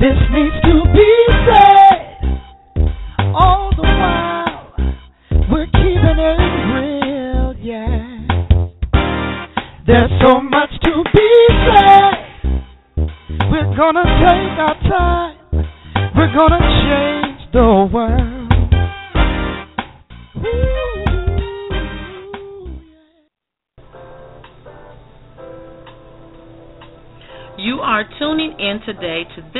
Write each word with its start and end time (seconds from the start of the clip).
This 0.00 0.16
needs 0.32 0.56
to 0.64 0.82
be 0.94 1.10
said. 1.44 2.00
All 3.34 3.70
the 3.76 3.82
while, 3.82 4.72
we're 5.52 5.66
keeping 5.66 6.18
it 6.18 6.40
real, 6.72 7.54
yeah. 7.60 8.00
There's 9.86 10.10
so 10.24 10.40
much 10.40 10.70
to 10.84 11.04
be 11.12 11.30
said. 11.68 12.14
We're 13.50 13.76
gonna 13.76 14.04
take 14.24 14.56
our 14.58 14.76
time. 14.88 15.36
We're 16.16 16.34
gonna 16.34 16.64
change 16.88 17.52
the 17.52 17.90
world. 17.92 18.40
You 27.58 27.80
are 27.80 28.04
tuning 28.18 28.58
in 28.58 28.80
today 28.86 29.24
to 29.36 29.42
This 29.52 29.59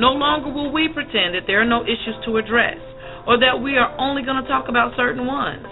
No 0.00 0.16
longer 0.16 0.48
will 0.48 0.72
we 0.72 0.88
pretend 0.88 1.36
that 1.36 1.44
there 1.46 1.60
are 1.60 1.68
no 1.68 1.84
issues 1.84 2.16
to 2.24 2.38
address 2.38 2.80
or 3.28 3.36
that 3.36 3.60
we 3.60 3.76
are 3.76 3.92
only 4.00 4.24
going 4.24 4.40
to 4.40 4.48
talk 4.48 4.72
about 4.72 4.96
certain 4.96 5.26
ones. 5.26 5.68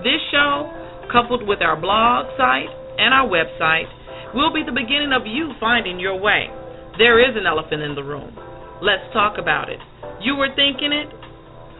This 0.00 0.16
show, 0.32 0.72
coupled 1.12 1.46
with 1.46 1.60
our 1.60 1.76
blog 1.76 2.24
site 2.40 2.72
and 2.96 3.12
our 3.12 3.28
website, 3.28 3.84
will 4.32 4.48
be 4.48 4.64
the 4.64 4.72
beginning 4.72 5.12
of 5.12 5.28
you 5.28 5.52
finding 5.60 6.00
your 6.00 6.16
way. 6.16 6.48
There 6.96 7.20
is 7.20 7.36
an 7.36 7.44
elephant 7.44 7.82
in 7.82 7.94
the 7.94 8.02
room. 8.02 8.32
Let's 8.80 9.04
talk 9.12 9.36
about 9.36 9.68
it. 9.68 9.78
You 10.24 10.36
were 10.36 10.48
thinking 10.56 10.96
it, 10.96 11.12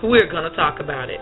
we're 0.04 0.28
going 0.28 0.44
to 0.44 0.54
talk 0.54 0.80
about 0.80 1.08
it. 1.08 1.20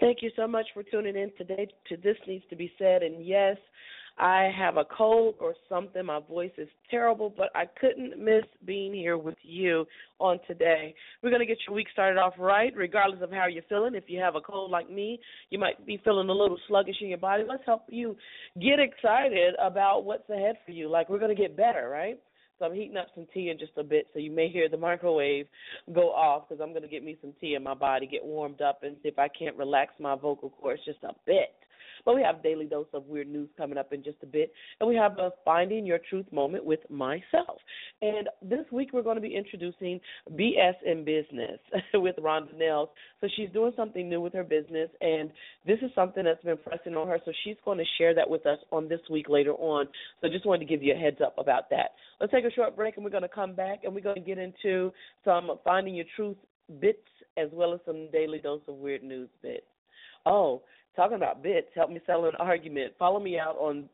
Thank 0.00 0.22
you 0.22 0.30
so 0.34 0.48
much 0.48 0.66
for 0.74 0.82
tuning 0.82 1.14
in 1.14 1.30
today 1.38 1.68
to 1.88 1.96
This 1.96 2.16
Needs 2.26 2.44
to 2.50 2.56
Be 2.56 2.72
Said. 2.78 3.04
And 3.04 3.24
yes, 3.24 3.56
I 4.16 4.50
have 4.56 4.76
a 4.76 4.84
cold 4.84 5.34
or 5.40 5.54
something. 5.68 6.06
My 6.06 6.20
voice 6.20 6.52
is 6.56 6.68
terrible, 6.88 7.32
but 7.36 7.50
I 7.54 7.64
couldn't 7.80 8.16
miss 8.16 8.44
being 8.64 8.94
here 8.94 9.18
with 9.18 9.36
you 9.42 9.86
on 10.20 10.38
today. 10.46 10.94
We're 11.22 11.30
going 11.30 11.40
to 11.40 11.46
get 11.46 11.58
your 11.66 11.74
week 11.74 11.88
started 11.92 12.18
off 12.18 12.34
right, 12.38 12.72
regardless 12.76 13.22
of 13.22 13.32
how 13.32 13.46
you're 13.48 13.64
feeling. 13.68 13.96
If 13.96 14.04
you 14.06 14.20
have 14.20 14.36
a 14.36 14.40
cold 14.40 14.70
like 14.70 14.88
me, 14.88 15.18
you 15.50 15.58
might 15.58 15.84
be 15.84 16.00
feeling 16.04 16.28
a 16.28 16.32
little 16.32 16.58
sluggish 16.68 16.96
in 17.00 17.08
your 17.08 17.18
body. 17.18 17.42
Let's 17.48 17.64
help 17.66 17.82
you 17.88 18.16
get 18.60 18.78
excited 18.78 19.54
about 19.60 20.04
what's 20.04 20.28
ahead 20.30 20.56
for 20.64 20.70
you. 20.70 20.88
Like, 20.88 21.08
we're 21.08 21.18
going 21.18 21.34
to 21.34 21.42
get 21.42 21.56
better, 21.56 21.88
right? 21.88 22.20
So 22.58 22.66
I'm 22.66 22.74
heating 22.74 22.96
up 22.96 23.08
some 23.16 23.26
tea 23.34 23.50
in 23.50 23.58
just 23.58 23.72
a 23.76 23.82
bit, 23.82 24.06
so 24.12 24.20
you 24.20 24.30
may 24.30 24.48
hear 24.48 24.68
the 24.68 24.76
microwave 24.76 25.46
go 25.92 26.12
off 26.12 26.48
because 26.48 26.62
I'm 26.62 26.70
going 26.70 26.82
to 26.82 26.88
get 26.88 27.02
me 27.02 27.16
some 27.20 27.32
tea 27.40 27.54
in 27.54 27.64
my 27.64 27.74
body, 27.74 28.06
get 28.06 28.24
warmed 28.24 28.62
up, 28.62 28.84
and 28.84 28.94
see 29.02 29.08
if 29.08 29.18
I 29.18 29.26
can't 29.26 29.56
relax 29.56 29.92
my 29.98 30.14
vocal 30.14 30.50
cords 30.50 30.80
just 30.84 31.02
a 31.02 31.14
bit. 31.26 31.50
But 32.04 32.14
we 32.14 32.22
have 32.22 32.42
daily 32.42 32.66
dose 32.66 32.86
of 32.92 33.06
weird 33.06 33.28
news 33.28 33.48
coming 33.56 33.78
up 33.78 33.92
in 33.92 34.02
just 34.02 34.18
a 34.22 34.26
bit, 34.26 34.52
and 34.80 34.88
we 34.88 34.96
have 34.96 35.18
a 35.18 35.30
finding 35.44 35.86
your 35.86 35.98
truth 36.10 36.26
moment 36.32 36.64
with 36.64 36.80
myself. 36.90 37.60
And 38.02 38.28
this 38.42 38.64
week 38.70 38.90
we're 38.92 39.02
going 39.02 39.16
to 39.16 39.22
be 39.22 39.34
introducing 39.34 40.00
BS 40.32 40.74
in 40.84 41.04
business 41.04 41.58
with 41.94 42.16
Rhonda 42.16 42.56
Nels. 42.56 42.88
So 43.20 43.28
she's 43.36 43.50
doing 43.50 43.72
something 43.76 44.08
new 44.08 44.20
with 44.20 44.34
her 44.34 44.44
business, 44.44 44.90
and 45.00 45.30
this 45.66 45.78
is 45.82 45.90
something 45.94 46.24
that's 46.24 46.42
been 46.44 46.58
pressing 46.58 46.94
on 46.94 47.08
her. 47.08 47.18
So 47.24 47.32
she's 47.44 47.56
going 47.64 47.78
to 47.78 47.84
share 47.98 48.14
that 48.14 48.28
with 48.28 48.46
us 48.46 48.58
on 48.70 48.88
this 48.88 49.00
week 49.10 49.28
later 49.28 49.52
on. 49.54 49.86
So 50.20 50.28
just 50.28 50.46
wanted 50.46 50.60
to 50.60 50.66
give 50.66 50.82
you 50.82 50.94
a 50.94 50.98
heads 50.98 51.18
up 51.24 51.34
about 51.38 51.70
that. 51.70 51.92
Let's 52.20 52.32
take 52.32 52.44
a 52.44 52.50
short 52.50 52.76
break, 52.76 52.96
and 52.96 53.04
we're 53.04 53.10
going 53.10 53.22
to 53.22 53.28
come 53.28 53.54
back, 53.54 53.84
and 53.84 53.94
we're 53.94 54.00
going 54.00 54.16
to 54.16 54.20
get 54.20 54.38
into 54.38 54.92
some 55.24 55.50
finding 55.64 55.94
your 55.94 56.06
truth 56.16 56.36
bits 56.80 56.98
as 57.36 57.48
well 57.52 57.74
as 57.74 57.80
some 57.84 58.10
daily 58.12 58.38
dose 58.38 58.62
of 58.68 58.76
weird 58.76 59.02
news 59.02 59.28
bits. 59.42 59.66
Oh, 60.26 60.62
talking 60.96 61.16
about 61.16 61.42
bits, 61.42 61.68
help 61.74 61.90
me 61.90 62.00
sell 62.06 62.24
an 62.26 62.34
argument. 62.38 62.94
Follow 62.98 63.20
me 63.20 63.38
out 63.38 63.56
on 63.56 63.88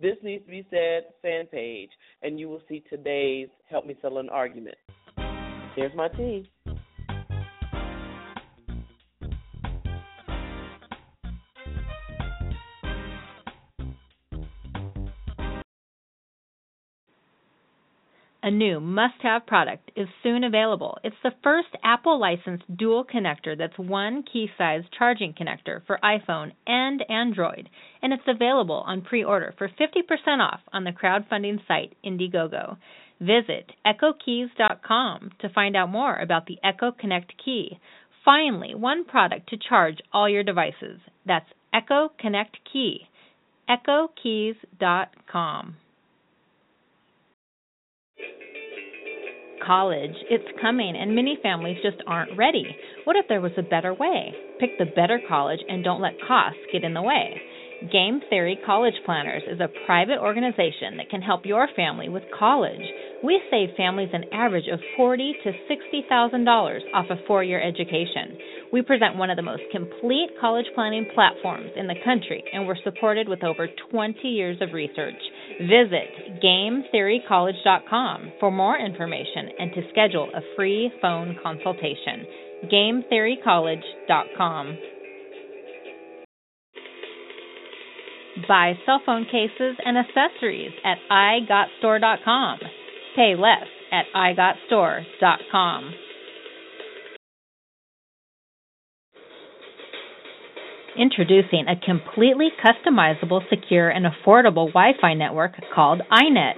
This 0.00 0.16
Needs 0.22 0.44
to 0.44 0.50
Be 0.50 0.66
Said 0.70 1.04
fan 1.22 1.46
page, 1.46 1.90
and 2.22 2.38
you 2.38 2.48
will 2.48 2.62
see 2.68 2.82
today's 2.90 3.48
Help 3.68 3.86
Me 3.86 3.96
Sell 4.00 4.18
an 4.18 4.28
Argument. 4.28 4.76
Here's 5.76 5.94
my 5.94 6.08
team. 6.08 6.46
A 18.50 18.52
new 18.52 18.80
must 18.80 19.22
have 19.22 19.46
product 19.46 19.92
is 19.94 20.08
soon 20.24 20.42
available. 20.42 20.98
It's 21.04 21.14
the 21.22 21.30
first 21.40 21.68
Apple 21.84 22.18
licensed 22.18 22.64
dual 22.76 23.04
connector 23.04 23.56
that's 23.56 23.78
one 23.78 24.24
key 24.24 24.50
size 24.58 24.82
charging 24.98 25.34
connector 25.34 25.86
for 25.86 26.00
iPhone 26.02 26.50
and 26.66 27.00
Android, 27.08 27.68
and 28.02 28.12
it's 28.12 28.26
available 28.26 28.82
on 28.88 29.02
pre 29.02 29.22
order 29.22 29.54
for 29.56 29.68
50% 29.68 30.40
off 30.40 30.58
on 30.72 30.82
the 30.82 30.90
crowdfunding 30.90 31.64
site 31.68 31.94
Indiegogo. 32.04 32.76
Visit 33.20 33.70
EchoKeys.com 33.86 35.30
to 35.38 35.48
find 35.50 35.76
out 35.76 35.90
more 35.90 36.16
about 36.16 36.46
the 36.46 36.58
Echo 36.64 36.90
Connect 36.90 37.32
key. 37.44 37.78
Finally, 38.24 38.74
one 38.74 39.04
product 39.04 39.48
to 39.50 39.58
charge 39.58 39.98
all 40.12 40.28
your 40.28 40.42
devices. 40.42 40.98
That's 41.24 41.46
Echo 41.72 42.10
Connect 42.18 42.56
Key. 42.72 43.06
EchoKeys.com. 43.68 44.56
College, 49.64 50.14
it's 50.30 50.44
coming, 50.60 50.96
and 50.96 51.14
many 51.14 51.38
families 51.42 51.78
just 51.82 52.02
aren't 52.06 52.36
ready. 52.36 52.76
What 53.04 53.16
if 53.16 53.26
there 53.28 53.40
was 53.40 53.52
a 53.56 53.62
better 53.62 53.94
way? 53.94 54.34
Pick 54.58 54.78
the 54.78 54.86
better 54.86 55.20
college 55.28 55.60
and 55.68 55.84
don't 55.84 56.00
let 56.00 56.20
costs 56.26 56.60
get 56.72 56.84
in 56.84 56.94
the 56.94 57.02
way. 57.02 57.40
Game 57.90 58.20
Theory 58.28 58.58
College 58.66 58.94
Planners 59.06 59.42
is 59.50 59.58
a 59.58 59.70
private 59.86 60.18
organization 60.18 60.98
that 60.98 61.08
can 61.08 61.22
help 61.22 61.46
your 61.46 61.66
family 61.74 62.10
with 62.10 62.22
college. 62.38 62.82
We 63.24 63.40
save 63.50 63.70
families 63.74 64.10
an 64.12 64.24
average 64.34 64.66
of 64.70 64.80
forty 64.98 65.34
to 65.44 65.52
sixty 65.66 66.04
thousand 66.06 66.44
dollars 66.44 66.82
off 66.94 67.06
a 67.08 67.16
four-year 67.26 67.60
education. 67.60 68.36
We 68.70 68.82
present 68.82 69.16
one 69.16 69.30
of 69.30 69.36
the 69.36 69.42
most 69.42 69.62
complete 69.72 70.28
college 70.40 70.66
planning 70.74 71.06
platforms 71.14 71.70
in 71.74 71.86
the 71.86 71.94
country, 72.04 72.44
and 72.52 72.66
we're 72.66 72.76
supported 72.84 73.28
with 73.28 73.42
over 73.42 73.66
20 73.90 74.28
years 74.28 74.58
of 74.60 74.74
research. 74.74 75.14
Visit 75.60 76.42
GameTheoryCollege.com 76.44 78.32
for 78.40 78.50
more 78.50 78.76
information 78.78 79.48
and 79.58 79.72
to 79.72 79.80
schedule 79.90 80.28
a 80.34 80.42
free 80.54 80.92
phone 81.00 81.38
consultation. 81.42 82.26
GameTheoryCollege.com. 82.70 84.78
Buy 88.48 88.74
cell 88.86 89.00
phone 89.04 89.24
cases 89.24 89.76
and 89.84 89.98
accessories 89.98 90.72
at 90.84 90.98
iGotStore.com. 91.10 92.58
Pay 93.16 93.34
less 93.36 93.66
at 93.92 94.04
iGotStore.com. 94.14 95.94
Introducing 100.98 101.66
a 101.68 101.80
completely 101.84 102.48
customizable, 102.62 103.40
secure, 103.48 103.88
and 103.88 104.06
affordable 104.06 104.68
Wi 104.68 104.92
Fi 105.00 105.14
network 105.14 105.52
called 105.74 106.02
iNet. 106.10 106.54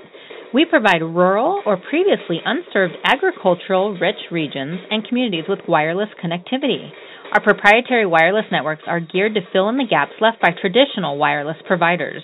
We 0.54 0.64
provide 0.64 1.02
rural 1.02 1.62
or 1.64 1.76
previously 1.76 2.40
unserved 2.44 2.94
agricultural 3.04 3.96
rich 3.98 4.30
regions 4.30 4.80
and 4.90 5.06
communities 5.06 5.44
with 5.48 5.60
wireless 5.69 6.08
connectivity. 6.22 6.90
Our 7.32 7.40
proprietary 7.40 8.05
wireless 8.05 8.44
networks 8.52 8.82
are 8.87 9.00
geared 9.00 9.32
to 9.34 9.40
fill 9.55 9.70
in 9.70 9.79
the 9.79 9.87
gaps 9.88 10.12
left 10.20 10.43
by 10.43 10.50
traditional 10.61 11.17
wireless 11.17 11.56
providers. 11.67 12.23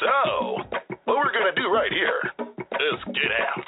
So, 0.00 0.56
what 1.04 1.18
we're 1.18 1.32
going 1.32 1.54
to 1.54 1.60
do 1.60 1.68
right 1.70 1.92
here 1.92 2.32
is 2.40 3.04
get 3.12 3.30
out. 3.38 3.61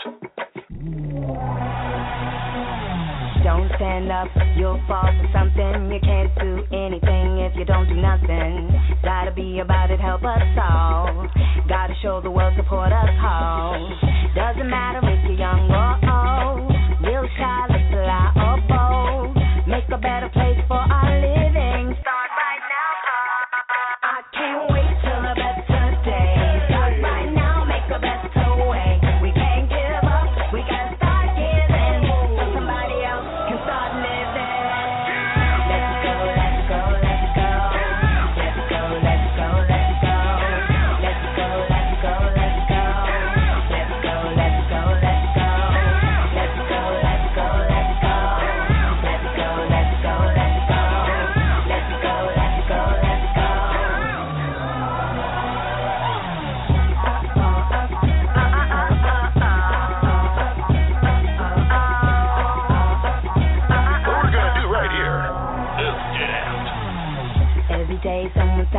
Don't 3.44 3.72
stand 3.76 4.12
up, 4.12 4.28
you'll 4.56 4.81
fall 4.86 5.08
for 5.08 5.28
something. 5.32 5.90
You 5.90 6.00
can't 6.00 6.28
do 6.36 6.60
anything 6.76 7.38
if 7.40 7.56
you 7.56 7.64
don't 7.64 7.88
do 7.88 7.94
nothing. 7.96 8.69
Gotta 9.02 9.32
be 9.32 9.60
about 9.60 9.90
it, 9.90 9.98
help 9.98 10.25
us 10.25 10.42
all. 10.60 11.26
Gotta 11.69 11.94
show 12.02 12.20
the 12.20 12.31
world, 12.31 12.52
support 12.56 12.92
us 12.92 13.08
all. 13.22 13.88
Doesn't 14.34 14.69
matter 14.69 15.00
if 15.08 15.25
you're 15.25 15.38
young 15.38 15.70
or 15.70 15.96
old. 16.04 16.70
Real 17.00 17.26
shy, 17.38 17.66
lie 18.04 18.32
or 18.36 18.60
bold. 18.69 19.36
Make 19.66 19.88
a 19.88 19.96
better 19.96 20.28
place 20.28 20.60
for 20.69 20.76
our 20.76 21.20
living. 21.20 21.63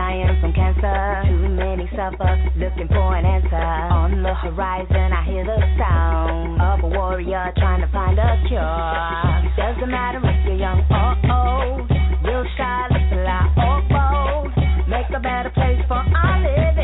Dying 0.05 0.37
from 0.41 0.53
cancer. 0.53 0.97
Too 1.27 1.49
many 1.49 1.89
suffer, 1.97 2.31
looking 2.57 2.87
for 2.87 3.15
an 3.17 3.25
answer. 3.25 3.55
On 3.55 4.21
the 4.21 4.33
horizon, 4.33 5.09
I 5.13 5.23
hear 5.25 5.43
the 5.45 5.59
sound 5.79 6.61
of 6.61 6.83
a 6.83 6.89
warrior 6.95 7.51
trying 7.57 7.81
to 7.81 7.89
find 7.91 8.17
a 8.19 8.29
cure. 8.47 9.57
Doesn't 9.57 9.89
matter 9.89 10.21
if 10.21 10.45
you're 10.45 10.61
young 10.61 10.81
or 10.93 11.11
old, 11.25 11.89
real 12.23 12.45
shy, 12.57 12.87
lie 13.25 13.49
or 13.65 13.81
bold. 13.89 14.53
Make 14.87 15.09
a 15.09 15.19
better 15.19 15.49
place 15.49 15.81
for 15.87 15.97
our 15.97 16.39
living. 16.41 16.74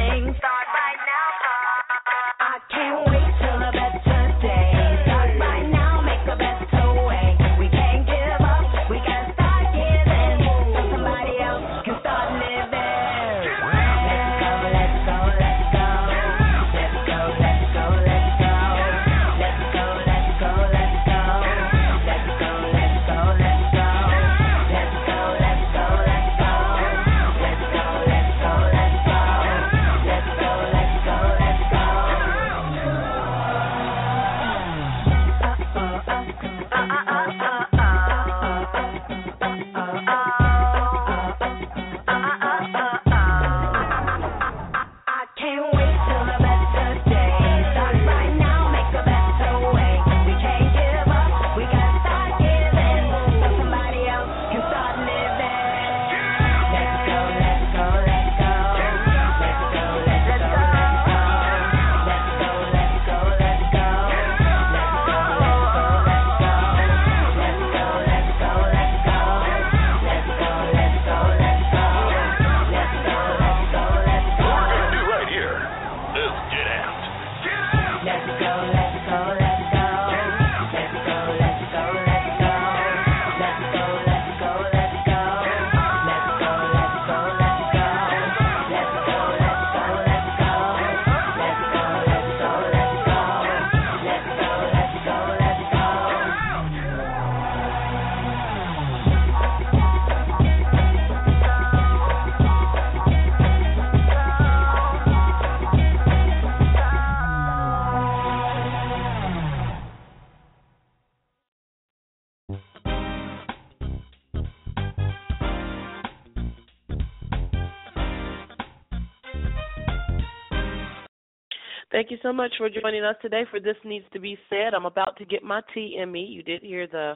Thank 122.02 122.10
you 122.10 122.18
so 122.24 122.34
much 122.34 122.54
for 122.58 122.68
joining 122.68 123.04
us 123.04 123.16
today 123.22 123.44
for 123.52 123.60
This 123.60 123.76
Needs 123.86 124.06
to 124.14 124.20
Be 124.20 124.36
Said. 124.50 124.74
I'm 124.74 124.88
about 124.88 125.18
to 125.18 125.26
get 125.26 125.44
my 125.44 125.62
tea 125.72 126.00
in 126.02 126.12
me. 126.12 126.22
You 126.22 126.42
did 126.42 126.64
hear 126.64 126.88
the 126.88 127.14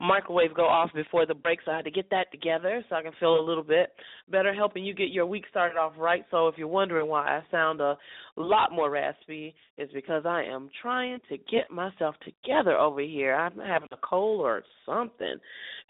microwave 0.00 0.54
go 0.54 0.64
off 0.64 0.88
before 0.94 1.26
the 1.26 1.34
break, 1.34 1.58
so 1.62 1.70
I 1.70 1.76
had 1.76 1.84
to 1.84 1.90
get 1.90 2.08
that 2.08 2.32
together 2.32 2.82
so 2.88 2.96
I 2.96 3.02
can 3.02 3.12
feel 3.20 3.38
a 3.38 3.44
little 3.44 3.62
bit 3.62 3.90
better, 4.30 4.54
helping 4.54 4.86
you 4.86 4.94
get 4.94 5.10
your 5.10 5.26
week 5.26 5.44
started 5.50 5.76
off 5.76 5.92
right. 5.98 6.24
So 6.30 6.48
if 6.48 6.56
you're 6.56 6.66
wondering 6.66 7.08
why 7.08 7.26
I 7.26 7.42
sound 7.50 7.82
a 7.82 7.98
lot 8.36 8.72
more 8.72 8.88
raspy, 8.88 9.54
it's 9.76 9.92
because 9.92 10.22
I 10.24 10.44
am 10.44 10.70
trying 10.80 11.18
to 11.28 11.36
get 11.36 11.70
myself 11.70 12.14
together 12.24 12.78
over 12.78 13.02
here. 13.02 13.34
I'm 13.34 13.58
having 13.58 13.90
a 13.92 13.98
cold 13.98 14.40
or 14.40 14.62
something. 14.86 15.34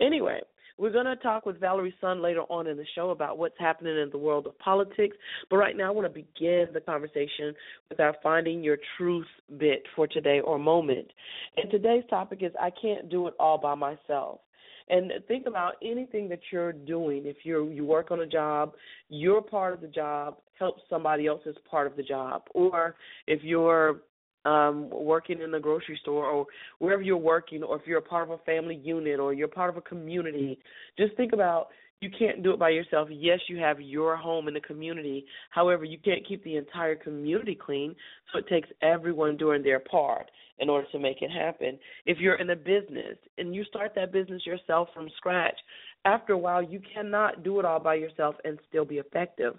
Anyway, 0.00 0.40
we're 0.78 0.92
going 0.92 1.06
to 1.06 1.16
talk 1.16 1.46
with 1.46 1.60
Valerie 1.60 1.94
Sun 2.00 2.22
later 2.22 2.42
on 2.42 2.66
in 2.66 2.76
the 2.76 2.86
show 2.94 3.10
about 3.10 3.38
what's 3.38 3.58
happening 3.58 3.96
in 3.98 4.10
the 4.10 4.18
world 4.18 4.46
of 4.46 4.58
politics. 4.58 5.16
But 5.50 5.56
right 5.56 5.76
now, 5.76 5.88
I 5.88 5.90
want 5.90 6.06
to 6.06 6.12
begin 6.12 6.66
the 6.72 6.80
conversation 6.80 7.54
with 7.88 8.00
our 8.00 8.14
Finding 8.22 8.62
Your 8.62 8.78
Truth 8.96 9.26
bit 9.58 9.82
for 9.94 10.06
today 10.06 10.40
or 10.40 10.58
moment. 10.58 11.08
And 11.56 11.70
today's 11.70 12.04
topic 12.10 12.42
is 12.42 12.52
I 12.60 12.70
can't 12.70 13.08
do 13.08 13.26
it 13.28 13.34
all 13.38 13.58
by 13.58 13.74
myself. 13.74 14.40
And 14.88 15.12
think 15.28 15.46
about 15.46 15.74
anything 15.82 16.28
that 16.28 16.40
you're 16.50 16.72
doing. 16.72 17.22
If 17.24 17.36
you 17.44 17.70
you 17.70 17.84
work 17.84 18.10
on 18.10 18.20
a 18.20 18.26
job, 18.26 18.72
you're 19.08 19.40
part 19.40 19.74
of 19.74 19.80
the 19.80 19.86
job 19.86 20.36
help 20.62 20.76
somebody 20.88 21.26
else's 21.26 21.56
part 21.68 21.88
of 21.88 21.96
the 21.96 22.02
job. 22.04 22.42
Or 22.54 22.94
if 23.26 23.42
you're 23.42 24.02
um, 24.44 24.88
working 24.90 25.40
in 25.40 25.50
the 25.50 25.60
grocery 25.60 25.98
store 26.02 26.26
or 26.26 26.46
wherever 26.78 27.02
you're 27.02 27.16
working, 27.16 27.62
or 27.62 27.76
if 27.76 27.86
you're 27.86 27.98
a 27.98 28.02
part 28.02 28.28
of 28.28 28.30
a 28.30 28.42
family 28.44 28.76
unit 28.76 29.20
or 29.20 29.32
you're 29.32 29.48
part 29.48 29.70
of 29.70 29.76
a 29.76 29.82
community, 29.82 30.58
just 30.98 31.16
think 31.16 31.32
about 31.32 31.68
you 32.00 32.10
can't 32.18 32.42
do 32.42 32.50
it 32.50 32.58
by 32.58 32.70
yourself. 32.70 33.08
Yes, 33.12 33.38
you 33.48 33.58
have 33.58 33.80
your 33.80 34.16
home 34.16 34.48
in 34.48 34.54
the 34.54 34.60
community. 34.60 35.24
However, 35.50 35.84
you 35.84 35.98
can't 36.04 36.26
keep 36.26 36.42
the 36.42 36.56
entire 36.56 36.96
community 36.96 37.54
clean, 37.54 37.94
so 38.32 38.40
it 38.40 38.48
takes 38.48 38.68
everyone 38.82 39.36
doing 39.36 39.62
their 39.62 39.78
part 39.78 40.28
in 40.58 40.68
order 40.68 40.86
to 40.90 40.98
make 40.98 41.22
it 41.22 41.30
happen. 41.30 41.78
If 42.04 42.18
you're 42.18 42.34
in 42.34 42.50
a 42.50 42.56
business 42.56 43.16
and 43.38 43.54
you 43.54 43.64
start 43.64 43.92
that 43.94 44.12
business 44.12 44.44
yourself 44.44 44.88
from 44.92 45.08
scratch, 45.16 45.58
after 46.04 46.32
a 46.32 46.38
while 46.38 46.62
you 46.62 46.80
cannot 46.92 47.44
do 47.44 47.60
it 47.60 47.64
all 47.64 47.78
by 47.78 47.94
yourself 47.94 48.34
and 48.44 48.58
still 48.68 48.84
be 48.84 48.96
effective. 48.96 49.54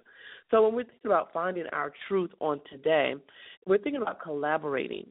So 0.52 0.64
when 0.64 0.76
we're 0.76 0.84
thinking 0.84 1.06
about 1.06 1.34
finding 1.34 1.66
our 1.72 1.94
truth 2.08 2.32
on 2.40 2.60
today, 2.70 3.16
we're 3.66 3.78
thinking 3.78 4.02
about 4.02 4.22
collaborating. 4.22 5.08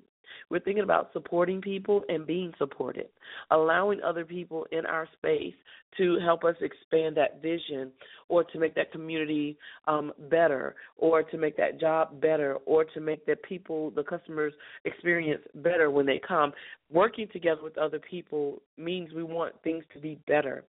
We're 0.50 0.61
thinking 0.61 0.82
about 0.82 1.11
supporting 1.12 1.61
people 1.61 2.02
and 2.09 2.26
being 2.26 2.52
supported, 2.59 3.06
allowing 3.50 4.02
other 4.02 4.25
people 4.25 4.66
in 4.73 4.87
our 4.87 5.09
space 5.18 5.54
to 5.99 6.18
help 6.21 6.44
us 6.44 6.56
expand 6.61 7.16
that 7.16 7.42
vision 7.42 7.90
or 8.28 8.44
to 8.44 8.59
make 8.59 8.75
that 8.75 8.92
community 8.92 9.59
um, 9.87 10.12
better 10.30 10.75
or 10.97 11.23
to 11.23 11.38
make 11.38 11.56
that 11.59 11.80
job 11.80 12.21
better 12.21 12.56
or 12.66 12.85
to 12.85 13.00
make 13.00 13.25
the 13.26 13.37
people, 13.37 13.90
the 13.90 14.02
customers 14.02 14.52
experience 14.85 15.42
better 15.56 15.90
when 15.90 16.06
they 16.06 16.21
come. 16.26 16.52
Working 16.90 17.28
together 17.32 17.62
with 17.62 17.76
other 17.78 17.99
people 17.99 18.62
means 18.78 19.12
we 19.12 19.23
want 19.23 19.54
things 19.62 19.85
to 19.94 20.00
be 20.00 20.18
better. 20.26 20.64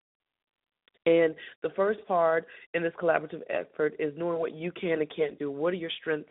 And 1.05 1.35
the 1.63 1.71
first 1.71 2.01
part 2.07 2.47
in 2.75 2.83
this 2.83 2.93
collaborative 3.01 3.43
effort 3.51 3.95
is 3.99 4.13
knowing 4.17 4.39
what 4.39 4.53
you 4.53 4.71
can 4.73 5.01
and 5.01 5.13
can't 5.15 5.39
do. 5.39 5.51
What 5.51 5.73
are 5.73 5.77
your 5.77 5.91
strengths 6.01 6.31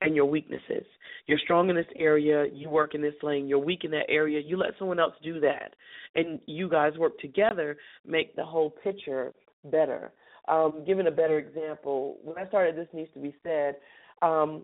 and 0.00 0.14
your 0.16 0.24
weaknesses? 0.24 0.84
You're 1.26 1.38
strong 1.38 1.70
in 1.70 1.76
this 1.76 1.86
area, 1.96 2.46
you 2.52 2.68
work 2.68 2.94
in 2.94 3.02
this 3.02 3.14
lane. 3.22 3.46
You're 3.46 3.58
weak 3.58 3.84
in 3.84 3.90
that 3.92 4.06
area, 4.08 4.40
you 4.44 4.56
let 4.56 4.70
someone 4.78 4.98
else 4.98 5.14
do 5.22 5.38
that. 5.40 5.74
And 6.14 6.40
you 6.46 6.68
guys 6.68 6.94
work 6.98 7.18
together, 7.20 7.76
make 8.04 8.34
the 8.34 8.44
whole 8.44 8.70
picture 8.70 9.32
better. 9.64 10.10
Um, 10.48 10.82
giving 10.86 11.06
a 11.06 11.12
better 11.12 11.38
example, 11.38 12.16
when 12.24 12.38
I 12.38 12.48
started 12.48 12.74
This 12.74 12.88
Needs 12.92 13.12
to 13.12 13.20
Be 13.20 13.34
Said, 13.42 13.76
um, 14.22 14.62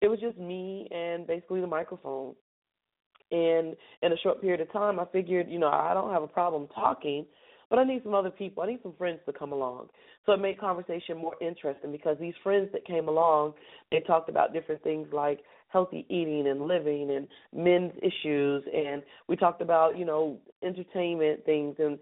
it 0.00 0.08
was 0.08 0.20
just 0.20 0.36
me 0.36 0.88
and 0.90 1.26
basically 1.26 1.60
the 1.60 1.66
microphone. 1.66 2.34
And 3.30 3.74
in 4.02 4.12
a 4.12 4.16
short 4.22 4.42
period 4.42 4.60
of 4.60 4.70
time, 4.72 5.00
I 5.00 5.06
figured, 5.06 5.48
you 5.48 5.58
know, 5.58 5.68
I 5.68 5.94
don't 5.94 6.12
have 6.12 6.22
a 6.22 6.28
problem 6.28 6.68
talking 6.74 7.24
but 7.72 7.78
I 7.78 7.84
need 7.84 8.02
some 8.04 8.12
other 8.12 8.28
people. 8.28 8.62
I 8.62 8.66
need 8.66 8.80
some 8.82 8.92
friends 8.98 9.20
to 9.24 9.32
come 9.32 9.50
along. 9.50 9.88
So 10.26 10.32
it 10.32 10.40
made 10.42 10.60
conversation 10.60 11.16
more 11.16 11.36
interesting 11.40 11.90
because 11.90 12.18
these 12.20 12.34
friends 12.42 12.68
that 12.74 12.84
came 12.84 13.08
along, 13.08 13.54
they 13.90 14.00
talked 14.00 14.28
about 14.28 14.52
different 14.52 14.82
things 14.82 15.08
like 15.10 15.40
healthy 15.68 16.04
eating 16.10 16.48
and 16.48 16.66
living 16.66 17.10
and 17.12 17.26
men's 17.54 17.92
issues 18.02 18.62
and 18.74 19.02
we 19.26 19.36
talked 19.36 19.62
about, 19.62 19.96
you 19.96 20.04
know, 20.04 20.38
entertainment 20.62 21.46
things 21.46 21.74
and 21.78 21.98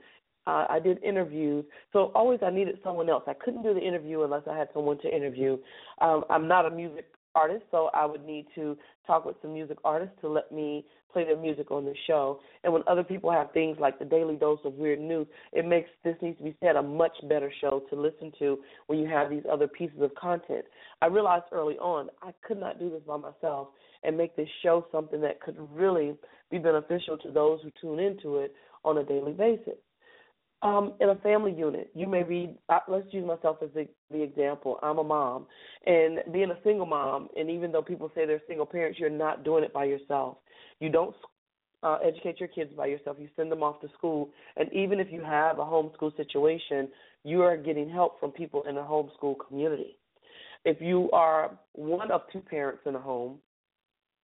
uh, 0.48 0.66
I 0.68 0.80
did 0.82 1.00
interviews. 1.04 1.64
So 1.92 2.10
always 2.16 2.40
I 2.44 2.50
needed 2.50 2.80
someone 2.82 3.08
else. 3.08 3.22
I 3.28 3.34
couldn't 3.34 3.62
do 3.62 3.72
the 3.72 3.78
interview 3.78 4.24
unless 4.24 4.42
I 4.50 4.58
had 4.58 4.70
someone 4.74 4.98
to 5.02 5.14
interview. 5.14 5.56
Um, 6.00 6.24
I'm 6.28 6.48
not 6.48 6.66
a 6.66 6.70
music 6.72 7.06
artist, 7.34 7.64
so 7.70 7.90
I 7.94 8.06
would 8.06 8.24
need 8.24 8.46
to 8.54 8.76
talk 9.06 9.24
with 9.24 9.36
some 9.42 9.54
music 9.54 9.78
artists 9.84 10.14
to 10.20 10.28
let 10.28 10.50
me 10.52 10.84
play 11.12 11.24
their 11.24 11.36
music 11.36 11.70
on 11.70 11.84
the 11.84 11.94
show. 12.06 12.40
And 12.64 12.72
when 12.72 12.82
other 12.86 13.02
people 13.02 13.30
have 13.30 13.52
things 13.52 13.78
like 13.80 13.98
the 13.98 14.04
daily 14.04 14.36
dose 14.36 14.60
of 14.64 14.74
weird 14.74 15.00
news, 15.00 15.26
it 15.52 15.66
makes 15.66 15.90
this 16.04 16.16
needs 16.22 16.38
to 16.38 16.44
be 16.44 16.56
said 16.62 16.76
a 16.76 16.82
much 16.82 17.12
better 17.28 17.52
show 17.60 17.82
to 17.90 18.00
listen 18.00 18.32
to 18.38 18.58
when 18.86 18.98
you 18.98 19.08
have 19.08 19.30
these 19.30 19.42
other 19.50 19.68
pieces 19.68 20.00
of 20.00 20.14
content. 20.14 20.64
I 21.02 21.06
realized 21.06 21.46
early 21.52 21.78
on 21.78 22.08
I 22.22 22.32
could 22.46 22.58
not 22.58 22.78
do 22.78 22.90
this 22.90 23.02
by 23.06 23.16
myself 23.16 23.68
and 24.02 24.16
make 24.16 24.36
this 24.36 24.48
show 24.62 24.86
something 24.92 25.20
that 25.20 25.40
could 25.40 25.56
really 25.72 26.14
be 26.50 26.58
beneficial 26.58 27.18
to 27.18 27.30
those 27.30 27.60
who 27.62 27.70
tune 27.80 27.98
into 27.98 28.38
it 28.38 28.54
on 28.84 28.98
a 28.98 29.04
daily 29.04 29.32
basis. 29.32 29.78
Um, 30.62 30.92
in 31.00 31.08
a 31.08 31.14
family 31.16 31.54
unit, 31.54 31.90
you 31.94 32.06
may 32.06 32.22
be. 32.22 32.54
Let's 32.86 33.06
use 33.12 33.26
myself 33.26 33.58
as 33.62 33.70
the, 33.74 33.88
the 34.10 34.22
example. 34.22 34.78
I'm 34.82 34.98
a 34.98 35.04
mom, 35.04 35.46
and 35.86 36.20
being 36.32 36.50
a 36.50 36.58
single 36.62 36.84
mom, 36.84 37.28
and 37.34 37.48
even 37.48 37.72
though 37.72 37.80
people 37.80 38.10
say 38.14 38.26
they're 38.26 38.42
single 38.46 38.66
parents, 38.66 38.98
you're 38.98 39.08
not 39.08 39.42
doing 39.42 39.64
it 39.64 39.72
by 39.72 39.84
yourself. 39.84 40.36
You 40.78 40.90
don't 40.90 41.16
uh, 41.82 41.96
educate 42.04 42.40
your 42.40 42.50
kids 42.50 42.72
by 42.76 42.86
yourself. 42.86 43.16
You 43.18 43.28
send 43.36 43.50
them 43.50 43.62
off 43.62 43.80
to 43.80 43.88
school, 43.96 44.28
and 44.58 44.70
even 44.74 45.00
if 45.00 45.10
you 45.10 45.22
have 45.22 45.58
a 45.58 45.64
homeschool 45.64 46.14
situation, 46.18 46.88
you 47.24 47.40
are 47.40 47.56
getting 47.56 47.88
help 47.88 48.20
from 48.20 48.30
people 48.30 48.62
in 48.68 48.76
a 48.76 48.82
homeschool 48.82 49.36
community. 49.48 49.96
If 50.66 50.82
you 50.82 51.10
are 51.12 51.52
one 51.72 52.10
of 52.10 52.22
two 52.30 52.40
parents 52.40 52.82
in 52.84 52.94
a 52.96 53.00
home, 53.00 53.38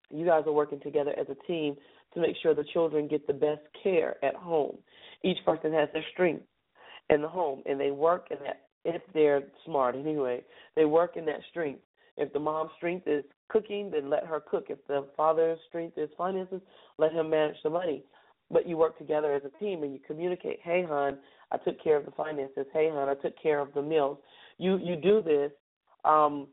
you 0.09 0.25
guys 0.25 0.43
are 0.47 0.51
working 0.51 0.79
together 0.79 1.13
as 1.19 1.27
a 1.29 1.47
team 1.47 1.75
to 2.13 2.21
make 2.21 2.35
sure 2.41 2.53
the 2.53 2.63
children 2.73 3.07
get 3.07 3.25
the 3.27 3.33
best 3.33 3.61
care 3.81 4.23
at 4.23 4.35
home. 4.35 4.77
Each 5.23 5.37
person 5.45 5.73
has 5.73 5.89
their 5.93 6.05
strength 6.13 6.45
in 7.09 7.21
the 7.21 7.27
home, 7.27 7.61
and 7.65 7.79
they 7.79 7.91
work 7.91 8.27
in 8.31 8.37
that. 8.45 8.61
If 8.85 9.01
they're 9.13 9.43
smart, 9.65 9.95
anyway, 9.95 10.43
they 10.75 10.83
work 10.85 11.15
in 11.15 11.25
that 11.25 11.39
strength. 11.49 11.79
If 12.17 12.33
the 12.33 12.39
mom's 12.39 12.71
strength 12.77 13.07
is 13.07 13.23
cooking, 13.47 13.89
then 13.91 14.09
let 14.09 14.25
her 14.25 14.39
cook. 14.39 14.65
If 14.69 14.85
the 14.87 15.07
father's 15.15 15.59
strength 15.69 15.97
is 15.97 16.09
finances, 16.17 16.61
let 16.97 17.13
him 17.13 17.29
manage 17.29 17.55
the 17.63 17.69
money. 17.69 18.03
But 18.51 18.67
you 18.67 18.77
work 18.77 18.97
together 18.97 19.33
as 19.33 19.41
a 19.45 19.59
team 19.59 19.83
and 19.83 19.93
you 19.93 19.99
communicate. 20.05 20.59
Hey, 20.63 20.85
hon, 20.87 21.17
I 21.51 21.57
took 21.57 21.81
care 21.81 21.97
of 21.97 22.05
the 22.05 22.11
finances. 22.11 22.65
Hey, 22.73 22.89
hon, 22.91 23.09
I 23.09 23.15
took 23.15 23.41
care 23.41 23.59
of 23.59 23.73
the 23.73 23.81
meals. 23.81 24.17
You 24.57 24.77
you 24.77 24.95
do 24.95 25.21
this 25.21 25.51
um, 26.05 26.47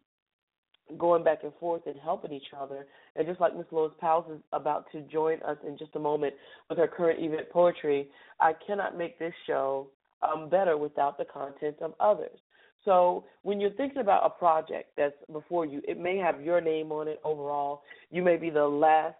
going 0.98 1.24
back 1.24 1.38
and 1.42 1.52
forth 1.60 1.82
and 1.86 1.96
helping 2.02 2.32
each 2.32 2.52
other. 2.58 2.86
And 3.16 3.26
just 3.26 3.40
like 3.40 3.56
Miss 3.56 3.66
Lois 3.70 3.92
Powers 4.00 4.24
is 4.32 4.40
about 4.52 4.86
to 4.92 5.00
join 5.02 5.42
us 5.42 5.56
in 5.66 5.76
just 5.78 5.96
a 5.96 5.98
moment 5.98 6.34
with 6.68 6.78
her 6.78 6.88
current 6.88 7.22
event 7.22 7.50
poetry, 7.50 8.08
I 8.40 8.52
cannot 8.66 8.96
make 8.96 9.18
this 9.18 9.34
show 9.46 9.88
um, 10.22 10.48
better 10.48 10.76
without 10.76 11.18
the 11.18 11.24
content 11.24 11.76
of 11.80 11.94
others. 12.00 12.38
So 12.84 13.24
when 13.42 13.60
you're 13.60 13.70
thinking 13.72 14.00
about 14.00 14.24
a 14.24 14.30
project 14.30 14.92
that's 14.96 15.14
before 15.32 15.66
you, 15.66 15.82
it 15.86 15.98
may 15.98 16.16
have 16.16 16.40
your 16.40 16.60
name 16.60 16.92
on 16.92 17.08
it 17.08 17.20
overall. 17.24 17.82
You 18.10 18.22
may 18.22 18.36
be 18.36 18.50
the 18.50 18.66
last 18.66 19.16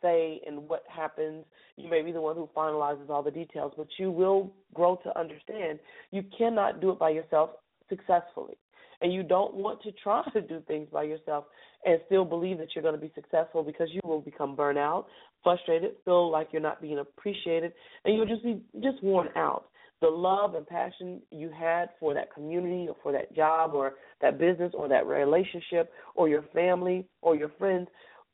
say 0.00 0.40
in 0.46 0.66
what 0.68 0.82
happens. 0.88 1.44
You 1.76 1.88
may 1.88 2.02
be 2.02 2.10
the 2.10 2.20
one 2.20 2.34
who 2.34 2.48
finalizes 2.56 3.08
all 3.08 3.22
the 3.22 3.30
details, 3.30 3.72
but 3.76 3.86
you 3.98 4.10
will 4.10 4.52
grow 4.74 4.96
to 5.04 5.18
understand 5.18 5.78
you 6.10 6.24
cannot 6.36 6.80
do 6.80 6.90
it 6.90 6.98
by 6.98 7.10
yourself 7.10 7.50
successfully 7.88 8.56
and 9.02 9.12
you 9.12 9.22
don't 9.22 9.54
want 9.54 9.82
to 9.82 9.92
try 10.02 10.22
to 10.32 10.40
do 10.40 10.62
things 10.66 10.88
by 10.92 11.02
yourself 11.02 11.44
and 11.84 12.00
still 12.06 12.24
believe 12.24 12.58
that 12.58 12.68
you're 12.74 12.82
going 12.82 12.94
to 12.94 13.00
be 13.00 13.12
successful 13.14 13.62
because 13.62 13.88
you 13.92 14.00
will 14.04 14.20
become 14.20 14.56
burnout, 14.56 15.06
frustrated, 15.42 15.92
feel 16.04 16.30
like 16.30 16.48
you're 16.52 16.62
not 16.62 16.80
being 16.80 17.00
appreciated, 17.00 17.72
and 18.04 18.14
you'll 18.14 18.26
just 18.26 18.44
be 18.44 18.60
just 18.80 19.02
worn 19.02 19.28
out. 19.36 19.66
The 20.00 20.08
love 20.08 20.54
and 20.54 20.66
passion 20.66 21.20
you 21.30 21.50
had 21.50 21.90
for 22.00 22.14
that 22.14 22.32
community 22.32 22.88
or 22.88 22.96
for 23.02 23.12
that 23.12 23.34
job 23.34 23.72
or 23.74 23.94
that 24.20 24.38
business 24.38 24.72
or 24.74 24.88
that 24.88 25.06
relationship 25.06 25.92
or 26.14 26.28
your 26.28 26.44
family 26.52 27.06
or 27.20 27.36
your 27.36 27.50
friends, 27.58 27.88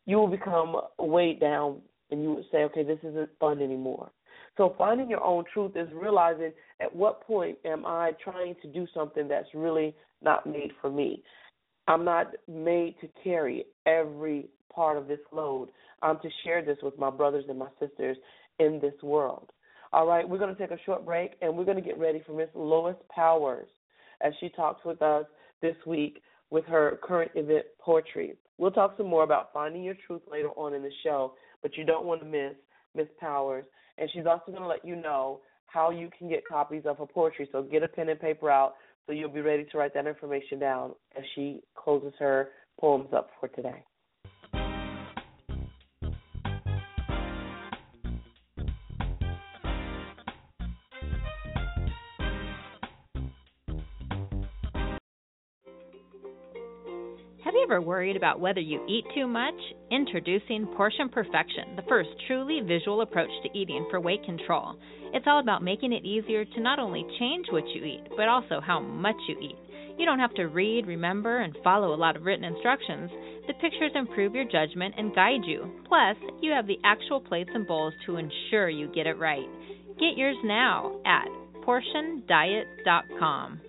you 0.06 0.16
will 0.16 0.28
become 0.28 0.76
weighed 0.98 1.40
down 1.40 1.80
and 2.10 2.22
you 2.22 2.32
would 2.32 2.44
say, 2.50 2.58
okay, 2.64 2.84
this 2.84 2.98
isn't 3.02 3.28
fun 3.38 3.60
anymore. 3.60 4.10
So 4.58 4.74
finding 4.76 5.08
your 5.08 5.22
own 5.24 5.44
truth 5.54 5.72
is 5.76 5.88
realizing 5.94 6.52
at 6.80 6.94
what 6.94 7.22
point 7.22 7.56
am 7.64 7.86
I 7.86 8.10
trying 8.22 8.56
to 8.60 8.68
do 8.68 8.86
something 8.92 9.28
that's 9.28 9.48
really 9.54 9.94
not 10.20 10.46
made 10.46 10.72
for 10.80 10.90
me. 10.90 11.22
I'm 11.86 12.04
not 12.04 12.32
made 12.48 12.96
to 13.00 13.08
carry 13.22 13.64
every 13.86 14.48
part 14.74 14.98
of 14.98 15.06
this 15.06 15.20
load. 15.32 15.68
I'm 16.02 16.18
to 16.20 16.28
share 16.44 16.62
this 16.62 16.76
with 16.82 16.98
my 16.98 17.08
brothers 17.08 17.44
and 17.48 17.58
my 17.58 17.68
sisters 17.80 18.16
in 18.58 18.80
this 18.82 19.00
world. 19.02 19.50
All 19.92 20.06
right, 20.06 20.28
we're 20.28 20.38
going 20.38 20.54
to 20.54 20.60
take 20.60 20.76
a 20.76 20.82
short 20.84 21.06
break 21.06 21.32
and 21.40 21.56
we're 21.56 21.64
going 21.64 21.78
to 21.78 21.82
get 21.82 21.98
ready 21.98 22.22
for 22.26 22.32
Miss 22.32 22.50
Lois 22.54 22.96
Powers 23.14 23.68
as 24.20 24.32
she 24.40 24.48
talks 24.50 24.84
with 24.84 25.00
us 25.00 25.24
this 25.62 25.76
week 25.86 26.20
with 26.50 26.64
her 26.66 26.98
current 27.02 27.30
event 27.36 27.64
poetry. 27.80 28.34
We'll 28.58 28.72
talk 28.72 28.96
some 28.96 29.06
more 29.06 29.22
about 29.22 29.52
finding 29.52 29.84
your 29.84 29.96
truth 30.06 30.22
later 30.30 30.48
on 30.56 30.74
in 30.74 30.82
the 30.82 30.90
show, 31.04 31.34
but 31.62 31.76
you 31.76 31.84
don't 31.84 32.06
want 32.06 32.20
to 32.22 32.26
miss 32.26 32.54
Miss 32.94 33.06
Powers. 33.20 33.64
And 33.98 34.08
she's 34.12 34.26
also 34.26 34.44
going 34.46 34.62
to 34.62 34.68
let 34.68 34.84
you 34.84 34.96
know 34.96 35.40
how 35.66 35.90
you 35.90 36.08
can 36.16 36.28
get 36.28 36.46
copies 36.46 36.82
of 36.86 36.98
her 36.98 37.06
poetry. 37.06 37.48
So 37.52 37.62
get 37.62 37.82
a 37.82 37.88
pen 37.88 38.08
and 38.08 38.20
paper 38.20 38.50
out 38.50 38.74
so 39.06 39.12
you'll 39.12 39.30
be 39.30 39.40
ready 39.40 39.66
to 39.72 39.78
write 39.78 39.94
that 39.94 40.06
information 40.06 40.58
down 40.58 40.92
as 41.16 41.24
she 41.34 41.62
closes 41.74 42.12
her 42.18 42.50
poems 42.78 43.08
up 43.14 43.30
for 43.40 43.48
today. 43.48 43.82
Worried 57.88 58.16
about 58.16 58.38
whether 58.38 58.60
you 58.60 58.84
eat 58.86 59.06
too 59.14 59.26
much? 59.26 59.54
Introducing 59.90 60.66
Portion 60.76 61.08
Perfection, 61.08 61.74
the 61.74 61.88
first 61.88 62.10
truly 62.26 62.60
visual 62.60 63.00
approach 63.00 63.30
to 63.42 63.58
eating 63.58 63.86
for 63.88 63.98
weight 63.98 64.22
control. 64.26 64.76
It's 65.14 65.24
all 65.26 65.40
about 65.40 65.62
making 65.64 65.94
it 65.94 66.04
easier 66.04 66.44
to 66.44 66.60
not 66.60 66.78
only 66.78 67.06
change 67.18 67.46
what 67.50 67.66
you 67.68 67.82
eat, 67.82 68.04
but 68.14 68.28
also 68.28 68.60
how 68.60 68.78
much 68.78 69.16
you 69.26 69.38
eat. 69.40 69.56
You 69.98 70.04
don't 70.04 70.18
have 70.18 70.34
to 70.34 70.48
read, 70.48 70.86
remember, 70.86 71.40
and 71.40 71.56
follow 71.64 71.94
a 71.94 71.96
lot 71.96 72.14
of 72.14 72.24
written 72.24 72.44
instructions. 72.44 73.10
The 73.46 73.54
pictures 73.54 73.92
improve 73.94 74.34
your 74.34 74.44
judgment 74.44 74.94
and 74.98 75.14
guide 75.14 75.46
you. 75.46 75.80
Plus, 75.88 76.18
you 76.42 76.52
have 76.52 76.66
the 76.66 76.78
actual 76.84 77.22
plates 77.22 77.50
and 77.54 77.66
bowls 77.66 77.94
to 78.04 78.16
ensure 78.16 78.68
you 78.68 78.92
get 78.94 79.06
it 79.06 79.18
right. 79.18 79.48
Get 79.98 80.18
yours 80.18 80.36
now 80.44 81.00
at 81.06 81.26
portiondiet.com. 81.64 83.60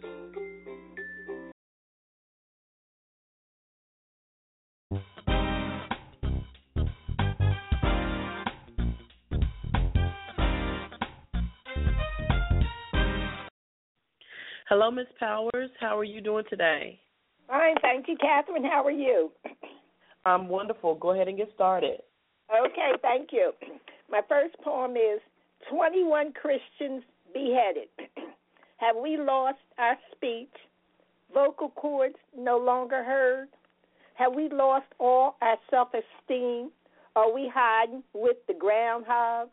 Hello, 14.70 14.92
Miss 14.92 15.08
Powers. 15.20 15.72
How 15.80 15.98
are 15.98 16.04
you 16.04 16.22
doing 16.22 16.44
today? 16.48 17.00
Fine, 17.48 17.74
thank 17.82 18.08
you, 18.08 18.16
Katherine. 18.18 18.64
How 18.64 18.86
are 18.86 18.92
you? 18.92 19.32
I'm 20.26 20.48
wonderful. 20.48 20.94
Go 20.94 21.10
ahead 21.10 21.28
and 21.28 21.38
get 21.38 21.50
started. 21.56 22.02
Okay, 22.56 22.92
thank 23.02 23.30
you. 23.32 23.52
My 24.12 24.22
first 24.30 24.56
poem 24.64 24.92
is 24.92 25.22
21 25.72 26.34
Christians 26.34 27.02
Beheaded. 27.34 27.88
Have 28.78 28.96
we 29.02 29.18
lost 29.18 29.58
our 29.80 29.98
speech? 30.16 30.54
Vocal 31.34 31.70
cords 31.70 32.18
no 32.38 32.60
longer 32.60 33.04
heard? 33.04 33.48
Have 34.14 34.36
we 34.36 34.50
lost 34.50 34.86
all 35.00 35.36
our 35.42 35.58
self 35.72 35.88
esteem? 35.96 36.70
Are 37.16 37.34
we 37.34 37.52
hiding 37.52 38.04
with 38.14 38.38
the 38.48 38.54
groundhogs? 38.54 39.50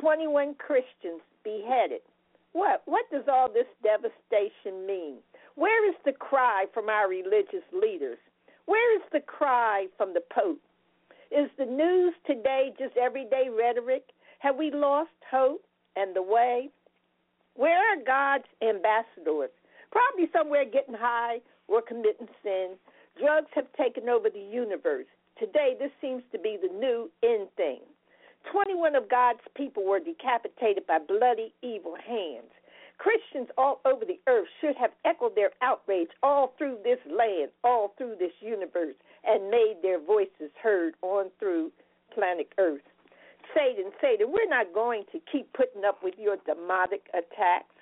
21 0.00 0.54
Christians 0.54 1.20
beheaded. 1.42 2.02
What 2.56 2.80
what 2.86 3.04
does 3.10 3.24
all 3.30 3.52
this 3.52 3.66
devastation 3.82 4.86
mean? 4.86 5.16
Where 5.56 5.86
is 5.86 5.94
the 6.06 6.12
cry 6.12 6.64
from 6.72 6.88
our 6.88 7.06
religious 7.06 7.68
leaders? 7.70 8.16
Where 8.64 8.96
is 8.96 9.02
the 9.12 9.20
cry 9.20 9.88
from 9.98 10.14
the 10.14 10.22
Pope? 10.32 10.62
Is 11.30 11.50
the 11.58 11.66
news 11.66 12.14
today 12.26 12.72
just 12.78 12.96
everyday 12.96 13.50
rhetoric? 13.54 14.04
Have 14.38 14.56
we 14.56 14.70
lost 14.70 15.10
hope 15.30 15.66
and 15.96 16.16
the 16.16 16.22
way? 16.22 16.70
Where 17.56 17.76
are 17.76 18.02
God's 18.02 18.48
ambassadors? 18.62 19.50
Probably 19.92 20.30
somewhere 20.32 20.64
getting 20.64 20.94
high 20.94 21.40
or 21.68 21.82
committing 21.82 22.28
sin. 22.42 22.76
Drugs 23.20 23.50
have 23.54 23.66
taken 23.76 24.08
over 24.08 24.30
the 24.30 24.40
universe. 24.40 25.04
Today, 25.38 25.76
this 25.78 25.92
seems 26.00 26.22
to 26.32 26.38
be 26.38 26.56
the 26.56 26.72
new 26.72 27.10
end 27.22 27.48
thing. 27.58 27.80
21 28.52 28.94
of 28.94 29.08
God's 29.08 29.40
people 29.56 29.84
were 29.84 30.00
decapitated 30.00 30.86
by 30.86 30.98
bloody, 30.98 31.52
evil 31.62 31.96
hands. 31.96 32.50
Christians 32.98 33.48
all 33.58 33.80
over 33.84 34.04
the 34.04 34.20
earth 34.26 34.48
should 34.60 34.76
have 34.76 34.90
echoed 35.04 35.34
their 35.34 35.50
outrage 35.60 36.08
all 36.22 36.54
through 36.56 36.78
this 36.82 36.98
land, 37.06 37.50
all 37.62 37.92
through 37.98 38.16
this 38.18 38.32
universe, 38.40 38.94
and 39.24 39.50
made 39.50 39.76
their 39.82 40.00
voices 40.00 40.50
heard 40.62 40.94
on 41.02 41.30
through 41.38 41.70
planet 42.14 42.48
Earth. 42.58 42.86
Satan, 43.54 43.92
Satan, 44.00 44.32
we're 44.32 44.48
not 44.48 44.72
going 44.72 45.04
to 45.12 45.20
keep 45.30 45.52
putting 45.52 45.84
up 45.84 46.02
with 46.02 46.14
your 46.18 46.36
demonic 46.46 47.02
attacks. 47.12 47.74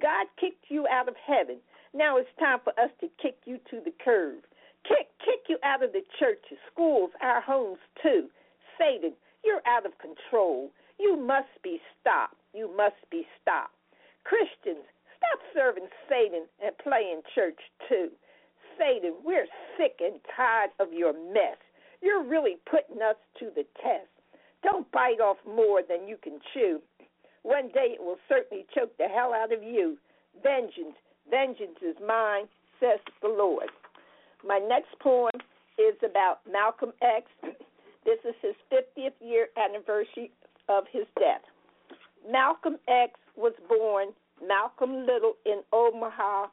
God 0.00 0.26
kicked 0.40 0.66
you 0.68 0.86
out 0.88 1.08
of 1.08 1.14
heaven. 1.16 1.58
Now 1.94 2.16
it's 2.16 2.30
time 2.38 2.58
for 2.64 2.72
us 2.80 2.90
to 3.00 3.08
kick 3.20 3.36
you 3.44 3.58
to 3.70 3.80
the 3.84 3.92
curb. 4.04 4.38
Kick, 4.88 5.08
kick 5.18 5.46
you 5.48 5.58
out 5.62 5.82
of 5.82 5.92
the 5.92 6.02
churches, 6.18 6.58
schools, 6.72 7.10
our 7.20 7.40
homes 7.40 7.78
too. 8.02 8.28
Satan, 8.78 9.12
you're 9.44 9.62
out 9.66 9.86
of 9.86 9.92
control. 9.98 10.70
You 10.98 11.16
must 11.16 11.50
be 11.62 11.80
stopped. 12.00 12.36
You 12.54 12.74
must 12.76 13.00
be 13.10 13.26
stopped. 13.40 13.74
Christians, 14.24 14.84
stop 15.16 15.40
serving 15.54 15.88
Satan 16.08 16.46
and 16.62 16.76
playing 16.78 17.22
church 17.34 17.58
too. 17.88 18.10
Satan, 18.78 19.14
we're 19.24 19.46
sick 19.76 20.00
and 20.00 20.20
tired 20.36 20.70
of 20.80 20.92
your 20.92 21.12
mess. 21.12 21.58
You're 22.00 22.24
really 22.24 22.56
putting 22.70 23.02
us 23.02 23.16
to 23.38 23.46
the 23.54 23.64
test. 23.82 24.08
Don't 24.62 24.90
bite 24.92 25.20
off 25.20 25.38
more 25.46 25.82
than 25.82 26.08
you 26.08 26.16
can 26.22 26.38
chew. 26.54 26.80
One 27.42 27.68
day 27.68 27.94
it 27.94 28.00
will 28.00 28.18
certainly 28.28 28.64
choke 28.74 28.96
the 28.98 29.08
hell 29.08 29.32
out 29.34 29.52
of 29.52 29.62
you. 29.62 29.98
Vengeance, 30.42 30.96
vengeance 31.28 31.78
is 31.82 31.96
mine, 32.06 32.46
says 32.80 33.00
the 33.20 33.28
Lord. 33.28 33.68
My 34.46 34.58
next 34.58 34.98
poem 35.00 35.32
is 35.78 35.96
about 36.04 36.40
Malcolm 36.50 36.92
X. 37.02 37.26
This 38.04 38.18
is 38.24 38.34
his 38.42 38.54
50th 38.70 39.12
year 39.20 39.48
anniversary 39.56 40.30
of 40.68 40.84
his 40.90 41.06
death. 41.18 41.42
Malcolm 42.30 42.76
X 42.88 43.12
was 43.36 43.52
born 43.68 44.08
Malcolm 44.46 45.06
Little 45.06 45.34
in 45.46 45.62
Omaha, 45.72 46.46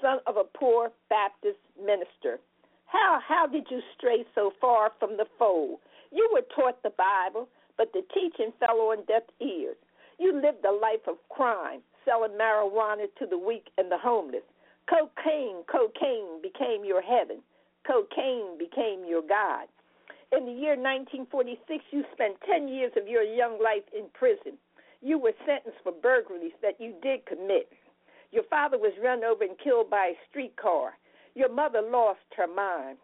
son 0.00 0.18
of 0.26 0.36
a 0.36 0.44
poor 0.44 0.90
Baptist 1.08 1.58
minister. 1.78 2.38
How 2.86 3.18
how 3.26 3.46
did 3.46 3.66
you 3.70 3.80
stray 3.96 4.24
so 4.34 4.52
far 4.60 4.92
from 4.98 5.16
the 5.16 5.26
fold? 5.38 5.78
You 6.12 6.28
were 6.32 6.46
taught 6.54 6.82
the 6.82 6.90
Bible, 6.90 7.48
but 7.76 7.92
the 7.92 8.02
teaching 8.14 8.52
fell 8.60 8.78
on 8.92 9.04
deaf 9.06 9.24
ears. 9.40 9.76
You 10.18 10.32
lived 10.32 10.64
a 10.64 10.70
life 10.70 11.06
of 11.08 11.16
crime, 11.28 11.80
selling 12.04 12.38
marijuana 12.38 13.06
to 13.18 13.26
the 13.26 13.38
weak 13.38 13.66
and 13.78 13.90
the 13.90 13.98
homeless. 13.98 14.44
Cocaine, 14.88 15.64
cocaine 15.66 16.40
became 16.42 16.84
your 16.84 17.02
heaven. 17.02 17.42
Cocaine 17.86 18.58
became 18.58 19.04
your 19.06 19.22
God. 19.22 19.66
In 20.34 20.46
the 20.46 20.52
year 20.52 20.74
1946, 20.74 21.84
you 21.92 22.02
spent 22.12 22.34
10 22.50 22.66
years 22.66 22.90
of 22.96 23.06
your 23.06 23.22
young 23.22 23.62
life 23.62 23.86
in 23.96 24.06
prison. 24.14 24.58
You 25.00 25.16
were 25.16 25.34
sentenced 25.46 25.78
for 25.84 25.92
burglaries 25.92 26.58
that 26.60 26.80
you 26.80 26.94
did 27.02 27.24
commit. 27.26 27.70
Your 28.32 28.42
father 28.50 28.76
was 28.76 28.92
run 29.00 29.22
over 29.22 29.44
and 29.44 29.56
killed 29.62 29.90
by 29.90 30.10
a 30.10 30.18
streetcar. 30.28 30.98
Your 31.36 31.52
mother 31.52 31.82
lost 31.82 32.26
her 32.36 32.48
mind. 32.48 32.98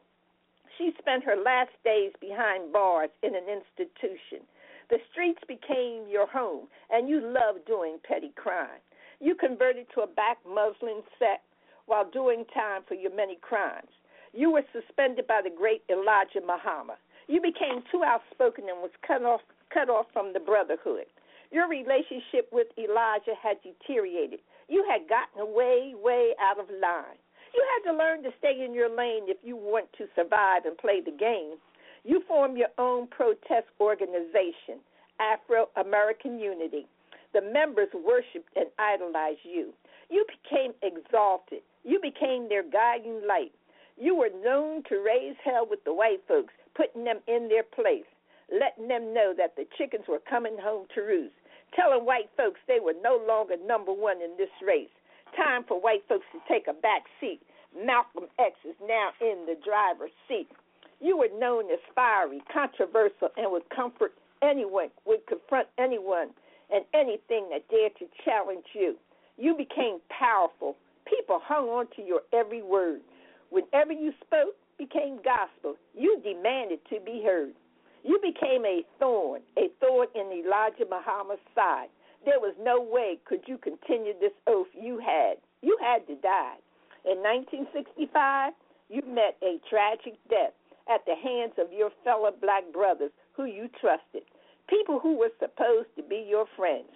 She 0.77 0.91
spent 0.99 1.23
her 1.23 1.37
last 1.37 1.71
days 1.85 2.11
behind 2.21 2.73
bars 2.73 3.11
in 3.23 3.37
an 3.37 3.47
institution. 3.47 4.43
The 4.89 4.99
streets 5.13 5.43
became 5.47 6.11
your 6.11 6.27
home, 6.27 6.67
and 6.91 7.09
you 7.09 7.21
loved 7.21 7.65
doing 7.65 7.99
petty 8.03 8.33
crime. 8.35 8.83
You 9.21 9.37
converted 9.37 9.87
to 9.95 10.01
a 10.01 10.07
back 10.09 10.39
Muslim 10.45 11.03
sect 11.17 11.47
while 11.87 12.11
doing 12.11 12.45
time 12.53 12.83
for 12.89 12.95
your 12.95 13.15
many 13.15 13.37
crimes. 13.41 13.91
You 14.33 14.51
were 14.51 14.65
suspended 14.73 15.29
by 15.29 15.43
the 15.45 15.51
great 15.51 15.83
Elijah 15.89 16.41
Muhammad. 16.45 16.97
You 17.31 17.41
became 17.41 17.85
too 17.93 18.03
outspoken 18.03 18.67
and 18.69 18.83
was 18.83 18.91
cut 19.07 19.23
off 19.23 19.43
cut 19.73 19.89
off 19.89 20.07
from 20.13 20.33
the 20.33 20.41
brotherhood. 20.41 21.07
Your 21.53 21.69
relationship 21.69 22.51
with 22.51 22.67
Elijah 22.77 23.39
had 23.41 23.63
deteriorated. 23.63 24.41
You 24.67 24.85
had 24.91 25.07
gotten 25.09 25.55
way, 25.55 25.95
way 25.95 26.35
out 26.43 26.59
of 26.59 26.67
line. 26.83 27.23
You 27.55 27.63
had 27.71 27.93
to 27.93 27.97
learn 27.97 28.25
to 28.25 28.31
stay 28.41 28.65
in 28.65 28.75
your 28.75 28.91
lane 28.91 29.31
if 29.31 29.37
you 29.45 29.55
want 29.55 29.87
to 29.99 30.11
survive 30.17 30.65
and 30.65 30.77
play 30.77 31.03
the 31.07 31.15
game. 31.15 31.55
You 32.03 32.25
formed 32.27 32.59
your 32.59 32.75
own 32.79 33.07
protest 33.07 33.71
organization, 33.81 34.83
Afro 35.21 35.69
American 35.77 36.41
Unity. 36.41 36.89
The 37.33 37.43
members 37.43 37.95
worshiped 37.95 38.51
and 38.57 38.67
idolized 38.77 39.47
you. 39.47 39.73
You 40.11 40.27
became 40.27 40.73
exalted. 40.83 41.63
You 41.85 42.01
became 42.03 42.49
their 42.49 42.65
guiding 42.65 43.23
light. 43.29 43.53
You 43.97 44.17
were 44.17 44.31
known 44.43 44.83
to 44.89 44.99
raise 44.99 45.37
hell 45.45 45.67
with 45.69 45.85
the 45.85 45.95
white 45.95 46.23
folks, 46.27 46.55
putting 46.75 47.05
them 47.05 47.21
in 47.27 47.49
their 47.49 47.63
place, 47.63 48.09
letting 48.51 48.89
them 48.89 49.15
know 49.15 49.33
that 49.37 49.57
the 49.57 49.67
chickens 49.77 50.05
were 50.09 50.23
coming 50.29 50.57
home 50.59 50.87
to 50.95 51.01
roost 51.03 51.35
telling 51.75 52.05
white 52.05 52.31
folks 52.37 52.61
they 52.67 52.81
were 52.81 52.95
no 53.03 53.21
longer 53.27 53.57
number 53.67 53.93
one 53.93 54.21
in 54.23 54.37
this 54.37 54.51
race. 54.67 54.91
Time 55.37 55.65
for 55.67 55.81
white 55.81 56.03
folks 56.09 56.27
to 56.33 56.41
take 56.49 56.67
a 56.67 56.73
back 56.73 57.05
seat. 57.21 57.41
Malcolm 57.75 58.27
X 58.39 58.57
is 58.69 58.75
now 58.87 59.11
in 59.21 59.47
the 59.47 59.57
driver's 59.65 60.15
seat. 60.27 60.49
You 61.01 61.17
were 61.17 61.31
known 61.39 61.71
as 61.71 61.79
fiery, 61.95 62.43
controversial, 62.53 63.31
and 63.37 63.51
would 63.53 63.69
comfort 63.71 64.13
anyone, 64.43 64.89
would 65.07 65.27
confront 65.27 65.69
anyone 65.79 66.31
and 66.73 66.85
anything 66.95 67.49
that 67.51 67.69
dared 67.71 67.93
to 67.99 68.07
challenge 68.25 68.67
you. 68.75 68.97
You 69.39 69.57
became 69.57 69.99
powerful. 70.11 70.77
People 71.07 71.41
hung 71.43 71.69
on 71.69 71.87
to 71.97 72.03
your 72.03 72.21
every 72.33 72.63
word. 72.63 73.01
Whenever 73.51 73.93
you 73.93 74.13
spoke, 74.21 74.55
became 74.81 75.21
gospel. 75.23 75.77
You 75.95 76.21
demanded 76.25 76.81
to 76.89 76.99
be 77.05 77.23
heard. 77.25 77.53
You 78.03 78.19
became 78.23 78.65
a 78.65 78.81
thorn, 78.99 79.43
a 79.59 79.69
thorn 79.79 80.09
in 80.15 80.33
Elijah 80.33 80.89
Muhammad's 80.89 81.45
side. 81.55 81.89
There 82.25 82.41
was 82.41 82.55
no 82.61 82.81
way 82.81 83.19
could 83.27 83.45
you 83.47 83.59
continue 83.59 84.15
this 84.19 84.33
oath 84.47 84.73
you 84.73 84.99
had. 84.99 85.37
You 85.61 85.77
had 85.83 86.07
to 86.07 86.15
die. 86.17 86.57
In 87.05 87.19
1965, 87.21 88.53
you 88.89 89.03
met 89.07 89.37
a 89.43 89.61
tragic 89.69 90.17
death 90.31 90.57
at 90.89 91.05
the 91.07 91.15
hands 91.15 91.53
of 91.59 91.73
your 91.73 91.91
fellow 92.03 92.33
black 92.41 92.65
brothers 92.73 93.13
who 93.37 93.45
you 93.45 93.69
trusted, 93.81 94.25
people 94.69 94.99
who 94.99 95.17
were 95.17 95.33
supposed 95.39 95.89
to 95.97 96.03
be 96.03 96.25
your 96.29 96.47
friends. 96.57 96.89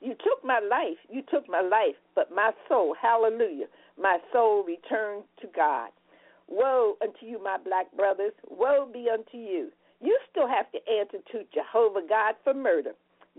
You 0.00 0.14
took 0.14 0.44
my 0.44 0.60
life, 0.60 0.98
you 1.08 1.22
took 1.30 1.48
my 1.48 1.60
life, 1.60 1.96
but 2.14 2.34
my 2.34 2.50
soul, 2.68 2.94
hallelujah, 3.00 3.66
my 4.00 4.18
soul 4.32 4.64
returned 4.64 5.24
to 5.40 5.48
God. 5.54 5.90
Woe 6.48 6.96
unto 7.02 7.26
you, 7.26 7.42
my 7.42 7.58
black 7.58 7.92
brothers, 7.96 8.32
woe 8.48 8.88
be 8.92 9.08
unto 9.12 9.36
you. 9.36 9.70
You 10.00 10.18
still 10.30 10.48
have 10.48 10.70
to 10.72 10.78
answer 10.90 11.18
to 11.32 11.44
Jehovah 11.54 12.06
God 12.08 12.34
for 12.44 12.54
murder. 12.54 12.92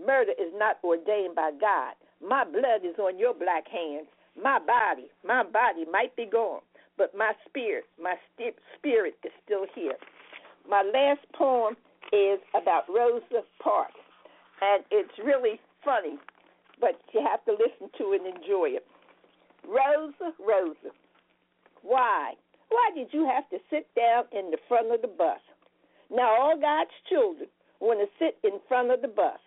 Murder 0.04 0.32
is 0.32 0.52
not 0.54 0.78
ordained 0.84 1.34
by 1.34 1.50
God. 1.60 1.94
My 2.26 2.44
blood 2.44 2.84
is 2.84 2.98
on 2.98 3.18
your 3.18 3.34
black 3.34 3.66
hands. 3.68 4.06
My 4.40 4.58
body, 4.58 5.08
my 5.26 5.42
body 5.42 5.84
might 5.90 6.14
be 6.16 6.26
gone, 6.26 6.60
but 6.96 7.14
my 7.16 7.32
spirit, 7.48 7.84
my 8.02 8.14
st- 8.36 8.54
spirit 8.78 9.14
is 9.24 9.32
still 9.44 9.66
here. 9.74 9.96
My 10.68 10.82
last 10.82 11.20
poem 11.34 11.76
is 12.12 12.40
about 12.54 12.84
Rosa 12.88 13.42
Parks, 13.62 13.94
and 14.62 14.84
it's 14.90 15.12
really 15.24 15.60
funny, 15.84 16.18
but 16.80 17.00
you 17.12 17.26
have 17.28 17.44
to 17.46 17.52
listen 17.52 17.90
to 17.98 18.12
it 18.12 18.22
and 18.24 18.36
enjoy 18.36 18.70
it. 18.70 18.86
Rosa, 19.66 20.34
Rosa, 20.38 20.94
why? 21.82 22.34
Why 22.70 22.90
did 22.94 23.12
you 23.12 23.26
have 23.26 23.48
to 23.50 23.58
sit 23.68 23.86
down 23.94 24.24
in 24.32 24.50
the 24.50 24.58
front 24.68 24.92
of 24.94 25.02
the 25.02 25.08
bus? 25.08 25.40
Now, 26.10 26.34
all 26.40 26.58
God's 26.58 26.90
children 27.08 27.48
want 27.80 28.00
to 28.00 28.08
sit 28.18 28.38
in 28.42 28.58
front 28.68 28.90
of 28.90 29.02
the 29.02 29.08
bus. 29.08 29.38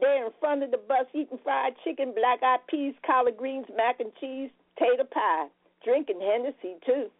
They're 0.00 0.26
in 0.26 0.32
front 0.38 0.62
of 0.62 0.70
the 0.70 0.78
bus 0.78 1.06
eating 1.14 1.38
fried 1.42 1.74
chicken, 1.82 2.12
black 2.14 2.42
eyed 2.42 2.66
peas, 2.68 2.94
collard 3.04 3.36
greens, 3.36 3.66
mac 3.76 3.98
and 4.00 4.12
cheese, 4.20 4.50
tater 4.78 5.04
pie, 5.04 5.46
drinking 5.84 6.20
Hennessy, 6.20 6.78
too. 6.86 7.10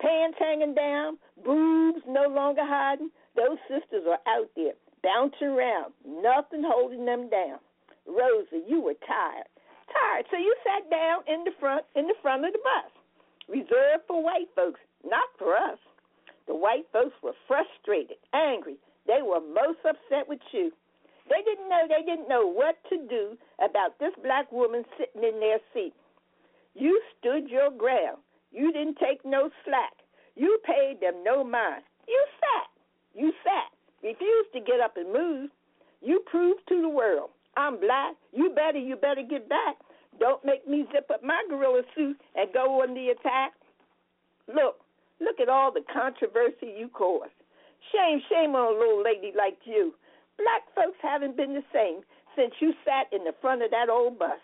Pants 0.00 0.36
hanging 0.38 0.74
down, 0.74 1.16
boobs 1.42 2.02
no 2.06 2.28
longer 2.28 2.64
hiding. 2.64 3.10
Those 3.34 3.56
sisters 3.68 4.04
are 4.08 4.20
out 4.28 4.50
there, 4.56 4.76
bouncing 5.02 5.48
around, 5.48 5.92
nothing 6.04 6.62
holding 6.64 7.06
them 7.06 7.30
down. 7.30 7.58
Rosa, 8.06 8.60
you 8.68 8.80
were 8.80 8.96
tired. 9.06 9.48
Tired, 9.88 10.26
so 10.30 10.36
you 10.36 10.54
sat 10.64 10.90
down 10.90 11.20
in 11.26 11.44
the 11.44 11.52
front 11.58 11.84
in 11.94 12.06
the 12.06 12.14
front 12.20 12.44
of 12.44 12.52
the 12.52 12.58
bus. 12.58 12.92
Reserved 13.48 14.04
for 14.08 14.22
white 14.22 14.48
folks, 14.54 14.80
not 15.04 15.28
for 15.38 15.56
us. 15.56 15.78
The 16.46 16.54
white 16.54 16.86
folks 16.92 17.14
were 17.22 17.34
frustrated, 17.46 18.18
angry. 18.32 18.76
They 19.06 19.22
were 19.22 19.40
most 19.40 19.78
upset 19.88 20.28
with 20.28 20.40
you. 20.52 20.72
They 21.28 21.42
didn't 21.42 21.68
know 21.68 21.86
they 21.88 22.04
didn't 22.04 22.28
know 22.28 22.46
what 22.46 22.76
to 22.90 22.98
do 23.08 23.36
about 23.58 23.98
this 23.98 24.12
black 24.22 24.50
woman 24.52 24.84
sitting 24.98 25.22
in 25.22 25.40
their 25.40 25.58
seat. 25.74 25.94
You 26.74 27.00
stood 27.18 27.48
your 27.48 27.70
ground. 27.70 28.18
You 28.52 28.72
didn't 28.72 28.98
take 28.98 29.24
no 29.24 29.50
slack. 29.64 29.92
You 30.36 30.58
paid 30.64 31.00
them 31.00 31.24
no 31.24 31.42
mind. 31.42 31.82
You 32.06 32.26
sat. 32.38 32.68
You 33.20 33.32
sat. 33.42 33.72
Refused 34.02 34.52
to 34.52 34.60
get 34.60 34.80
up 34.80 34.96
and 34.96 35.12
move. 35.12 35.50
You 36.02 36.22
proved 36.26 36.60
to 36.68 36.80
the 36.80 36.88
world, 36.88 37.30
I'm 37.56 37.80
black. 37.80 38.14
You 38.32 38.50
better, 38.54 38.78
you 38.78 38.96
better 38.96 39.22
get 39.28 39.48
back. 39.48 39.76
Don't 40.18 40.44
make 40.44 40.66
me 40.66 40.86
zip 40.92 41.10
up 41.12 41.22
my 41.22 41.42
gorilla 41.48 41.82
suit 41.94 42.16
and 42.34 42.52
go 42.52 42.82
on 42.82 42.94
the 42.94 43.08
attack. 43.08 43.52
Look, 44.48 44.76
look 45.20 45.40
at 45.40 45.48
all 45.48 45.72
the 45.72 45.84
controversy 45.92 46.72
you 46.76 46.88
caused. 46.88 47.34
Shame, 47.92 48.20
shame 48.28 48.54
on 48.54 48.74
a 48.74 48.78
little 48.78 49.02
lady 49.02 49.32
like 49.36 49.58
you. 49.64 49.94
Black 50.38 50.62
folks 50.74 50.98
haven't 51.02 51.36
been 51.36 51.54
the 51.54 51.64
same 51.72 52.00
since 52.36 52.52
you 52.60 52.72
sat 52.84 53.06
in 53.12 53.24
the 53.24 53.34
front 53.40 53.62
of 53.62 53.70
that 53.70 53.88
old 53.88 54.18
bus. 54.18 54.40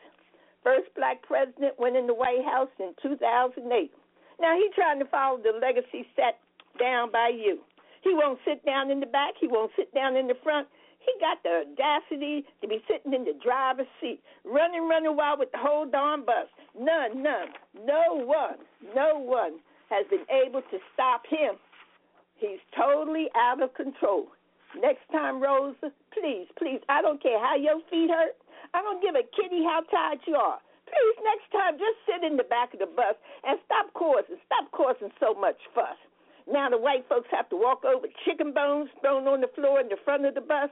First 0.63 0.89
black 0.95 1.23
president 1.23 1.79
went 1.79 1.97
in 1.97 2.07
the 2.07 2.15
White 2.15 2.45
House 2.45 2.71
in 2.79 2.95
2008. 3.03 3.67
Now 4.41 4.57
he's 4.57 4.75
trying 4.75 4.99
to 5.01 5.07
follow 5.07 5.39
the 5.39 5.59
legacy 5.59 6.07
set 6.17 6.39
down 6.79 7.11
by 7.11 7.31
you. 7.35 7.61
He 8.03 8.15
won't 8.15 8.39
sit 8.45 8.65
down 8.65 8.91
in 8.91 9.01
the 9.01 9.07
back. 9.07 9.35
He 9.41 9.47
won't 9.47 9.71
sit 9.77 9.93
down 9.95 10.17
in 10.17 10.27
the 10.27 10.35
front. 10.43 10.69
He 11.05 11.13
got 11.19 11.43
the 11.43 11.67
audacity 11.67 12.47
to 12.61 12.69
be 12.69 12.83
sitting 12.87 13.13
in 13.13 13.25
the 13.25 13.35
driver's 13.43 13.91
seat, 14.01 14.21
running, 14.45 14.89
running 14.89 15.17
wild 15.17 15.41
with 15.41 15.51
the 15.51 15.59
whole 15.59 15.87
darn 15.87 16.25
bus. 16.25 16.47
None, 16.79 17.23
none, 17.23 17.51
no 17.85 18.23
one, 18.23 18.63
no 18.95 19.19
one 19.19 19.59
has 19.91 20.07
been 20.09 20.25
able 20.31 20.63
to 20.63 20.79
stop 20.95 21.27
him. 21.29 21.57
He's 22.37 22.63
totally 22.77 23.29
out 23.37 23.63
of 23.63 23.75
control. 23.75 24.29
Next 24.81 25.05
time, 25.13 25.43
Rosa, 25.43 25.93
please, 26.15 26.47
please, 26.57 26.81
I 26.89 27.03
don't 27.03 27.23
care 27.23 27.39
how 27.39 27.57
your 27.57 27.81
feet 27.91 28.09
hurt. 28.09 28.39
I 28.73 28.81
don't 28.81 29.03
give 29.03 29.15
a 29.15 29.27
kitty 29.37 29.63
how 29.63 29.83
tired 29.91 30.21
you 30.27 30.35
are. 30.37 30.59
Please, 30.87 31.17
next 31.25 31.51
time, 31.53 31.79
just 31.79 31.99
sit 32.07 32.25
in 32.25 32.37
the 32.37 32.45
back 32.45 32.73
of 32.73 32.81
the 32.81 32.87
bus 32.87 33.17
and 33.45 33.59
stop 33.67 33.93
causing, 33.93 34.37
stop 34.47 34.71
causing 34.73 35.11
so 35.21 35.35
much 35.35 35.57
fuss. 35.75 35.99
Now 36.51 36.69
the 36.71 36.79
white 36.79 37.07
folks 37.09 37.29
have 37.31 37.49
to 37.51 37.57
walk 37.57 37.85
over 37.85 38.07
chicken 38.25 38.53
bones 38.53 38.91
thrown 39.01 39.29
on 39.29 39.41
the 39.41 39.51
floor 39.55 39.81
in 39.81 39.89
the 39.89 39.97
front 40.05 40.27
of 40.27 40.35
the 40.35 40.41
bus, 40.41 40.71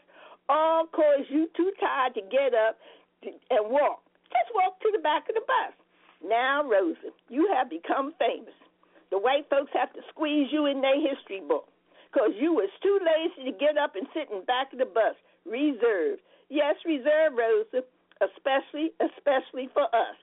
all 0.50 0.90
cause 0.90 1.22
you 1.30 1.46
too 1.56 1.70
tired 1.78 2.18
to 2.18 2.22
get 2.26 2.50
up 2.50 2.74
and 3.22 3.70
walk. 3.70 4.02
Just 4.34 4.50
walk 4.54 4.82
to 4.82 4.90
the 4.90 4.98
back 4.98 5.30
of 5.30 5.38
the 5.38 5.46
bus. 5.46 5.74
Now, 6.26 6.66
Rosa, 6.66 7.14
you 7.30 7.46
have 7.54 7.70
become 7.70 8.12
famous. 8.18 8.54
The 9.10 9.18
white 9.18 9.46
folks 9.48 9.70
have 9.74 9.92
to 9.94 10.02
squeeze 10.10 10.50
you 10.50 10.66
in 10.66 10.82
their 10.82 10.98
history 10.98 11.40
book 11.46 11.70
because 12.10 12.34
you 12.34 12.52
was 12.52 12.70
too 12.82 12.98
lazy 12.98 13.50
to 13.50 13.54
get 13.56 13.78
up 13.78 13.94
and 13.94 14.06
sit 14.10 14.26
in 14.30 14.42
back 14.44 14.72
of 14.74 14.78
the 14.82 14.90
bus. 14.90 15.14
Reserved. 15.46 16.20
Yes, 16.50 16.76
reserved, 16.84 17.38
Rosa, 17.38 17.86
especially, 18.20 18.90
especially 19.00 19.70
for 19.72 19.86
us. 19.94 20.18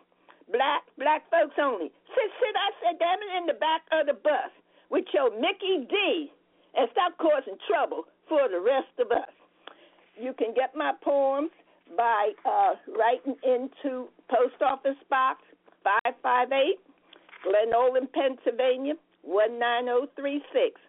Black, 0.52 0.84
black 1.00 1.24
folks 1.32 1.56
only. 1.60 1.92
Sit, 2.16 2.30
sit, 2.40 2.56
I 2.56 2.70
said, 2.84 3.00
damn 3.00 3.20
it, 3.20 3.32
in 3.40 3.46
the 3.48 3.60
back 3.60 3.84
of 3.92 4.08
the 4.08 4.14
bus 4.16 4.52
with 4.90 5.06
your 5.14 5.32
Mickey 5.32 5.88
D 5.90 6.32
and 6.76 6.88
stop 6.92 7.18
causing 7.18 7.58
trouble 7.68 8.04
for 8.30 8.48
the 8.48 8.60
rest 8.60 8.94
of 9.00 9.12
us. 9.12 9.32
You 10.20 10.34
can 10.34 10.54
get 10.54 10.76
my 10.76 10.94
poems 11.04 11.52
by 11.96 12.32
uh, 12.46 12.74
writing 12.98 13.36
into 13.44 14.08
Post 14.30 14.62
Office 14.62 14.98
Box 15.10 15.42
558, 15.84 16.80
Glenolden, 17.44 18.08
Pennsylvania 18.14 18.94
19036. 19.24 20.82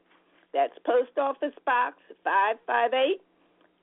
That's 0.53 0.73
Post 0.85 1.19
Office 1.19 1.55
Box 1.67 1.97
558, 2.25 3.21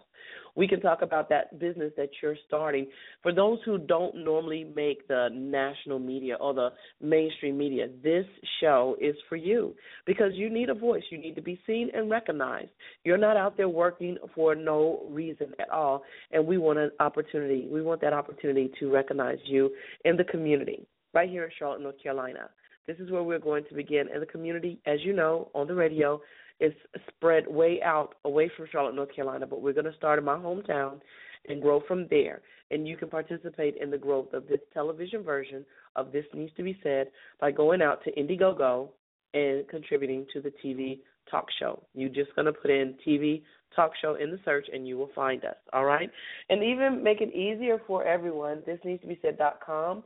We 0.56 0.68
can 0.68 0.82
talk 0.82 1.02
about 1.02 1.30
that 1.30 1.60
business 1.60 1.92
that 1.98 2.10
you're 2.22 2.36
starting. 2.48 2.88
For 3.24 3.34
those 3.34 3.58
who 3.66 3.80
don't 3.80 4.24
normally 4.24 4.66
make 4.76 5.08
the 5.08 5.30
national 5.34 5.98
media 5.98 6.36
or 6.36 6.54
the 6.54 6.70
mainstream 7.02 7.58
media, 7.58 7.88
this 8.04 8.26
show 8.60 8.96
is 9.02 9.16
for 9.30 9.36
you 9.36 9.74
because 10.06 10.34
you 10.34 10.50
need 10.50 10.70
a 10.70 10.76
voice. 10.76 11.04
You 11.10 11.18
need 11.18 11.36
to 11.36 11.42
be 11.42 11.60
seen 11.66 11.90
and 11.96 12.10
recognized. 12.12 12.70
You're 13.04 13.18
not 13.18 13.38
out 13.38 13.58
there 13.58 13.70
working 13.70 14.18
for 14.36 14.54
no 14.54 15.08
reason 15.10 15.54
at 15.60 15.70
all, 15.70 16.04
and 16.32 16.46
we 16.46 16.60
want 16.60 16.78
an 16.78 16.92
opportunity. 17.00 17.68
We 17.72 17.82
want 17.82 18.02
that 18.02 18.14
opportunity 18.14 18.72
to 18.80 18.92
recognize 18.92 19.40
you 19.46 19.72
in 20.06 20.18
the 20.18 20.26
community 20.26 20.86
right 21.14 21.30
here 21.30 21.46
in 21.46 21.52
Charlotte, 21.58 21.82
North 21.82 22.02
Carolina. 22.02 22.50
This 22.88 22.98
is 22.98 23.12
where 23.12 23.24
we're 23.24 23.40
going 23.40 23.64
to 23.70 23.76
begin. 23.76 24.08
And 24.14 24.22
the 24.22 24.28
community, 24.28 24.80
as 24.86 25.00
you 25.04 25.14
know, 25.14 25.50
on 25.54 25.68
the 25.68 25.76
radio, 25.76 26.22
is 26.60 26.74
spread 27.08 27.48
way 27.48 27.82
out 27.84 28.16
away 28.26 28.50
from 28.56 28.68
Charlotte, 28.72 28.96
North 28.96 29.16
Carolina, 29.16 29.48
but 29.48 29.62
we're 29.62 29.74
going 29.74 29.86
to 29.86 29.96
start 29.96 30.20
in 30.20 30.26
my 30.26 30.36
hometown 30.36 31.00
and 31.48 31.62
grow 31.62 31.82
from 31.88 32.08
there. 32.10 32.42
And 32.70 32.88
you 32.88 32.96
can 32.96 33.10
participate 33.10 33.76
in 33.82 33.90
the 33.90 33.98
growth 33.98 34.34
of 34.34 34.48
this 34.48 34.60
television 34.74 35.24
version 35.24 35.66
of 35.96 36.12
This 36.12 36.26
Needs 36.34 36.54
to 36.58 36.64
Be 36.64 36.78
Said 36.84 37.08
by 37.40 37.52
going 37.52 37.82
out 37.82 38.04
to 38.04 38.12
Indiegogo 38.12 38.90
and 39.34 39.68
contributing 39.68 40.26
to 40.34 40.42
the 40.42 40.54
TV 40.64 41.00
talk 41.30 41.48
show. 41.60 41.82
You're 41.94 42.10
just 42.10 42.34
going 42.36 42.46
to 42.46 42.54
put 42.54 42.72
in 42.72 42.96
TV 43.06 43.42
talk 43.76 43.92
show 44.02 44.16
in 44.16 44.32
the 44.32 44.40
search 44.46 44.68
and 44.72 44.88
you 44.88 44.98
will 44.98 45.10
find 45.16 45.44
us, 45.46 45.56
all 45.74 45.86
right? 45.86 46.10
And 46.50 46.64
even 46.64 47.04
make 47.04 47.22
it 47.22 47.34
easier 47.34 47.80
for 47.88 48.06
everyone, 48.06 48.62
this 48.66 48.80
needs 48.84 49.02
to 49.02 49.08
be 49.08 49.20
said.com 49.22 50.04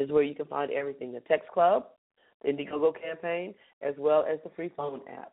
is 0.00 0.10
where 0.10 0.22
you 0.22 0.34
can 0.34 0.46
find 0.46 0.72
everything 0.72 1.12
the 1.12 1.20
Text 1.20 1.48
Club, 1.52 1.84
the 2.42 2.48
Indiegogo 2.48 2.92
campaign, 3.00 3.54
as 3.82 3.94
well 3.98 4.24
as 4.28 4.38
the 4.42 4.50
free 4.56 4.72
phone 4.76 5.00
app. 5.12 5.32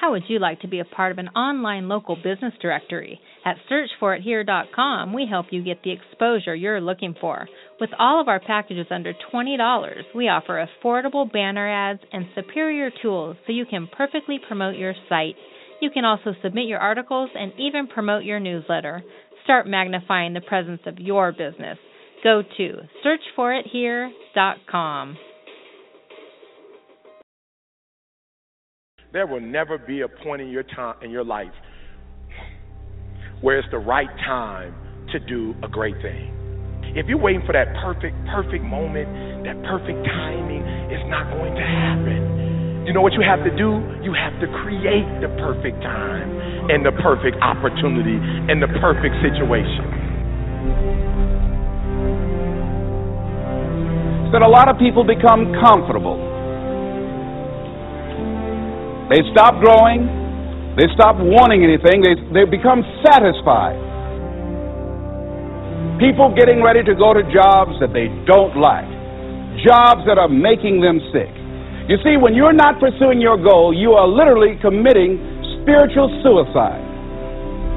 How 0.00 0.12
would 0.12 0.24
you 0.28 0.38
like 0.38 0.60
to 0.60 0.68
be 0.68 0.80
a 0.80 0.84
part 0.84 1.10
of 1.10 1.18
an 1.18 1.28
online 1.28 1.88
local 1.88 2.16
business 2.16 2.52
directory? 2.60 3.18
At 3.46 3.56
searchforithere.com, 3.70 5.12
we 5.14 5.26
help 5.28 5.46
you 5.50 5.64
get 5.64 5.82
the 5.82 5.92
exposure 5.92 6.54
you're 6.54 6.82
looking 6.82 7.14
for. 7.18 7.48
With 7.80 7.90
all 7.98 8.20
of 8.20 8.28
our 8.28 8.38
packages 8.38 8.86
under 8.90 9.14
$20, 9.32 10.02
we 10.14 10.28
offer 10.28 10.66
affordable 10.84 11.32
banner 11.32 11.68
ads 11.68 12.00
and 12.12 12.26
superior 12.34 12.90
tools 13.00 13.36
so 13.46 13.52
you 13.52 13.64
can 13.64 13.88
perfectly 13.96 14.38
promote 14.46 14.76
your 14.76 14.94
site 15.08 15.36
you 15.80 15.90
can 15.90 16.04
also 16.04 16.34
submit 16.42 16.66
your 16.66 16.78
articles 16.78 17.30
and 17.34 17.52
even 17.58 17.86
promote 17.86 18.24
your 18.24 18.40
newsletter. 18.40 19.02
Start 19.44 19.66
magnifying 19.66 20.32
the 20.34 20.40
presence 20.40 20.80
of 20.86 20.98
your 20.98 21.32
business. 21.32 21.78
Go 22.24 22.42
to 22.56 22.80
searchforithere.com. 23.38 25.16
There 29.12 29.26
will 29.26 29.40
never 29.40 29.78
be 29.78 30.00
a 30.02 30.08
point 30.08 30.42
in 30.42 30.48
your 30.48 30.64
time 30.64 30.96
in 31.02 31.10
your 31.10 31.24
life 31.24 31.52
where 33.40 33.58
it's 33.58 33.68
the 33.70 33.78
right 33.78 34.08
time 34.26 34.74
to 35.12 35.18
do 35.20 35.54
a 35.62 35.68
great 35.68 35.94
thing. 36.02 36.32
If 36.96 37.06
you're 37.06 37.18
waiting 37.18 37.42
for 37.46 37.52
that 37.52 37.68
perfect, 37.84 38.16
perfect 38.26 38.64
moment, 38.64 39.44
that 39.44 39.62
perfect 39.64 40.04
timing, 40.06 40.62
it's 40.90 41.08
not 41.08 41.30
going 41.30 41.54
to 41.54 41.60
happen. 41.60 42.25
You 42.86 42.94
know 42.94 43.02
what 43.02 43.18
you 43.18 43.22
have 43.26 43.42
to 43.42 43.50
do? 43.50 43.82
You 43.98 44.14
have 44.14 44.38
to 44.38 44.46
create 44.62 45.10
the 45.18 45.26
perfect 45.42 45.82
time 45.82 46.30
and 46.70 46.86
the 46.86 46.94
perfect 47.02 47.34
opportunity 47.42 48.14
and 48.46 48.62
the 48.62 48.70
perfect 48.78 49.10
situation. 49.26 49.90
That 54.30 54.46
a 54.46 54.46
lot 54.46 54.70
of 54.70 54.78
people 54.78 55.02
become 55.02 55.50
comfortable. 55.58 56.14
They 59.10 59.18
stop 59.34 59.58
growing. 59.58 60.06
They 60.78 60.86
stop 60.94 61.18
wanting 61.18 61.66
anything. 61.66 62.06
They, 62.06 62.14
they 62.30 62.46
become 62.46 62.86
satisfied. 63.02 63.82
People 65.98 66.30
getting 66.38 66.62
ready 66.62 66.86
to 66.86 66.94
go 66.94 67.10
to 67.10 67.26
jobs 67.34 67.74
that 67.82 67.90
they 67.90 68.06
don't 68.30 68.54
like, 68.54 68.86
jobs 69.66 70.06
that 70.06 70.22
are 70.22 70.30
making 70.30 70.78
them 70.78 71.02
sick. 71.10 71.45
You 71.86 71.94
see, 72.02 72.18
when 72.18 72.34
you're 72.34 72.50
not 72.50 72.82
pursuing 72.82 73.22
your 73.22 73.38
goal, 73.38 73.70
you 73.70 73.94
are 73.94 74.10
literally 74.10 74.58
committing 74.58 75.22
spiritual 75.62 76.10
suicide. 76.18 76.82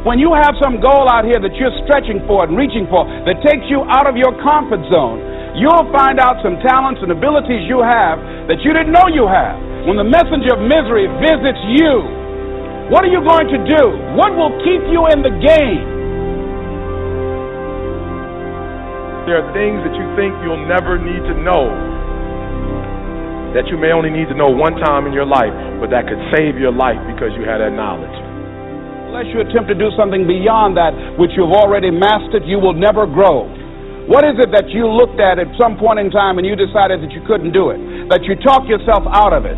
When 0.02 0.18
you 0.18 0.34
have 0.34 0.58
some 0.58 0.82
goal 0.82 1.06
out 1.06 1.30
here 1.30 1.38
that 1.38 1.54
you're 1.54 1.78
stretching 1.86 2.26
for 2.26 2.42
and 2.42 2.58
reaching 2.58 2.90
for 2.90 3.06
that 3.06 3.38
takes 3.46 3.70
you 3.70 3.86
out 3.86 4.10
of 4.10 4.18
your 4.18 4.34
comfort 4.42 4.82
zone, 4.90 5.22
you'll 5.62 5.86
find 5.94 6.18
out 6.18 6.42
some 6.42 6.58
talents 6.66 7.06
and 7.06 7.14
abilities 7.14 7.70
you 7.70 7.86
have 7.86 8.18
that 8.50 8.58
you 8.66 8.74
didn't 8.74 8.98
know 8.98 9.06
you 9.14 9.30
have. 9.30 9.62
When 9.86 9.94
the 9.94 10.10
messenger 10.10 10.58
of 10.58 10.66
misery 10.66 11.06
visits 11.22 11.62
you, 11.78 12.02
what 12.90 13.06
are 13.06 13.14
you 13.14 13.22
going 13.22 13.46
to 13.46 13.62
do? 13.62 13.84
What 14.18 14.34
will 14.34 14.58
keep 14.66 14.90
you 14.90 15.06
in 15.14 15.22
the 15.22 15.38
game? 15.38 15.86
There 19.30 19.38
are 19.38 19.50
things 19.54 19.86
that 19.86 19.94
you 19.94 20.10
think 20.18 20.34
you'll 20.42 20.66
never 20.66 20.98
need 20.98 21.22
to 21.30 21.38
know 21.46 21.99
that 23.54 23.66
you 23.70 23.78
may 23.78 23.90
only 23.90 24.14
need 24.14 24.30
to 24.30 24.38
know 24.38 24.50
one 24.50 24.78
time 24.78 25.10
in 25.10 25.14
your 25.14 25.26
life, 25.26 25.54
but 25.82 25.90
that 25.90 26.06
could 26.06 26.22
save 26.34 26.58
your 26.58 26.74
life 26.74 27.00
because 27.10 27.34
you 27.34 27.46
had 27.46 27.62
that 27.62 27.74
knowledge. 27.74 28.14
Unless 29.10 29.34
you 29.34 29.42
attempt 29.42 29.70
to 29.74 29.78
do 29.78 29.90
something 29.98 30.30
beyond 30.30 30.78
that 30.78 30.94
which 31.18 31.34
you've 31.34 31.54
already 31.54 31.90
mastered, 31.90 32.46
you 32.46 32.62
will 32.62 32.78
never 32.78 33.10
grow. 33.10 33.50
What 34.10 34.26
is 34.26 34.38
it 34.42 34.50
that 34.54 34.70
you 34.74 34.90
looked 34.90 35.22
at 35.22 35.38
at 35.38 35.50
some 35.58 35.78
point 35.78 36.02
in 36.02 36.10
time 36.10 36.38
and 36.38 36.46
you 36.46 36.58
decided 36.58 37.02
that 37.02 37.14
you 37.14 37.22
couldn't 37.26 37.54
do 37.54 37.70
it? 37.70 37.78
That 38.10 38.26
you 38.26 38.34
talked 38.42 38.66
yourself 38.66 39.06
out 39.10 39.34
of 39.34 39.46
it? 39.46 39.58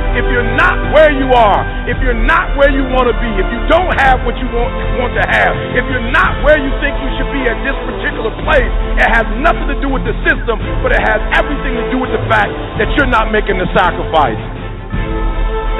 If 0.11 0.27
you're 0.27 0.51
not 0.59 0.75
where 0.91 1.07
you 1.07 1.31
are, 1.31 1.63
if 1.87 1.95
you're 2.03 2.17
not 2.17 2.59
where 2.59 2.67
you 2.67 2.83
want 2.91 3.07
to 3.07 3.15
be, 3.15 3.31
if 3.39 3.47
you 3.47 3.61
don't 3.71 3.95
have 3.95 4.19
what 4.27 4.35
you 4.35 4.47
want, 4.51 4.71
want 4.99 5.15
to 5.15 5.23
have, 5.23 5.55
if 5.71 5.87
you're 5.87 6.11
not 6.11 6.43
where 6.43 6.59
you 6.59 6.67
think 6.83 6.99
you 6.99 7.09
should 7.15 7.31
be 7.31 7.47
at 7.47 7.55
this 7.63 7.77
particular 7.87 8.31
place, 8.43 8.71
it 8.99 9.07
has 9.07 9.23
nothing 9.39 9.71
to 9.71 9.77
do 9.79 9.87
with 9.87 10.03
the 10.03 10.11
system, 10.27 10.59
but 10.83 10.91
it 10.91 10.99
has 10.99 11.23
everything 11.39 11.79
to 11.79 11.85
do 11.95 11.97
with 12.03 12.11
the 12.11 12.19
fact 12.27 12.51
that 12.75 12.91
you're 12.99 13.07
not 13.07 13.31
making 13.31 13.55
the 13.55 13.71
sacrifice. 13.71 14.39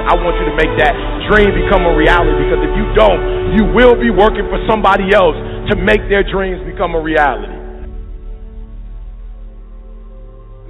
I 0.08 0.16
want 0.16 0.40
you 0.40 0.48
to 0.48 0.56
make 0.56 0.72
that 0.80 0.96
dream 1.28 1.52
become 1.52 1.84
a 1.86 1.94
reality 1.94 2.32
because 2.48 2.64
if 2.64 2.74
you 2.74 2.88
don't, 2.96 3.22
you 3.54 3.64
will 3.76 4.00
be 4.00 4.10
working 4.10 4.48
for 4.48 4.64
somebody 4.64 5.12
else 5.12 5.36
to 5.70 5.76
make 5.76 6.08
their 6.08 6.24
dreams 6.24 6.64
become 6.64 6.96
a 6.96 7.02
reality. 7.04 7.52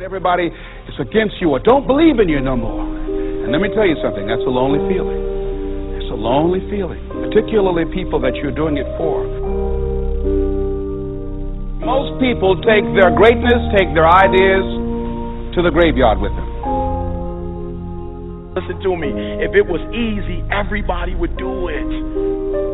Everybody 0.02 0.50
is 0.50 0.98
against 0.98 1.38
you 1.40 1.54
or 1.54 1.60
don't 1.60 1.86
believe 1.86 2.18
in 2.18 2.28
you 2.28 2.42
no 2.42 2.58
more. 2.58 3.02
And 3.42 3.52
let 3.52 3.62
me 3.62 3.70
tell 3.74 3.86
you 3.86 3.98
something, 4.02 4.28
that's 4.28 4.46
a 4.46 4.54
lonely 4.54 4.80
feeling. 4.86 5.18
It's 5.98 6.12
a 6.14 6.18
lonely 6.18 6.62
feeling, 6.70 7.02
particularly 7.10 7.90
people 7.90 8.22
that 8.22 8.36
you're 8.38 8.54
doing 8.54 8.78
it 8.78 8.86
for. 8.98 9.26
Most 11.82 12.22
people 12.22 12.56
take 12.62 12.86
their 12.94 13.10
greatness, 13.10 13.60
take 13.74 13.90
their 13.98 14.06
ideas 14.06 14.66
to 15.58 15.66
the 15.66 15.74
graveyard 15.74 16.22
with 16.22 16.32
them. 16.32 16.50
Listen 18.54 18.78
to 18.84 18.92
me. 19.00 19.10
If 19.40 19.56
it 19.56 19.64
was 19.64 19.80
easy, 19.96 20.44
everybody 20.52 21.16
would 21.16 21.40
do 21.40 21.72
it. 21.72 21.88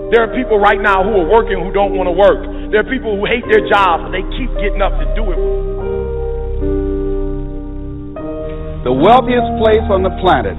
There 0.09 0.25
are 0.25 0.31
people 0.33 0.57
right 0.57 0.81
now 0.81 1.05
who 1.05 1.21
are 1.21 1.29
working 1.29 1.61
who 1.61 1.69
don't 1.69 1.93
want 1.93 2.09
to 2.09 2.15
work. 2.17 2.41
There 2.73 2.81
are 2.81 2.89
people 2.89 3.13
who 3.15 3.29
hate 3.29 3.45
their 3.45 3.61
jobs, 3.69 4.09
but 4.09 4.11
they 4.11 4.25
keep 4.35 4.49
getting 4.57 4.81
up 4.81 4.97
to 4.97 5.05
do 5.13 5.23
it. 5.31 5.39
The 8.87 8.95
wealthiest 8.95 9.51
place 9.59 9.83
on 9.91 9.99
the 9.99 10.15
planet 10.23 10.55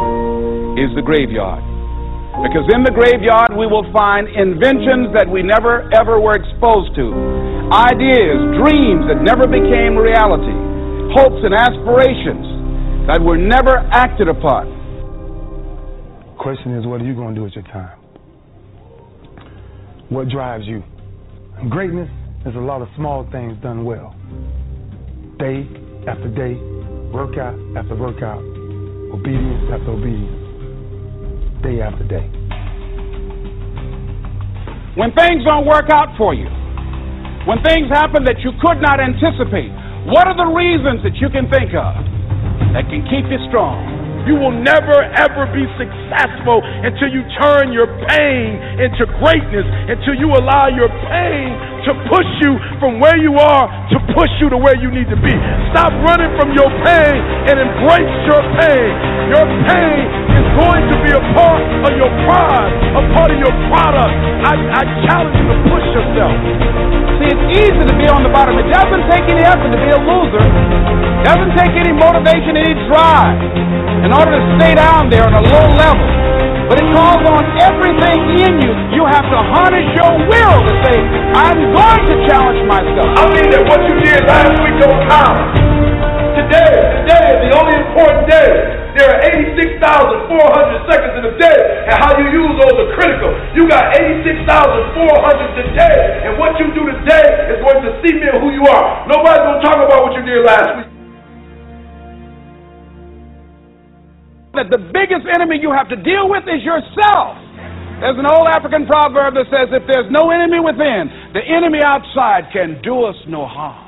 is 0.76 0.92
the 0.92 1.00
graveyard. 1.00 1.64
Because 2.44 2.68
in 2.76 2.84
the 2.84 2.92
graveyard 2.92 3.56
we 3.56 3.64
will 3.64 3.88
find 3.88 4.28
inventions 4.28 5.16
that 5.16 5.24
we 5.24 5.40
never 5.40 5.88
ever 5.96 6.20
were 6.20 6.36
exposed 6.36 6.92
to, 7.00 7.08
ideas, 7.72 8.36
dreams 8.60 9.08
that 9.08 9.24
never 9.24 9.48
became 9.48 9.96
reality, 9.96 10.52
hopes 11.16 11.40
and 11.40 11.56
aspirations 11.56 13.08
that 13.08 13.16
were 13.16 13.40
never 13.40 13.80
acted 13.96 14.28
upon. 14.28 14.76
Question 16.36 16.76
is, 16.76 16.84
what 16.84 17.00
are 17.00 17.08
you 17.08 17.16
going 17.16 17.32
to 17.32 17.40
do 17.40 17.44
with 17.48 17.56
your 17.56 17.64
time? 17.72 17.96
What 20.12 20.28
drives 20.28 20.68
you? 20.68 20.84
Greatness 21.72 22.12
is 22.44 22.54
a 22.54 22.60
lot 22.60 22.84
of 22.84 22.92
small 22.94 23.24
things 23.32 23.56
done 23.64 23.88
well. 23.88 24.12
Day 25.40 25.64
after 26.04 26.28
day, 26.28 26.60
workout 27.12 27.56
after 27.76 27.94
workout, 27.94 28.42
obedience 29.12 29.64
after 29.72 29.92
obedience, 29.92 31.62
day 31.62 31.80
after 31.80 32.04
day. 32.04 32.26
When 34.96 35.14
things 35.14 35.44
don't 35.44 35.66
work 35.66 35.90
out 35.90 36.16
for 36.18 36.34
you, 36.34 36.48
when 37.46 37.62
things 37.62 37.88
happen 37.88 38.24
that 38.24 38.40
you 38.44 38.52
could 38.60 38.82
not 38.82 39.00
anticipate, 39.00 39.72
what 40.10 40.26
are 40.26 40.36
the 40.36 40.50
reasons 40.52 41.02
that 41.04 41.16
you 41.16 41.28
can 41.30 41.48
think 41.48 41.72
of 41.72 41.92
that 42.74 42.84
can 42.90 43.04
keep 43.08 43.24
you 43.30 43.40
strong? 43.48 44.07
You 44.26 44.34
will 44.34 44.54
never 44.54 45.04
ever 45.14 45.46
be 45.52 45.64
successful 45.76 46.64
until 46.64 47.08
you 47.12 47.22
turn 47.38 47.70
your 47.72 47.86
pain 48.08 48.58
into 48.80 49.04
greatness, 49.20 49.66
until 49.90 50.16
you 50.16 50.32
allow 50.34 50.72
your 50.72 50.90
pain 51.10 51.54
to 51.86 51.92
push 52.10 52.28
you 52.42 52.58
from 52.82 53.00
where 53.00 53.16
you 53.16 53.36
are 53.38 53.66
to 53.94 53.98
push 54.14 54.30
you 54.40 54.50
to 54.50 54.58
where 54.58 54.76
you 54.76 54.90
need 54.90 55.08
to 55.08 55.18
be. 55.20 55.34
Stop 55.72 55.92
running 56.04 56.32
from 56.36 56.52
your 56.52 56.68
pain 56.84 57.18
and 57.48 57.56
embrace 57.56 58.14
your 58.28 58.42
pain. 58.60 58.90
Your 59.32 59.46
pain 59.68 60.37
going 60.58 60.84
to 60.90 60.96
be 61.06 61.10
a 61.14 61.22
part 61.38 61.62
of 61.86 61.92
your 61.94 62.10
pride, 62.26 62.72
a 62.98 63.02
part 63.14 63.30
of 63.30 63.38
your 63.38 63.54
product. 63.70 64.14
I, 64.42 64.54
I 64.58 64.82
challenge 65.06 65.34
you 65.38 65.46
to 65.54 65.58
push 65.70 65.86
yourself. 65.94 66.34
See, 67.22 67.30
it's 67.30 67.46
easy 67.62 67.82
to 67.86 67.94
be 67.94 68.06
on 68.10 68.26
the 68.26 68.32
bottom. 68.34 68.58
It 68.58 68.66
doesn't 68.70 69.04
take 69.10 69.26
any 69.30 69.46
effort 69.46 69.70
to 69.70 69.78
be 69.78 69.90
a 69.94 70.00
loser. 70.02 70.42
It 70.42 71.24
doesn't 71.26 71.54
take 71.54 71.74
any 71.78 71.94
motivation, 71.94 72.58
any 72.58 72.74
drive 72.90 73.38
in 74.02 74.10
order 74.10 74.34
to 74.34 74.42
stay 74.58 74.74
down 74.74 75.10
there 75.10 75.26
on 75.26 75.34
a 75.34 75.44
low 75.46 75.66
level. 75.78 76.06
But 76.68 76.84
it 76.84 76.88
calls 76.92 77.24
on 77.24 77.42
everything 77.64 78.18
in 78.44 78.52
you. 78.60 78.72
You 78.92 79.02
have 79.08 79.24
to 79.24 79.38
harness 79.54 79.88
your 79.96 80.12
will 80.26 80.58
to 80.68 80.74
say, 80.84 80.96
I'm 81.32 81.58
going 81.72 82.02
to 82.12 82.14
challenge 82.28 82.60
myself. 82.68 83.08
I 83.16 83.24
mean 83.32 83.48
that 83.56 83.62
what 83.64 83.80
you 83.88 83.94
did 83.98 84.20
last 84.28 84.52
week 84.60 84.76
don't 84.82 85.00
count. 85.08 85.67
Today, 86.48 86.80
today 87.04 87.24
is 87.28 87.40
the 87.44 87.52
only 87.60 87.76
important 87.76 88.24
day. 88.24 88.48
There 88.96 89.04
are 89.04 89.20
86,400 89.20 90.88
seconds 90.88 91.14
in 91.20 91.24
a 91.28 91.34
day, 91.36 91.58
and 91.92 92.00
how 92.00 92.16
you 92.16 92.24
use 92.24 92.56
those 92.56 92.72
are 92.72 92.90
critical. 92.96 93.36
You 93.52 93.68
got 93.68 93.92
86,400 93.92 94.48
today, 95.60 96.24
and 96.24 96.40
what 96.40 96.56
you 96.56 96.72
do 96.72 96.88
today 96.88 97.52
is 97.52 97.60
going 97.60 97.84
to 97.84 98.00
cement 98.00 98.40
who 98.40 98.48
you 98.56 98.64
are. 98.64 99.04
Nobody's 99.12 99.44
going 99.44 99.60
to 99.60 99.64
talk 99.68 99.76
about 99.76 100.08
what 100.08 100.16
you 100.16 100.24
did 100.24 100.40
last 100.40 100.72
week. 100.72 100.88
that 104.56 104.72
the 104.72 104.80
biggest 104.90 105.28
enemy 105.36 105.60
you 105.60 105.70
have 105.70 105.86
to 105.92 106.00
deal 106.00 106.32
with 106.32 106.42
is 106.48 106.64
yourself. 106.64 107.36
There's 108.00 108.16
an 108.16 108.24
old 108.24 108.48
African 108.48 108.88
proverb 108.88 109.36
that 109.36 109.46
says, 109.52 109.68
if 109.70 109.84
there's 109.84 110.10
no 110.10 110.32
enemy 110.32 110.64
within, 110.64 111.12
the 111.36 111.44
enemy 111.44 111.84
outside 111.84 112.48
can 112.56 112.80
do 112.80 113.04
us 113.04 113.14
no 113.28 113.44
harm. 113.44 113.87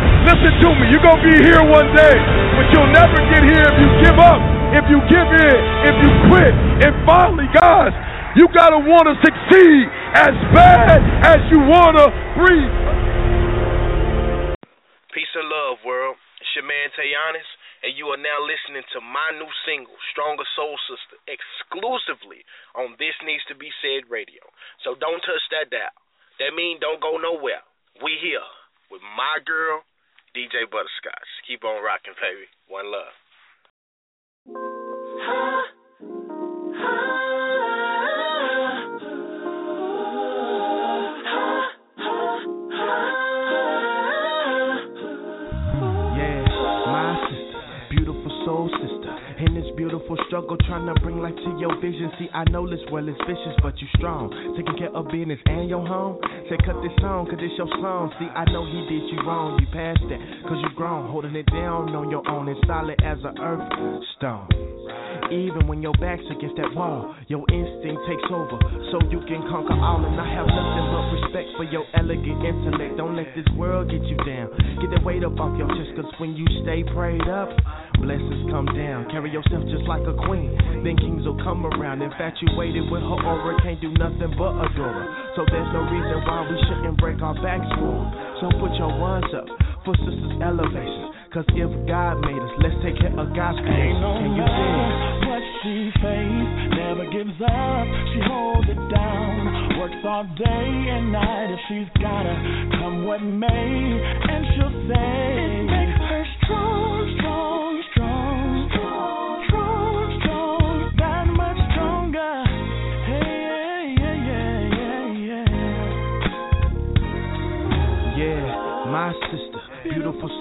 Listen 0.21 0.53
to 0.61 0.69
me, 0.77 0.93
you're 0.93 1.01
going 1.01 1.17
to 1.17 1.25
be 1.25 1.37
here 1.41 1.65
one 1.65 1.89
day, 1.97 2.15
but 2.53 2.65
you'll 2.69 2.93
never 2.93 3.17
get 3.33 3.41
here 3.41 3.65
if 3.65 3.77
you 3.81 3.89
give 4.05 4.17
up, 4.21 4.37
if 4.77 4.85
you 4.85 4.99
give 5.09 5.29
in, 5.33 5.57
if 5.89 5.95
you 5.97 6.09
quit. 6.29 6.53
And 6.85 6.93
finally, 7.09 7.49
guys, 7.57 7.89
you 8.37 8.45
got 8.53 8.69
to 8.69 8.79
want 8.85 9.09
to 9.09 9.15
succeed 9.19 9.83
as 10.13 10.35
bad 10.53 11.01
as 11.25 11.41
you 11.49 11.59
want 11.65 11.97
to 11.97 12.07
breathe. 12.37 12.75
Peace 15.09 15.33
and 15.33 15.49
love, 15.49 15.81
world. 15.83 16.15
It's 16.39 16.53
your 16.53 16.69
man 16.69 16.93
Tayanis, 16.93 17.49
and 17.83 17.97
you 17.97 18.07
are 18.13 18.21
now 18.21 18.39
listening 18.45 18.85
to 18.93 18.99
my 19.01 19.35
new 19.35 19.49
single, 19.65 19.97
Stronger 20.13 20.45
Soul 20.53 20.77
Sister, 20.85 21.17
exclusively 21.25 22.45
on 22.77 22.93
This 23.01 23.17
Needs 23.25 23.43
to 23.49 23.55
Be 23.57 23.73
Said 23.81 24.05
Radio. 24.07 24.45
So 24.85 24.93
don't 24.95 25.21
touch 25.25 25.43
that 25.51 25.73
dial. 25.73 25.97
That 26.39 26.53
means 26.53 26.79
don't 26.79 27.01
go 27.01 27.17
nowhere. 27.17 27.65
We 27.99 28.15
here 28.21 28.45
with 28.89 29.03
my 29.17 29.43
girl, 29.43 29.83
DJ 30.35 30.69
Butterscotch. 30.71 31.31
Keep 31.47 31.63
on 31.63 31.83
rocking, 31.83 32.13
baby. 32.21 32.47
One 32.67 32.91
love. 32.91 33.15
Beautiful 50.11 50.27
struggle, 50.27 50.57
trying 50.67 50.93
to 50.93 50.99
bring 51.01 51.19
life 51.19 51.35
to 51.35 51.59
your 51.59 51.75
vision. 51.79 52.11
See, 52.19 52.27
I 52.33 52.43
know 52.49 52.69
this 52.69 52.79
well 52.91 53.07
is 53.07 53.15
vicious, 53.27 53.55
but 53.61 53.77
you 53.79 53.87
strong. 53.95 54.29
Taking 54.57 54.77
care 54.77 54.93
of 54.95 55.07
business 55.07 55.39
and 55.45 55.69
your 55.69 55.85
home. 55.85 56.19
Say, 56.49 56.57
cut 56.65 56.75
this 56.83 56.91
song, 56.99 57.27
cause 57.27 57.39
it's 57.39 57.55
your 57.57 57.67
song. 57.79 58.11
See, 58.19 58.27
I 58.27 58.45
know 58.51 58.65
he 58.65 58.79
did 58.91 59.03
you 59.11 59.19
wrong. 59.25 59.59
You 59.59 59.67
passed 59.71 60.03
that, 60.09 60.19
cause 60.47 60.59
you 60.61 60.69
grown. 60.75 61.09
Holding 61.11 61.35
it 61.35 61.45
down 61.47 61.95
on 61.95 62.09
your 62.09 62.27
own 62.27 62.47
and 62.49 62.57
solid 62.67 62.99
as 63.03 63.17
a 63.23 63.31
earth 63.39 64.03
stone. 64.17 64.47
Even 65.31 65.63
when 65.67 65.79
your 65.81 65.95
back's 65.95 66.27
against 66.27 66.59
that 66.59 66.75
wall, 66.75 67.15
your 67.31 67.47
instinct 67.47 68.03
takes 68.03 68.27
over, 68.27 68.59
so 68.91 68.99
you 69.07 69.23
can 69.31 69.39
conquer 69.47 69.79
all. 69.79 70.03
And 70.03 70.19
I 70.19 70.27
have 70.27 70.43
nothing 70.43 70.85
but 70.91 71.03
respect 71.23 71.47
for 71.55 71.63
your 71.63 71.87
elegant 71.95 72.43
intellect. 72.43 72.99
Don't 72.99 73.15
let 73.15 73.31
this 73.31 73.47
world 73.55 73.87
get 73.87 74.03
you 74.03 74.19
down. 74.27 74.51
Get 74.83 74.91
that 74.91 75.03
weight 75.07 75.23
up 75.23 75.39
off 75.39 75.55
your 75.55 75.71
chest, 75.71 75.95
cause 75.95 76.11
when 76.19 76.35
you 76.35 76.43
stay 76.67 76.83
prayed 76.91 77.23
up, 77.31 77.47
blessings 78.03 78.51
come 78.51 78.67
down. 78.75 79.07
Carry 79.07 79.31
yourself 79.31 79.63
just 79.71 79.87
like 79.87 80.00
a 80.07 80.15
queen. 80.27 80.53
Then 80.83 80.97
kings 80.97 81.25
will 81.25 81.39
come 81.43 81.65
around. 81.65 82.01
Infatuated 82.01 82.89
with 82.89 83.01
her 83.01 83.19
aura, 83.25 83.57
can't 83.61 83.79
do 83.81 83.91
nothing 83.95 84.33
but 84.37 84.53
adore 84.65 84.93
her. 84.93 85.07
So 85.35 85.45
there's 85.49 85.71
no 85.73 85.85
reason 85.85 86.17
why 86.25 86.45
we 86.45 86.57
shouldn't 86.69 86.97
break 86.97 87.21
our 87.21 87.35
backs 87.41 87.67
for 87.77 87.93
her. 87.93 88.07
So 88.41 88.45
put 88.57 88.73
your 88.77 88.93
ones 88.97 89.29
up 89.35 89.47
for 89.85 89.93
sisters' 90.01 90.41
elevation. 90.41 91.13
Cause 91.33 91.47
if 91.55 91.71
God 91.87 92.19
made 92.21 92.41
us, 92.41 92.53
let's 92.59 92.75
take 92.83 92.99
care 92.99 93.15
of 93.15 93.31
God's 93.31 93.59
creation. 93.63 94.03
Can 94.03 94.35
you 94.35 94.43
dig? 94.43 95.11
what 95.31 95.43
she 95.63 95.89
faced, 96.03 96.75
never 96.75 97.05
gives 97.07 97.39
up. 97.39 97.85
She 98.11 98.19
holds 98.27 98.67
it 98.67 98.81
down, 98.91 99.79
works 99.79 100.03
all 100.03 100.27
day 100.35 100.67
and 100.91 101.11
night. 101.11 101.55
If 101.55 101.59
she's 101.69 101.91
gotta 102.03 102.35
come 102.77 103.05
what 103.05 103.21
may, 103.23 103.47
and 103.47 104.41
she'll 104.53 104.75
say 104.91 105.55
it 105.55 105.65
makes 105.71 106.03
her 106.03 106.25
strong, 106.43 107.15
strong, 107.15 107.15
strong, 107.17 107.60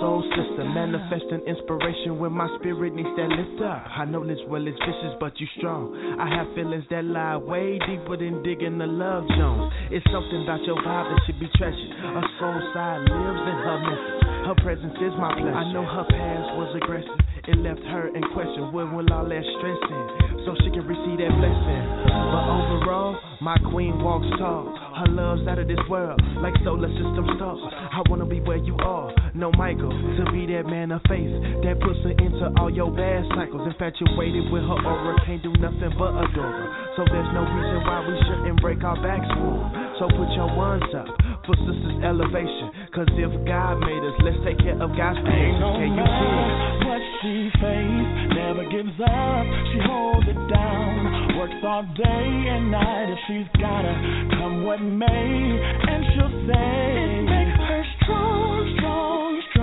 soul 0.01 0.25
sister, 0.33 0.65
manifesting 0.65 1.45
inspiration 1.47 2.19
when 2.19 2.33
my 2.33 2.49
spirit 2.59 2.97
needs 2.97 3.13
that 3.21 3.29
lift 3.29 3.63
up. 3.63 3.85
I 3.87 4.05
know 4.09 4.27
this 4.27 4.41
well 4.49 4.67
is 4.67 4.75
vicious, 4.81 5.15
but 5.21 5.39
you 5.39 5.47
strong. 5.59 5.93
I 6.19 6.27
have 6.27 6.49
feelings 6.57 6.85
that 6.91 7.05
lie 7.05 7.37
way 7.37 7.79
deeper 7.85 8.17
than 8.17 8.43
digging 8.43 8.79
the 8.81 8.89
love 8.89 9.29
zones. 9.37 9.71
It's 9.93 10.05
something 10.09 10.43
about 10.43 10.65
your 10.65 10.81
vibe 10.81 11.07
that 11.13 11.21
should 11.29 11.39
be 11.39 11.53
treasured. 11.61 11.93
A 12.17 12.23
soul 12.41 12.59
side 12.73 13.05
lives 13.05 13.45
in 13.45 13.57
her 13.61 13.79
message. 13.85 14.21
Her 14.49 14.57
presence 14.65 14.97
is 14.99 15.15
my 15.21 15.37
pleasure. 15.37 15.53
I 15.53 15.69
know 15.71 15.85
her 15.85 16.07
past 16.09 16.49
was 16.57 16.73
aggressive. 16.81 17.21
It 17.49 17.57
left 17.65 17.81
her 17.89 18.13
in 18.13 18.21
question. 18.37 18.69
Where 18.73 18.85
will 18.85 19.09
all 19.13 19.25
that 19.25 19.45
stress 19.57 19.81
in? 19.89 20.05
So 20.45 20.53
she 20.61 20.69
can 20.77 20.85
receive 20.85 21.17
that 21.25 21.33
blessing. 21.41 21.85
But 22.05 22.45
overall, 22.53 23.17
my 23.41 23.57
queen 23.73 23.97
walks 24.05 24.29
tall. 24.37 24.69
Her 25.01 25.09
love's 25.09 25.49
out 25.49 25.59
of 25.59 25.67
this 25.67 25.81
world, 25.89 26.21
like 26.45 26.53
solar 26.65 26.93
system 26.93 27.25
stars. 27.41 27.61
I 27.73 28.05
wanna 28.13 28.27
be 28.27 28.41
where 28.41 28.61
you 28.61 28.77
are, 28.85 29.09
no 29.33 29.51
Michael, 29.57 29.89
to 29.89 30.23
be 30.33 30.53
that 30.53 30.69
man 30.69 30.93
of 30.93 31.01
faith 31.09 31.33
that 31.65 31.81
puts 31.81 32.01
her 32.05 32.13
into 32.13 32.53
all 32.61 32.69
your 32.69 32.93
bad 32.93 33.25
cycles. 33.33 33.65
Infatuated 33.65 34.53
with 34.53 34.65
her 34.69 34.81
aura, 34.85 35.17
can't 35.25 35.43
do 35.43 35.53
nothing 35.57 35.97
but 35.97 36.13
adore 36.13 36.45
her. 36.45 36.69
So 36.97 37.09
there's 37.09 37.33
no 37.33 37.41
reason 37.41 37.81
why 37.89 38.05
we 38.05 38.15
shouldn't 38.29 38.61
break 38.61 38.85
our 38.85 39.01
backs 39.01 39.29
for 39.33 39.57
her. 39.57 39.97
So 39.97 40.05
put 40.13 40.29
your 40.37 40.53
ones 40.53 40.85
up 40.93 41.09
for 41.47 41.57
sisters' 41.67 41.99
elevation. 42.05 42.71
Cause 42.95 43.09
if 43.17 43.33
God 43.47 43.81
made 43.81 44.03
us, 44.03 44.17
let's 44.25 44.41
take 44.45 44.59
care 44.59 44.77
of 44.81 44.91
God's 44.97 45.21
creation. 45.25 45.61
no 45.61 45.73
Can 45.79 45.91
you 45.91 45.97
matter 45.97 46.81
dig? 46.81 46.87
what 46.87 47.03
she 47.23 47.35
face, 47.61 48.13
never 48.35 48.65
gives 48.69 48.97
up. 49.01 49.45
She 49.73 49.79
holds 49.85 50.27
it 50.29 50.41
down, 50.53 51.39
works 51.39 51.61
all 51.65 51.85
day 51.97 52.27
and 52.51 52.71
night. 52.71 53.09
If 53.13 53.19
she's 53.29 53.49
gotta 53.61 53.95
come 54.37 54.65
what 54.65 54.81
may, 54.81 55.07
and 55.09 56.01
she'll 56.15 56.35
say 56.49 56.71
it 57.09 57.25
makes 57.25 57.59
her 57.69 57.85
strong, 58.03 58.75
strong, 58.79 59.43
strong, 59.51 59.51
strong, 59.51 59.60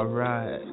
Alright. 0.00 0.64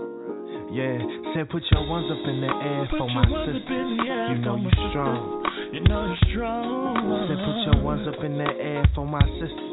Yeah, 0.72 0.96
said 1.36 1.50
put 1.50 1.60
your 1.70 1.84
ones 1.86 2.08
up 2.08 2.24
in 2.32 2.40
the 2.40 2.48
air 2.48 2.88
Put 2.90 2.98
for 2.98 3.10
my 3.12 3.28
sister. 3.28 3.60
up 3.60 3.68
in 3.68 3.98
the 4.00 4.08
air 4.08 4.32
You 4.32 4.40
know 4.40 4.56
you 4.56 4.72
strong. 4.88 5.44
You 5.74 5.82
know 5.84 6.08
you're 6.08 6.32
strong. 6.32 6.96
Said 7.28 7.36
put 7.44 7.60
your 7.68 7.84
ones 7.84 8.08
up 8.08 8.24
in 8.24 8.38
the 8.40 8.48
air 8.48 8.88
for 8.96 9.06
my 9.06 9.20
sister. 9.20 9.68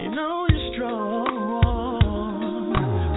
You 0.00 0.08
know 0.08 0.46
you're 0.48 0.72
strong. 0.72 1.28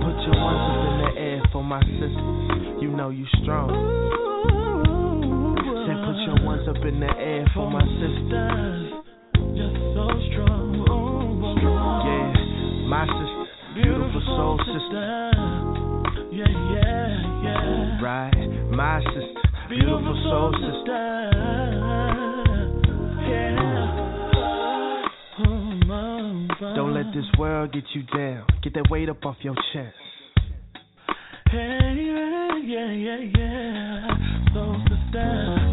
Put 0.03 0.17
your 0.27 0.35
ones 0.43 0.59
up 0.67 0.83
in 0.91 0.95
the 1.07 1.11
air 1.23 1.39
for 1.55 1.63
my 1.63 1.79
sister. 1.79 2.83
You 2.83 2.89
know 2.91 3.07
you 3.07 3.23
strong. 3.43 3.71
Said 5.87 5.99
put 6.03 6.19
your 6.27 6.43
ones 6.43 6.67
up 6.67 6.83
in 6.83 6.99
the 6.99 7.15
air 7.15 7.47
for 7.55 7.71
my 7.71 7.79
sister. 7.95 8.91
Just 9.55 9.79
so 9.95 10.11
strong. 10.35 10.83
Yeah, 11.63 12.91
my 12.91 13.07
sister, 13.07 13.47
beautiful 13.79 14.21
soul 14.35 14.59
sister. 14.67 15.31
Right, 18.07 18.31
my 18.71 19.01
sister, 19.01 19.41
beautiful 19.67 20.15
soul 20.29 20.53
sister. 20.53 21.31
Don't 26.73 26.93
let 26.93 27.13
this 27.13 27.25
world 27.37 27.73
get 27.73 27.83
you 27.93 28.03
down. 28.03 28.45
Get 28.63 28.75
that 28.75 28.89
weight 28.89 29.09
up 29.09 29.25
off 29.25 29.35
your 29.41 29.55
chest. 29.73 29.93
Hey, 31.51 31.95
yeah, 31.97 32.55
yeah, 32.63 32.91
yeah, 32.93 33.19
yeah. 33.35 34.07
So 34.53 34.77
sister. 34.87 35.66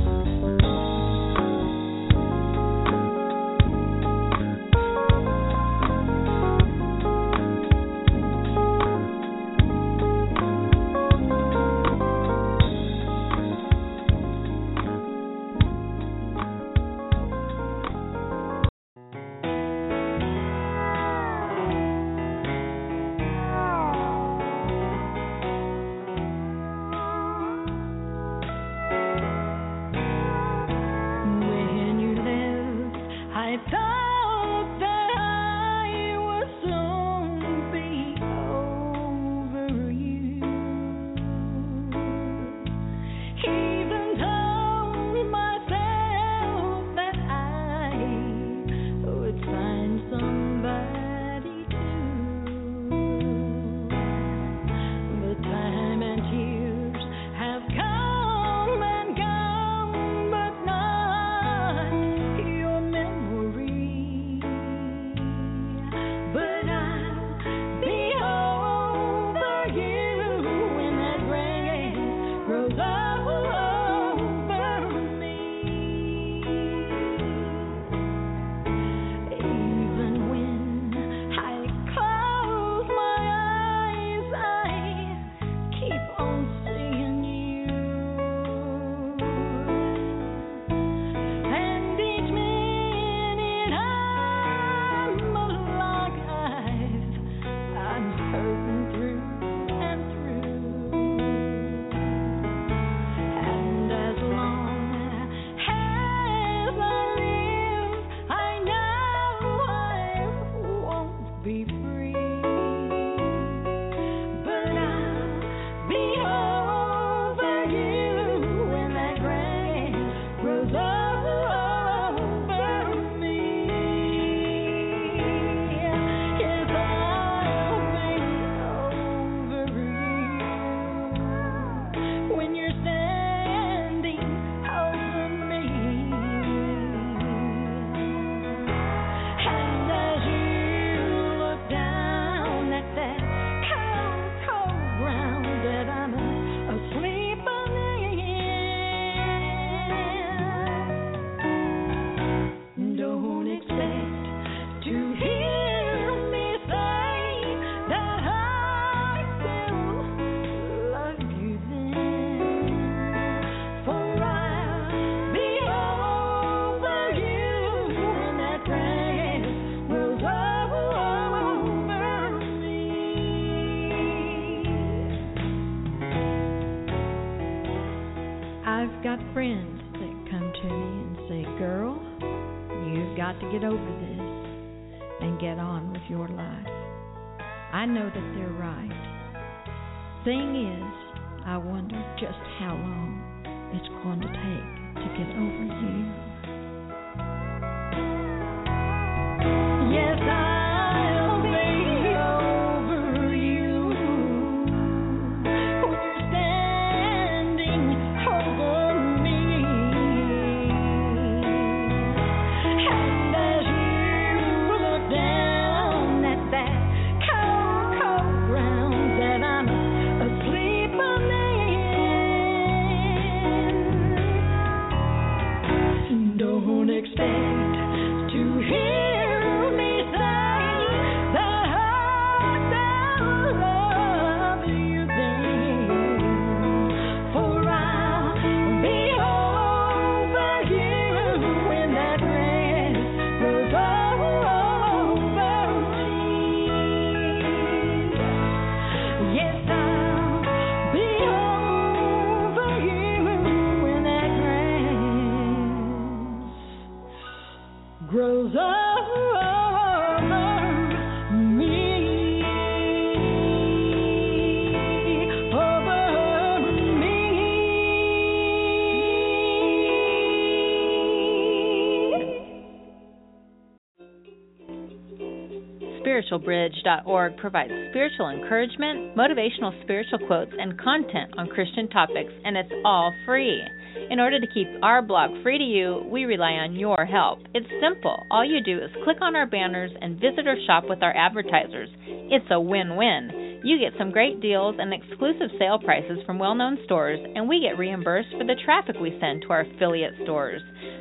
SpiritualBridge.org 276.38 277.36
provides 277.36 277.72
spiritual 277.90 278.30
encouragement, 278.30 279.16
motivational 279.16 279.80
spiritual 279.82 280.18
quotes, 280.26 280.52
and 280.58 280.78
content 280.78 281.32
on 281.38 281.48
Christian 281.48 281.88
topics, 281.88 282.32
and 282.44 282.56
it's 282.56 282.72
all 282.84 283.12
free. 283.26 283.62
In 284.10 284.18
order 284.20 284.40
to 284.40 284.46
keep 284.52 284.66
our 284.82 285.02
blog 285.02 285.30
free 285.42 285.58
to 285.58 285.64
you, 285.64 286.02
we 286.10 286.24
rely 286.24 286.52
on 286.52 286.74
your 286.74 287.06
help. 287.06 287.38
It's 287.54 287.66
simple. 287.80 288.26
All 288.30 288.44
you 288.44 288.62
do 288.62 288.78
is 288.78 288.90
click 289.04 289.18
on 289.20 289.36
our 289.36 289.46
banners 289.46 289.92
and 290.00 290.20
visit 290.20 290.46
or 290.46 290.56
shop 290.66 290.84
with 290.88 291.02
our 291.02 291.16
advertisers. 291.16 291.88
It's 292.06 292.46
a 292.50 292.60
win 292.60 292.96
win. 292.96 293.60
You 293.64 293.78
get 293.78 293.96
some 293.96 294.10
great 294.10 294.40
deals 294.42 294.76
and 294.78 294.92
exclusive 294.92 295.48
sale 295.58 295.78
prices 295.78 296.18
from 296.26 296.38
well 296.38 296.54
known 296.54 296.78
stores, 296.84 297.20
and 297.34 297.48
we 297.48 297.60
get 297.60 297.78
reimbursed 297.78 298.28
for 298.36 298.44
the 298.44 298.60
traffic 298.64 298.96
we 299.00 299.16
send 299.20 299.42
to 299.42 299.48
our 299.50 299.60
affiliate 299.60 300.14
stores. 300.24 300.60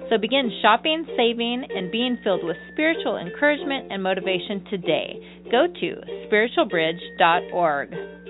So 0.10 0.18
begin 0.18 0.52
shopping, 0.62 1.06
saving, 1.18 1.66
and 1.76 1.92
being 1.92 2.18
filled 2.24 2.44
with 2.44 2.58
spiritual 2.72 3.18
encouragement 3.18 3.92
and 3.92 4.04
motivation 4.04 4.64
today. 4.70 5.20
Go 5.52 5.68
to 5.68 5.96
spiritualbridge.org. 6.28 8.23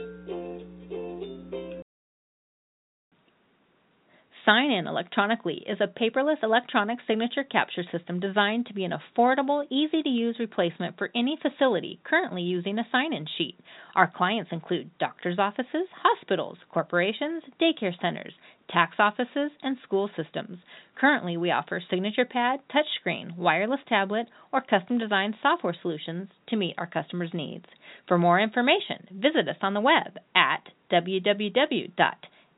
Sign 4.46 4.72
In 4.72 4.88
Electronically 4.88 5.64
is 5.66 5.80
a 5.80 5.88
paperless 5.88 6.44
electronic 6.44 7.00
signature 7.08 7.46
capture 7.46 7.84
system 7.90 8.20
designed 8.20 8.66
to 8.66 8.74
be 8.74 8.84
an 8.84 8.92
affordable, 8.92 9.66
easy 9.70 10.04
to 10.04 10.10
use 10.10 10.36
replacement 10.38 10.98
for 10.98 11.10
any 11.16 11.38
facility 11.42 12.02
currently 12.04 12.42
using 12.42 12.78
a 12.78 12.88
sign 12.92 13.14
in 13.14 13.26
sheet. 13.38 13.58
Our 13.96 14.12
clients 14.14 14.52
include 14.52 14.98
doctors' 14.98 15.40
offices, 15.40 15.88
hospitals, 15.96 16.58
corporations, 16.70 17.44
daycare 17.62 17.98
centers, 18.02 18.34
tax 18.70 18.98
offices, 19.00 19.52
and 19.62 19.78
school 19.82 20.10
systems. 20.18 20.60
Currently, 21.00 21.38
we 21.38 21.52
offer 21.52 21.82
signature 21.90 22.26
pad, 22.26 22.60
touchscreen, 22.70 23.38
wireless 23.38 23.80
tablet, 23.88 24.28
or 24.52 24.60
custom 24.60 24.98
designed 24.98 25.36
software 25.42 25.78
solutions 25.82 26.28
to 26.50 26.58
meet 26.58 26.76
our 26.78 26.88
customers' 26.88 27.34
needs. 27.34 27.68
For 28.10 28.18
more 28.18 28.42
information, 28.42 29.08
visit 29.10 29.48
us 29.48 29.62
on 29.62 29.74
the 29.74 29.80
web 29.80 30.18
at 30.36 30.68
www 30.92 31.92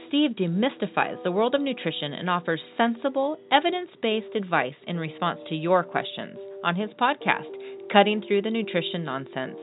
Steve 0.07 0.31
demystifies 0.41 1.23
the 1.25 1.33
world 1.33 1.55
of 1.55 1.61
nutrition 1.61 2.13
and 2.13 2.31
offers 2.31 2.61
sensible, 2.77 3.37
evidence 3.51 3.91
based 4.01 4.35
advice 4.37 4.77
in 4.87 4.97
response 4.97 5.41
to 5.49 5.55
your 5.55 5.83
questions 5.83 6.39
on 6.65 6.77
his 6.77 6.91
podcast, 7.01 7.51
Cutting 7.93 8.23
Through 8.27 8.43
the 8.43 8.51
Nutrition 8.51 9.05
Nonsense. 9.05 9.57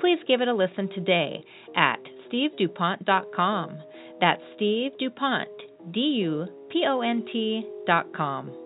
Please 0.00 0.18
give 0.26 0.40
it 0.40 0.48
a 0.48 0.54
listen 0.54 0.88
today 0.94 1.44
at 1.76 2.00
stevedupont.com. 2.28 3.78
That's 4.20 4.42
Steve 4.56 4.92
D 4.98 6.00
U 6.00 6.46
P 6.70 6.84
O 6.88 7.00
N 7.02 7.24
T 7.30 8.61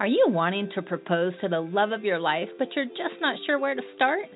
Are 0.00 0.06
you 0.06 0.26
wanting 0.28 0.70
to 0.76 0.82
propose 0.82 1.32
to 1.40 1.48
the 1.48 1.58
love 1.58 1.90
of 1.90 2.04
your 2.04 2.20
life, 2.20 2.48
but 2.56 2.68
you're 2.76 2.84
just 2.84 3.20
not 3.20 3.36
sure 3.44 3.58
where 3.58 3.74
to 3.74 3.82
start? 3.96 4.26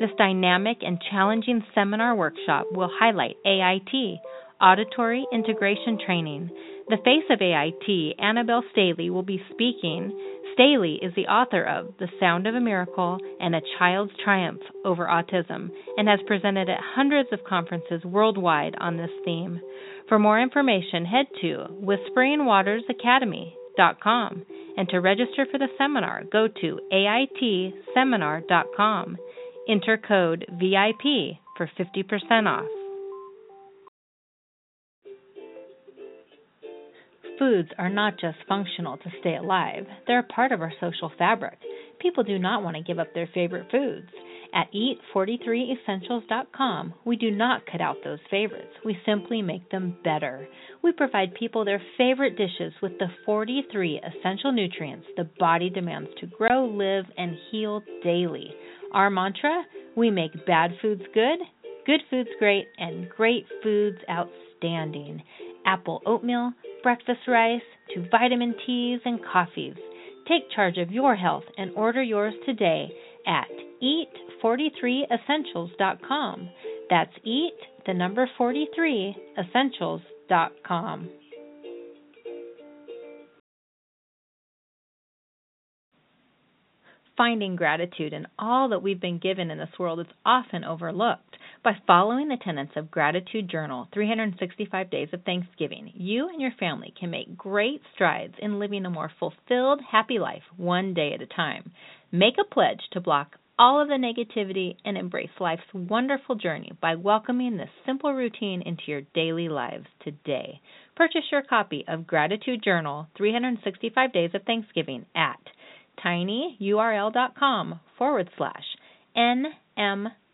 This 0.00 0.08
dynamic 0.16 0.78
and 0.80 0.98
challenging 1.10 1.62
seminar 1.74 2.16
workshop 2.16 2.64
will 2.72 2.90
highlight 2.98 3.36
AIT, 3.44 4.20
Auditory 4.58 5.26
Integration 5.30 5.98
Training. 6.06 6.48
The 6.88 6.96
face 7.04 7.28
of 7.28 7.42
AIT, 7.42 8.16
Annabelle 8.18 8.64
Staley, 8.72 9.10
will 9.10 9.22
be 9.22 9.42
speaking. 9.50 10.10
Staley 10.54 10.98
is 11.02 11.12
the 11.14 11.26
author 11.26 11.62
of 11.62 11.92
The 11.98 12.08
Sound 12.18 12.46
of 12.46 12.54
a 12.54 12.60
Miracle 12.60 13.18
and 13.38 13.54
A 13.54 13.60
Child's 13.78 14.14
Triumph 14.24 14.62
Over 14.86 15.06
Autism 15.06 15.68
and 15.98 16.08
has 16.08 16.20
presented 16.26 16.70
at 16.70 16.80
hundreds 16.80 17.28
of 17.30 17.44
conferences 17.44 18.02
worldwide 18.04 18.74
on 18.80 18.96
this 18.96 19.10
theme. 19.24 19.60
For 20.08 20.18
more 20.18 20.40
information, 20.40 21.04
head 21.04 21.26
to 21.42 21.66
whisperingwatersacademy.com 21.84 24.46
and 24.78 24.88
to 24.88 25.00
register 25.00 25.46
for 25.52 25.58
the 25.58 25.68
seminar, 25.76 26.24
go 26.32 26.48
to 26.62 26.80
aitseminar.com. 26.90 29.18
Enter 29.68 29.98
code 29.98 30.46
VIP 30.52 31.36
for 31.58 31.70
50% 31.78 32.46
off. 32.46 32.77
Foods 37.38 37.68
are 37.78 37.88
not 37.88 38.18
just 38.18 38.38
functional 38.48 38.96
to 38.96 39.10
stay 39.20 39.36
alive, 39.36 39.86
they're 40.06 40.18
a 40.20 40.24
part 40.24 40.52
of 40.52 40.60
our 40.60 40.72
social 40.80 41.12
fabric. 41.18 41.58
People 42.00 42.24
do 42.24 42.38
not 42.38 42.62
want 42.62 42.76
to 42.76 42.82
give 42.82 42.98
up 42.98 43.14
their 43.14 43.28
favorite 43.32 43.70
foods. 43.70 44.08
At 44.54 44.72
Eat43Essentials.com, 44.72 46.94
we 47.04 47.16
do 47.16 47.30
not 47.30 47.66
cut 47.70 47.80
out 47.80 47.96
those 48.02 48.18
favorites. 48.30 48.72
We 48.84 48.98
simply 49.04 49.42
make 49.42 49.70
them 49.70 49.96
better. 50.02 50.48
We 50.82 50.92
provide 50.92 51.34
people 51.34 51.64
their 51.64 51.82
favorite 51.96 52.36
dishes 52.36 52.72
with 52.80 52.98
the 52.98 53.08
43 53.26 54.00
essential 54.00 54.52
nutrients 54.52 55.06
the 55.16 55.28
body 55.38 55.70
demands 55.70 56.10
to 56.20 56.26
grow, 56.26 56.64
live, 56.64 57.04
and 57.16 57.36
heal 57.50 57.82
daily. 58.02 58.54
Our 58.92 59.10
mantra 59.10 59.64
we 59.96 60.10
make 60.10 60.46
bad 60.46 60.70
foods 60.80 61.02
good, 61.12 61.40
good 61.84 62.00
foods 62.08 62.30
great, 62.38 62.68
and 62.78 63.08
great 63.10 63.44
foods 63.62 63.98
outstanding. 64.08 65.22
Apple 65.66 66.00
oatmeal, 66.06 66.52
breakfast 66.82 67.20
rice, 67.26 67.62
to 67.94 68.06
vitamin 68.10 68.54
teas 68.66 69.00
and 69.04 69.20
coffees. 69.24 69.74
Take 70.28 70.50
charge 70.54 70.78
of 70.78 70.90
your 70.90 71.16
health 71.16 71.44
and 71.56 71.70
order 71.74 72.02
yours 72.02 72.34
today 72.44 72.90
at 73.26 73.48
eat43essentials.com. 73.82 76.50
That's 76.90 77.12
eat 77.24 77.54
the 77.86 77.94
number 77.94 78.28
43 78.36 79.16
essentials.com. 79.38 81.08
Finding 87.16 87.56
gratitude 87.56 88.12
in 88.12 88.26
all 88.38 88.68
that 88.68 88.82
we've 88.82 89.00
been 89.00 89.18
given 89.18 89.50
in 89.50 89.56
this 89.58 89.70
world 89.78 90.00
is 90.00 90.06
often 90.24 90.62
overlooked. 90.62 91.37
By 91.64 91.76
following 91.88 92.28
the 92.28 92.36
tenets 92.36 92.76
of 92.76 92.90
Gratitude 92.90 93.48
Journal 93.50 93.88
365 93.92 94.90
Days 94.90 95.08
of 95.12 95.24
Thanksgiving, 95.24 95.90
you 95.92 96.28
and 96.28 96.40
your 96.40 96.52
family 96.52 96.94
can 96.98 97.10
make 97.10 97.36
great 97.36 97.82
strides 97.94 98.34
in 98.38 98.60
living 98.60 98.86
a 98.86 98.90
more 98.90 99.10
fulfilled, 99.18 99.80
happy 99.90 100.20
life 100.20 100.44
one 100.56 100.94
day 100.94 101.12
at 101.14 101.20
a 101.20 101.26
time. 101.26 101.72
Make 102.12 102.34
a 102.38 102.44
pledge 102.44 102.80
to 102.92 103.00
block 103.00 103.36
all 103.58 103.80
of 103.80 103.88
the 103.88 103.94
negativity 103.94 104.76
and 104.84 104.96
embrace 104.96 105.30
life's 105.40 105.74
wonderful 105.74 106.36
journey 106.36 106.70
by 106.80 106.94
welcoming 106.94 107.56
this 107.56 107.70
simple 107.84 108.14
routine 108.14 108.62
into 108.62 108.82
your 108.86 109.02
daily 109.12 109.48
lives 109.48 109.86
today. 110.04 110.60
Purchase 110.94 111.24
your 111.32 111.42
copy 111.42 111.84
of 111.88 112.06
Gratitude 112.06 112.62
Journal 112.62 113.08
365 113.16 114.12
Days 114.12 114.30
of 114.32 114.44
Thanksgiving 114.44 115.06
at 115.16 115.40
tinyurl.com 116.04 117.80
forward 117.98 118.30
slash 118.36 118.64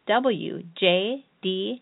NMWJDHO. 0.08 1.80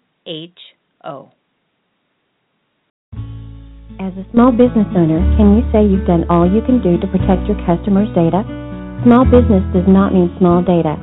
As 3.98 4.14
a 4.18 4.24
small 4.30 4.50
business 4.50 4.86
owner, 4.94 5.18
can 5.34 5.58
you 5.58 5.62
say 5.74 5.82
you've 5.82 6.06
done 6.06 6.24
all 6.30 6.46
you 6.46 6.62
can 6.62 6.78
do 6.82 6.98
to 6.98 7.06
protect 7.10 7.46
your 7.50 7.58
customers' 7.66 8.10
data? 8.14 8.46
Small 9.02 9.26
business 9.26 9.62
does 9.74 9.86
not 9.90 10.14
mean 10.14 10.30
small 10.38 10.62
data. 10.62 10.94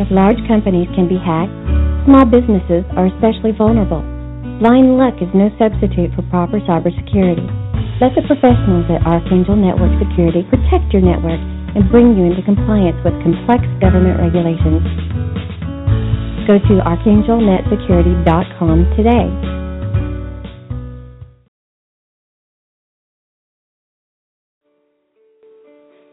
If 0.00 0.08
large 0.08 0.40
companies 0.48 0.88
can 0.96 1.08
be 1.08 1.20
hacked, 1.20 1.52
small 2.08 2.24
businesses 2.24 2.84
are 2.96 3.04
especially 3.12 3.52
vulnerable. 3.52 4.00
Blind 4.60 4.96
luck 4.96 5.20
is 5.20 5.28
no 5.36 5.52
substitute 5.60 6.16
for 6.16 6.24
proper 6.32 6.60
cybersecurity. 6.64 7.44
Let 8.00 8.16
the 8.16 8.24
professionals 8.24 8.88
at 8.88 9.04
Archangel 9.04 9.56
Network 9.56 9.92
Security 10.00 10.44
protect 10.48 10.88
your 10.92 11.04
network 11.04 11.40
and 11.76 11.88
bring 11.92 12.16
you 12.16 12.32
into 12.32 12.40
compliance 12.44 12.96
with 13.04 13.12
complex 13.20 13.64
government 13.80 14.16
regulations. 14.20 15.35
Go 16.46 16.58
to 16.60 16.78
archangelnetsecurity.com 16.86 18.94
today. 18.96 19.26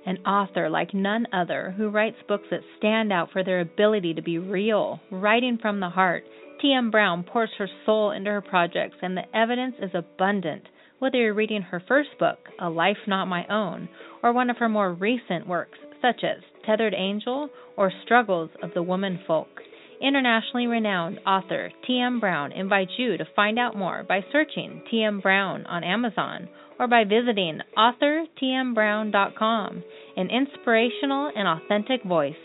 An 0.07 0.17
author 0.25 0.71
like 0.71 0.95
none 0.95 1.27
other 1.31 1.75
who 1.77 1.89
writes 1.89 2.17
books 2.27 2.47
that 2.49 2.61
stand 2.79 3.13
out 3.13 3.29
for 3.31 3.43
their 3.43 3.59
ability 3.59 4.15
to 4.15 4.23
be 4.23 4.39
real, 4.39 4.99
writing 5.11 5.59
from 5.61 5.79
the 5.79 5.89
heart. 5.89 6.23
T.M. 6.61 6.89
Brown 6.89 7.23
pours 7.23 7.51
her 7.59 7.69
soul 7.86 8.09
into 8.09 8.31
her 8.31 8.41
projects, 8.41 8.97
and 9.03 9.15
the 9.15 9.38
evidence 9.38 9.75
is 9.84 9.91
abundant. 9.93 10.63
Whether 10.97 11.19
you're 11.19 11.36
reading 11.36 11.61
her 11.61 11.84
first 11.88 12.09
book, 12.17 12.39
A 12.59 12.71
Life 12.71 12.97
Not 13.05 13.27
My 13.27 13.45
Own, 13.49 13.88
or 14.23 14.34
one 14.34 14.49
of 14.49 14.57
her 14.57 14.69
more 14.69 14.93
recent 14.93 15.45
works, 15.45 15.77
such 16.01 16.23
as 16.23 16.38
Tethered 16.65 16.95
Angel 16.97 17.49
or 17.77 17.91
Struggles 18.03 18.49
of 18.63 18.73
the 18.73 18.81
Woman 18.81 19.19
Folk. 19.27 19.61
Internationally 20.03 20.67
renowned 20.67 21.19
author 21.25 21.71
T.M. 21.87 22.19
Brown 22.19 22.51
invites 22.51 22.91
you 22.97 23.15
to 23.15 23.23
find 23.37 23.57
out 23.57 23.77
more 23.77 24.03
by 24.03 24.19
searching 24.33 24.83
T.M. 24.91 25.21
Brown 25.21 25.65
on 25.65 25.85
Amazon 25.85 26.49
or 26.77 26.87
by 26.87 27.05
visiting 27.05 27.59
authortmbrown.com. 27.77 29.83
An 30.17 30.29
inspirational 30.29 31.31
and 31.33 31.47
authentic 31.47 32.03
voice. 32.03 32.35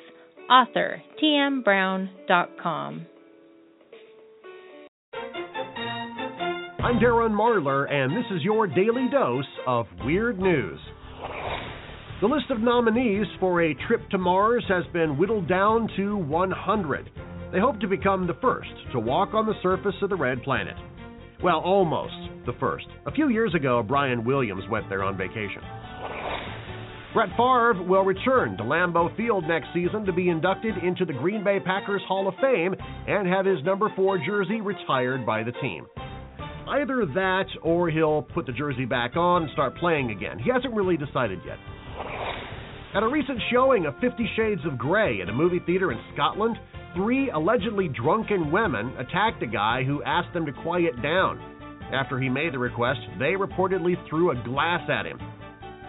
authortmbrown.com. 0.48 3.06
I'm 6.80 7.00
Darren 7.00 7.32
Marlar, 7.32 7.92
and 7.92 8.16
this 8.16 8.26
is 8.30 8.44
your 8.44 8.68
daily 8.68 9.09
dose 9.11 9.44
of 9.66 9.86
weird 10.04 10.38
news. 10.38 10.78
The 12.20 12.28
list 12.28 12.50
of 12.50 12.61
nominees 12.61 13.26
for 13.40 13.62
a 13.62 13.74
trip 13.88 14.09
to 14.11 14.18
Mars 14.18 14.64
has 14.68 14.84
been 14.92 15.18
whittled 15.18 15.48
down 15.48 15.88
to 15.96 16.18
100. 16.18 17.11
They 17.53 17.61
hope 17.61 17.80
to 17.80 17.88
become 17.88 18.26
the 18.26 18.36
first 18.42 18.70
to 18.92 19.01
walk 19.01 19.32
on 19.32 19.46
the 19.46 19.55
surface 19.62 19.94
of 20.03 20.11
the 20.11 20.16
red 20.16 20.42
planet. 20.42 20.76
Well, 21.42 21.61
almost 21.61 22.14
the 22.46 22.53
first. 22.61 22.86
A 23.07 23.12
few 23.12 23.28
years 23.28 23.55
ago, 23.55 23.82
Brian 23.82 24.24
Williams 24.24 24.64
went 24.70 24.88
there 24.88 25.03
on 25.03 25.16
vacation. 25.16 25.62
Brett 27.14 27.30
Favre 27.36 27.82
will 27.82 28.05
return 28.05 28.57
to 28.59 28.62
Lambeau 28.64 29.16
Field 29.16 29.44
next 29.49 29.68
season 29.72 30.05
to 30.05 30.12
be 30.12 30.28
inducted 30.28 30.76
into 30.84 31.07
the 31.07 31.12
Green 31.14 31.42
Bay 31.42 31.59
Packers 31.59 32.03
Hall 32.07 32.28
of 32.28 32.34
Fame 32.40 32.74
and 33.07 33.26
have 33.26 33.46
his 33.46 33.64
number 33.64 33.90
4 33.96 34.18
jersey 34.26 34.61
retired 34.61 35.24
by 35.24 35.42
the 35.42 35.53
team. 35.53 35.86
Either 36.68 37.07
that 37.14 37.46
or 37.62 37.88
he'll 37.88 38.20
put 38.20 38.44
the 38.44 38.53
jersey 38.53 38.84
back 38.84 39.16
on 39.16 39.44
and 39.44 39.53
start 39.53 39.74
playing 39.78 40.11
again. 40.11 40.38
He 40.38 40.51
hasn't 40.51 40.74
really 40.74 40.99
decided 40.99 41.40
yet. 41.46 41.57
At 42.94 43.03
a 43.03 43.09
recent 43.09 43.38
showing 43.51 43.86
of 43.86 43.94
Fifty 44.01 44.28
Shades 44.36 44.61
of 44.66 44.76
Grey 44.76 45.22
at 45.22 45.28
a 45.28 45.32
movie 45.32 45.61
theater 45.64 45.92
in 45.92 45.99
Scotland, 46.14 46.59
three 46.95 47.30
allegedly 47.30 47.89
drunken 47.89 48.51
women 48.51 48.95
attacked 48.99 49.43
a 49.43 49.47
guy 49.47 49.84
who 49.84 50.03
asked 50.03 50.32
them 50.34 50.47
to 50.47 50.53
quiet 50.53 51.01
down. 51.03 51.41
After 51.93 52.18
he 52.18 52.28
made 52.28 52.53
the 52.53 52.59
request, 52.59 53.01
they 53.18 53.32
reportedly 53.32 53.95
threw 54.09 54.30
a 54.30 54.45
glass 54.45 54.89
at 54.91 55.07
him. 55.07 55.18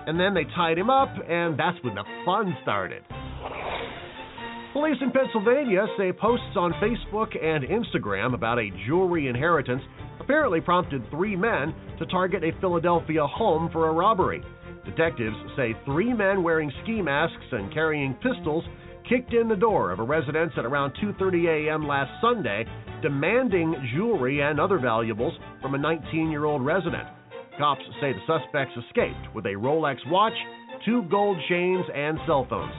And 0.08 0.20
then 0.20 0.34
they 0.34 0.46
tied 0.56 0.78
him 0.78 0.90
up, 0.90 1.10
and 1.28 1.60
that's 1.60 1.78
when 1.84 1.96
the 1.96 2.04
fun 2.26 2.56
started. 2.64 3.04
Police 4.74 4.98
in 5.02 5.12
Pennsylvania 5.12 5.88
say 5.98 6.12
posts 6.12 6.56
on 6.56 6.74
Facebook 6.74 7.36
and 7.44 7.64
Instagram 7.64 8.34
about 8.34 8.60
a 8.60 8.70
jewelry 8.88 9.28
inheritance 9.28 9.82
apparently 10.20 10.62
prompted 10.62 11.02
three 11.10 11.36
men 11.36 11.74
to 11.98 12.06
target 12.06 12.44
a 12.44 12.52
Philadelphia 12.62 13.26
home 13.26 13.70
for 13.72 13.90
a 13.90 13.92
robbery. 13.92 14.44
Detectives 14.86 15.36
say 15.58 15.76
three 15.86 16.14
men 16.14 16.44
wearing 16.44 16.72
ski 16.84 17.02
masks 17.02 17.46
and 17.52 17.74
carrying 17.74 18.14
pistols 18.16 18.64
kicked 19.10 19.34
in 19.34 19.50
the 19.50 19.56
door 19.56 19.90
of 19.92 20.00
a 20.00 20.04
residence 20.04 20.54
at 20.56 20.66
around 20.66 20.94
2:30 21.02 21.68
a.m. 21.68 21.88
last 21.88 22.12
Sunday, 22.22 22.66
demanding 23.02 23.76
jewelry 23.94 24.42
and 24.42 24.60
other 24.60 24.78
valuables 24.78 25.34
from 25.62 25.74
a 25.74 25.78
19-year-old 25.78 26.64
resident. 26.64 27.08
Cops 27.58 27.82
say 28.00 28.14
the 28.14 28.20
suspects 28.28 28.74
escaped 28.86 29.34
with 29.34 29.46
a 29.46 29.50
Rolex 29.50 29.98
watch, 30.08 30.34
two 30.86 31.02
gold 31.10 31.38
chains, 31.50 31.84
and 31.94 32.20
cell 32.28 32.46
phones. 32.50 32.72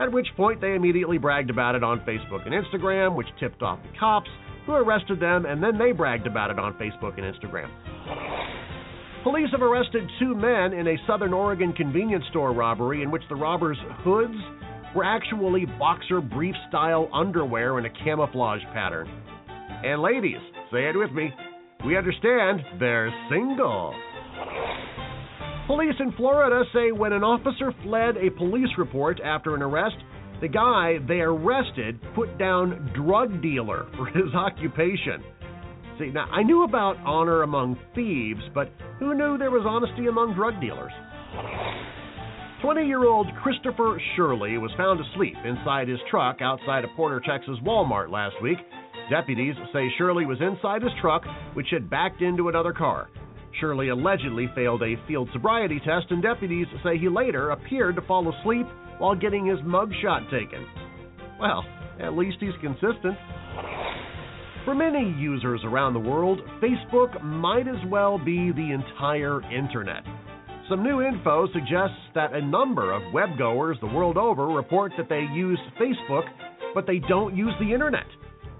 At 0.00 0.12
which 0.12 0.26
point 0.36 0.60
they 0.60 0.74
immediately 0.74 1.18
bragged 1.18 1.50
about 1.50 1.74
it 1.74 1.84
on 1.84 2.00
Facebook 2.00 2.46
and 2.46 2.54
Instagram, 2.54 3.14
which 3.14 3.28
tipped 3.38 3.62
off 3.62 3.78
the 3.82 3.98
cops, 3.98 4.30
who 4.66 4.72
arrested 4.72 5.20
them, 5.20 5.46
and 5.46 5.62
then 5.62 5.78
they 5.78 5.92
bragged 5.92 6.26
about 6.26 6.50
it 6.50 6.58
on 6.58 6.74
Facebook 6.74 7.16
and 7.18 7.34
Instagram. 7.34 7.70
Police 9.22 9.50
have 9.52 9.62
arrested 9.62 10.10
two 10.18 10.34
men 10.34 10.72
in 10.72 10.88
a 10.88 10.96
Southern 11.06 11.32
Oregon 11.32 11.72
convenience 11.74 12.24
store 12.30 12.52
robbery 12.52 13.02
in 13.02 13.10
which 13.10 13.22
the 13.28 13.36
robbers' 13.36 13.76
hoods 14.02 14.36
were 14.94 15.04
actually 15.04 15.66
boxer 15.78 16.20
brief 16.20 16.54
style 16.68 17.08
underwear 17.12 17.78
in 17.78 17.84
a 17.84 18.04
camouflage 18.04 18.62
pattern. 18.72 19.08
And 19.84 20.02
ladies, 20.02 20.40
say 20.72 20.88
it 20.88 20.96
with 20.96 21.12
me, 21.12 21.30
we 21.84 21.96
understand 21.96 22.60
they're 22.78 23.12
single. 23.30 23.94
Police 25.66 25.94
in 26.00 26.12
Florida 26.12 26.64
say 26.74 26.90
when 26.90 27.12
an 27.12 27.22
officer 27.22 27.72
fled 27.84 28.16
a 28.16 28.30
police 28.36 28.68
report 28.76 29.20
after 29.24 29.54
an 29.54 29.62
arrest, 29.62 29.96
the 30.40 30.48
guy 30.48 30.98
they 31.06 31.20
arrested 31.20 32.00
put 32.14 32.38
down 32.38 32.90
drug 32.94 33.40
dealer 33.40 33.86
for 33.96 34.06
his 34.06 34.34
occupation. 34.34 35.22
See, 35.98 36.10
now 36.10 36.24
I 36.32 36.42
knew 36.42 36.64
about 36.64 36.96
honor 37.04 37.42
among 37.42 37.78
thieves, 37.94 38.40
but 38.54 38.72
who 38.98 39.14
knew 39.14 39.38
there 39.38 39.50
was 39.50 39.64
honesty 39.66 40.08
among 40.08 40.34
drug 40.34 40.60
dealers? 40.60 40.92
20 42.62 42.86
year 42.86 43.04
old 43.04 43.26
Christopher 43.42 44.00
Shirley 44.16 44.58
was 44.58 44.70
found 44.76 45.00
asleep 45.00 45.36
inside 45.46 45.88
his 45.88 45.98
truck 46.10 46.42
outside 46.42 46.84
of 46.84 46.90
Porter, 46.94 47.20
Texas 47.26 47.56
Walmart 47.64 48.10
last 48.10 48.34
week. 48.42 48.58
Deputies 49.08 49.54
say 49.72 49.88
Shirley 49.96 50.26
was 50.26 50.38
inside 50.42 50.82
his 50.82 50.92
truck, 51.00 51.22
which 51.54 51.68
had 51.70 51.88
backed 51.88 52.20
into 52.20 52.48
another 52.48 52.74
car. 52.74 53.08
Shirley 53.60 53.88
allegedly 53.88 54.48
failed 54.54 54.82
a 54.82 54.94
field 55.08 55.28
sobriety 55.32 55.80
test, 55.80 56.06
and 56.10 56.22
deputies 56.22 56.66
say 56.84 56.98
he 56.98 57.08
later 57.08 57.50
appeared 57.50 57.96
to 57.96 58.02
fall 58.02 58.30
asleep 58.40 58.66
while 58.98 59.14
getting 59.14 59.46
his 59.46 59.58
mugshot 59.60 60.30
taken. 60.30 60.66
Well, 61.40 61.64
At 61.98 62.14
least 62.14 62.38
he's 62.40 62.54
consistent. 62.60 63.16
For 64.64 64.74
many 64.74 65.14
users 65.18 65.60
around 65.64 65.94
the 65.94 66.00
world, 66.00 66.40
Facebook 66.62 67.22
might 67.22 67.66
as 67.66 67.82
well 67.90 68.18
be 68.18 68.52
the 68.52 68.72
entire 68.72 69.42
internet. 69.50 70.04
Some 70.70 70.84
new 70.84 71.02
info 71.02 71.48
suggests 71.52 71.98
that 72.14 72.32
a 72.32 72.40
number 72.40 72.92
of 72.92 73.02
web 73.12 73.30
goers 73.36 73.76
the 73.80 73.88
world 73.88 74.16
over 74.16 74.46
report 74.46 74.92
that 74.98 75.08
they 75.08 75.26
use 75.34 75.58
Facebook, 75.80 76.22
but 76.76 76.86
they 76.86 77.00
don't 77.08 77.36
use 77.36 77.52
the 77.58 77.74
internet. 77.74 78.06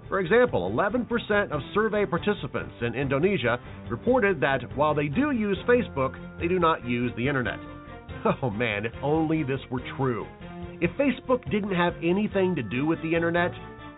For 0.09 0.19
example, 0.19 0.69
11% 0.69 1.51
of 1.51 1.61
survey 1.73 2.05
participants 2.05 2.73
in 2.81 2.95
Indonesia 2.95 3.57
reported 3.89 4.41
that 4.41 4.59
while 4.75 4.93
they 4.93 5.07
do 5.07 5.31
use 5.31 5.57
Facebook, 5.65 6.13
they 6.37 6.49
do 6.49 6.59
not 6.59 6.85
use 6.85 7.13
the 7.15 7.27
internet. 7.29 7.59
Oh 8.43 8.51
man, 8.51 8.85
if 8.85 8.91
only 9.01 9.41
this 9.41 9.61
were 9.71 9.81
true. 9.97 10.27
If 10.81 10.91
Facebook 10.91 11.49
didn't 11.49 11.73
have 11.73 11.93
anything 12.03 12.53
to 12.55 12.61
do 12.61 12.85
with 12.85 13.01
the 13.01 13.15
internet, 13.15 13.51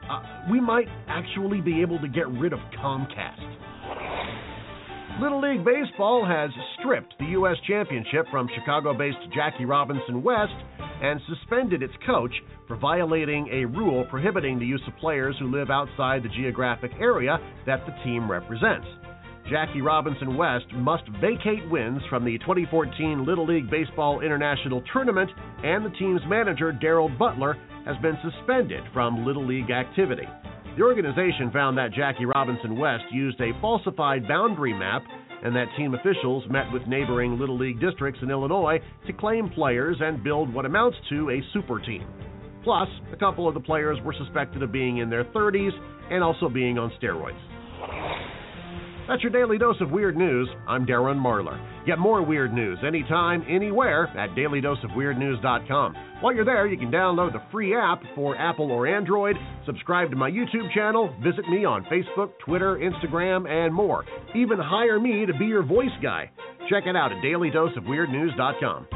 uh, 0.10 0.22
we 0.52 0.62
might 0.62 0.88
actually 1.08 1.60
be 1.62 1.82
able 1.82 2.00
to 2.00 2.08
get 2.08 2.30
rid 2.30 2.54
of 2.54 2.60
Comcast. 2.80 4.23
Little 5.22 5.42
League 5.42 5.64
Baseball 5.64 6.26
has 6.26 6.50
stripped 6.80 7.14
the 7.20 7.28
U.S. 7.38 7.56
championship 7.68 8.26
from 8.32 8.50
Chicago 8.56 8.98
based 8.98 9.18
Jackie 9.34 9.66
Robinson 9.66 10.24
West 10.24 10.54
and 11.02 11.22
suspended 11.30 11.84
its 11.84 11.94
coach 12.06 12.34
for 12.68 12.78
violating 12.78 13.48
a 13.52 13.66
rule 13.66 14.06
prohibiting 14.10 14.58
the 14.58 14.66
use 14.66 14.82
of 14.88 14.98
players 14.98 15.36
who 15.40 15.52
live 15.52 15.70
outside 15.70 16.24
the 16.24 16.30
geographic 16.30 16.92
area 17.00 17.38
that 17.68 17.86
the 17.86 17.94
team 18.04 18.30
represents. 18.30 18.88
Jackie 19.50 19.82
Robinson 19.82 20.36
West 20.36 20.66
must 20.74 21.04
vacate 21.22 21.70
wins 21.70 22.02
from 22.10 22.26
the 22.26 22.40
2014 22.40 23.24
Little 23.24 23.46
League 23.46 23.70
Baseball 23.70 24.22
International 24.22 24.82
Tournament, 24.92 25.30
and 25.64 25.86
the 25.86 25.96
team's 26.00 26.22
manager, 26.28 26.72
Darrell 26.72 27.10
Butler, 27.10 27.58
has 27.86 27.98
been 28.02 28.18
suspended 28.24 28.82
from 28.94 29.26
Little 29.26 29.46
League 29.46 29.70
activity. 29.70 30.28
The 30.76 30.82
organization 30.82 31.52
found 31.52 31.78
that 31.78 31.94
Jackie 31.94 32.26
Robinson 32.26 32.80
West 32.80 33.04
used 33.12 33.40
a 33.40 33.52
falsified 33.62 34.28
boundary 34.28 34.74
map 34.74 35.04
and 35.44 35.56
that 35.56 35.68
team 35.78 35.94
officials 35.94 36.44
met 36.50 36.66
with 36.74 36.82
neighboring 36.88 37.38
Little 37.38 37.60
League 37.60 37.80
districts 37.80 38.20
in 38.24 38.32
Illinois 38.32 38.80
to 39.06 39.14
claim 39.14 39.52
players 39.52 39.98
and 40.00 40.24
build 40.24 40.52
what 40.52 40.66
amounts 40.66 40.98
to 41.10 41.30
a 41.30 41.44
super 41.54 41.80
team. 41.80 42.08
Plus, 42.64 42.88
a 43.12 43.18
couple 43.18 43.48
of 43.48 43.54
the 43.54 43.60
players 43.60 44.00
were 44.04 44.16
suspected 44.18 44.64
of 44.64 44.72
being 44.72 44.98
in 44.98 45.12
their 45.12 45.26
30s 45.26 45.72
and 46.10 46.24
also 46.24 46.50
being 46.50 46.80
on 46.80 46.92
steroids. 47.00 48.43
That's 49.08 49.22
your 49.22 49.32
daily 49.32 49.58
dose 49.58 49.76
of 49.82 49.92
weird 49.92 50.16
news. 50.16 50.48
I'm 50.66 50.86
Darren 50.86 51.18
Marlar. 51.18 51.60
Get 51.86 52.00
more 52.00 52.24
weird 52.24 52.54
news 52.54 52.80
anytime, 52.88 53.44
anywhere 53.50 54.08
at 54.18 54.30
dailydoseofweirdnews.com. 54.30 55.96
While 56.22 56.34
you're 56.34 56.46
there, 56.46 56.68
you 56.68 56.78
can 56.78 56.90
download 56.90 57.34
the 57.34 57.42
free 57.52 57.76
app 57.76 58.02
for 58.16 58.38
Apple 58.38 58.72
or 58.72 58.88
Android, 58.88 59.36
subscribe 59.66 60.10
to 60.12 60.16
my 60.16 60.32
YouTube 60.32 60.74
channel, 60.74 61.14
visit 61.22 61.48
me 61.50 61.66
on 61.66 61.84
Facebook, 61.86 62.32
Twitter, 62.46 62.78
Instagram, 62.78 63.50
and 63.50 63.74
more. 63.74 64.06
Even 64.36 64.58
hire 64.58 65.02
me 65.02 65.26
to 65.26 65.34
be 65.34 65.48
your 65.48 65.64
voice 65.64 65.90
guy. 66.02 66.32
Check 66.70 66.84
it 66.86 66.96
out 66.96 67.12
at 67.12 67.22
dailydoseofweirdnews.com. 67.22 68.88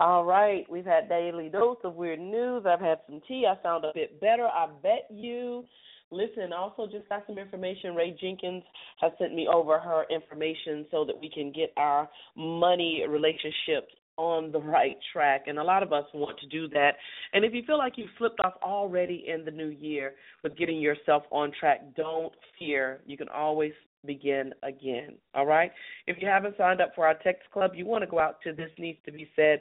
All 0.00 0.24
right, 0.24 0.68
we've 0.68 0.84
had 0.84 1.08
daily 1.08 1.48
dose 1.48 1.76
of 1.84 1.94
weird 1.94 2.18
news. 2.18 2.64
I've 2.66 2.80
had 2.80 2.98
some 3.06 3.20
tea. 3.28 3.46
I 3.48 3.62
sound 3.62 3.84
a 3.84 3.92
bit 3.94 4.20
better. 4.20 4.48
I 4.48 4.66
bet 4.82 5.06
you. 5.08 5.64
Listen, 6.12 6.52
also 6.52 6.86
just 6.86 7.08
got 7.08 7.24
some 7.26 7.38
information. 7.38 7.94
Ray 7.94 8.14
Jenkins 8.20 8.62
has 9.00 9.12
sent 9.18 9.34
me 9.34 9.48
over 9.52 9.78
her 9.78 10.04
information 10.10 10.86
so 10.90 11.04
that 11.06 11.18
we 11.18 11.30
can 11.30 11.50
get 11.50 11.72
our 11.76 12.08
money 12.36 13.02
relationships 13.08 13.92
on 14.18 14.52
the 14.52 14.60
right 14.60 14.98
track. 15.10 15.44
And 15.46 15.58
a 15.58 15.64
lot 15.64 15.82
of 15.82 15.94
us 15.94 16.04
want 16.12 16.38
to 16.40 16.46
do 16.46 16.68
that. 16.68 16.96
And 17.32 17.46
if 17.46 17.54
you 17.54 17.62
feel 17.66 17.78
like 17.78 17.94
you've 17.96 18.10
slipped 18.18 18.40
off 18.44 18.52
already 18.62 19.24
in 19.26 19.42
the 19.46 19.50
new 19.50 19.68
year 19.68 20.12
with 20.44 20.56
getting 20.58 20.78
yourself 20.80 21.22
on 21.30 21.50
track, 21.58 21.80
don't 21.96 22.32
fear. 22.58 23.00
You 23.06 23.16
can 23.16 23.30
always 23.30 23.72
begin 24.04 24.52
again. 24.62 25.14
All 25.34 25.46
right? 25.46 25.72
If 26.06 26.18
you 26.20 26.28
haven't 26.28 26.58
signed 26.58 26.82
up 26.82 26.92
for 26.94 27.06
our 27.06 27.14
text 27.24 27.50
club, 27.54 27.70
you 27.74 27.86
want 27.86 28.02
to 28.02 28.10
go 28.10 28.18
out 28.18 28.36
to 28.42 28.52
this 28.52 28.70
needs 28.78 28.98
to 29.06 29.12
be 29.12 29.30
said, 29.34 29.60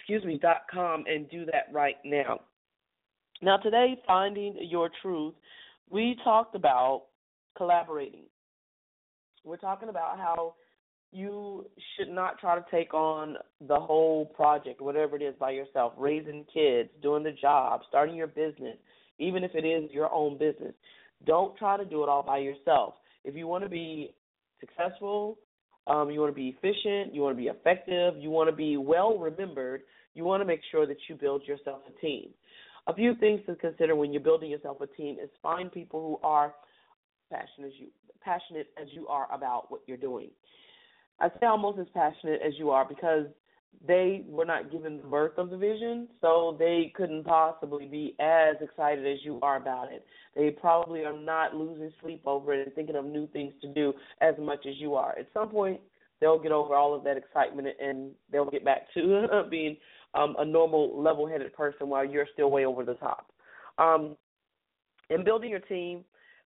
excuse 0.00 0.24
me, 0.24 0.36
dot 0.42 0.62
com 0.68 1.04
and 1.08 1.30
do 1.30 1.44
that 1.44 1.72
right 1.72 1.96
now. 2.04 2.40
Now, 3.40 3.56
today, 3.56 3.96
Finding 4.04 4.56
Your 4.68 4.90
Truth, 5.00 5.34
we 5.88 6.16
talked 6.24 6.56
about 6.56 7.04
collaborating. 7.56 8.24
We're 9.44 9.58
talking 9.58 9.88
about 9.88 10.18
how 10.18 10.54
you 11.12 11.66
should 11.96 12.08
not 12.08 12.40
try 12.40 12.56
to 12.56 12.64
take 12.68 12.92
on 12.92 13.36
the 13.60 13.78
whole 13.78 14.26
project, 14.26 14.80
whatever 14.80 15.14
it 15.14 15.22
is, 15.22 15.36
by 15.38 15.52
yourself. 15.52 15.92
Raising 15.96 16.44
kids, 16.52 16.90
doing 17.00 17.22
the 17.22 17.30
job, 17.30 17.82
starting 17.88 18.16
your 18.16 18.26
business, 18.26 18.76
even 19.20 19.44
if 19.44 19.52
it 19.54 19.64
is 19.64 19.88
your 19.92 20.12
own 20.12 20.36
business. 20.36 20.74
Don't 21.24 21.56
try 21.56 21.76
to 21.76 21.84
do 21.84 22.02
it 22.02 22.08
all 22.08 22.24
by 22.24 22.38
yourself. 22.38 22.94
If 23.24 23.36
you 23.36 23.46
want 23.46 23.62
to 23.62 23.70
be 23.70 24.14
successful, 24.58 25.38
um, 25.86 26.10
you 26.10 26.18
want 26.20 26.32
to 26.32 26.36
be 26.36 26.56
efficient, 26.60 27.14
you 27.14 27.22
want 27.22 27.36
to 27.36 27.40
be 27.40 27.48
effective, 27.48 28.14
you 28.18 28.30
want 28.30 28.50
to 28.50 28.56
be 28.56 28.76
well 28.76 29.16
remembered, 29.16 29.82
you 30.14 30.24
want 30.24 30.40
to 30.40 30.44
make 30.44 30.60
sure 30.72 30.86
that 30.86 30.96
you 31.08 31.14
build 31.14 31.46
yourself 31.46 31.82
a 31.88 32.00
team 32.04 32.30
a 32.88 32.94
few 32.94 33.14
things 33.16 33.40
to 33.46 33.54
consider 33.54 33.94
when 33.94 34.12
you're 34.12 34.22
building 34.22 34.50
yourself 34.50 34.80
a 34.80 34.86
team 34.86 35.18
is 35.22 35.28
find 35.42 35.70
people 35.70 36.00
who 36.00 36.26
are 36.26 36.54
passionate 37.30 37.68
as 37.68 37.72
you 37.78 37.88
passionate 38.22 38.68
as 38.80 38.88
you 38.92 39.06
are 39.06 39.32
about 39.32 39.70
what 39.70 39.80
you're 39.86 39.96
doing. 39.96 40.30
I 41.20 41.28
say 41.28 41.46
almost 41.46 41.78
as 41.78 41.86
passionate 41.94 42.40
as 42.44 42.54
you 42.58 42.70
are 42.70 42.84
because 42.84 43.26
they 43.86 44.24
were 44.26 44.44
not 44.44 44.72
given 44.72 44.96
the 44.96 45.04
birth 45.04 45.38
of 45.38 45.50
the 45.50 45.56
vision, 45.56 46.08
so 46.20 46.56
they 46.58 46.92
couldn't 46.96 47.24
possibly 47.24 47.86
be 47.86 48.16
as 48.18 48.56
excited 48.60 49.06
as 49.06 49.18
you 49.22 49.38
are 49.42 49.56
about 49.56 49.92
it. 49.92 50.04
They 50.34 50.50
probably 50.50 51.04
are 51.04 51.16
not 51.16 51.54
losing 51.54 51.92
sleep 52.00 52.22
over 52.26 52.54
it 52.54 52.66
and 52.66 52.74
thinking 52.74 52.96
of 52.96 53.04
new 53.04 53.28
things 53.28 53.52
to 53.62 53.72
do 53.72 53.92
as 54.20 54.34
much 54.38 54.66
as 54.66 54.74
you 54.78 54.94
are. 54.94 55.16
At 55.18 55.28
some 55.32 55.50
point, 55.50 55.80
they'll 56.20 56.38
get 56.40 56.52
over 56.52 56.74
all 56.74 56.94
of 56.94 57.04
that 57.04 57.16
excitement 57.16 57.68
and 57.80 58.10
they'll 58.32 58.50
get 58.50 58.64
back 58.64 58.92
to 58.94 59.44
being 59.50 59.76
um, 60.14 60.36
a 60.38 60.44
normal, 60.44 61.00
level-headed 61.00 61.52
person 61.54 61.88
while 61.88 62.04
you're 62.04 62.26
still 62.32 62.50
way 62.50 62.64
over 62.64 62.84
the 62.84 62.94
top. 62.94 63.30
Um, 63.78 64.16
in 65.10 65.24
building 65.24 65.50
your 65.50 65.60
team, 65.60 66.04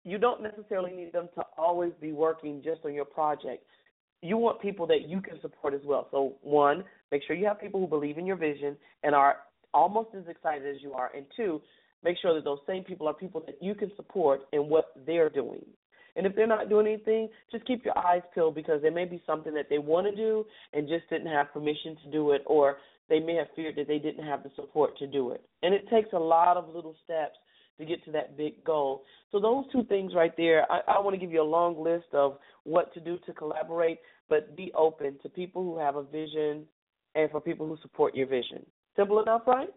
you 0.05 0.19
don't 0.19 0.43
necessarily 0.43 0.93
need 0.93 1.13
them 1.13 1.29
to 1.35 1.43
always 1.57 1.93
be 2.01 2.13
working 2.13 2.63
just 2.65 2.81
on 2.85 2.95
your 2.95 3.05
project. 3.05 3.65
You 4.23 4.37
want 4.37 4.61
people 4.61 4.87
that 4.87 5.09
you 5.09 5.21
can 5.21 5.41
support 5.41 5.75
as 5.75 5.81
well. 5.85 6.09
So, 6.11 6.35
one, 6.43 6.85
make 7.13 7.23
sure 7.27 7.37
you 7.37 7.47
have 7.47 7.61
people 7.61 7.81
who 7.81 7.87
believe 7.87 8.19
in 8.19 8.27
your 8.27 8.37
vision 8.37 8.77
and 9.03 9.15
are 9.15 9.39
almost 9.75 10.11
as 10.17 10.27
excited 10.29 10.67
as 10.75 10.83
you 10.83 10.93
are. 10.93 11.11
And 11.15 11.27
two, 11.37 11.61
make 12.03 12.17
sure 12.21 12.35
that 12.35 12.45
those 12.45 12.59
same 12.67 12.85
people 12.85 13.07
are 13.07 13.15
people 13.15 13.43
that 13.47 13.59
you 13.61 13.75
can 13.75 13.93
support 13.97 14.43
in 14.53 14.69
what 14.69 14.93
they're 15.07 15.31
doing. 15.31 15.65
And 16.17 16.27
if 16.27 16.35
they're 16.35 16.49
not 16.49 16.69
doing 16.69 16.87
anything, 16.87 17.29
just 17.53 17.65
keep 17.65 17.85
your 17.85 17.97
eyes 17.97 18.23
peeled 18.35 18.57
because 18.57 18.83
there 18.83 18.91
may 18.91 19.05
be 19.05 19.23
something 19.25 19.55
that 19.55 19.67
they 19.71 19.79
want 19.79 20.09
to 20.09 20.17
do 20.17 20.45
and 20.73 20.89
just 20.89 21.09
didn't 21.11 21.29
have 21.29 21.53
permission 21.53 21.97
to 22.05 22.11
do 22.11 22.33
it, 22.33 22.43
or 22.47 22.79
they 23.09 23.21
may 23.21 23.35
have 23.37 23.49
feared 23.57 23.77
that 23.77 23.89
they 23.89 23.99
didn't 23.99 24.25
have 24.25 24.43
the 24.43 24.51
support 24.57 24.97
to 24.99 25.07
do 25.07 25.31
it. 25.31 25.43
And 25.63 25.75
it 25.75 25.89
takes 25.89 26.13
a 26.13 26.19
lot 26.19 26.57
of 26.57 26.75
little 26.75 26.97
steps 27.05 27.37
to 27.79 27.85
get 27.85 28.05
to 28.05 28.13
that 28.13 28.37
big 28.37 28.65
goal. 28.65 29.05
So 29.31 29.41
those 29.41 29.65
two 29.73 29.85
things 29.85 30.13
right 30.15 30.37
there, 30.37 30.71
I, 30.71 30.81
I 30.89 31.01
want 31.01 31.15
to 31.15 31.21
give 31.21 31.33
you 31.33 31.43
a 31.43 31.45
long 31.45 31.83
list 31.83 32.07
of 32.13 32.39
what 32.65 32.93
to 32.95 33.01
do 33.01 33.19
to 33.27 33.33
collaborate, 33.33 33.99
but 34.29 34.57
be 34.57 34.73
open 34.77 35.17
to 35.23 35.29
people 35.29 35.63
who 35.63 35.79
have 35.79 35.97
a 35.97 36.03
vision 36.03 36.65
and 37.15 37.31
for 37.31 37.41
people 37.41 37.67
who 37.67 37.79
support 37.83 38.15
your 38.15 38.27
vision. 38.27 38.67
Simple 38.97 39.23
enough, 39.23 39.43
right? 39.47 39.69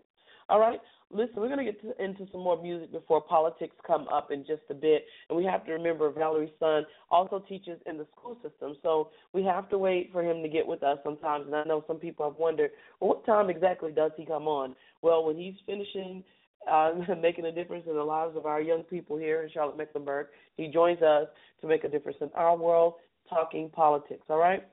All 0.51 0.59
right. 0.59 0.81
Listen, 1.09 1.35
we're 1.37 1.47
going 1.47 1.65
to 1.65 1.71
get 1.71 1.81
to, 1.81 2.03
into 2.03 2.27
some 2.29 2.41
more 2.41 2.61
music 2.61 2.91
before 2.91 3.21
politics 3.21 3.75
come 3.87 4.07
up 4.09 4.31
in 4.31 4.45
just 4.45 4.63
a 4.69 4.73
bit. 4.73 5.05
And 5.29 5.37
we 5.37 5.45
have 5.45 5.65
to 5.65 5.71
remember 5.71 6.11
Valerie's 6.11 6.51
son 6.59 6.83
also 7.09 7.39
teaches 7.47 7.79
in 7.85 7.97
the 7.97 8.05
school 8.11 8.37
system. 8.43 8.75
So 8.83 9.11
we 9.31 9.43
have 9.43 9.69
to 9.69 9.77
wait 9.77 10.09
for 10.11 10.21
him 10.21 10.43
to 10.43 10.49
get 10.49 10.67
with 10.67 10.83
us 10.83 10.97
sometimes. 11.05 11.45
And 11.47 11.55
I 11.55 11.63
know 11.63 11.85
some 11.87 11.97
people 11.97 12.29
have 12.29 12.37
wondered, 12.37 12.71
what 12.99 13.25
time 13.25 13.49
exactly 13.49 13.93
does 13.93 14.11
he 14.17 14.25
come 14.25 14.47
on? 14.49 14.75
Well, 15.01 15.23
when 15.23 15.37
he's 15.37 15.55
finishing 15.65 16.21
uh, 16.69 16.91
making 17.21 17.45
a 17.45 17.51
difference 17.51 17.85
in 17.87 17.95
the 17.95 18.03
lives 18.03 18.35
of 18.35 18.45
our 18.45 18.61
young 18.61 18.83
people 18.83 19.17
here 19.17 19.41
in 19.41 19.49
Charlotte 19.51 19.77
Mecklenburg, 19.77 20.27
he 20.57 20.67
joins 20.67 21.01
us 21.01 21.27
to 21.61 21.67
make 21.67 21.85
a 21.85 21.89
difference 21.89 22.17
in 22.19 22.29
our 22.35 22.57
world, 22.57 22.95
talking 23.29 23.69
politics. 23.69 24.23
All 24.29 24.37
right? 24.37 24.67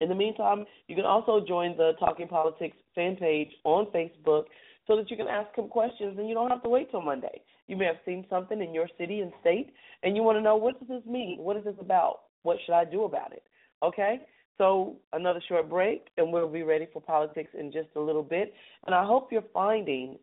In 0.00 0.08
the 0.08 0.14
meantime, 0.14 0.64
you 0.88 0.94
can 0.94 1.06
also 1.06 1.44
join 1.44 1.76
the 1.76 1.92
Talking 1.98 2.28
Politics 2.28 2.76
fan 2.94 3.16
page 3.16 3.48
on 3.64 3.86
Facebook 3.86 4.44
so 4.86 4.96
that 4.96 5.10
you 5.10 5.16
can 5.16 5.28
ask 5.28 5.54
him 5.56 5.68
questions 5.68 6.16
and 6.18 6.28
you 6.28 6.34
don't 6.34 6.50
have 6.50 6.62
to 6.62 6.68
wait 6.68 6.90
till 6.90 7.02
Monday. 7.02 7.42
You 7.66 7.76
may 7.76 7.86
have 7.86 7.96
seen 8.04 8.24
something 8.30 8.62
in 8.62 8.72
your 8.72 8.88
city 8.98 9.20
and 9.20 9.32
state 9.40 9.72
and 10.02 10.16
you 10.16 10.22
want 10.22 10.38
to 10.38 10.42
know 10.42 10.56
what 10.56 10.78
does 10.78 10.88
this 10.88 11.06
mean? 11.10 11.38
What 11.38 11.56
is 11.56 11.64
this 11.64 11.74
about? 11.80 12.20
What 12.42 12.58
should 12.64 12.74
I 12.74 12.84
do 12.84 13.04
about 13.04 13.32
it? 13.32 13.42
Okay? 13.82 14.20
So, 14.58 14.96
another 15.12 15.42
short 15.48 15.68
break 15.68 16.06
and 16.16 16.32
we'll 16.32 16.48
be 16.48 16.62
ready 16.62 16.86
for 16.92 17.02
politics 17.02 17.50
in 17.58 17.72
just 17.72 17.88
a 17.96 18.00
little 18.00 18.22
bit. 18.22 18.54
And 18.86 18.94
I 18.94 19.04
hope 19.04 19.30
you're 19.30 19.44
finding 19.52 20.18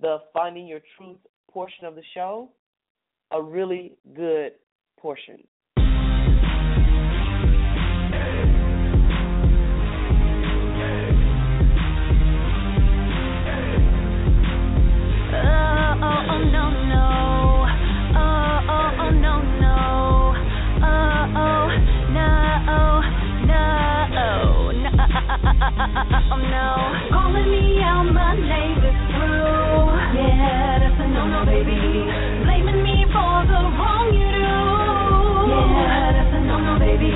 the 0.00 0.18
Finding 0.32 0.66
Your 0.66 0.80
Truth 0.96 1.18
portion 1.50 1.86
of 1.86 1.94
the 1.94 2.02
show 2.14 2.50
a 3.30 3.42
really 3.42 3.92
good 4.14 4.52
portion. 4.98 5.44
oh, 25.96 26.36
no. 26.36 26.68
Calling 27.10 27.48
me 27.50 27.80
out, 27.82 28.04
my 28.12 28.34
name 28.36 28.78
is 28.84 28.98
true. 29.14 29.88
Yeah, 30.14 30.78
that's 30.82 31.00
a 31.00 31.06
no 31.08 31.26
no, 31.28 31.44
baby. 31.44 32.04
Blaming 32.44 32.82
me 32.84 33.04
for 33.12 33.44
the 33.48 33.60
wrong 33.76 34.12
you 34.12 34.28
do. 34.28 34.52
Yeah, 35.48 36.12
that's 36.12 36.34
a 36.36 36.40
no 36.44 36.60
no, 36.60 36.78
baby. 36.78 37.12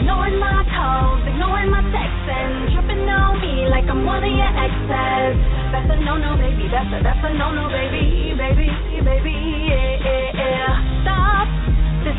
Ignoring 0.00 0.38
my 0.38 0.64
calls, 0.68 1.24
ignoring 1.26 1.70
my 1.70 1.82
texts, 1.92 2.28
and 2.28 2.72
tripping 2.76 3.08
on 3.08 3.40
me 3.40 3.68
like 3.68 3.88
I'm 3.88 4.04
one 4.04 4.22
of 4.24 4.32
your 4.32 4.52
exes. 4.52 5.36
That's 5.72 5.88
a 5.88 5.96
no 6.04 6.16
no, 6.20 6.36
baby. 6.36 6.68
That's 6.68 6.92
a 6.92 7.02
that's 7.02 7.22
a 7.24 7.32
no 7.34 7.52
no, 7.52 7.68
baby, 7.68 8.34
baby, 8.36 8.68
baby. 9.00 9.36
Yeah, 9.72 10.04
yeah, 10.04 10.36
yeah. 10.36 11.02
Stop 11.02 11.48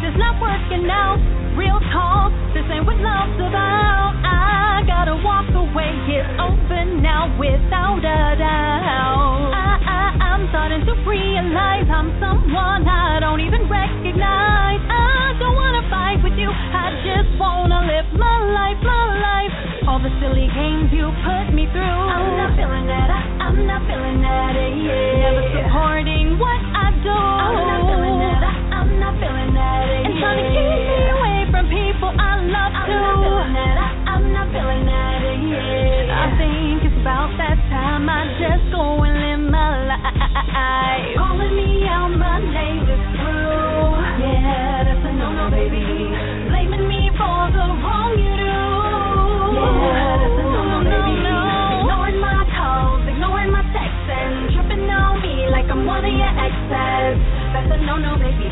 it's 0.04 0.20
not 0.20 0.36
working 0.44 0.84
out. 0.92 1.16
Real 1.56 1.80
talk, 1.96 2.36
this 2.52 2.68
ain't 2.68 2.84
what 2.84 3.00
love's 3.00 3.40
about. 3.40 4.20
I 4.20 4.84
gotta 4.84 5.16
walk 5.24 5.48
away. 5.56 5.96
It's 6.12 6.28
open 6.44 7.00
now 7.00 7.32
without 7.40 8.04
a 8.04 8.36
doubt. 8.36 9.56
I, 9.56 9.80
I, 9.80 10.02
I'm 10.34 10.44
starting 10.52 10.84
to 10.84 10.94
realize 11.08 11.88
I'm 11.88 12.12
someone 12.20 12.84
I 12.84 13.24
don't 13.24 13.40
even 13.40 13.70
recognize. 13.72 14.84
I 14.92 15.40
don't 15.40 15.56
wanna 15.56 15.88
fight 15.88 16.20
with 16.20 16.36
you. 16.36 16.52
I 16.52 17.00
just 17.08 17.32
wanna 17.40 17.88
live 17.88 18.12
my 18.20 18.38
life, 18.52 18.80
my 18.84 19.06
life. 19.24 19.54
All 19.88 20.04
the 20.04 20.12
silly 20.20 20.52
games 20.52 20.92
you 20.92 21.08
put 21.24 21.56
me 21.56 21.64
through. 21.72 21.80
I'm 22.12 22.36
not 22.36 22.60
feeling 22.60 22.92
that. 22.92 23.08
I 23.08 23.23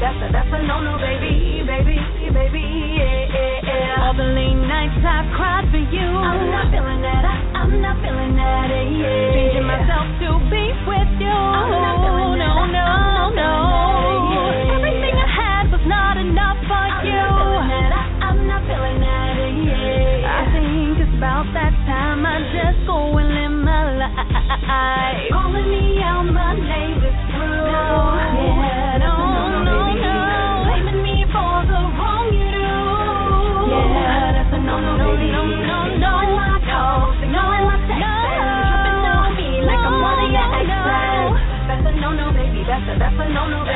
That's 0.02 0.18
a, 0.18 0.32
that's 0.34 0.50
a 0.50 0.66
no 0.66 0.82
no, 0.82 0.98
baby, 0.98 1.62
baby, 1.62 2.02
baby, 2.34 2.66
yeah, 2.98 3.30
yeah, 3.30 3.62
yeah. 3.62 4.02
All 4.02 4.18
the 4.18 4.34
late 4.34 4.58
nights 4.58 4.98
I've 5.06 5.30
cried. 5.38 5.61
no, 43.32 43.48
no. 43.50 43.71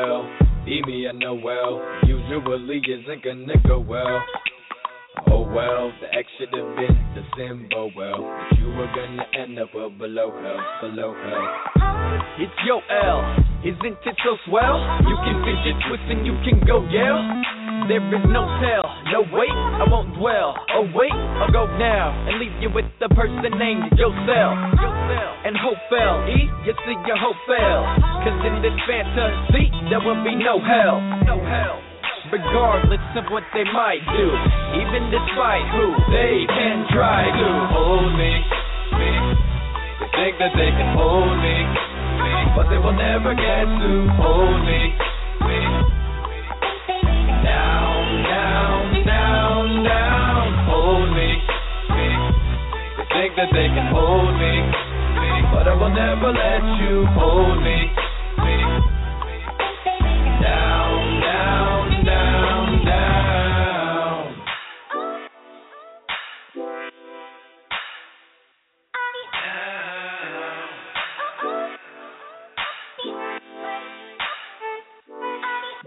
Well, 0.00 0.24
E 0.66 0.82
me 0.86 1.08
I 1.08 1.12
know 1.12 1.34
well, 1.34 1.80
usually 2.06 2.78
isn't 2.78 3.24
gonna 3.24 3.54
go 3.66 3.80
well. 3.80 4.22
Oh 5.28 5.42
well, 5.42 5.92
the 6.00 6.14
X 6.16 6.28
should 6.38 6.48
have 6.48 6.76
been 6.76 6.96
the 7.14 7.22
symbol 7.36 7.90
well, 7.96 8.22
but 8.22 8.58
you 8.58 8.68
were 8.68 8.88
gonna 8.94 9.24
end 9.38 9.58
up 9.58 9.68
well 9.74 9.90
below 9.90 10.30
hell, 10.30 10.90
below 10.90 11.14
hell. 11.14 11.46
It's 12.38 12.52
your 12.64 12.82
L, 12.90 13.36
isn't 13.64 13.98
it 14.06 14.16
so 14.24 14.36
swell? 14.46 14.78
You 15.06 15.16
can 15.24 15.44
fidget 15.44 15.76
twist 15.88 16.04
and 16.08 16.26
you 16.26 16.34
can 16.44 16.66
go 16.66 16.86
yell. 16.88 17.59
There 17.90 17.98
is 17.98 18.22
no 18.30 18.46
tell, 18.62 18.86
no 19.10 19.26
wait, 19.34 19.50
I 19.50 19.82
won't 19.82 20.14
dwell. 20.14 20.54
Oh 20.78 20.86
wait, 20.94 21.10
I'll 21.42 21.50
go 21.50 21.66
now 21.74 22.14
and 22.30 22.38
leave 22.38 22.54
you 22.62 22.70
with 22.70 22.86
the 23.02 23.10
person 23.10 23.50
named 23.58 23.90
yourself. 23.98 24.54
And 25.42 25.58
hope 25.58 25.82
fell, 25.90 26.22
E, 26.22 26.46
you 26.62 26.72
see 26.86 26.94
your 27.02 27.18
hope 27.18 27.34
fell. 27.50 27.82
Cause 28.22 28.38
in 28.46 28.62
this 28.62 28.78
fantasy, 28.86 29.74
there 29.90 29.98
will 29.98 30.22
be 30.22 30.38
no 30.38 30.62
hell. 30.62 31.02
No 31.26 31.42
hell. 31.42 31.82
Regardless 32.30 33.02
of 33.18 33.26
what 33.34 33.42
they 33.58 33.66
might 33.74 34.06
do, 34.06 34.26
even 34.78 35.10
despite 35.10 35.66
who 35.74 35.90
they 36.14 36.46
can 36.46 36.86
try 36.94 37.26
to 37.26 37.48
hold 37.74 38.14
me, 38.14 38.32
me. 39.02 39.10
They 39.98 40.10
think 40.14 40.34
that 40.38 40.54
they 40.54 40.70
can 40.78 40.94
hold 40.94 41.34
me, 41.42 41.58
me. 42.22 42.34
But 42.54 42.70
they 42.70 42.78
will 42.78 42.94
never 42.94 43.34
get 43.34 43.66
to 43.66 43.90
hold 44.14 44.62
me, 44.62 44.94
that 53.40 53.48
they 53.54 53.68
can 53.72 53.88
hold 53.88 54.36
me. 54.36 54.52
But 55.50 55.66
I 55.66 55.74
will 55.74 55.88
never 55.88 56.28
let 56.28 56.62
you 56.76 57.06
hold 57.16 57.62
me, 57.64 57.88
me. 58.44 58.56
Down, 60.42 61.20
down, 61.24 62.04
down, 62.04 62.84
down. 62.84 64.36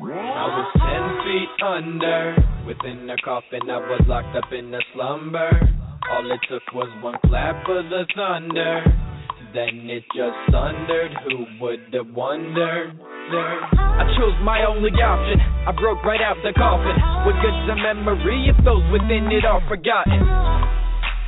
I 0.01 0.45
was 0.49 0.67
ten 0.81 1.05
feet 1.23 1.53
under. 1.63 2.35
Within 2.65 3.09
a 3.09 3.17
coffin, 3.17 3.69
I 3.69 3.77
was 3.77 4.01
locked 4.07 4.35
up 4.35 4.51
in 4.51 4.73
a 4.73 4.79
slumber. 4.93 5.82
All 6.13 6.29
it 6.29 6.39
took 6.47 6.61
was 6.75 6.93
one 7.01 7.17
clap 7.25 7.67
of 7.67 7.89
the 7.89 8.05
thunder. 8.13 8.85
Then 9.49 9.89
it 9.89 10.05
just 10.13 10.37
thundered. 10.53 11.09
Who 11.25 11.45
would 11.59 11.89
have 11.89 12.13
wondered? 12.13 12.93
I 13.01 14.05
chose 14.13 14.37
my 14.45 14.61
only 14.61 14.93
option. 15.01 15.41
I 15.41 15.73
broke 15.73 16.05
right 16.05 16.21
out 16.21 16.37
the 16.45 16.53
coffin. 16.53 16.93
What 17.25 17.33
good's 17.41 17.65
a 17.65 17.75
memory 17.81 18.45
if 18.45 18.63
those 18.63 18.85
within 18.93 19.25
it 19.33 19.41
are 19.41 19.65
forgotten? 19.67 20.52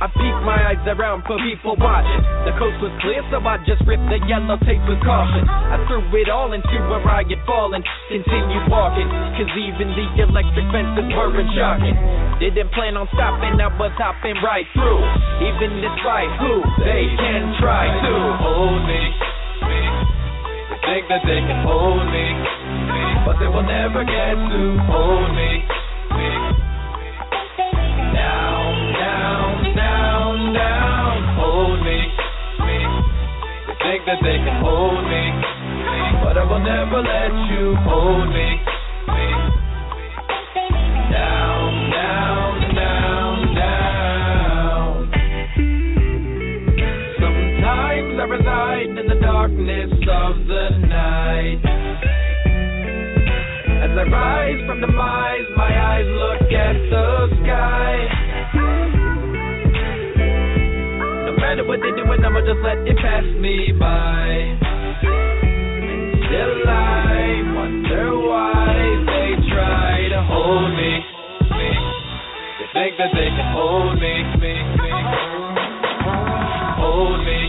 I 0.06 0.08
peeked 0.14 0.42
my 0.46 0.54
eyes 0.70 0.86
around 0.86 1.26
for 1.26 1.34
people 1.42 1.74
watching. 1.82 2.22
The 2.46 2.54
coast 2.62 2.78
was 2.78 2.94
clear, 3.02 3.26
so 3.26 3.42
I 3.42 3.58
just 3.66 3.82
ripped 3.90 4.06
the 4.06 4.22
yellow 4.30 4.54
tape 4.62 4.78
with 4.86 5.02
caution. 5.02 5.42
I 5.50 5.82
threw 5.90 5.98
it 6.14 6.30
all 6.30 6.54
into 6.54 6.78
a 6.78 7.02
riot 7.02 7.42
ball 7.42 7.74
and 7.74 7.82
continued 8.06 8.70
walking. 8.70 9.10
Cause 9.34 9.50
even 9.58 9.90
the 9.98 10.06
electric 10.22 10.62
fences 10.70 11.10
weren't 11.10 11.50
shocking. 11.58 11.98
Didn't 12.38 12.70
plan 12.70 12.94
on 12.94 13.10
stopping, 13.18 13.58
I 13.58 13.66
was 13.66 13.90
hopping 13.98 14.38
right 14.46 14.62
through. 14.78 15.02
Even 15.42 15.82
despite 15.82 16.30
who 16.38 16.62
they 16.86 17.10
can 17.18 17.58
try 17.58 17.90
to 17.90 18.14
hold 18.46 18.86
me. 18.86 19.02
Think 20.86 21.10
that 21.10 21.26
they 21.26 21.42
can 21.42 21.66
hold 21.66 22.06
me, 22.14 22.26
but 23.26 23.42
they 23.42 23.50
will 23.50 23.66
never 23.66 24.06
get 24.06 24.38
to 24.38 24.62
hold 24.86 25.34
me. 25.34 25.66
Down, 30.56 31.36
hold 31.36 31.80
me. 31.84 32.00
They 33.66 33.74
think 33.84 34.00
that 34.06 34.20
they 34.22 34.38
can 34.40 34.56
hold 34.64 35.04
me, 35.04 35.24
but 36.24 36.38
I 36.38 36.44
will 36.48 36.64
never 36.64 37.02
let 37.02 37.32
you 37.52 37.76
hold 37.84 38.28
me. 38.32 38.48
Down, 41.12 41.90
down, 41.92 42.74
down, 42.74 43.54
down. 43.54 45.12
Sometimes 47.20 48.12
I 48.18 48.24
reside 48.24 48.90
in 48.98 49.06
the 49.06 49.20
darkness 49.20 49.92
of 49.92 50.46
the 50.48 50.64
night. 50.88 51.60
As 53.84 53.92
I 53.96 54.04
rise 54.10 54.60
from 54.66 54.80
the 54.80 54.88
mise, 54.88 55.48
my 55.56 55.70
eyes 55.70 56.06
look 56.06 56.50
at 56.50 56.76
the 56.90 57.28
sky. 57.44 58.25
Matter 61.46 61.64
what 61.64 61.78
they 61.78 61.94
do, 61.94 62.02
I'ma 62.02 62.40
just 62.42 62.58
let 62.66 62.78
it 62.82 62.96
pass 62.98 63.22
me 63.38 63.70
by. 63.78 64.58
Still 66.26 66.58
I 66.66 67.46
wonder 67.54 68.18
why 68.18 68.74
they 69.06 69.30
try 69.54 70.10
to 70.10 70.26
hold 70.26 70.74
me. 70.74 70.92
They 72.58 72.66
think 72.74 72.98
that 72.98 73.14
they 73.14 73.30
can 73.30 73.48
hold 73.54 73.94
me. 73.94 74.14
Hold 76.82 77.22
me. 77.22 77.40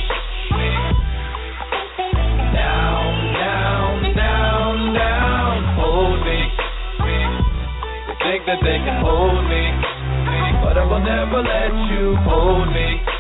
Down, 2.54 3.10
down, 3.34 4.14
down, 4.14 4.94
down. 4.94 5.58
Hold 5.82 6.22
me. 6.22 6.40
They 7.02 8.18
think 8.22 8.46
that 8.46 8.62
they 8.62 8.78
can 8.78 9.02
hold 9.02 9.42
me. 9.50 9.64
But 10.62 10.78
I 10.78 10.86
will 10.86 11.02
never 11.02 11.42
let 11.42 11.74
you 11.90 12.16
hold 12.30 12.70
me. 12.70 13.17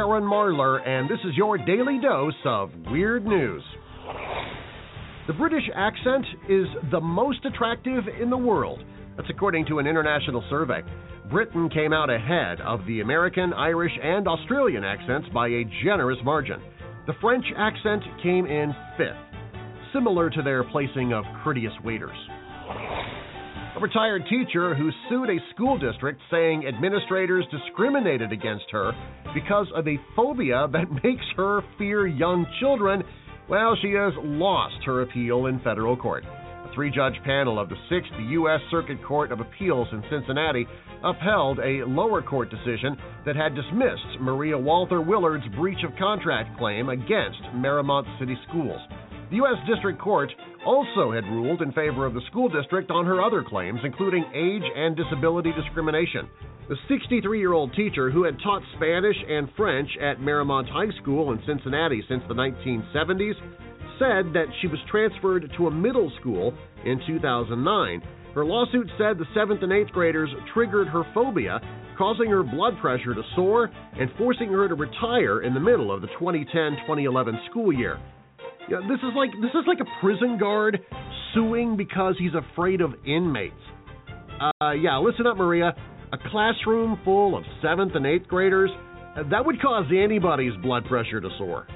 I'm 0.00 0.22
Marlar, 0.22 0.80
and 0.88 1.10
this 1.10 1.18
is 1.26 1.36
your 1.36 1.58
daily 1.58 2.00
dose 2.00 2.32
of 2.46 2.70
weird 2.90 3.26
news. 3.26 3.62
The 5.26 5.34
British 5.34 5.64
accent 5.76 6.24
is 6.48 6.64
the 6.90 7.00
most 7.00 7.44
attractive 7.44 8.04
in 8.20 8.30
the 8.30 8.36
world. 8.36 8.82
That's 9.16 9.28
according 9.28 9.66
to 9.66 9.78
an 9.78 9.86
international 9.86 10.42
survey. 10.48 10.80
Britain 11.30 11.68
came 11.68 11.92
out 11.92 12.08
ahead 12.08 12.62
of 12.62 12.80
the 12.86 13.02
American, 13.02 13.52
Irish, 13.52 13.92
and 14.02 14.26
Australian 14.26 14.84
accents 14.84 15.28
by 15.34 15.48
a 15.48 15.64
generous 15.84 16.18
margin. 16.24 16.62
The 17.06 17.12
French 17.20 17.44
accent 17.54 18.02
came 18.22 18.46
in 18.46 18.74
fifth, 18.96 19.16
similar 19.92 20.30
to 20.30 20.40
their 20.42 20.64
placing 20.64 21.12
of 21.12 21.24
courteous 21.44 21.74
waiters. 21.84 22.16
A 23.76 23.78
retired 23.78 24.24
teacher 24.28 24.74
who 24.74 24.90
sued 25.08 25.30
a 25.30 25.38
school 25.54 25.78
district 25.78 26.20
saying 26.28 26.66
administrators 26.66 27.44
discriminated 27.52 28.32
against 28.32 28.64
her 28.72 28.90
because 29.32 29.68
of 29.76 29.86
a 29.86 29.96
phobia 30.16 30.66
that 30.72 30.90
makes 31.04 31.24
her 31.36 31.62
fear 31.78 32.08
young 32.08 32.46
children. 32.58 33.04
Well, 33.48 33.76
she 33.80 33.92
has 33.92 34.12
lost 34.18 34.82
her 34.86 35.02
appeal 35.02 35.46
in 35.46 35.60
federal 35.60 35.96
court. 35.96 36.24
A 36.24 36.70
three 36.74 36.90
judge 36.90 37.14
panel 37.24 37.60
of 37.60 37.68
the 37.68 37.76
6th 37.90 38.30
U.S. 38.30 38.60
Circuit 38.72 38.98
Court 39.04 39.30
of 39.30 39.38
Appeals 39.38 39.86
in 39.92 40.02
Cincinnati 40.10 40.66
upheld 41.04 41.60
a 41.60 41.84
lower 41.86 42.22
court 42.22 42.50
decision 42.50 42.96
that 43.24 43.36
had 43.36 43.54
dismissed 43.54 44.20
Maria 44.20 44.56
Waltherr-Willard's 44.56 45.46
breach 45.54 45.84
of 45.84 45.96
contract 45.96 46.58
claim 46.58 46.88
against 46.88 47.40
Mariemont 47.54 48.18
City 48.18 48.36
Schools. 48.48 48.80
The 49.30 49.36
U.S. 49.36 49.62
District 49.64 50.00
Court 50.00 50.28
also 50.66 51.12
had 51.12 51.22
ruled 51.22 51.62
in 51.62 51.70
favor 51.70 52.04
of 52.04 52.14
the 52.14 52.20
school 52.26 52.48
district 52.48 52.90
on 52.90 53.06
her 53.06 53.22
other 53.22 53.44
claims, 53.44 53.78
including 53.84 54.24
age 54.34 54.68
and 54.74 54.96
disability 54.96 55.52
discrimination. 55.52 56.28
The 56.68 56.74
63 56.88 57.38
year 57.38 57.52
old 57.52 57.72
teacher, 57.74 58.10
who 58.10 58.24
had 58.24 58.36
taught 58.42 58.62
Spanish 58.74 59.14
and 59.28 59.48
French 59.56 59.88
at 60.02 60.18
Mariemont 60.18 60.68
High 60.68 60.90
School 61.00 61.30
in 61.30 61.40
Cincinnati 61.46 62.02
since 62.08 62.24
the 62.26 62.34
1970s, 62.34 63.34
said 64.00 64.34
that 64.34 64.50
she 64.60 64.66
was 64.66 64.80
transferred 64.90 65.48
to 65.56 65.68
a 65.68 65.70
middle 65.70 66.10
school 66.20 66.52
in 66.84 67.00
2009. 67.06 68.02
Her 68.34 68.44
lawsuit 68.44 68.90
said 68.98 69.16
the 69.16 69.30
7th 69.36 69.62
and 69.62 69.70
8th 69.70 69.92
graders 69.92 70.30
triggered 70.52 70.88
her 70.88 71.04
phobia, 71.14 71.60
causing 71.96 72.30
her 72.30 72.42
blood 72.42 72.74
pressure 72.80 73.14
to 73.14 73.22
soar 73.36 73.70
and 73.96 74.10
forcing 74.18 74.48
her 74.48 74.66
to 74.66 74.74
retire 74.74 75.42
in 75.42 75.54
the 75.54 75.60
middle 75.60 75.94
of 75.94 76.00
the 76.00 76.08
2010-2011 76.20 77.48
school 77.48 77.72
year. 77.72 78.00
Yeah, 78.68 78.80
this 78.88 78.98
is 78.98 79.12
like 79.16 79.30
this 79.40 79.50
is 79.50 79.64
like 79.66 79.78
a 79.80 80.00
prison 80.00 80.38
guard 80.38 80.78
suing 81.34 81.76
because 81.76 82.14
he's 82.18 82.34
afraid 82.34 82.80
of 82.80 82.94
inmates. 83.06 83.54
Uh, 84.40 84.72
yeah, 84.72 84.98
listen 84.98 85.26
up, 85.26 85.36
Maria. 85.36 85.74
A 86.12 86.18
classroom 86.30 86.98
full 87.04 87.36
of 87.36 87.44
seventh 87.62 87.94
and 87.94 88.06
eighth 88.06 88.26
graders, 88.26 88.70
uh, 89.16 89.22
that 89.30 89.44
would 89.44 89.60
cause 89.60 89.86
anybody's 89.96 90.52
blood 90.62 90.84
pressure 90.86 91.20
to 91.20 91.28
soar. 91.38 91.66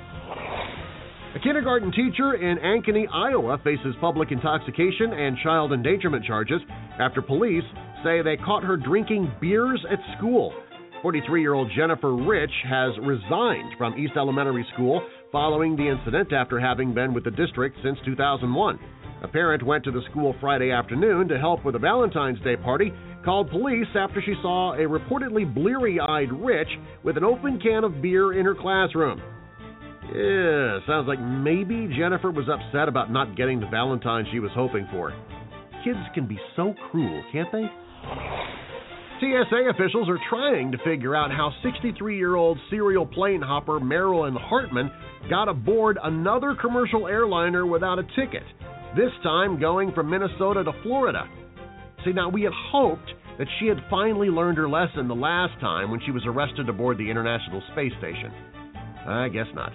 A 1.35 1.41
kindergarten 1.41 1.91
teacher 1.91 2.35
in 2.35 2.59
Ankeny, 2.59 3.07
Iowa 3.13 3.59
faces 3.65 3.95
public 4.01 4.31
intoxication 4.31 5.13
and 5.13 5.37
child 5.43 5.73
endangerment 5.73 6.25
charges 6.25 6.61
after 7.01 7.21
police 7.21 7.65
say 8.05 8.23
they 8.23 8.37
caught 8.37 8.63
her 8.63 8.77
drinking 8.77 9.33
beers 9.41 9.85
at 9.91 9.99
school. 10.17 10.55
43 11.03 11.41
year 11.41 11.55
old 11.55 11.71
Jennifer 11.77 12.15
Rich 12.15 12.53
has 12.69 12.93
resigned 13.03 13.75
from 13.77 13.99
East 13.99 14.13
Elementary 14.17 14.67
School 14.75 15.07
following 15.35 15.75
the 15.75 15.89
incident 15.89 16.33
after 16.33 16.61
having 16.61 16.95
been 16.95 17.13
with 17.13 17.25
the 17.25 17.31
district 17.33 17.77
since 17.83 17.99
2001. 18.05 18.79
A 19.25 19.27
parent 19.27 19.65
went 19.65 19.83
to 19.83 19.91
the 19.91 20.03
school 20.09 20.33
Friday 20.41 20.71
afternoon 20.71 21.27
to 21.27 21.41
help 21.41 21.65
with 21.65 21.75
a 21.75 21.79
Valentine's 21.81 22.39
Day 22.43 22.55
party, 22.55 22.93
called 23.25 23.51
police 23.51 23.89
after 23.97 24.23
she 24.25 24.35
saw 24.43 24.75
a 24.75 24.87
reportedly 24.87 25.53
bleary 25.53 25.99
eyed 25.99 26.33
Rich 26.33 26.69
with 27.03 27.17
an 27.17 27.25
open 27.25 27.59
can 27.59 27.83
of 27.83 28.01
beer 28.01 28.39
in 28.39 28.45
her 28.45 28.55
classroom. 28.55 29.21
Yeah, 30.15 30.79
sounds 30.87 31.09
like 31.09 31.19
maybe 31.21 31.93
Jennifer 31.99 32.31
was 32.31 32.49
upset 32.49 32.87
about 32.87 33.11
not 33.11 33.37
getting 33.37 33.59
the 33.59 33.67
Valentine 33.67 34.27
she 34.31 34.39
was 34.39 34.53
hoping 34.55 34.87
for. 34.93 35.13
Kids 35.83 35.99
can 36.15 36.29
be 36.29 36.39
so 36.55 36.75
cruel, 36.93 37.25
can't 37.33 37.51
they? 37.51 37.65
TSA 39.25 39.71
officials 39.71 40.09
are 40.11 40.19
trying 40.29 40.71
to 40.71 40.79
figure 40.85 41.17
out 41.17 41.31
how 41.31 41.51
63 41.63 42.17
year 42.17 42.37
old 42.37 42.59
serial 42.69 43.07
plane 43.07 43.41
hopper 43.41 43.81
Marilyn 43.81 44.37
Hartman 44.37 44.91
got 45.31 45.49
aboard 45.49 45.99
another 46.03 46.55
commercial 46.61 47.09
airliner 47.09 47.65
without 47.65 47.99
a 47.99 48.03
ticket, 48.17 48.43
this 48.95 49.11
time 49.23 49.59
going 49.59 49.93
from 49.93 50.11
Minnesota 50.11 50.63
to 50.65 50.73
Florida. 50.83 51.27
See, 52.05 52.13
now 52.13 52.29
we 52.29 52.43
had 52.43 52.53
hoped 52.71 53.11
that 53.39 53.47
she 53.59 53.67
had 53.67 53.79
finally 53.89 54.29
learned 54.29 54.59
her 54.59 54.69
lesson 54.69 55.09
the 55.09 55.15
last 55.15 55.59
time 55.59 55.91
when 55.91 56.01
she 56.05 56.11
was 56.11 56.23
arrested 56.27 56.69
aboard 56.69 56.99
the 56.99 57.11
International 57.11 57.63
Space 57.73 57.93
Station. 57.99 58.31
I 59.07 59.29
guess 59.29 59.47
not. 59.55 59.73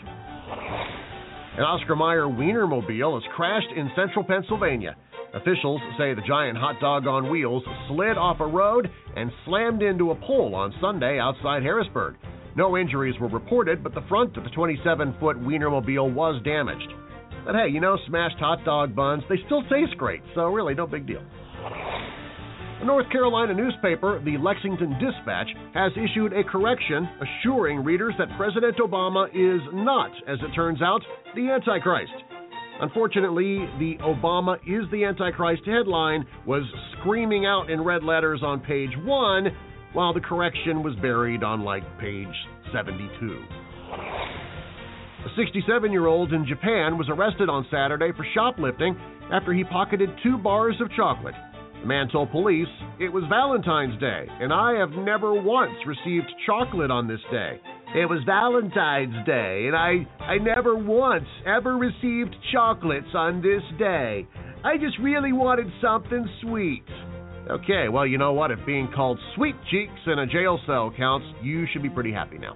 An 1.58 1.64
Oscar 1.64 1.96
Mayer 1.96 2.28
Wienermobile 2.28 3.20
has 3.20 3.32
crashed 3.36 3.72
in 3.76 3.90
central 3.96 4.24
Pennsylvania. 4.24 4.96
Officials 5.34 5.80
say 5.98 6.14
the 6.14 6.24
giant 6.28 6.58
hot 6.58 6.80
dog 6.80 7.06
on 7.06 7.30
wheels 7.30 7.64
slid 7.88 8.18
off 8.18 8.40
a 8.40 8.48
road 8.48 8.90
and 9.16 9.32
slammed 9.46 9.84
into 9.84 10.12
a 10.12 10.16
pole 10.16 10.56
on 10.56 10.74
Sunday 10.82 11.20
outside 11.20 11.62
Harrisburg. 11.62 12.16
No 12.56 12.78
injuries 12.78 13.20
were 13.20 13.28
reported, 13.28 13.84
but 13.84 13.94
the 13.94 14.04
front 14.10 14.38
of 14.38 14.44
the 14.44 14.50
27 14.50 15.16
foot 15.20 15.38
Wienermobile 15.38 16.14
was 16.14 16.42
damaged. 16.44 16.92
But 17.46 17.56
hey, 17.56 17.70
you 17.70 17.80
know, 17.80 17.98
smashed 18.08 18.38
hot 18.40 18.66
dog 18.66 18.96
buns, 18.96 19.24
they 19.30 19.38
still 19.46 19.62
taste 19.70 19.98
great, 19.98 20.22
so 20.34 20.48
really 20.48 20.74
no 20.74 20.88
big 20.88 21.06
deal. 21.06 21.22
A 22.82 22.86
North 22.86 23.10
Carolina 23.12 23.54
newspaper, 23.54 24.22
the 24.24 24.38
Lexington 24.38 24.98
Dispatch, 25.00 25.50
has 25.74 25.92
issued 25.98 26.34
a 26.34 26.44
correction 26.44 27.08
assuring 27.22 27.84
readers 27.84 28.14
that 28.18 28.30
President 28.38 28.78
Obama 28.78 29.28
is 29.30 29.62
not, 29.74 30.12
as 30.28 30.40
it 30.42 30.56
turns 30.56 30.82
out, 30.82 31.02
the 31.36 31.50
Antichrist. 31.50 32.14
Unfortunately, 32.82 33.68
the 33.78 33.96
Obama 34.02 34.56
is 34.66 34.90
the 34.92 35.04
Antichrist 35.04 35.64
headline 35.66 36.26
was 36.46 36.64
screaming 37.00 37.46
out 37.46 37.70
in 37.70 37.82
red 37.82 38.04
letters 38.04 38.42
on 38.44 38.62
page 38.62 38.92
1, 39.04 39.48
while 39.94 40.14
the 40.14 40.22
correction 40.22 40.82
was 40.82 40.96
buried 41.02 41.44
on 41.44 41.64
like 41.64 41.84
page 42.00 42.28
72. 42.72 43.44
A 45.26 45.30
67 45.36 45.92
year 45.92 46.08
old 46.08 46.32
in 46.32 46.48
Japan 46.48 46.98
was 46.98 47.10
arrested 47.10 47.50
on 47.50 47.68
Saturday 47.70 48.12
for 48.16 48.26
shoplifting 48.34 48.96
after 49.32 49.52
he 49.52 49.66
pocketed 49.66 50.10
two 50.24 50.38
bars 50.38 50.76
of 50.80 50.90
chocolate. 50.96 51.36
The 51.82 51.88
man 51.88 52.08
told 52.10 52.32
police, 52.32 52.68
It 53.00 53.10
was 53.10 53.24
Valentine's 53.30 54.00
Day, 54.00 54.26
and 54.40 54.54
I 54.54 54.80
have 54.80 54.92
never 54.92 55.34
once 55.34 55.76
received 55.86 56.28
chocolate 56.46 56.92
on 56.92 57.08
this 57.08 57.20
day. 57.32 57.60
It 57.96 58.06
was 58.06 58.20
Valentine's 58.24 59.26
Day, 59.26 59.66
and 59.66 59.76
I, 59.76 60.06
I 60.24 60.38
never 60.38 60.76
once 60.76 61.26
ever 61.48 61.76
received 61.76 62.36
chocolates 62.52 63.08
on 63.16 63.42
this 63.42 63.64
day. 63.80 64.28
I 64.64 64.78
just 64.78 65.00
really 65.00 65.34
wanted 65.34 65.66
something 65.82 66.30
sweet. 66.42 66.84
Okay, 67.50 67.90
well, 67.90 68.06
you 68.06 68.20
know 68.20 68.32
what? 68.34 68.52
If 68.52 68.60
being 68.68 68.90
called 68.96 69.18
sweet 69.36 69.56
cheeks 69.72 70.00
in 70.06 70.20
a 70.20 70.28
jail 70.28 70.60
cell 70.68 70.94
counts, 70.96 71.26
you 71.42 71.66
should 71.74 71.82
be 71.82 71.90
pretty 71.90 72.12
happy 72.12 72.38
now. 72.38 72.56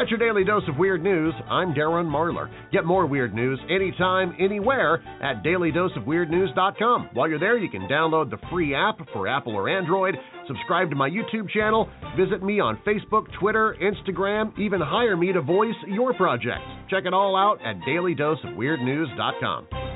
That's 0.00 0.10
your 0.10 0.18
daily 0.18 0.44
dose 0.44 0.62
of 0.66 0.78
weird 0.78 1.02
news. 1.02 1.34
I'm 1.50 1.74
Darren 1.74 2.06
Marlar. 2.06 2.48
Get 2.72 2.86
more 2.86 3.04
weird 3.04 3.34
news 3.34 3.60
anytime, 3.68 4.34
anywhere 4.40 5.02
at 5.22 5.44
dailydoseofweirdnews.com. 5.44 7.10
While 7.12 7.28
you're 7.28 7.38
there, 7.38 7.58
you 7.58 7.68
can 7.68 7.82
download 7.82 8.30
the 8.30 8.38
free 8.50 8.74
app 8.74 8.98
for 9.12 9.28
Apple 9.28 9.54
or 9.54 9.68
Android, 9.68 10.14
subscribe 10.46 10.88
to 10.88 10.96
my 10.96 11.10
YouTube 11.10 11.50
channel, 11.50 11.86
visit 12.16 12.42
me 12.42 12.60
on 12.60 12.78
Facebook, 12.86 13.26
Twitter, 13.38 13.76
Instagram, 13.82 14.58
even 14.58 14.80
hire 14.80 15.18
me 15.18 15.34
to 15.34 15.42
voice 15.42 15.76
your 15.86 16.14
projects. 16.14 16.64
Check 16.88 17.04
it 17.04 17.12
all 17.12 17.36
out 17.36 17.58
at 17.62 17.76
dailydoseofweirdnews.com. 17.86 19.89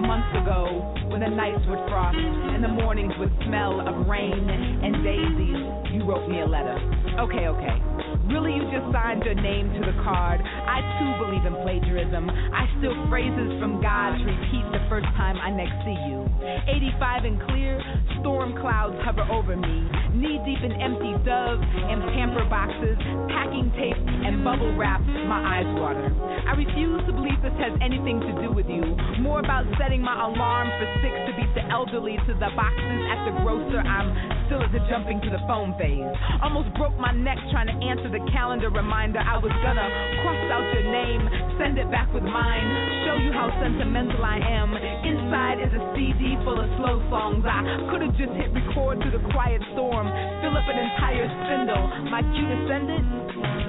months 0.00 0.32
ago 0.40 0.94
when 1.10 1.20
the 1.20 1.28
nights 1.28 1.60
would 1.68 1.78
frost 1.88 2.16
and 2.16 2.62
the 2.64 2.68
mornings 2.68 3.12
would 3.18 3.32
smell 3.46 3.80
of 3.80 4.06
rain 4.08 4.32
and 4.32 5.04
daisies. 5.04 5.92
You 5.92 6.04
wrote 6.08 6.28
me 6.28 6.40
a 6.40 6.46
letter. 6.46 6.76
Okay, 7.20 7.46
okay. 7.48 8.07
Really, 8.28 8.52
you 8.52 8.68
just 8.68 8.84
signed 8.92 9.24
your 9.24 9.34
name 9.34 9.72
to 9.72 9.80
the 9.80 9.96
card. 10.04 10.44
I 10.44 10.84
too 11.00 11.10
believe 11.24 11.48
in 11.48 11.56
plagiarism. 11.64 12.28
I 12.28 12.68
steal 12.76 12.92
phrases 13.08 13.56
from 13.56 13.80
God 13.80 14.20
to 14.20 14.24
repeat 14.24 14.68
the 14.68 14.84
first 14.92 15.08
time 15.16 15.40
I 15.40 15.48
next 15.48 15.72
see 15.88 15.96
you. 15.96 16.28
85 16.68 17.24
and 17.24 17.40
clear, 17.48 17.80
storm 18.20 18.52
clouds 18.60 19.00
hover 19.00 19.24
over 19.32 19.56
me. 19.56 19.88
Knee 20.12 20.44
deep 20.44 20.60
in 20.60 20.76
empty 20.76 21.16
doves 21.24 21.64
and 21.64 22.04
pamper 22.12 22.44
boxes, 22.52 23.00
packing 23.32 23.72
tape 23.80 23.96
and 23.96 24.44
bubble 24.44 24.76
wrap, 24.76 25.00
my 25.24 25.40
eyes 25.40 25.70
water. 25.80 26.12
I 26.44 26.52
refuse 26.52 27.00
to 27.08 27.12
believe 27.16 27.40
this 27.40 27.56
has 27.56 27.72
anything 27.80 28.20
to 28.20 28.32
do 28.44 28.52
with 28.52 28.68
you. 28.68 28.84
More 29.24 29.40
about 29.40 29.64
setting 29.80 30.04
my 30.04 30.16
alarm 30.28 30.68
for 30.76 30.86
six 31.00 31.16
to 31.16 31.32
beat 31.32 31.52
the 31.56 31.64
elderly 31.72 32.20
to 32.28 32.32
the 32.36 32.52
boxes 32.52 33.00
at 33.08 33.24
the 33.24 33.32
grocer. 33.40 33.80
I'm 33.80 34.37
still 34.48 34.64
at 34.64 34.72
the 34.72 34.80
jumping 34.88 35.20
to 35.20 35.30
the 35.30 35.38
phone 35.44 35.76
phase. 35.76 36.08
Almost 36.40 36.72
broke 36.80 36.96
my 36.96 37.12
neck 37.12 37.36
trying 37.52 37.68
to 37.68 37.76
answer 37.84 38.08
the 38.08 38.24
calendar 38.32 38.72
reminder. 38.72 39.20
I 39.20 39.36
was 39.36 39.52
gonna 39.60 39.88
cross 40.24 40.40
out 40.48 40.64
your 40.72 40.88
name, 40.88 41.22
send 41.60 41.76
it 41.76 41.86
back 41.92 42.08
with 42.16 42.24
mine, 42.24 42.66
show 43.04 43.20
you 43.20 43.30
how 43.30 43.52
sentimental 43.60 44.24
I 44.24 44.40
am. 44.40 44.72
Inside 44.72 45.60
is 45.60 45.72
a 45.76 45.82
CD 45.92 46.40
full 46.48 46.56
of 46.56 46.68
slow 46.80 46.96
songs. 47.12 47.44
I 47.44 47.60
could 47.92 48.00
have 48.00 48.16
just 48.16 48.32
hit 48.40 48.48
record 48.56 49.04
through 49.04 49.20
the 49.20 49.24
quiet 49.36 49.60
storm, 49.76 50.08
fill 50.40 50.56
up 50.56 50.64
an 50.64 50.80
entire 50.80 51.28
spindle. 51.28 51.84
My 52.08 52.24
cue 52.24 52.48
to 52.48 52.58
send 52.72 52.88
it? 52.88 53.04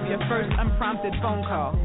Your 0.07 0.23
first 0.31 0.49
unprompted 0.57 1.13
phone 1.21 1.43
call. 1.43 1.75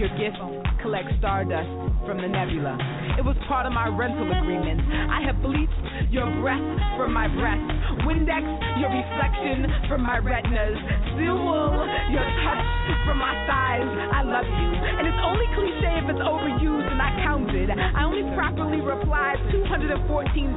Your 0.00 0.08
gift 0.16 0.40
collects 0.80 1.12
stardust 1.20 1.68
from 2.08 2.24
the 2.24 2.32
nebula. 2.32 2.72
It 3.20 3.24
was 3.24 3.36
part 3.52 3.68
of 3.68 3.76
my 3.76 3.92
rental 3.92 4.24
agreement. 4.24 4.80
I 5.12 5.20
have 5.28 5.44
bleached 5.44 5.76
your 6.08 6.24
breath 6.40 6.64
from 6.96 7.12
my 7.12 7.28
breath, 7.28 7.60
Windex 8.08 8.48
your 8.80 8.88
reflection 8.88 9.68
from 9.92 10.08
my 10.08 10.16
retinas, 10.16 10.80
steel 11.12 11.36
wool 11.36 11.84
your 12.08 12.24
touch 12.24 12.64
from 13.04 13.20
my 13.20 13.36
thighs. 13.44 13.84
I 13.84 14.24
love 14.24 14.48
you, 14.48 14.68
and 14.72 15.04
it's 15.04 15.20
only 15.20 15.44
cliche 15.52 16.00
if 16.00 16.08
it's 16.08 16.24
overused 16.24 16.88
and 16.88 16.96
I 16.96 17.12
counted. 17.28 17.68
I 17.76 18.00
only 18.08 18.24
properly 18.32 18.80
replied 18.80 19.36
214 19.52 20.00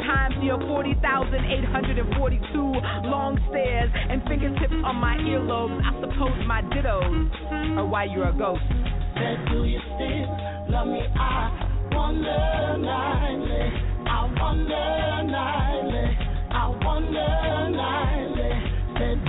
times 0.08 0.40
to 0.40 0.44
your 0.48 0.64
40,842 0.72 3.12
long 3.12 3.36
stares 3.52 3.92
and 3.92 4.24
fingertips 4.24 4.80
on 4.88 4.96
my 4.96 5.20
earlobes. 5.20 5.84
I 5.84 6.00
suppose 6.00 6.32
my 6.48 6.64
dittos 6.72 7.28
are 7.76 7.84
why 7.84 8.08
you're 8.08 8.32
a 8.32 8.38
ghost. 8.40 8.64
Do 9.14 9.66
you 9.66 9.80
still 9.96 10.30
love 10.70 10.88
me? 10.88 11.02
I 11.16 11.90
wonder 11.92 12.78
nightly, 12.80 13.64
I 14.08 14.10
wonder 14.40 15.24
nightly, 15.28 16.18
I 16.50 16.68
wonder 16.84 17.70
nightly. 17.76 18.52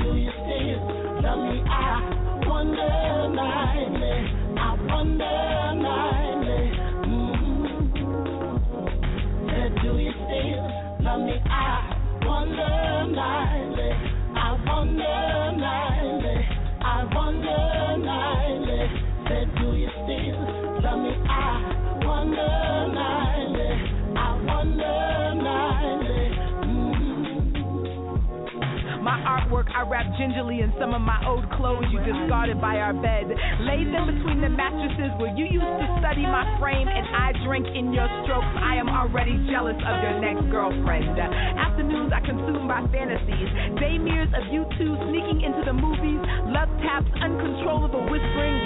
Do 0.03 0.11
you 0.17 0.31
still 0.31 0.81
love 1.23 1.41
me? 1.41 1.57
I 1.67 1.73
wonder 2.47 3.29
nightly, 3.35 4.17
I 4.57 4.61
wonder 4.89 5.39
nightly. 5.83 6.63
Mm-hmm. 7.09 7.75
Said, 9.49 9.73
do 9.83 9.91
you 9.99 10.13
still 10.13 10.63
love 11.05 11.23
me? 11.23 11.37
I 11.51 11.61
wonder 12.25 12.75
nightly, 13.13 13.91
I 14.37 14.39
wonder 14.67 15.19
nightly, 15.59 16.39
I 16.81 17.05
wonder 17.15 17.61
nightly. 17.99 18.62
Mm-hmm. 26.63 27.43
I 29.83 29.83
wrap 29.89 30.07
gingerly 30.19 30.61
in 30.61 30.71
some 30.79 30.95
of 30.95 31.03
my 31.03 31.19
old 31.27 31.43
clothes 31.59 31.87
you 31.91 31.99
discarded 32.07 32.61
by 32.61 32.79
our 32.79 32.95
bed. 32.95 33.27
Laid 33.67 33.91
them 33.91 34.07
between 34.07 34.39
the 34.39 34.49
mattresses 34.49 35.11
where 35.19 35.35
you 35.35 35.47
used 35.49 35.75
to 35.83 35.87
study 35.99 36.23
my 36.23 36.47
frame 36.63 36.87
and 36.87 37.07
I 37.11 37.35
drink 37.43 37.67
in 37.67 37.91
your 37.91 38.07
strokes. 38.23 38.55
I 38.63 38.79
am 38.79 38.87
already 38.87 39.35
jealous 39.51 39.75
of 39.75 39.95
your 40.07 40.23
next 40.23 40.47
girlfriend. 40.55 41.19
Afternoons 41.19 42.13
I 42.15 42.21
consume 42.23 42.69
by 42.71 42.87
fantasies. 42.95 43.51
Daymeres 43.83 44.31
of 44.39 44.55
you 44.55 44.63
two 44.79 44.95
sneaking 45.11 45.43
into 45.43 45.63
the 45.67 45.75
movies. 45.75 46.23
Love 46.55 46.71
taps, 46.87 47.11
uncontrollable 47.19 48.07
whispering. 48.07 48.57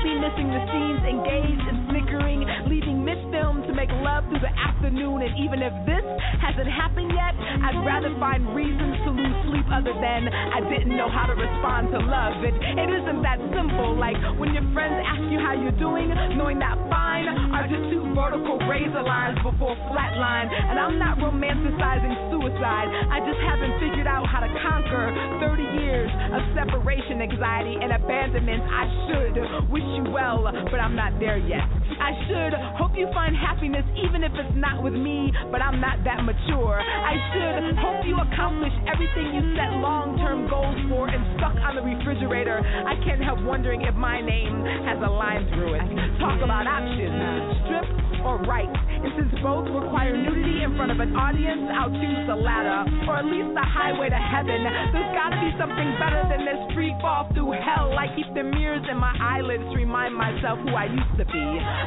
Completely 0.00 0.24
missing 0.32 0.48
the 0.48 0.64
scenes, 0.72 1.02
engaged 1.04 1.66
and 1.68 1.78
snickering. 1.92 2.40
Leaving 2.72 3.04
mid 3.04 3.20
film 3.28 3.60
to 3.68 3.72
make 3.76 3.92
love 4.00 4.24
through 4.32 4.40
the 4.40 4.48
afternoon. 4.48 5.20
And 5.20 5.36
even 5.44 5.60
if 5.60 5.76
this 5.84 6.00
hasn't 6.40 6.72
happened 6.72 7.12
yet, 7.12 7.36
I'd 7.36 7.76
rather 7.84 8.08
find 8.16 8.40
reasons 8.56 8.96
to 9.04 9.12
lose 9.12 9.36
sleep 9.44 9.68
other 9.68 9.92
than 9.92 10.32
I 10.32 10.64
didn't 10.72 10.96
know 10.96 11.12
how 11.12 11.28
to 11.28 11.36
respond 11.36 11.92
to 11.92 12.00
love. 12.00 12.40
It, 12.40 12.56
it 12.56 12.88
isn't 12.88 13.20
that 13.20 13.44
simple. 13.52 13.92
Like 14.00 14.16
when 14.40 14.56
your 14.56 14.64
friends 14.72 14.96
ask 15.04 15.20
you 15.28 15.36
how 15.36 15.52
you're 15.52 15.76
doing, 15.76 16.08
knowing 16.32 16.56
that 16.64 16.80
fine 16.88 17.28
are 17.52 17.68
just 17.68 17.92
two 17.92 18.00
vertical 18.16 18.56
razor 18.64 19.04
lines 19.04 19.36
before 19.44 19.76
flat 19.92 20.16
line. 20.16 20.48
And 20.48 20.80
I'm 20.80 20.96
not 20.96 21.20
romanticizing 21.20 22.16
suicide. 22.32 22.88
I 22.88 23.20
just 23.20 23.40
haven't 23.44 23.76
figured 23.84 24.08
out 24.08 24.24
how 24.24 24.40
to 24.40 24.48
conquer 24.64 25.12
30 25.44 25.60
years 25.76 26.08
of 26.32 26.40
separation 26.56 27.20
anxiety 27.20 27.76
and 27.76 27.92
abandonment. 27.92 28.64
I 28.64 28.84
should 29.04 29.36
wish 29.68 29.89
you 29.94 30.12
well, 30.12 30.44
but 30.70 30.80
I'm 30.80 30.96
not 30.96 31.18
there 31.18 31.38
yet. 31.38 31.66
I 32.00 32.16
should 32.26 32.54
hope 32.80 32.96
you 32.96 33.06
find 33.12 33.36
happiness 33.36 33.84
even 34.00 34.24
if 34.24 34.32
it's 34.32 34.56
not 34.56 34.82
with 34.82 34.94
me, 34.94 35.32
but 35.52 35.60
I'm 35.60 35.80
not 35.80 36.00
that 36.04 36.24
mature. 36.24 36.80
I 36.80 37.14
should 37.34 37.76
hope 37.76 38.00
you 38.08 38.16
accomplish 38.16 38.72
everything 38.88 39.36
you 39.36 39.42
set 39.52 39.74
long 39.84 40.16
term 40.16 40.48
goals 40.48 40.78
for 40.88 41.08
and 41.12 41.20
stuck 41.36 41.56
on 41.60 41.76
the 41.76 41.84
refrigerator. 41.84 42.62
I 42.64 42.96
can't 43.04 43.20
help 43.20 43.44
wondering 43.44 43.82
if 43.82 43.94
my 43.94 44.20
name 44.20 44.64
has 44.88 44.98
a 45.04 45.10
line 45.10 45.44
through 45.52 45.76
it. 45.76 45.84
Talk 46.18 46.40
about 46.40 46.64
options 46.64 47.60
strip 47.66 47.86
or 48.24 48.40
right. 48.44 48.68
And 48.68 49.12
since 49.16 49.32
both 49.40 49.64
require 49.72 50.12
nudity 50.12 50.60
in 50.62 50.76
front 50.76 50.92
of 50.92 51.00
an 51.00 51.16
audience, 51.16 51.64
I'll 51.72 51.92
choose 51.92 52.22
the 52.28 52.36
latter, 52.36 52.84
or 53.08 53.16
at 53.16 53.24
least 53.24 53.56
the 53.56 53.64
highway 53.64 54.12
to 54.12 54.20
heaven. 54.20 54.60
There's 54.92 55.12
gotta 55.16 55.40
be 55.40 55.50
something 55.56 55.88
better 55.96 56.20
than 56.28 56.44
this 56.44 56.60
free 56.76 56.92
fall 57.00 57.32
through 57.32 57.56
hell. 57.64 57.96
I 57.96 58.12
keep 58.12 58.28
the 58.36 58.44
mirrors 58.44 58.84
in 58.90 59.00
my 59.00 59.16
eyelids 59.16 59.64
remind 59.80 60.12
myself 60.12 60.60
who 60.60 60.76
I 60.76 60.92
used 60.92 61.16
to 61.16 61.24
be. 61.24 61.46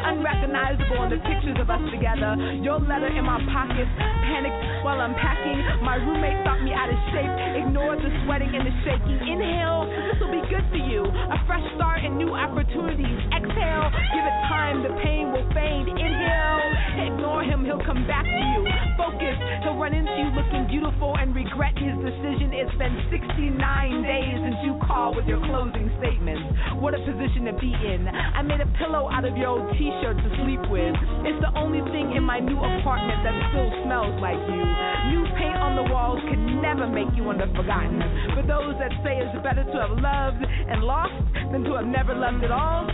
Unrecognizable 0.10 1.06
in 1.06 1.10
the 1.14 1.22
pictures 1.22 1.58
of 1.62 1.70
us 1.70 1.84
together. 1.94 2.34
Your 2.66 2.82
letter 2.82 3.08
in 3.14 3.22
my 3.22 3.38
pocket, 3.54 3.86
panicked 4.26 4.62
while 4.82 4.98
unpacking. 5.06 5.86
My 5.86 6.02
roommate 6.02 6.42
thought 6.42 6.66
me 6.66 6.74
out 6.74 6.90
of 6.90 6.98
shape, 7.14 7.34
ignored 7.62 8.02
the 8.02 8.10
sweating 8.26 8.50
and 8.50 8.66
the 8.66 8.74
shaking. 8.82 9.20
Inhale, 9.22 9.86
this 10.10 10.18
will 10.18 10.34
be 10.34 10.44
good 10.50 10.66
for 10.74 10.82
you. 10.82 11.06
A 11.06 11.38
fresh 11.46 11.64
start 11.78 12.02
and 12.02 12.18
new 12.18 12.34
opportunities. 12.34 13.20
Exhale, 13.30 13.88
give 14.10 14.26
it 14.26 14.38
time, 14.50 14.82
the 14.82 14.94
pain 15.06 15.30
will 15.30 15.46
fade. 15.54 15.86
Inhale, 15.86 16.66
ignore 16.98 17.46
him, 17.46 17.62
he'll 17.62 17.86
come 17.86 18.02
back 18.10 18.26
to 18.26 18.42
you. 18.58 18.62
Focus, 18.98 19.38
he'll 19.62 19.78
run 19.78 19.94
into 19.94 20.12
you 20.18 20.34
looking 20.34 20.66
beautiful 20.66 21.14
and 21.22 21.36
regret 21.36 21.78
his 21.78 21.94
decision. 22.02 22.58
It's 22.58 22.74
been 22.82 22.96
69 23.14 23.54
days 24.02 24.36
since 24.42 24.58
you 24.66 24.74
called 24.90 25.16
with 25.16 25.30
your 25.30 25.40
closing 25.46 25.94
statements. 26.02 26.42
What 26.82 26.94
a 26.98 27.02
position 27.06 27.46
to 27.46 27.54
be 27.60 27.72
in. 27.84 28.08
I 28.08 28.42
made 28.42 28.62
a 28.64 28.70
pillow 28.80 29.12
out 29.12 29.26
of 29.28 29.36
your 29.36 29.60
old 29.60 29.76
t 29.76 29.92
shirt 30.02 30.16
to 30.16 30.30
sleep 30.44 30.64
with. 30.72 30.96
It's 31.28 31.40
the 31.44 31.52
only 31.60 31.84
thing 31.92 32.16
in 32.16 32.24
my 32.24 32.40
new 32.40 32.58
apartment 32.58 33.20
that 33.28 33.36
still 33.52 33.70
smells 33.84 34.16
like 34.24 34.40
you. 34.48 34.64
New 35.12 35.24
paint 35.36 35.60
on 35.60 35.76
the 35.76 35.88
walls 35.92 36.20
can 36.32 36.62
never 36.64 36.88
make 36.88 37.12
you 37.16 37.28
under 37.30 37.48
forgotten. 37.52 38.00
For 38.34 38.44
those 38.48 38.80
that 38.80 38.92
say 39.04 39.20
it's 39.20 39.36
better 39.44 39.68
to 39.68 39.78
have 39.84 39.96
loved 40.00 40.44
and 40.44 40.84
lost 40.84 41.20
than 41.52 41.64
to 41.68 41.76
have 41.76 41.88
never 41.88 42.16
loved 42.16 42.44
at 42.44 42.52
all, 42.52 42.88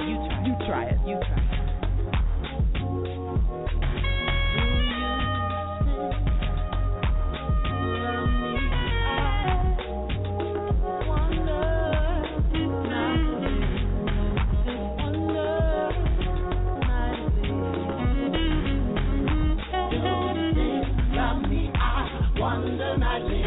you 0.00 0.16
you 0.48 0.54
try 0.64 0.88
it, 0.88 0.98
you 1.06 1.20
try 1.20 1.36
it. 1.36 1.51
I 23.02 23.18
leave. 23.20 23.41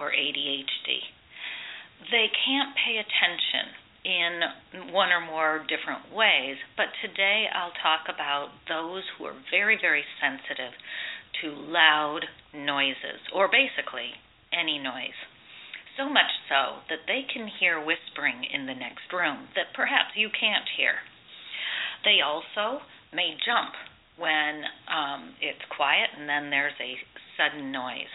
Or 0.00 0.10
ADHD. 0.10 1.04
They 2.10 2.32
can't 2.32 2.74
pay 2.74 2.96
attention 2.96 3.76
in 4.04 4.92
one 4.92 5.12
or 5.12 5.20
more 5.20 5.60
different 5.68 6.08
ways, 6.14 6.56
but 6.76 6.88
today 7.04 7.44
I'll 7.52 7.76
talk 7.82 8.08
about 8.08 8.48
those 8.68 9.04
who 9.16 9.26
are 9.26 9.36
very, 9.50 9.76
very 9.76 10.04
sensitive 10.16 10.72
to 11.42 11.52
loud 11.52 12.24
noises, 12.54 13.20
or 13.34 13.48
basically 13.48 14.16
any 14.52 14.78
noise. 14.78 15.16
So 15.96 16.08
much 16.08 16.32
so 16.48 16.80
that 16.88 17.04
they 17.06 17.28
can 17.28 17.46
hear 17.60 17.76
whispering 17.76 18.44
in 18.48 18.64
the 18.64 18.74
next 18.74 19.12
room 19.12 19.48
that 19.54 19.76
perhaps 19.76 20.16
you 20.16 20.28
can't 20.32 20.64
hear. 20.76 21.04
They 22.04 22.24
also 22.24 22.80
may 23.12 23.36
jump 23.44 23.76
when 24.16 24.64
um, 24.88 25.34
it's 25.40 25.64
quiet 25.76 26.08
and 26.16 26.28
then 26.28 26.48
there's 26.48 26.76
a 26.80 26.96
sudden 27.36 27.72
noise. 27.72 28.12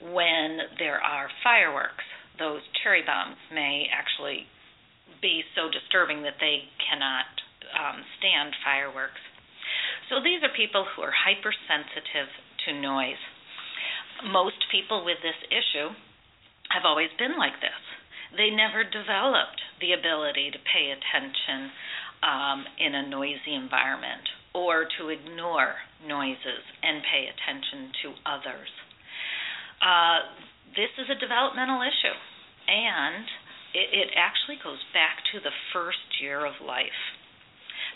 When 0.00 0.58
there 0.78 1.00
are 1.00 1.28
fireworks, 1.42 2.04
those 2.38 2.60
cherry 2.82 3.02
bombs 3.06 3.38
may 3.52 3.86
actually 3.92 4.46
be 5.22 5.42
so 5.54 5.70
disturbing 5.70 6.22
that 6.22 6.36
they 6.40 6.68
cannot 6.82 7.30
um, 7.72 8.02
stand 8.18 8.52
fireworks. 8.64 9.22
So 10.10 10.20
these 10.20 10.42
are 10.44 10.52
people 10.52 10.84
who 10.84 11.02
are 11.02 11.14
hypersensitive 11.14 12.28
to 12.66 12.70
noise. 12.76 13.20
Most 14.28 14.68
people 14.70 15.04
with 15.04 15.18
this 15.22 15.38
issue 15.48 15.96
have 16.70 16.84
always 16.84 17.10
been 17.18 17.38
like 17.38 17.56
this. 17.64 17.80
They 18.36 18.50
never 18.50 18.84
developed 18.84 19.62
the 19.80 19.94
ability 19.94 20.50
to 20.50 20.58
pay 20.58 20.90
attention 20.90 21.70
um, 22.22 22.64
in 22.78 22.94
a 22.94 23.08
noisy 23.08 23.54
environment 23.54 24.26
or 24.54 24.86
to 24.98 25.08
ignore 25.08 25.74
noises 26.06 26.64
and 26.82 27.02
pay 27.02 27.30
attention 27.30 27.92
to 28.02 28.08
others. 28.26 28.70
Uh, 29.84 30.18
this 30.72 30.88
is 30.96 31.12
a 31.12 31.20
developmental 31.20 31.84
issue, 31.84 32.16
and 32.66 33.28
it, 33.76 33.88
it 33.92 34.08
actually 34.16 34.56
goes 34.64 34.80
back 34.96 35.20
to 35.28 35.44
the 35.44 35.52
first 35.76 36.00
year 36.24 36.46
of 36.46 36.54
life. 36.64 36.96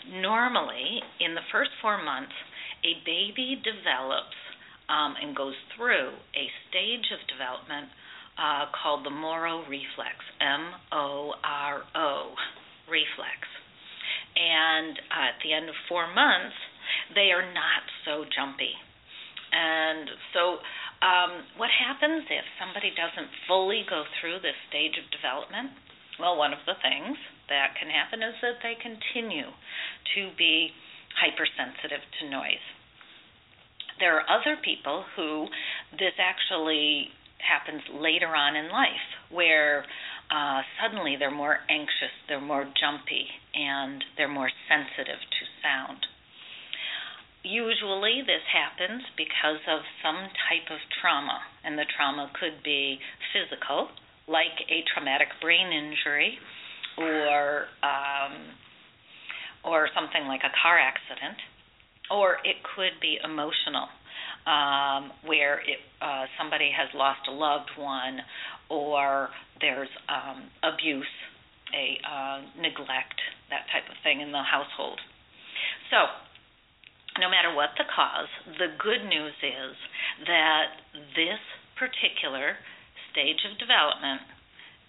Normally, 0.07 1.01
in 1.19 1.33
the 1.33 1.43
first 1.51 1.71
four 1.81 1.97
months, 1.97 2.37
a 2.85 2.93
baby 3.03 3.59
develops 3.59 4.37
um, 4.87 5.17
and 5.17 5.35
goes 5.35 5.57
through 5.75 6.13
a 6.37 6.45
stage 6.69 7.09
of 7.11 7.19
development 7.27 7.89
uh, 8.37 8.71
called 8.71 9.03
the 9.03 9.11
Moro 9.11 9.65
reflex, 9.67 10.15
M 10.39 10.71
O 10.93 11.33
R 11.43 11.83
O 11.95 12.37
reflex. 12.87 13.41
And 14.37 14.93
uh, 15.09 15.33
at 15.33 15.37
the 15.43 15.51
end 15.51 15.67
of 15.67 15.75
four 15.89 16.07
months, 16.07 16.55
they 17.15 17.33
are 17.35 17.43
not 17.51 17.83
so 18.05 18.23
jumpy. 18.29 18.71
And 19.51 20.07
so 20.33 20.61
um, 20.99 21.47
what 21.55 21.71
happens 21.71 22.27
if 22.27 22.45
somebody 22.59 22.91
doesn't 22.91 23.31
fully 23.47 23.87
go 23.87 24.03
through 24.19 24.43
this 24.43 24.57
stage 24.67 24.99
of 24.99 25.07
development? 25.11 25.71
Well, 26.19 26.35
one 26.35 26.51
of 26.51 26.59
the 26.67 26.75
things 26.83 27.15
that 27.47 27.79
can 27.79 27.87
happen 27.87 28.19
is 28.19 28.35
that 28.43 28.59
they 28.59 28.75
continue 28.75 29.47
to 29.47 30.21
be 30.35 30.75
hypersensitive 31.15 32.03
to 32.19 32.29
noise. 32.29 32.65
There 33.99 34.19
are 34.19 34.27
other 34.27 34.59
people 34.63 35.03
who 35.15 35.47
this 35.95 36.15
actually 36.19 37.11
happens 37.39 37.81
later 37.95 38.35
on 38.35 38.55
in 38.55 38.67
life, 38.71 39.07
where 39.31 39.85
uh, 40.31 40.61
suddenly 40.79 41.15
they're 41.17 41.31
more 41.31 41.59
anxious, 41.69 42.13
they're 42.27 42.43
more 42.43 42.67
jumpy, 42.79 43.27
and 43.55 44.03
they're 44.17 44.31
more 44.31 44.51
sensitive 44.67 45.19
to 45.19 45.43
sound. 45.63 46.05
Usually, 47.43 48.21
this 48.27 48.43
happens 48.51 49.01
because 49.15 49.63
of 49.71 49.79
some 50.03 50.27
type 50.49 50.67
of 50.71 50.79
trauma, 50.99 51.39
and 51.63 51.79
the 51.79 51.85
trauma 51.95 52.29
could 52.35 52.61
be 52.63 52.99
physical, 53.31 53.87
like 54.27 54.59
a 54.67 54.83
traumatic 54.93 55.29
brain 55.41 55.71
injury, 55.71 56.37
or 56.97 57.71
um, 57.81 58.35
or 59.63 59.87
something 59.95 60.27
like 60.27 60.41
a 60.43 60.51
car 60.61 60.77
accident, 60.79 61.39
or 62.11 62.43
it 62.43 62.59
could 62.75 62.99
be 63.01 63.19
emotional, 63.23 63.87
um, 64.45 65.11
where 65.23 65.59
it, 65.59 65.79
uh, 66.01 66.25
somebody 66.37 66.71
has 66.75 66.89
lost 66.93 67.21
a 67.27 67.31
loved 67.31 67.71
one, 67.77 68.19
or 68.69 69.29
there's 69.61 69.89
um, 70.07 70.43
abuse, 70.63 71.15
a 71.71 71.99
uh, 72.03 72.41
neglect, 72.59 73.19
that 73.49 73.63
type 73.71 73.87
of 73.89 73.95
thing 74.03 74.19
in 74.19 74.31
the 74.31 74.43
household. 74.43 74.99
So 75.91 75.97
no 77.17 77.29
matter 77.29 77.49
what 77.53 77.73
the 77.77 77.87
cause, 77.89 78.29
the 78.59 78.69
good 78.77 79.01
news 79.07 79.33
is 79.41 79.73
that 80.27 80.77
this 81.15 81.41
particular 81.79 82.59
stage 83.09 83.41
of 83.49 83.57
development 83.57 84.21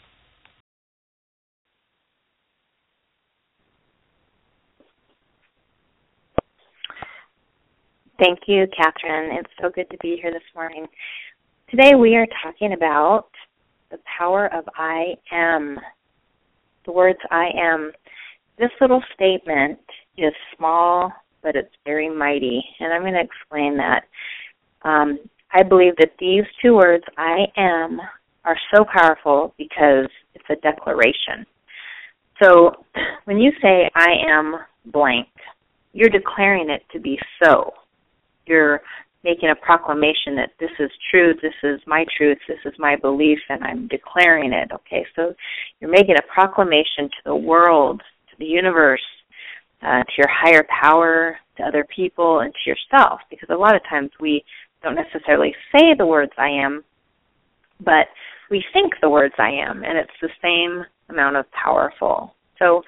Thank 8.18 8.40
you, 8.46 8.66
Katherine. 8.74 9.36
It's 9.38 9.52
so 9.60 9.68
good 9.68 9.90
to 9.90 9.98
be 9.98 10.18
here 10.20 10.32
this 10.32 10.42
morning. 10.54 10.86
Today 11.70 11.94
we 11.96 12.16
are 12.16 12.26
talking 12.42 12.72
about 12.72 13.26
the 13.90 13.98
power 14.18 14.46
of 14.54 14.64
I 14.74 15.16
am. 15.30 15.78
The 16.86 16.92
words 16.92 17.18
I 17.30 17.48
am. 17.54 17.92
This 18.58 18.70
little 18.80 19.02
statement 19.12 19.78
is 20.16 20.32
small, 20.56 21.12
but 21.42 21.56
it's 21.56 21.74
very 21.84 22.08
mighty, 22.08 22.64
and 22.80 22.90
I'm 22.90 23.02
going 23.02 23.12
to 23.12 23.20
explain 23.20 23.76
that. 23.76 24.04
Um, 24.80 25.18
I 25.52 25.62
believe 25.62 25.94
that 25.98 26.12
these 26.18 26.44
two 26.62 26.74
words, 26.74 27.04
I 27.18 27.46
am, 27.58 28.00
are 28.46 28.56
so 28.74 28.86
powerful 28.98 29.52
because 29.58 30.08
it's 30.34 30.48
a 30.48 30.56
declaration. 30.56 31.44
So 32.42 32.72
when 33.24 33.36
you 33.36 33.52
say, 33.60 33.90
I 33.94 34.14
am 34.26 34.54
blank, 34.86 35.28
you're 35.92 36.08
declaring 36.08 36.70
it 36.70 36.82
to 36.92 36.98
be 36.98 37.18
so 37.42 37.74
you're 38.46 38.80
making 39.26 39.50
a 39.50 39.56
proclamation 39.56 40.36
that 40.36 40.50
this 40.60 40.70
is 40.78 40.90
true, 41.10 41.34
this 41.42 41.54
is 41.64 41.80
my 41.86 42.04
truth, 42.16 42.38
this 42.46 42.58
is 42.64 42.72
my 42.78 42.94
belief, 42.94 43.38
and 43.48 43.62
I'm 43.64 43.88
declaring 43.88 44.52
it. 44.52 44.70
Okay, 44.72 45.04
so 45.16 45.34
you're 45.80 45.90
making 45.90 46.14
a 46.16 46.32
proclamation 46.32 47.08
to 47.08 47.22
the 47.24 47.34
world, 47.34 48.00
to 48.30 48.36
the 48.38 48.44
universe, 48.44 49.02
uh, 49.82 50.02
to 50.04 50.12
your 50.16 50.28
higher 50.30 50.64
power, 50.80 51.36
to 51.56 51.64
other 51.64 51.84
people, 51.94 52.40
and 52.40 52.52
to 52.52 52.70
yourself. 52.70 53.20
Because 53.28 53.48
a 53.50 53.56
lot 53.56 53.74
of 53.74 53.82
times 53.90 54.10
we 54.20 54.44
don't 54.82 54.94
necessarily 54.94 55.52
say 55.74 55.94
the 55.98 56.06
words 56.06 56.32
I 56.38 56.48
am, 56.48 56.84
but 57.84 58.06
we 58.48 58.64
think 58.72 58.92
the 59.02 59.10
words 59.10 59.34
I 59.38 59.50
am, 59.50 59.82
and 59.82 59.98
it's 59.98 60.10
the 60.22 60.30
same 60.40 60.84
amount 61.08 61.36
of 61.36 61.46
powerful. 61.50 62.34
So 62.60 62.82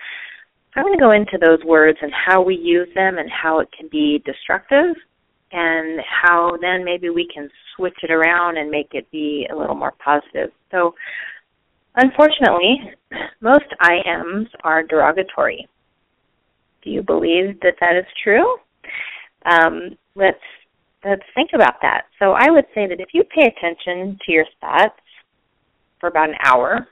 I'm 0.76 0.84
going 0.84 0.96
to 0.96 1.02
go 1.02 1.10
into 1.10 1.38
those 1.44 1.64
words 1.64 1.98
and 2.00 2.12
how 2.12 2.42
we 2.42 2.54
use 2.54 2.88
them 2.94 3.18
and 3.18 3.28
how 3.30 3.58
it 3.58 3.68
can 3.76 3.88
be 3.90 4.22
destructive 4.24 4.94
and 5.52 6.00
how 6.00 6.56
then 6.60 6.84
maybe 6.84 7.10
we 7.10 7.28
can 7.32 7.48
switch 7.76 7.96
it 8.02 8.10
around 8.10 8.56
and 8.56 8.70
make 8.70 8.90
it 8.92 9.10
be 9.10 9.46
a 9.52 9.56
little 9.56 9.74
more 9.74 9.94
positive. 10.04 10.50
So 10.70 10.94
unfortunately, 11.96 12.92
most 13.40 13.66
I 13.80 13.96
ams 14.04 14.48
are 14.64 14.82
derogatory. 14.82 15.66
Do 16.82 16.90
you 16.90 17.02
believe 17.02 17.60
that 17.60 17.74
that 17.80 17.96
is 17.96 18.06
true? 18.22 18.56
Um, 19.44 19.96
let's 20.14 20.38
let's 21.04 21.22
think 21.34 21.50
about 21.54 21.80
that. 21.82 22.02
So 22.18 22.32
I 22.32 22.50
would 22.50 22.66
say 22.74 22.86
that 22.86 23.00
if 23.00 23.08
you 23.12 23.22
pay 23.24 23.46
attention 23.46 24.18
to 24.26 24.32
your 24.32 24.46
thoughts 24.60 25.00
for 26.00 26.08
about 26.08 26.28
an 26.28 26.36
hour, 26.44 26.88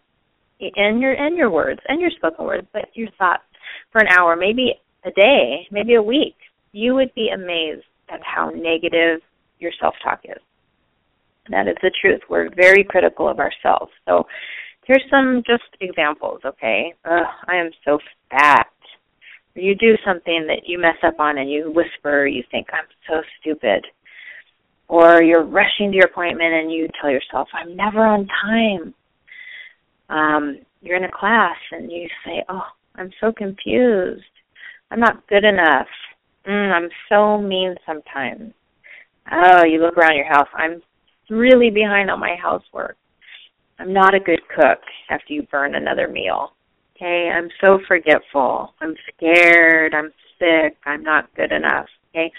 and 0.60 1.00
your 1.00 1.12
and 1.12 1.36
your 1.36 1.50
words 1.50 1.80
and 1.88 2.00
your 2.00 2.10
spoken 2.10 2.44
words, 2.44 2.66
but 2.72 2.88
your 2.94 3.08
thoughts 3.18 3.42
for 3.92 4.00
an 4.00 4.08
hour, 4.08 4.36
maybe 4.36 4.74
a 5.04 5.10
day, 5.10 5.66
maybe 5.70 5.94
a 5.94 6.02
week, 6.02 6.36
you 6.72 6.94
would 6.94 7.14
be 7.14 7.30
amazed 7.34 7.84
at 8.08 8.20
how 8.22 8.50
negative 8.50 9.20
your 9.58 9.72
self 9.80 9.94
talk 10.02 10.20
is. 10.24 10.40
That 11.50 11.68
is 11.68 11.76
the 11.82 11.92
truth. 12.00 12.20
We're 12.28 12.50
very 12.54 12.84
critical 12.84 13.28
of 13.28 13.38
ourselves. 13.38 13.92
So 14.06 14.26
here's 14.84 15.04
some 15.10 15.42
just 15.46 15.64
examples, 15.80 16.40
okay? 16.44 16.94
Ugh, 17.04 17.26
I 17.48 17.56
am 17.56 17.70
so 17.84 17.98
fat. 18.30 18.68
You 19.54 19.74
do 19.74 19.96
something 20.04 20.46
that 20.48 20.66
you 20.66 20.78
mess 20.78 20.96
up 21.02 21.18
on 21.18 21.38
and 21.38 21.50
you 21.50 21.72
whisper, 21.72 22.26
you 22.26 22.42
think, 22.50 22.66
I'm 22.72 22.84
so 23.08 23.22
stupid. 23.40 23.86
Or 24.88 25.22
you're 25.22 25.44
rushing 25.44 25.90
to 25.90 25.96
your 25.96 26.06
appointment 26.06 26.52
and 26.52 26.70
you 26.70 26.88
tell 27.00 27.10
yourself, 27.10 27.48
I'm 27.54 27.74
never 27.74 28.04
on 28.04 28.28
time. 28.42 28.94
Um, 30.08 30.58
you're 30.82 30.96
in 30.96 31.04
a 31.04 31.10
class 31.10 31.56
and 31.72 31.90
you 31.90 32.08
say, 32.24 32.44
Oh, 32.48 32.62
I'm 32.94 33.10
so 33.20 33.32
confused. 33.32 34.22
I'm 34.90 35.00
not 35.00 35.26
good 35.26 35.44
enough. 35.44 35.88
Mm, 36.48 36.72
I'm 36.72 36.88
so 37.08 37.40
mean 37.40 37.74
sometimes. 37.84 38.52
Oh, 39.32 39.64
you 39.64 39.80
look 39.80 39.96
around 39.96 40.16
your 40.16 40.28
house. 40.28 40.48
I'm 40.54 40.80
really 41.28 41.70
behind 41.70 42.10
on 42.10 42.20
my 42.20 42.36
housework. 42.40 42.96
I'm 43.78 43.92
not 43.92 44.14
a 44.14 44.20
good 44.20 44.40
cook 44.54 44.78
after 45.10 45.32
you 45.32 45.42
burn 45.50 45.74
another 45.74 46.08
meal. 46.08 46.52
Okay, 46.96 47.30
I'm 47.34 47.48
so 47.60 47.78
forgetful. 47.86 48.72
I'm 48.80 48.94
scared. 49.14 49.94
I'm 49.94 50.12
sick. 50.38 50.76
I'm 50.86 51.02
not 51.02 51.34
good 51.34 51.52
enough. 51.52 51.86
Okay, 52.10 52.32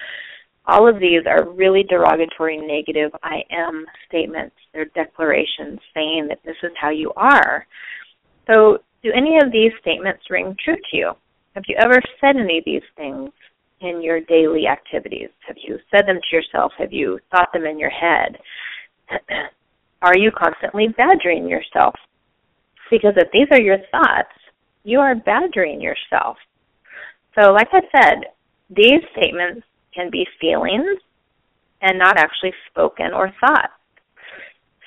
all 0.65 0.87
of 0.87 0.99
these 0.99 1.21
are 1.27 1.49
really 1.49 1.83
derogatory, 1.83 2.57
negative 2.57 3.11
I 3.23 3.43
am 3.51 3.85
statements. 4.07 4.55
They're 4.73 4.85
declarations 4.95 5.79
saying 5.93 6.27
that 6.29 6.39
this 6.43 6.55
is 6.63 6.71
how 6.79 6.89
you 6.89 7.11
are. 7.15 7.67
So, 8.51 8.79
do 9.03 9.11
any 9.15 9.37
of 9.37 9.51
these 9.51 9.71
statements 9.81 10.23
ring 10.29 10.55
true 10.63 10.75
to 10.75 10.97
you? 10.97 11.11
Have 11.55 11.63
you 11.67 11.75
ever 11.77 12.01
said 12.19 12.35
any 12.35 12.57
of 12.57 12.65
these 12.65 12.81
things 12.95 13.29
in 13.81 14.01
your 14.01 14.21
daily 14.21 14.67
activities? 14.67 15.29
Have 15.47 15.57
you 15.61 15.77
said 15.91 16.07
them 16.07 16.19
to 16.19 16.35
yourself? 16.35 16.71
Have 16.77 16.93
you 16.93 17.19
thought 17.31 17.49
them 17.53 17.65
in 17.65 17.79
your 17.79 17.89
head? 17.89 18.37
are 20.01 20.17
you 20.17 20.31
constantly 20.31 20.87
badgering 20.97 21.47
yourself? 21.47 21.95
Because 22.89 23.13
if 23.17 23.31
these 23.31 23.47
are 23.51 23.61
your 23.61 23.77
thoughts, 23.91 24.31
you 24.83 24.99
are 24.99 25.15
badgering 25.15 25.81
yourself. 25.81 26.37
So, 27.37 27.51
like 27.51 27.67
I 27.71 27.81
said, 27.95 28.25
these 28.69 29.01
statements 29.17 29.65
can 29.93 30.09
be 30.09 30.25
feelings 30.39 30.99
and 31.81 31.99
not 31.99 32.17
actually 32.17 32.53
spoken 32.69 33.13
or 33.13 33.33
thought. 33.39 33.69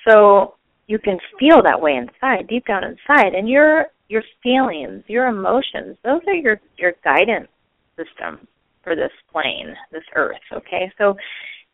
So, 0.08 0.54
you 0.86 0.98
can 0.98 1.18
feel 1.38 1.62
that 1.62 1.80
way 1.80 1.94
inside, 1.94 2.48
deep 2.48 2.66
down 2.66 2.82
inside, 2.82 3.34
and 3.34 3.48
your 3.48 3.86
your 4.08 4.24
feelings, 4.42 5.04
your 5.06 5.28
emotions, 5.28 5.96
those 6.02 6.22
are 6.26 6.34
your 6.34 6.60
your 6.78 6.94
guidance 7.04 7.48
system 7.96 8.48
for 8.82 8.96
this 8.96 9.12
plane, 9.30 9.74
this 9.92 10.02
earth, 10.16 10.40
okay? 10.52 10.90
So 10.98 11.16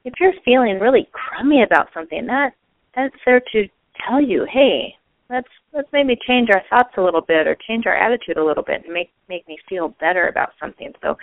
if 0.04 0.14
you're 0.20 0.32
feeling 0.44 0.78
really 0.78 1.08
crummy 1.12 1.62
about 1.62 1.88
something, 1.92 2.26
that 2.26 2.50
that's 2.94 3.14
there 3.24 3.40
to 3.52 3.68
tell 4.06 4.20
you, 4.20 4.46
hey, 4.50 4.94
let's 5.28 5.48
let's 5.72 5.88
maybe 5.92 6.16
change 6.26 6.48
our 6.52 6.62
thoughts 6.70 6.94
a 6.96 7.02
little 7.02 7.20
bit 7.20 7.46
or 7.46 7.56
change 7.66 7.86
our 7.86 7.96
attitude 7.96 8.36
a 8.36 8.44
little 8.44 8.62
bit 8.62 8.84
and 8.84 8.92
make 8.92 9.10
make 9.28 9.46
me 9.48 9.58
feel 9.68 9.94
better 10.00 10.28
about 10.28 10.50
something. 10.60 10.92
So 11.02 11.16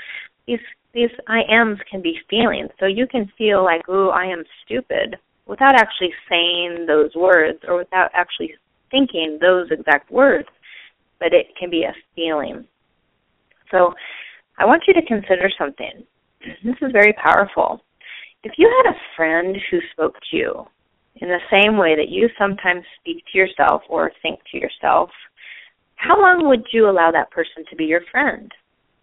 these 0.47 0.59
these 0.93 1.09
I 1.27 1.41
ams 1.49 1.79
can 1.89 2.01
be 2.01 2.19
feelings. 2.29 2.69
So 2.79 2.85
you 2.85 3.07
can 3.07 3.31
feel 3.37 3.63
like, 3.63 3.87
ooh, 3.89 4.09
I 4.09 4.25
am 4.25 4.43
stupid 4.65 5.17
without 5.45 5.75
actually 5.75 6.13
saying 6.29 6.85
those 6.87 7.13
words 7.15 7.59
or 7.67 7.77
without 7.77 8.11
actually 8.13 8.53
thinking 8.91 9.37
those 9.41 9.67
exact 9.71 10.11
words, 10.11 10.47
but 11.19 11.33
it 11.33 11.47
can 11.59 11.69
be 11.69 11.83
a 11.83 11.93
feeling. 12.15 12.65
So 13.71 13.93
I 14.57 14.65
want 14.65 14.83
you 14.87 14.93
to 14.93 15.05
consider 15.05 15.49
something. 15.57 16.03
This 16.63 16.75
is 16.81 16.91
very 16.91 17.13
powerful. 17.13 17.81
If 18.43 18.53
you 18.57 18.69
had 18.83 18.91
a 18.91 18.99
friend 19.15 19.55
who 19.71 19.79
spoke 19.91 20.15
to 20.31 20.37
you 20.37 20.67
in 21.15 21.29
the 21.29 21.39
same 21.49 21.77
way 21.77 21.95
that 21.95 22.09
you 22.09 22.29
sometimes 22.37 22.83
speak 22.99 23.23
to 23.31 23.37
yourself 23.37 23.81
or 23.89 24.11
think 24.21 24.39
to 24.51 24.57
yourself, 24.57 25.09
how 25.95 26.19
long 26.19 26.47
would 26.47 26.65
you 26.71 26.89
allow 26.89 27.11
that 27.11 27.31
person 27.31 27.63
to 27.69 27.75
be 27.75 27.85
your 27.85 28.01
friend? 28.11 28.51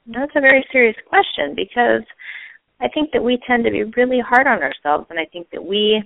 That's 0.07 0.33
a 0.37 0.41
very 0.41 0.65
serious 0.71 0.97
question 1.09 1.55
because 1.55 2.03
I 2.81 2.89
think 2.89 3.13
that 3.13 3.23
we 3.23 3.39
tend 3.47 3.65
to 3.65 3.71
be 3.71 3.85
really 3.85 4.21
hard 4.21 4.47
on 4.47 4.63
ourselves, 4.63 5.07
and 5.11 5.19
I 5.19 5.27
think 5.27 5.49
that 5.51 5.65
we 5.65 6.03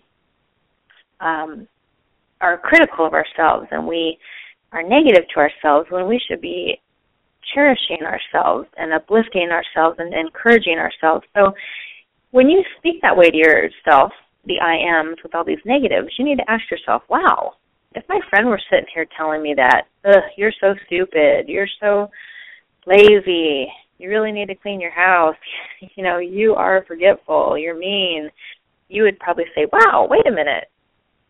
um, 1.20 1.66
are 2.40 2.58
critical 2.58 3.06
of 3.06 3.14
ourselves 3.14 3.68
and 3.70 3.86
we 3.86 4.18
are 4.72 4.82
negative 4.82 5.24
to 5.32 5.40
ourselves 5.40 5.86
when 5.90 6.06
we 6.06 6.20
should 6.28 6.40
be 6.40 6.80
cherishing 7.52 8.00
ourselves 8.02 8.68
and 8.76 8.92
uplifting 8.92 9.50
ourselves 9.50 9.98
and 9.98 10.14
encouraging 10.14 10.78
ourselves. 10.78 11.26
So 11.34 11.52
when 12.30 12.48
you 12.48 12.62
speak 12.78 13.02
that 13.02 13.16
way 13.16 13.30
to 13.30 13.36
yourself, 13.36 14.12
the 14.46 14.60
I 14.60 14.76
ams 14.76 15.18
with 15.22 15.34
all 15.34 15.44
these 15.44 15.64
negatives, 15.64 16.08
you 16.18 16.24
need 16.24 16.38
to 16.38 16.50
ask 16.50 16.70
yourself, 16.70 17.02
wow, 17.08 17.54
if 17.94 18.04
my 18.08 18.20
friend 18.28 18.46
were 18.46 18.60
sitting 18.70 18.86
here 18.92 19.06
telling 19.16 19.42
me 19.42 19.54
that, 19.56 19.84
ugh, 20.04 20.22
you're 20.36 20.52
so 20.60 20.74
stupid, 20.86 21.48
you're 21.48 21.68
so 21.80 22.10
lazy, 22.86 23.68
you 23.98 24.08
really 24.08 24.32
need 24.32 24.48
to 24.48 24.54
clean 24.54 24.80
your 24.80 24.90
house, 24.90 25.36
you 25.96 26.02
know, 26.02 26.18
you 26.18 26.54
are 26.54 26.84
forgetful, 26.86 27.56
you're 27.56 27.78
mean, 27.78 28.30
you 28.88 29.02
would 29.04 29.18
probably 29.18 29.44
say, 29.54 29.66
wow, 29.72 30.06
wait 30.08 30.26
a 30.26 30.30
minute, 30.30 30.68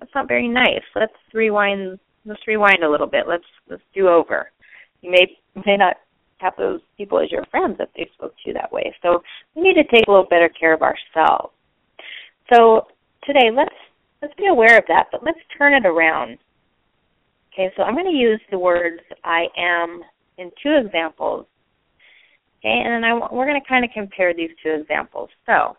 that's 0.04 0.14
not 0.14 0.28
very 0.28 0.48
nice. 0.48 0.82
Let's 0.94 1.14
rewind. 1.32 1.98
Let's 2.26 2.46
rewind 2.46 2.82
a 2.84 2.90
little 2.90 3.06
bit. 3.06 3.24
Let's 3.28 3.44
let's 3.68 3.82
do 3.94 4.08
over. 4.08 4.50
You 5.00 5.10
may 5.10 5.26
may 5.64 5.76
not 5.76 5.96
have 6.44 6.54
those 6.58 6.80
people 6.96 7.18
as 7.18 7.32
your 7.32 7.44
friends 7.50 7.76
if 7.80 7.88
they 7.96 8.08
spoke 8.14 8.34
to 8.44 8.52
that 8.52 8.70
way. 8.70 8.94
So 9.02 9.22
we 9.54 9.62
need 9.62 9.74
to 9.74 9.84
take 9.84 10.06
a 10.06 10.10
little 10.10 10.26
better 10.28 10.48
care 10.48 10.74
of 10.74 10.82
ourselves. 10.82 11.54
So 12.52 12.86
today, 13.24 13.50
let's 13.54 13.74
let's 14.20 14.34
be 14.36 14.46
aware 14.46 14.78
of 14.78 14.84
that, 14.88 15.06
but 15.10 15.24
let's 15.24 15.38
turn 15.56 15.72
it 15.72 15.86
around. 15.86 16.38
Okay, 17.52 17.72
so 17.76 17.82
I'm 17.82 17.94
going 17.94 18.10
to 18.10 18.12
use 18.12 18.40
the 18.50 18.58
words 18.58 19.00
I 19.22 19.46
am 19.56 20.02
in 20.38 20.50
two 20.62 20.76
examples. 20.84 21.46
Okay, 22.58 22.82
and 22.84 23.04
I, 23.04 23.14
we're 23.32 23.46
going 23.46 23.60
to 23.60 23.68
kind 23.68 23.84
of 23.84 23.90
compare 23.94 24.34
these 24.34 24.50
two 24.62 24.70
examples. 24.70 25.30
So 25.46 25.76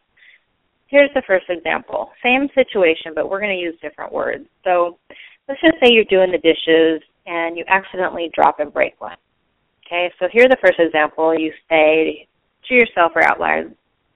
here's 0.88 1.10
the 1.14 1.24
first 1.28 1.46
example. 1.50 2.10
Same 2.24 2.48
situation, 2.56 3.12
but 3.14 3.30
we're 3.30 3.42
going 3.42 3.56
to 3.56 3.62
use 3.62 3.76
different 3.82 4.14
words. 4.14 4.46
So 4.64 4.98
let's 5.48 5.62
just 5.62 5.76
say 5.84 5.92
you're 5.92 6.06
doing 6.06 6.32
the 6.32 6.38
dishes 6.38 7.02
and 7.26 7.58
you 7.58 7.66
accidentally 7.68 8.32
drop 8.34 8.60
and 8.60 8.72
break 8.72 9.00
one. 9.02 9.18
Okay, 9.86 10.12
so 10.20 10.28
here's 10.32 10.50
the 10.50 10.58
first 10.62 10.80
example. 10.80 11.38
You 11.38 11.52
say 11.70 12.28
to 12.68 12.74
yourself 12.74 13.12
or 13.16 13.24
out 13.24 13.40
loud, 13.40 13.76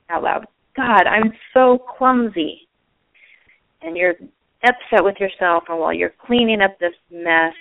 out 0.09 0.23
loud, 0.23 0.45
God, 0.75 1.05
I'm 1.05 1.31
so 1.53 1.77
clumsy. 1.97 2.67
And 3.81 3.95
you're 3.95 4.15
upset 4.63 5.03
with 5.03 5.17
yourself, 5.19 5.63
and 5.69 5.79
while 5.79 5.93
you're 5.93 6.13
cleaning 6.25 6.61
up 6.61 6.77
this 6.79 6.93
mess, 7.11 7.53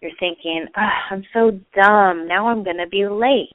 you're 0.00 0.10
thinking, 0.18 0.66
I'm 0.74 1.24
so 1.32 1.52
dumb. 1.74 2.28
Now 2.28 2.48
I'm 2.48 2.64
going 2.64 2.76
to 2.76 2.88
be 2.88 3.06
late. 3.06 3.50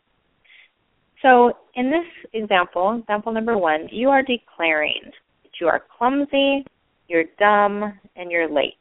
So 1.22 1.52
in 1.76 1.92
this 1.92 2.08
example, 2.34 3.00
example 3.02 3.34
number 3.34 3.58
one, 3.58 3.90
you 3.92 4.10
are 4.10 4.24
declaring 4.24 5.02
that 5.44 5.52
you 5.60 5.68
are 5.68 5.84
clumsy, 5.98 6.66
you're 7.08 7.26
dumb, 7.38 8.00
and 8.16 8.32
you're 8.32 8.50
late. 8.50 8.76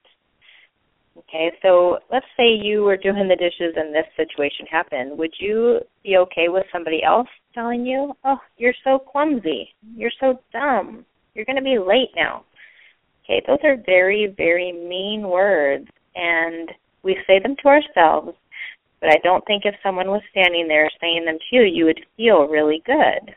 Okay, 1.19 1.51
so 1.63 1.99
let's 2.13 2.27
say 2.37 2.49
you 2.49 2.83
were 2.85 2.97
doing 2.97 3.29
the 3.29 3.37
dishes 3.37 3.75
and 3.77 3.95
this 3.95 4.07
situation 4.17 4.67
happened. 4.71 5.19
Would 5.19 5.35
you 5.41 5.81
be 6.05 6.17
okay 6.17 6.49
with 6.49 6.65
somebody 6.73 7.03
else 7.03 7.29
telling 7.55 7.85
you, 7.85 8.13
oh, 8.25 8.39
you're 8.57 8.75
so 8.85 8.99
clumsy, 8.99 9.75
you're 9.97 10.13
so 10.21 10.39
dumb, 10.53 11.05
you're 11.35 11.45
going 11.45 11.57
to 11.57 11.63
be 11.63 11.79
late 11.79 12.11
now? 12.15 12.45
Okay, 13.25 13.43
those 13.47 13.59
are 13.65 13.77
very, 13.85 14.33
very 14.37 14.73
mean 14.73 15.29
words, 15.29 15.89
and 16.15 16.71
we 17.03 17.17
say 17.27 17.41
them 17.41 17.57
to 17.63 17.69
ourselves, 17.69 18.37
but 19.01 19.11
I 19.11 19.17
don't 19.25 19.45
think 19.47 19.65
if 19.65 19.75
someone 19.83 20.09
was 20.09 20.23
standing 20.31 20.69
there 20.69 20.89
saying 21.01 21.25
them 21.25 21.39
to 21.51 21.57
you, 21.57 21.63
you 21.63 21.85
would 21.85 22.01
feel 22.17 22.47
really 22.47 22.83
good. 22.87 23.35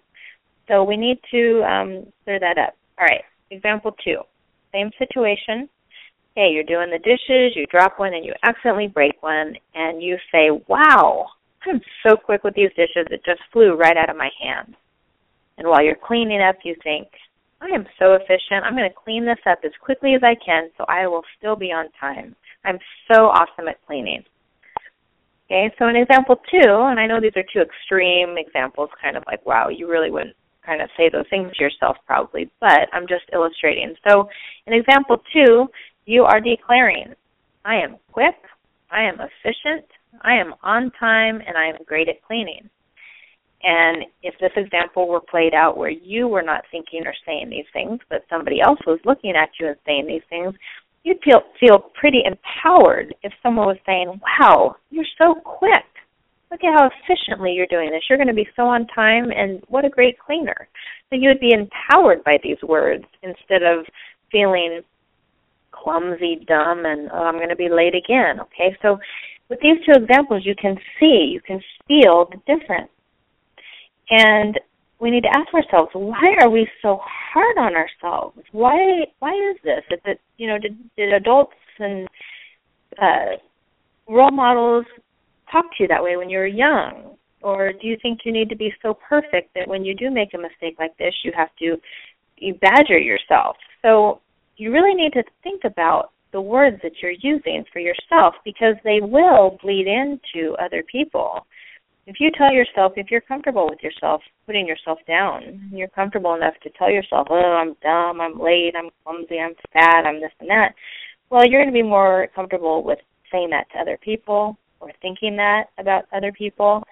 So 0.68 0.84
we 0.84 0.98
need 0.98 1.20
to 1.32 1.64
um, 1.64 2.06
clear 2.24 2.40
that 2.40 2.58
up. 2.58 2.76
All 3.00 3.06
right, 3.06 3.24
example 3.50 3.96
two. 4.04 4.20
Same 4.72 4.92
situation 4.98 5.68
Hey, 6.36 6.52
you're 6.54 6.64
doing 6.64 6.90
the 6.90 6.98
dishes, 7.00 7.56
you 7.56 7.66
drop 7.68 8.00
one 8.00 8.14
and 8.14 8.24
you 8.24 8.34
accidentally 8.44 8.88
break 8.88 9.22
one, 9.22 9.54
and 9.76 10.02
you 10.02 10.18
say, 10.32 10.50
Wow, 10.70 11.28
I'm 11.66 11.82
so 12.08 12.16
quick 12.16 12.46
with 12.46 12.56
these 12.56 12.70
dishes, 12.70 13.08
it 13.12 13.22
just 13.26 13.42
flew 13.52 13.76
right 13.76 13.98
out 13.98 14.10
of 14.10 14.16
my 14.16 14.30
hand. 14.42 14.76
And 15.58 15.68
while 15.68 15.84
you're 15.84 15.96
cleaning 15.96 16.42
up, 16.42 16.56
you 16.64 16.76
think, 16.84 17.08
I 17.60 17.68
am 17.68 17.86
so 18.00 18.14
efficient. 18.14 18.64
I'm 18.64 18.76
going 18.76 18.90
to 18.90 18.96
clean 18.96 19.26
this 19.26 19.38
up 19.46 19.60
as 19.64 19.72
quickly 19.82 20.16
as 20.16 20.24
I 20.24 20.36
can 20.44 20.70
so 20.78 20.86
I 20.88 21.06
will 21.06 21.22
still 21.38 21.56
be 21.56 21.72
on 21.72 21.90
time. 22.00 22.36
I'm 22.64 22.80
so 23.12 23.26
awesome 23.26 23.68
at 23.68 23.86
cleaning. 23.86 24.24
Okay, 25.46 25.70
so 25.78 25.88
an 25.88 25.98
example 25.98 26.38
two, 26.50 26.64
and 26.64 26.98
I 26.98 27.06
know 27.06 27.20
these 27.20 27.36
are 27.36 27.44
two 27.54 27.60
extreme 27.60 28.38
examples, 28.38 28.90
kind 29.02 29.18
of 29.18 29.24
like, 29.28 29.46
wow, 29.46 29.68
you 29.68 29.90
really 29.90 30.10
wouldn't 30.10 30.36
kind 30.66 30.82
of 30.82 30.90
say 30.96 31.10
those 31.10 31.26
things 31.30 31.52
to 31.54 31.64
yourself 31.64 31.98
probably, 32.08 32.50
but 32.60 32.88
I'm 32.94 33.08
just 33.08 33.26
illustrating. 33.34 33.94
So 34.08 34.30
in 34.68 34.74
example 34.74 35.22
two, 35.34 35.68
you 36.12 36.26
are 36.26 36.42
declaring, 36.42 37.14
I 37.64 37.76
am 37.76 37.96
quick, 38.12 38.36
I 38.92 39.04
am 39.04 39.16
efficient, 39.16 39.86
I 40.24 40.34
am 40.34 40.54
on 40.62 40.92
time, 41.00 41.40
and 41.48 41.56
I 41.58 41.68
am 41.68 41.86
great 41.86 42.10
at 42.10 42.22
cleaning. 42.28 42.70
And 43.64 44.04
if 44.22 44.34
this 44.42 44.52
example 44.58 45.08
were 45.08 45.22
played 45.22 45.54
out 45.54 45.78
where 45.78 45.90
you 45.90 46.28
were 46.28 46.42
not 46.42 46.66
thinking 46.70 47.08
or 47.08 47.14
saying 47.26 47.50
these 47.50 47.70
things, 47.72 48.00
but 48.10 48.26
somebody 48.30 48.60
else 48.60 48.80
was 48.86 49.00
looking 49.06 49.36
at 49.38 49.52
you 49.58 49.68
and 49.68 49.78
saying 49.86 50.06
these 50.06 50.28
things, 50.30 50.54
you'd 51.04 51.24
feel 51.24 51.44
feel 51.60 51.92
pretty 51.94 52.24
empowered 52.26 53.16
if 53.24 53.32
someone 53.42 53.68
was 53.68 53.78
saying, 53.86 54.20
"Wow, 54.20 54.76
you're 54.90 55.06
so 55.18 55.36
quick. 55.36 55.86
Look 56.50 56.64
at 56.66 56.78
how 56.78 56.90
efficiently 56.90 57.54
you're 57.54 57.68
doing 57.68 57.90
this. 57.92 58.04
You're 58.10 58.18
going 58.18 58.28
to 58.28 58.34
be 58.34 58.50
so 58.56 58.64
on 58.64 58.86
time, 58.88 59.32
and 59.32 59.64
what 59.70 59.86
a 59.86 59.90
great 59.90 60.20
cleaner." 60.20 60.68
So 61.10 61.16
you 61.16 61.30
would 61.30 61.40
be 61.40 61.54
empowered 61.54 62.24
by 62.26 62.40
these 62.44 62.62
words 62.64 63.06
instead 63.22 63.64
of 63.64 63.86
feeling 64.32 64.84
clumsy, 65.82 66.46
dumb, 66.48 66.86
and 66.86 67.10
oh, 67.12 67.24
I'm 67.24 67.38
going 67.38 67.50
to 67.50 67.56
be 67.56 67.70
late 67.70 67.96
again. 67.96 68.40
Okay, 68.40 68.76
so 68.82 68.98
with 69.50 69.60
these 69.62 69.78
two 69.86 70.02
examples, 70.02 70.44
you 70.46 70.56
can 70.56 70.78
see, 71.00 71.30
you 71.32 71.42
can 71.42 71.62
feel 71.88 72.30
the 72.32 72.38
difference. 72.48 72.92
And 74.10 74.60
we 75.00 75.10
need 75.10 75.24
to 75.24 75.36
ask 75.36 75.54
ourselves, 75.54 75.92
why 75.94 76.36
are 76.40 76.50
we 76.50 76.68
so 76.82 77.00
hard 77.04 77.58
on 77.58 77.74
ourselves? 77.76 78.38
Why 78.52 79.06
why 79.20 79.32
is 79.32 79.58
this? 79.64 79.84
Is 79.90 80.00
it 80.06 80.22
you 80.38 80.48
know, 80.48 80.58
did 80.58 80.78
did 80.96 81.14
adults 81.14 81.56
and 81.80 82.08
uh 83.02 83.38
role 84.08 84.32
models 84.32 84.86
talk 85.52 85.66
to 85.66 85.84
you 85.84 85.88
that 85.88 86.04
way 86.04 86.18
when 86.18 86.30
you 86.30 86.38
were 86.38 86.48
young? 86.48 87.16
Or 87.42 87.74
do 87.74 87.88
you 87.88 87.98
think 88.02 88.20
you 88.26 88.32
need 88.32 88.50
to 88.50 88.56
be 88.56 88.72
so 88.84 88.94
perfect 88.94 89.56
that 89.56 89.68
when 89.68 89.84
you 89.84 89.96
do 89.96 90.12
make 90.12 90.36
a 90.36 90.38
mistake 90.38 90.76
like 90.78 90.96
this 90.98 91.16
you 91.24 91.32
have 91.36 91.50
to 91.60 91.78
you 92.38 92.54
badger 92.56 93.00
yourself? 93.00 93.58
So 93.82 94.22
you 94.62 94.72
really 94.72 94.94
need 94.94 95.12
to 95.14 95.24
think 95.42 95.64
about 95.64 96.12
the 96.34 96.40
words 96.40 96.78
that 96.84 96.92
you're 97.02 97.18
using 97.20 97.66
for 97.74 97.80
yourself 97.80 98.36
because 98.46 98.76
they 98.84 99.00
will 99.02 99.58
bleed 99.64 99.88
into 99.88 100.54
other 100.64 100.84
people. 100.84 101.48
If 102.06 102.18
you 102.20 102.30
tell 102.38 102.54
yourself, 102.54 102.94
if 102.96 103.10
you're 103.10 103.22
comfortable 103.22 103.68
with 103.68 103.80
yourself, 103.82 104.22
putting 104.46 104.68
yourself 104.68 105.00
down, 105.08 105.72
you're 105.74 105.88
comfortable 105.88 106.36
enough 106.36 106.54
to 106.62 106.70
tell 106.78 106.92
yourself, 106.92 107.28
oh, 107.32 107.36
I'm 107.36 107.76
dumb, 107.82 108.22
I'm 108.22 108.40
late, 108.40 108.74
I'm 108.78 108.92
clumsy, 109.04 109.40
I'm 109.40 109.56
fat, 109.74 110.06
I'm 110.06 110.22
this 110.22 110.32
and 110.40 110.50
that, 110.50 110.76
well, 111.32 111.44
you're 111.44 111.64
going 111.64 111.74
to 111.74 111.84
be 111.84 111.88
more 111.88 112.28
comfortable 112.36 112.84
with 112.84 113.00
saying 113.32 113.50
that 113.50 113.66
to 113.74 113.80
other 113.80 113.98
people 114.00 114.60
or 114.80 114.92
thinking 115.02 115.36
that 115.38 115.70
about 115.80 116.06
other 116.14 116.32
people 116.32 116.84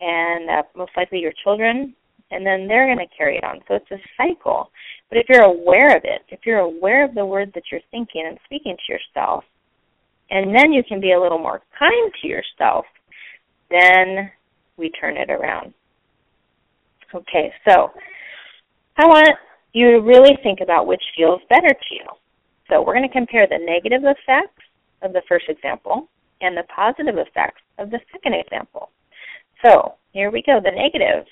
and 0.00 0.50
uh, 0.50 0.62
most 0.74 0.90
likely 0.96 1.20
your 1.20 1.32
children, 1.44 1.94
and 2.30 2.44
then 2.44 2.66
they're 2.66 2.86
going 2.86 3.06
to 3.06 3.16
carry 3.16 3.36
it 3.36 3.44
on. 3.44 3.60
So 3.68 3.74
it's 3.74 3.90
a 3.90 3.98
cycle. 4.16 4.70
But 5.08 5.18
if 5.18 5.26
you're 5.28 5.44
aware 5.44 5.96
of 5.96 6.02
it, 6.04 6.22
if 6.28 6.40
you're 6.44 6.58
aware 6.58 7.04
of 7.04 7.14
the 7.14 7.24
words 7.24 7.52
that 7.54 7.64
you're 7.70 7.80
thinking 7.90 8.24
and 8.26 8.38
speaking 8.44 8.76
to 8.76 8.92
yourself, 8.92 9.44
and 10.30 10.54
then 10.54 10.72
you 10.72 10.82
can 10.82 11.00
be 11.00 11.12
a 11.12 11.20
little 11.20 11.38
more 11.38 11.62
kind 11.78 12.12
to 12.20 12.28
yourself, 12.28 12.84
then 13.70 14.30
we 14.76 14.90
turn 14.90 15.16
it 15.16 15.30
around. 15.30 15.72
Okay, 17.14 17.52
so 17.68 17.90
I 18.96 19.06
want 19.06 19.36
you 19.72 19.92
to 19.92 19.98
really 19.98 20.36
think 20.42 20.60
about 20.60 20.86
which 20.86 21.02
feels 21.16 21.40
better 21.48 21.68
to 21.68 21.94
you. 21.94 22.06
So 22.68 22.82
we're 22.82 22.94
going 22.94 23.08
to 23.08 23.12
compare 23.12 23.46
the 23.46 23.64
negative 23.64 24.02
effects 24.02 24.64
of 25.02 25.12
the 25.12 25.22
first 25.28 25.44
example 25.48 26.08
and 26.40 26.56
the 26.56 26.64
positive 26.74 27.16
effects 27.18 27.62
of 27.78 27.90
the 27.90 28.00
second 28.12 28.34
example. 28.34 28.90
So 29.64 29.94
here 30.12 30.30
we 30.30 30.42
go, 30.42 30.60
the 30.62 30.70
negative. 30.70 31.26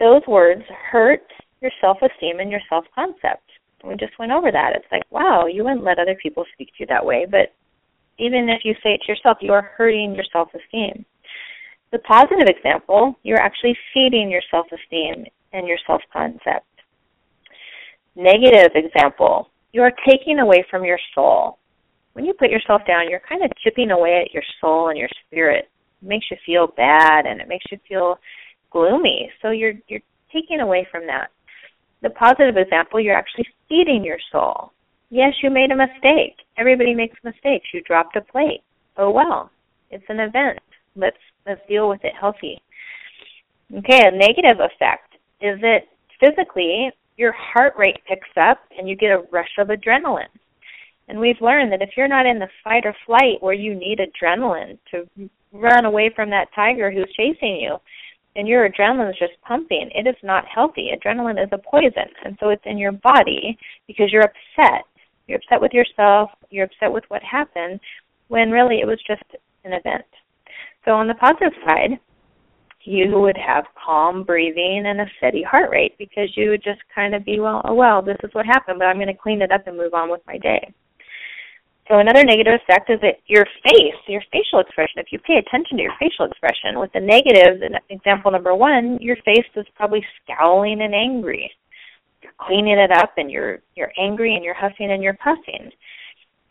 Those 0.00 0.22
words 0.26 0.62
hurt 0.90 1.22
your 1.60 1.70
self 1.80 1.98
esteem 2.02 2.40
and 2.40 2.50
your 2.50 2.60
self 2.68 2.86
concept. 2.94 3.44
We 3.84 3.94
just 3.96 4.18
went 4.18 4.32
over 4.32 4.50
that. 4.50 4.74
It's 4.74 4.90
like, 4.90 5.04
wow, 5.10 5.46
you 5.46 5.62
wouldn't 5.62 5.84
let 5.84 5.98
other 5.98 6.16
people 6.20 6.44
speak 6.52 6.68
to 6.68 6.74
you 6.80 6.86
that 6.86 7.04
way, 7.04 7.26
but 7.30 7.54
even 8.18 8.48
if 8.48 8.64
you 8.64 8.74
say 8.82 8.94
it 8.94 9.00
to 9.06 9.12
yourself, 9.12 9.38
you 9.40 9.52
are 9.52 9.70
hurting 9.76 10.14
your 10.14 10.24
self 10.32 10.48
esteem. 10.54 11.04
The 11.92 11.98
positive 12.00 12.48
example, 12.48 13.14
you're 13.22 13.40
actually 13.40 13.76
feeding 13.92 14.30
your 14.30 14.42
self 14.50 14.66
esteem 14.72 15.24
and 15.52 15.66
your 15.66 15.78
self 15.86 16.02
concept. 16.12 16.66
Negative 18.16 18.72
example, 18.74 19.50
you 19.72 19.82
are 19.82 19.92
taking 20.08 20.40
away 20.40 20.64
from 20.70 20.84
your 20.84 20.98
soul. 21.14 21.58
When 22.14 22.24
you 22.24 22.34
put 22.34 22.50
yourself 22.50 22.82
down, 22.86 23.08
you're 23.08 23.22
kind 23.28 23.44
of 23.44 23.50
chipping 23.62 23.90
away 23.90 24.22
at 24.24 24.34
your 24.34 24.42
soul 24.60 24.88
and 24.88 24.98
your 24.98 25.08
spirit. 25.26 25.68
It 26.02 26.08
makes 26.08 26.26
you 26.30 26.36
feel 26.44 26.68
bad 26.76 27.26
and 27.26 27.40
it 27.40 27.48
makes 27.48 27.66
you 27.70 27.78
feel 27.88 28.18
gloomy. 28.70 29.30
So 29.42 29.50
you're 29.50 29.74
you're 29.88 30.00
taking 30.32 30.60
away 30.60 30.86
from 30.90 31.06
that. 31.06 31.30
The 32.02 32.10
positive 32.10 32.56
example, 32.56 33.00
you're 33.00 33.16
actually 33.16 33.46
feeding 33.68 34.04
your 34.04 34.18
soul. 34.32 34.72
Yes, 35.10 35.34
you 35.42 35.50
made 35.50 35.72
a 35.72 35.76
mistake. 35.76 36.36
Everybody 36.56 36.94
makes 36.94 37.16
mistakes. 37.24 37.66
You 37.74 37.82
dropped 37.82 38.16
a 38.16 38.20
plate. 38.20 38.62
Oh 38.96 39.10
well, 39.10 39.50
it's 39.90 40.04
an 40.08 40.20
event. 40.20 40.60
Let's 40.96 41.16
let's 41.46 41.60
deal 41.68 41.88
with 41.88 42.04
it 42.04 42.14
healthy. 42.18 42.62
Okay, 43.76 44.06
a 44.06 44.10
negative 44.10 44.60
effect 44.60 45.14
is 45.40 45.60
that 45.60 45.88
physically 46.18 46.90
your 47.16 47.32
heart 47.32 47.74
rate 47.76 47.98
picks 48.08 48.28
up 48.36 48.58
and 48.76 48.88
you 48.88 48.96
get 48.96 49.10
a 49.10 49.24
rush 49.30 49.50
of 49.58 49.68
adrenaline. 49.68 50.24
And 51.08 51.18
we've 51.18 51.40
learned 51.40 51.72
that 51.72 51.82
if 51.82 51.90
you're 51.96 52.08
not 52.08 52.26
in 52.26 52.38
the 52.38 52.48
fight 52.62 52.86
or 52.86 52.94
flight 53.04 53.40
where 53.40 53.54
you 53.54 53.74
need 53.74 53.98
adrenaline 53.98 54.78
to 54.92 55.28
run 55.52 55.84
away 55.84 56.10
from 56.14 56.30
that 56.30 56.48
tiger 56.54 56.90
who's 56.90 57.12
chasing 57.16 57.56
you, 57.56 57.76
and 58.36 58.46
your 58.46 58.68
adrenaline 58.68 59.10
is 59.10 59.18
just 59.18 59.32
pumping, 59.46 59.90
it 59.94 60.06
is 60.06 60.16
not 60.22 60.44
healthy. 60.46 60.90
Adrenaline 60.94 61.42
is 61.42 61.48
a 61.52 61.58
poison, 61.58 62.08
and 62.24 62.36
so 62.40 62.50
it's 62.50 62.62
in 62.64 62.78
your 62.78 62.92
body 62.92 63.58
because 63.86 64.12
you're 64.12 64.22
upset. 64.22 64.84
You're 65.26 65.38
upset 65.38 65.60
with 65.60 65.72
yourself, 65.72 66.30
you're 66.50 66.64
upset 66.64 66.92
with 66.92 67.04
what 67.08 67.22
happened, 67.22 67.80
when 68.28 68.50
really 68.50 68.80
it 68.80 68.86
was 68.86 68.98
just 69.06 69.22
an 69.64 69.72
event. 69.72 70.04
So 70.84 70.92
on 70.92 71.06
the 71.06 71.14
positive 71.14 71.52
side, 71.66 71.98
you 72.82 73.18
would 73.18 73.36
have 73.36 73.64
calm 73.84 74.24
breathing 74.24 74.84
and 74.86 75.00
a 75.00 75.06
steady 75.18 75.42
heart 75.42 75.70
rate 75.70 75.96
because 75.98 76.34
you 76.36 76.50
would 76.50 76.64
just 76.64 76.80
kind 76.94 77.14
of 77.14 77.24
be, 77.24 77.38
well, 77.38 77.60
oh 77.64 77.74
well, 77.74 78.02
this 78.02 78.16
is 78.24 78.30
what 78.32 78.46
happened, 78.46 78.78
but 78.78 78.86
I'm 78.86 78.96
going 78.96 79.08
to 79.08 79.14
clean 79.14 79.42
it 79.42 79.52
up 79.52 79.66
and 79.66 79.76
move 79.76 79.94
on 79.94 80.10
with 80.10 80.22
my 80.26 80.38
day. 80.38 80.72
So 81.90 81.98
another 81.98 82.22
negative 82.22 82.54
effect 82.62 82.88
is 82.88 83.00
that 83.00 83.18
your 83.26 83.44
face, 83.64 83.98
your 84.06 84.22
facial 84.30 84.60
expression, 84.60 84.98
if 84.98 85.10
you 85.10 85.18
pay 85.18 85.38
attention 85.38 85.76
to 85.76 85.82
your 85.82 85.94
facial 85.98 86.24
expression, 86.24 86.78
with 86.78 86.92
the 86.92 87.00
negative, 87.00 87.60
example 87.88 88.30
number 88.30 88.54
one, 88.54 88.96
your 89.00 89.16
face 89.24 89.46
is 89.56 89.66
probably 89.74 90.04
scowling 90.22 90.82
and 90.82 90.94
angry. 90.94 91.50
You're 92.22 92.32
cleaning 92.38 92.78
it 92.78 92.92
up 92.92 93.14
and 93.16 93.30
you're 93.30 93.58
you're 93.74 93.92
angry 93.98 94.36
and 94.36 94.44
you're 94.44 94.54
huffing 94.54 94.92
and 94.92 95.02
you're 95.02 95.18
puffing. 95.18 95.70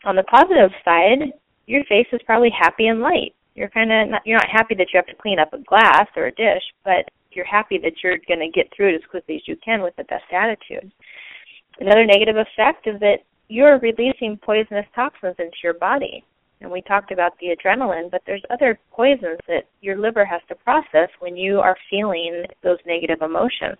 On 0.04 0.14
the 0.14 0.24
positive 0.24 0.72
side, 0.84 1.32
your 1.66 1.84
face 1.84 2.08
is 2.12 2.20
probably 2.26 2.50
happy 2.50 2.88
and 2.88 3.00
light 3.00 3.34
you're 3.54 3.68
kind 3.68 3.92
of 3.92 4.20
you're 4.24 4.38
not 4.38 4.48
happy 4.48 4.74
that 4.74 4.88
you 4.92 4.96
have 4.96 5.06
to 5.06 5.20
clean 5.20 5.38
up 5.38 5.52
a 5.52 5.58
glass 5.58 6.06
or 6.16 6.26
a 6.26 6.34
dish, 6.34 6.62
but 6.84 7.08
you're 7.32 7.44
happy 7.44 7.78
that 7.78 7.92
you're 8.02 8.18
going 8.26 8.40
to 8.40 8.50
get 8.50 8.72
through 8.74 8.88
it 8.88 8.94
as 8.94 9.10
quickly 9.10 9.36
as 9.36 9.46
you 9.46 9.56
can 9.62 9.82
with 9.82 9.94
the 9.96 10.04
best 10.04 10.24
attitude. 10.32 10.90
Another 11.78 12.04
negative 12.04 12.36
effect 12.36 12.86
is 12.86 12.98
that 13.00 13.20
you're 13.50 13.78
releasing 13.80 14.38
poisonous 14.42 14.86
toxins 14.94 15.34
into 15.38 15.56
your 15.62 15.74
body. 15.74 16.24
And 16.60 16.70
we 16.70 16.82
talked 16.82 17.10
about 17.10 17.32
the 17.40 17.56
adrenaline, 17.56 18.10
but 18.10 18.22
there's 18.26 18.42
other 18.50 18.78
poisons 18.92 19.38
that 19.48 19.64
your 19.80 19.96
liver 19.96 20.24
has 20.24 20.40
to 20.48 20.54
process 20.54 21.08
when 21.18 21.36
you 21.36 21.58
are 21.58 21.76
feeling 21.88 22.44
those 22.62 22.78
negative 22.86 23.22
emotions. 23.22 23.78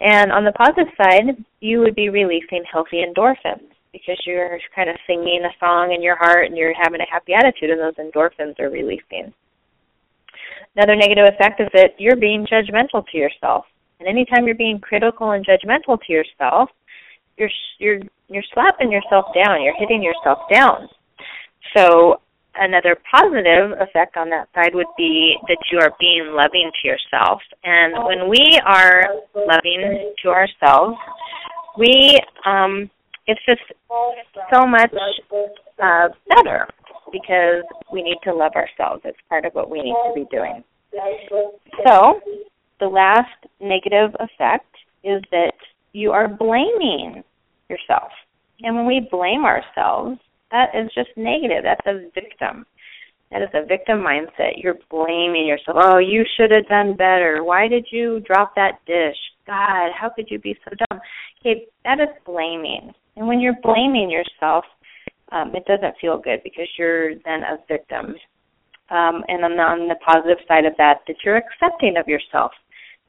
And 0.00 0.30
on 0.30 0.44
the 0.44 0.52
positive 0.52 0.92
side, 0.96 1.44
you 1.60 1.80
would 1.80 1.94
be 1.94 2.08
releasing 2.08 2.62
healthy 2.70 3.02
endorphins 3.04 3.70
because 3.92 4.18
you're 4.26 4.58
kind 4.74 4.90
of 4.90 4.96
singing 5.06 5.42
a 5.44 5.58
song 5.58 5.92
in 5.92 6.02
your 6.02 6.16
heart 6.16 6.46
and 6.46 6.56
you're 6.56 6.74
having 6.74 7.00
a 7.00 7.10
happy 7.10 7.32
attitude 7.32 7.70
and 7.70 7.80
those 7.80 7.94
endorphins 7.94 8.58
are 8.60 8.70
releasing. 8.70 9.32
Another 10.76 10.94
negative 10.94 11.32
effect 11.32 11.60
is 11.60 11.68
that 11.74 11.98
you're 11.98 12.16
being 12.16 12.46
judgmental 12.46 13.04
to 13.10 13.18
yourself. 13.18 13.64
And 13.98 14.08
anytime 14.08 14.46
you're 14.46 14.54
being 14.54 14.78
critical 14.78 15.32
and 15.32 15.46
judgmental 15.46 15.98
to 16.06 16.12
yourself, 16.12 16.70
you're 17.36 17.50
you're 17.78 18.00
you're 18.28 18.44
slapping 18.52 18.92
yourself 18.92 19.26
down, 19.34 19.62
you're 19.62 19.76
hitting 19.78 20.02
yourself 20.02 20.38
down. 20.52 20.88
So 21.76 22.20
another 22.56 22.96
positive 23.10 23.72
effect 23.80 24.16
on 24.16 24.30
that 24.30 24.48
side 24.54 24.74
would 24.74 24.86
be 24.96 25.36
that 25.48 25.58
you 25.70 25.78
are 25.78 25.92
being 25.98 26.28
loving 26.32 26.70
to 26.82 26.88
yourself. 26.88 27.40
And 27.64 28.04
when 28.04 28.28
we 28.28 28.60
are 28.64 29.08
loving 29.34 30.12
to 30.22 30.28
ourselves, 30.28 30.96
we 31.76 32.18
um 32.44 32.90
it's 33.28 33.40
just 33.44 33.60
so 34.52 34.66
much 34.66 34.90
uh, 35.82 36.08
better 36.28 36.66
because 37.12 37.62
we 37.92 38.02
need 38.02 38.16
to 38.24 38.34
love 38.34 38.52
ourselves. 38.54 39.02
It's 39.04 39.18
part 39.28 39.44
of 39.44 39.52
what 39.54 39.70
we 39.70 39.82
need 39.82 39.92
to 39.92 40.12
be 40.14 40.26
doing. 40.30 40.64
So, 41.86 42.20
the 42.80 42.86
last 42.86 43.46
negative 43.60 44.16
effect 44.18 44.74
is 45.04 45.22
that 45.30 45.52
you 45.92 46.10
are 46.12 46.26
blaming 46.26 47.22
yourself. 47.68 48.10
And 48.62 48.74
when 48.74 48.86
we 48.86 49.08
blame 49.10 49.44
ourselves, 49.44 50.18
that 50.50 50.74
is 50.74 50.90
just 50.94 51.10
negative. 51.16 51.64
That's 51.64 51.86
a 51.86 52.10
victim. 52.14 52.66
That 53.30 53.42
is 53.42 53.50
a 53.52 53.66
victim 53.66 53.98
mindset. 53.98 54.62
You're 54.62 54.78
blaming 54.90 55.46
yourself. 55.46 55.76
Oh, 55.80 55.98
you 55.98 56.24
should 56.36 56.50
have 56.50 56.66
done 56.68 56.96
better. 56.96 57.44
Why 57.44 57.68
did 57.68 57.86
you 57.90 58.20
drop 58.20 58.54
that 58.54 58.80
dish? 58.86 59.16
God, 59.46 59.90
how 59.98 60.10
could 60.14 60.30
you 60.30 60.38
be 60.38 60.56
so 60.64 60.74
dumb? 60.88 61.00
Okay, 61.40 61.66
that 61.84 62.00
is 62.00 62.08
blaming. 62.24 62.92
And 63.16 63.28
when 63.28 63.40
you're 63.40 63.60
blaming 63.62 64.10
yourself, 64.10 64.64
um, 65.32 65.54
it 65.54 65.66
doesn't 65.66 65.96
feel 66.00 66.18
good 66.18 66.40
because 66.42 66.68
you're 66.78 67.16
then 67.16 67.42
a 67.42 67.58
victim. 67.68 68.14
Um, 68.90 69.22
and 69.28 69.44
on 69.44 69.88
the 69.88 69.96
positive 70.06 70.38
side 70.48 70.64
of 70.64 70.72
that, 70.78 71.00
that 71.06 71.16
you're 71.24 71.36
accepting 71.36 71.96
of 71.98 72.08
yourself. 72.08 72.52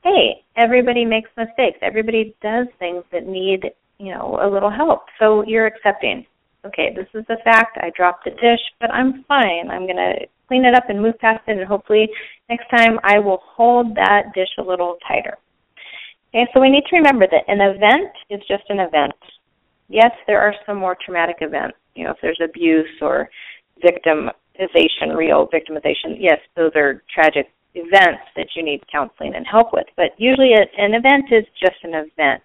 Hey, 0.03 0.44
everybody 0.57 1.06
makes 1.06 1.30
mistakes. 1.38 1.77
Everybody 1.81 2.36
does 2.41 2.68
things 2.80 3.03
that 3.11 3.26
need, 3.26 3.72
you 4.00 4.14
know, 4.14 4.40
a 4.42 4.50
little 4.50 4.72
help. 4.72 5.02
So 5.20 5.44
you're 5.46 5.68
accepting 5.68 6.26
okay, 6.66 6.94
this 6.96 7.08
is 7.14 7.26
the 7.28 7.38
fact. 7.44 7.78
I 7.82 7.92
dropped 7.96 8.26
the 8.26 8.32
dish, 8.32 8.62
but 8.80 8.92
I'm 8.92 9.24
fine. 9.28 9.70
I'm 9.70 9.86
going 9.86 9.98
to 9.98 10.28
clean 10.48 10.66
it 10.66 10.76
up 10.76 10.90
and 10.90 11.02
move 11.02 11.18
past 11.20 11.44
it, 11.48 11.58
and 11.58 11.68
hopefully 11.68 12.10
next 12.50 12.70
time 12.70 13.00
I 13.04 13.20
will 13.20 13.42
hold 13.44 13.96
that 13.96 14.34
dish 14.34 14.50
a 14.58 14.64
little 14.64 14.98
tighter. 15.08 15.38
Okay, 16.30 16.48
so 16.54 16.60
we 16.60 16.70
need 16.70 16.84
to 16.90 16.98
remember 16.98 17.26
that 17.32 17.48
an 17.48 17.62
event 17.62 18.14
is 18.30 18.40
just 18.48 18.64
an 18.70 18.80
event. 18.80 19.14
Yes, 19.88 20.12
there 20.28 20.42
are 20.42 20.54
some 20.66 20.78
more 20.78 20.96
traumatic 21.04 21.38
events. 21.42 21.78
You 21.96 22.06
know, 22.06 22.12
if 22.12 22.18
there's 22.22 22.40
abuse 22.44 22.88
or 23.02 23.30
victimization, 23.84 25.16
real 25.16 25.48
victimization, 25.48 26.18
yes, 26.20 26.38
those 26.56 26.72
are 26.76 27.04
tragic 27.14 27.48
events 27.74 28.22
that 28.36 28.48
you 28.56 28.64
need 28.64 28.84
counseling 28.92 29.34
and 29.36 29.46
help 29.50 29.74
with. 29.74 29.88
But 29.96 30.12
usually 30.18 30.54
an 30.54 30.94
event 30.94 31.26
is 31.32 31.46
just 31.60 31.78
an 31.84 31.94
event. 31.94 32.44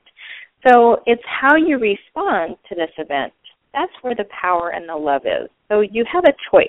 So 0.67 1.03
it's 1.07 1.23
how 1.27 1.57
you 1.57 1.79
respond 1.79 2.57
to 2.69 2.75
this 2.75 2.91
event 2.99 3.33
that's 3.75 3.93
where 4.03 4.15
the 4.15 4.25
power 4.41 4.71
and 4.71 4.89
the 4.89 4.95
love 4.95 5.23
is. 5.27 5.51
So 5.69 5.81
you 5.81 6.05
have 6.11 6.25
a 6.25 6.33
choice. 6.51 6.69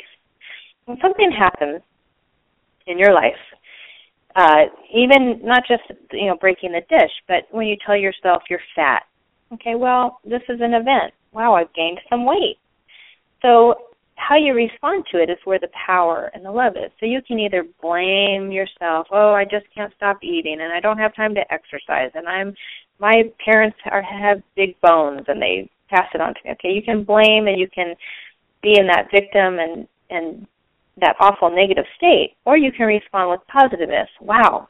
When 0.86 0.98
something 1.02 1.32
happens 1.32 1.82
in 2.88 2.98
your 3.00 3.14
life, 3.14 3.34
uh, 4.36 4.66
even 4.94 5.40
not 5.44 5.64
just 5.68 5.84
you 6.12 6.28
know 6.28 6.36
breaking 6.36 6.74
the 6.74 6.82
dish, 6.90 7.12
but 7.28 7.48
when 7.52 7.68
you 7.68 7.78
tell 7.86 7.96
yourself 7.96 8.44
you're 8.50 8.60
fat, 8.76 9.04
okay, 9.54 9.76
well 9.76 10.20
this 10.26 10.42
is 10.50 10.60
an 10.62 10.74
event. 10.74 11.14
Wow, 11.32 11.56
I've 11.56 11.74
gained 11.74 12.00
some 12.10 12.26
weight. 12.26 12.58
So 13.42 13.76
how 14.16 14.36
you 14.36 14.54
respond 14.54 15.06
to 15.12 15.22
it 15.22 15.30
is 15.30 15.38
where 15.44 15.60
the 15.60 15.70
power 15.86 16.32
and 16.34 16.44
the 16.44 16.52
love 16.52 16.74
is. 16.78 16.92
So 17.00 17.06
you 17.06 17.22
can 17.22 17.40
either 17.40 17.66
blame 17.82 18.52
yourself, 18.52 19.08
oh, 19.12 19.34
I 19.34 19.44
just 19.44 19.66
can't 19.76 19.94
stop 19.96 20.18
eating 20.24 20.60
and 20.62 20.74
I 20.74 20.80
don't 20.80 20.98
have 20.98 21.16
time 21.16 21.36
to 21.36 21.54
exercise 21.54 22.12
and 22.16 22.28
I'm 22.28 22.56
my 23.00 23.24
parents 23.44 23.78
are 23.92 24.02
have 24.02 24.42
big 24.56 24.80
bones 24.82 25.26
and 25.28 25.42
they 25.42 25.70
pass 25.90 26.08
it 26.14 26.22
on 26.22 26.34
to 26.34 26.40
me. 26.46 26.52
Okay, 26.52 26.72
you 26.72 26.82
can 26.82 27.04
blame 27.04 27.48
and 27.48 27.60
you 27.60 27.68
can 27.68 27.94
be 28.62 28.80
in 28.80 28.88
that 28.88 29.12
victim 29.12 29.60
and 29.60 29.88
and 30.10 30.48
that 30.98 31.16
awful 31.20 31.50
negative 31.50 31.86
state, 31.98 32.36
or 32.46 32.58
you 32.58 32.72
can 32.72 32.86
respond 32.88 33.30
with 33.30 33.42
positiveness. 33.48 34.08
Wow, 34.22 34.70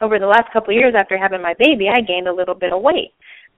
over 0.00 0.18
the 0.18 0.26
last 0.26 0.52
couple 0.52 0.74
of 0.74 0.78
years 0.78 0.94
after 0.96 1.16
having 1.16 1.40
my 1.40 1.54
baby, 1.58 1.88
I 1.88 2.00
gained 2.00 2.28
a 2.28 2.34
little 2.34 2.54
bit 2.54 2.72
of 2.72 2.82
weight. 2.82 3.12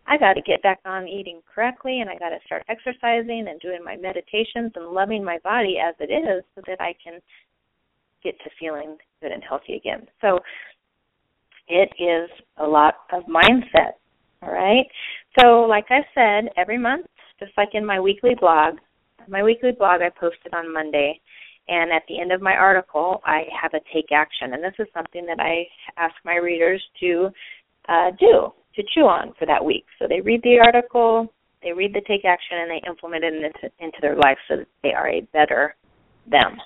I 0.06 0.16
got 0.16 0.34
to 0.34 0.42
get 0.42 0.62
back 0.62 0.80
on 0.84 1.08
eating 1.08 1.40
correctly, 1.52 2.00
and 2.00 2.08
I 2.08 2.16
got 2.16 2.30
to 2.30 2.38
start 2.46 2.64
exercising 2.68 3.46
and 3.48 3.60
doing 3.60 3.80
my 3.84 3.96
meditations 3.96 4.72
and 4.74 4.88
loving 4.88 5.24
my 5.24 5.38
body 5.42 5.78
as 5.78 5.94
it 5.98 6.12
is, 6.12 6.44
so 6.54 6.62
that 6.66 6.80
I 6.80 6.94
can 7.02 7.20
get 8.22 8.38
to 8.40 8.50
feeling 8.58 8.96
good 9.20 9.32
and 9.32 9.42
healthy 9.42 9.74
again. 9.74 10.06
So 10.20 10.38
it 11.68 11.90
is 11.98 12.30
a 12.58 12.66
lot 12.66 12.94
of 13.12 13.24
mindset. 13.24 13.92
All 14.42 14.52
right. 14.52 14.86
So, 15.40 15.62
like 15.62 15.86
I 15.90 16.00
said, 16.14 16.52
every 16.56 16.78
month, 16.78 17.06
just 17.40 17.52
like 17.56 17.70
in 17.72 17.84
my 17.84 17.98
weekly 18.00 18.34
blog, 18.38 18.76
my 19.28 19.42
weekly 19.42 19.72
blog 19.76 20.02
I 20.02 20.10
posted 20.10 20.54
on 20.54 20.72
Monday, 20.72 21.20
and 21.68 21.90
at 21.90 22.02
the 22.08 22.20
end 22.20 22.30
of 22.30 22.40
my 22.40 22.54
article, 22.54 23.20
I 23.24 23.44
have 23.60 23.74
a 23.74 23.80
take 23.92 24.12
action, 24.12 24.52
and 24.52 24.62
this 24.62 24.74
is 24.78 24.86
something 24.94 25.26
that 25.26 25.40
I 25.40 25.66
ask 25.96 26.14
my 26.24 26.36
readers 26.36 26.82
to 27.00 27.28
uh, 27.88 28.10
do 28.20 28.52
to 28.76 28.82
chew 28.94 29.02
on 29.02 29.32
for 29.38 29.46
that 29.46 29.64
week. 29.64 29.84
So 29.98 30.06
they 30.08 30.20
read 30.20 30.42
the 30.42 30.58
article, 30.62 31.32
they 31.62 31.72
read 31.72 31.94
the 31.94 32.02
take 32.06 32.24
action, 32.24 32.58
and 32.58 32.70
they 32.70 32.82
implement 32.86 33.24
it 33.24 33.34
into, 33.34 33.72
into 33.80 33.98
their 34.00 34.16
life 34.16 34.38
so 34.48 34.56
that 34.56 34.68
they 34.82 34.92
are 34.92 35.08
a 35.08 35.22
better 35.32 35.74
them. 36.30 36.56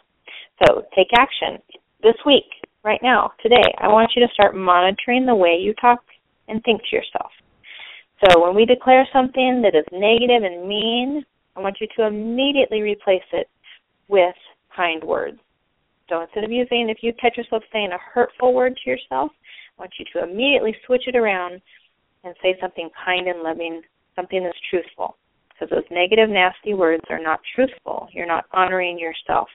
So 0.67 0.83
take 0.95 1.09
action 1.19 1.59
this 2.03 2.17
week, 2.27 2.45
right 2.85 3.01
now, 3.03 3.33
today. 3.43 3.75
I 3.79 3.89
want 3.89 4.13
you 4.15 4.27
to 4.27 4.33
start 4.33 4.55
monitoring 4.57 5.27
the 5.27 5.35
way 5.35 5.57
you 5.61 5.75
talk 5.81 6.01
and 6.49 6.63
think 6.65 6.83
to 6.91 6.97
yourself. 6.97 7.31
So 8.25 8.43
when 8.43 8.55
we 8.55 8.67
declare 8.67 9.09
something 9.13 9.63
that 9.63 9.75
is 9.75 9.85
negative 9.93 10.43
and 10.43 10.69
mean, 10.69 11.25
I 11.57 11.61
want 11.61 11.79
you 11.81 11.89
to 11.97 12.07
immediately 12.07 12.83
replace 12.83 13.25
it 13.33 13.49
with 14.09 14.35
kind 14.75 15.03
words. 15.03 15.39
So 16.09 16.21
instead 16.21 16.45
of 16.45 16.51
using, 16.51 16.89
if 16.91 16.99
you 17.03 17.13
catch 17.21 17.37
yourself 17.37 17.63
saying 17.73 17.91
a 17.93 17.99
hurtful 17.99 18.53
word 18.53 18.77
to 18.83 18.91
yourself, 18.91 19.31
I 19.79 19.83
want 19.83 19.93
you 19.99 20.05
to 20.13 20.29
immediately 20.29 20.75
switch 20.85 21.05
it 21.07 21.17
around 21.17 21.63
and 22.25 22.35
say 22.43 22.57
something 22.61 22.91
kind 23.05 23.29
and 23.29 23.43
loving, 23.43 23.83
something 24.17 24.43
that's 24.43 24.59
truthful. 24.69 25.17
Because 25.51 25.71
those 25.71 25.91
negative, 25.91 26.31
nasty 26.31 26.75
words 26.75 27.05
are 27.11 27.23
not 27.23 27.41
truthful. 27.55 28.09
You're 28.13 28.27
not 28.27 28.47
honoring 28.53 28.99
yourself. 28.99 29.49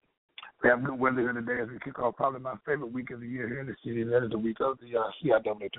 we 0.62 0.68
have 0.68 0.82
good 0.84 0.98
weather 0.98 1.20
here 1.20 1.32
today 1.32 1.62
as 1.62 1.68
we 1.68 1.78
kick 1.78 2.00
off 2.00 2.16
probably 2.16 2.40
my 2.40 2.54
favorite 2.66 2.92
week 2.92 3.10
of 3.10 3.20
the 3.20 3.28
year 3.28 3.48
here 3.48 3.60
in 3.60 3.68
the 3.68 3.76
city, 3.84 4.02
and 4.02 4.12
that 4.12 4.24
is 4.24 4.30
the 4.30 4.38
week 4.38 4.56
of 4.60 4.78
the 4.80 4.98
uh, 4.98 5.38
tournament. 5.44 5.72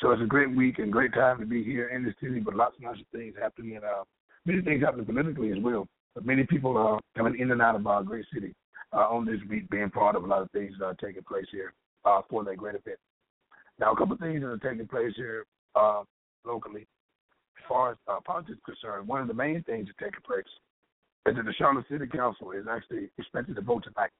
So 0.00 0.12
it's 0.12 0.22
a 0.22 0.26
great 0.26 0.54
week 0.54 0.78
and 0.78 0.92
great 0.92 1.12
time 1.12 1.40
to 1.40 1.46
be 1.46 1.64
here 1.64 1.88
in 1.88 2.04
the 2.04 2.14
city, 2.22 2.38
but 2.38 2.54
lots 2.54 2.76
and 2.76 2.86
lots 2.86 3.00
of 3.00 3.06
things 3.08 3.34
happening 3.40 3.74
and 3.74 3.84
uh, 3.84 4.04
many 4.46 4.62
things 4.62 4.82
happening 4.82 5.06
politically 5.06 5.50
as 5.50 5.58
well. 5.60 5.88
But 6.18 6.26
many 6.26 6.42
people 6.42 6.76
are 6.76 6.98
coming 7.16 7.38
in 7.38 7.52
and 7.52 7.62
out 7.62 7.76
of 7.76 7.86
our 7.86 8.02
great 8.02 8.24
city 8.34 8.52
uh, 8.92 9.06
on 9.08 9.24
this 9.24 9.38
week, 9.48 9.70
being 9.70 9.88
part 9.88 10.16
of 10.16 10.24
a 10.24 10.26
lot 10.26 10.42
of 10.42 10.50
things 10.50 10.72
that 10.80 10.84
are 10.84 10.94
taking 10.94 11.22
place 11.22 11.46
here 11.52 11.72
uh, 12.04 12.22
for 12.28 12.42
that 12.42 12.56
great 12.56 12.74
event. 12.74 12.98
Now, 13.78 13.92
a 13.92 13.96
couple 13.96 14.14
of 14.14 14.18
things 14.18 14.40
that 14.40 14.48
are 14.48 14.58
taking 14.58 14.88
place 14.88 15.12
here 15.14 15.46
uh, 15.76 16.02
locally, 16.44 16.88
as 17.56 17.64
far 17.68 17.92
as 17.92 17.98
uh, 18.08 18.18
politics 18.26 18.58
concerned, 18.66 19.06
one 19.06 19.22
of 19.22 19.28
the 19.28 19.34
main 19.34 19.62
things 19.62 19.86
that's 19.86 20.10
taking 20.10 20.24
place 20.26 20.42
is 21.28 21.36
that 21.36 21.44
the 21.44 21.52
Charlotte 21.52 21.86
City 21.88 22.08
Council 22.08 22.50
is 22.50 22.66
actually 22.68 23.10
expected 23.16 23.54
to 23.54 23.62
vote 23.62 23.84
tonight 23.84 24.10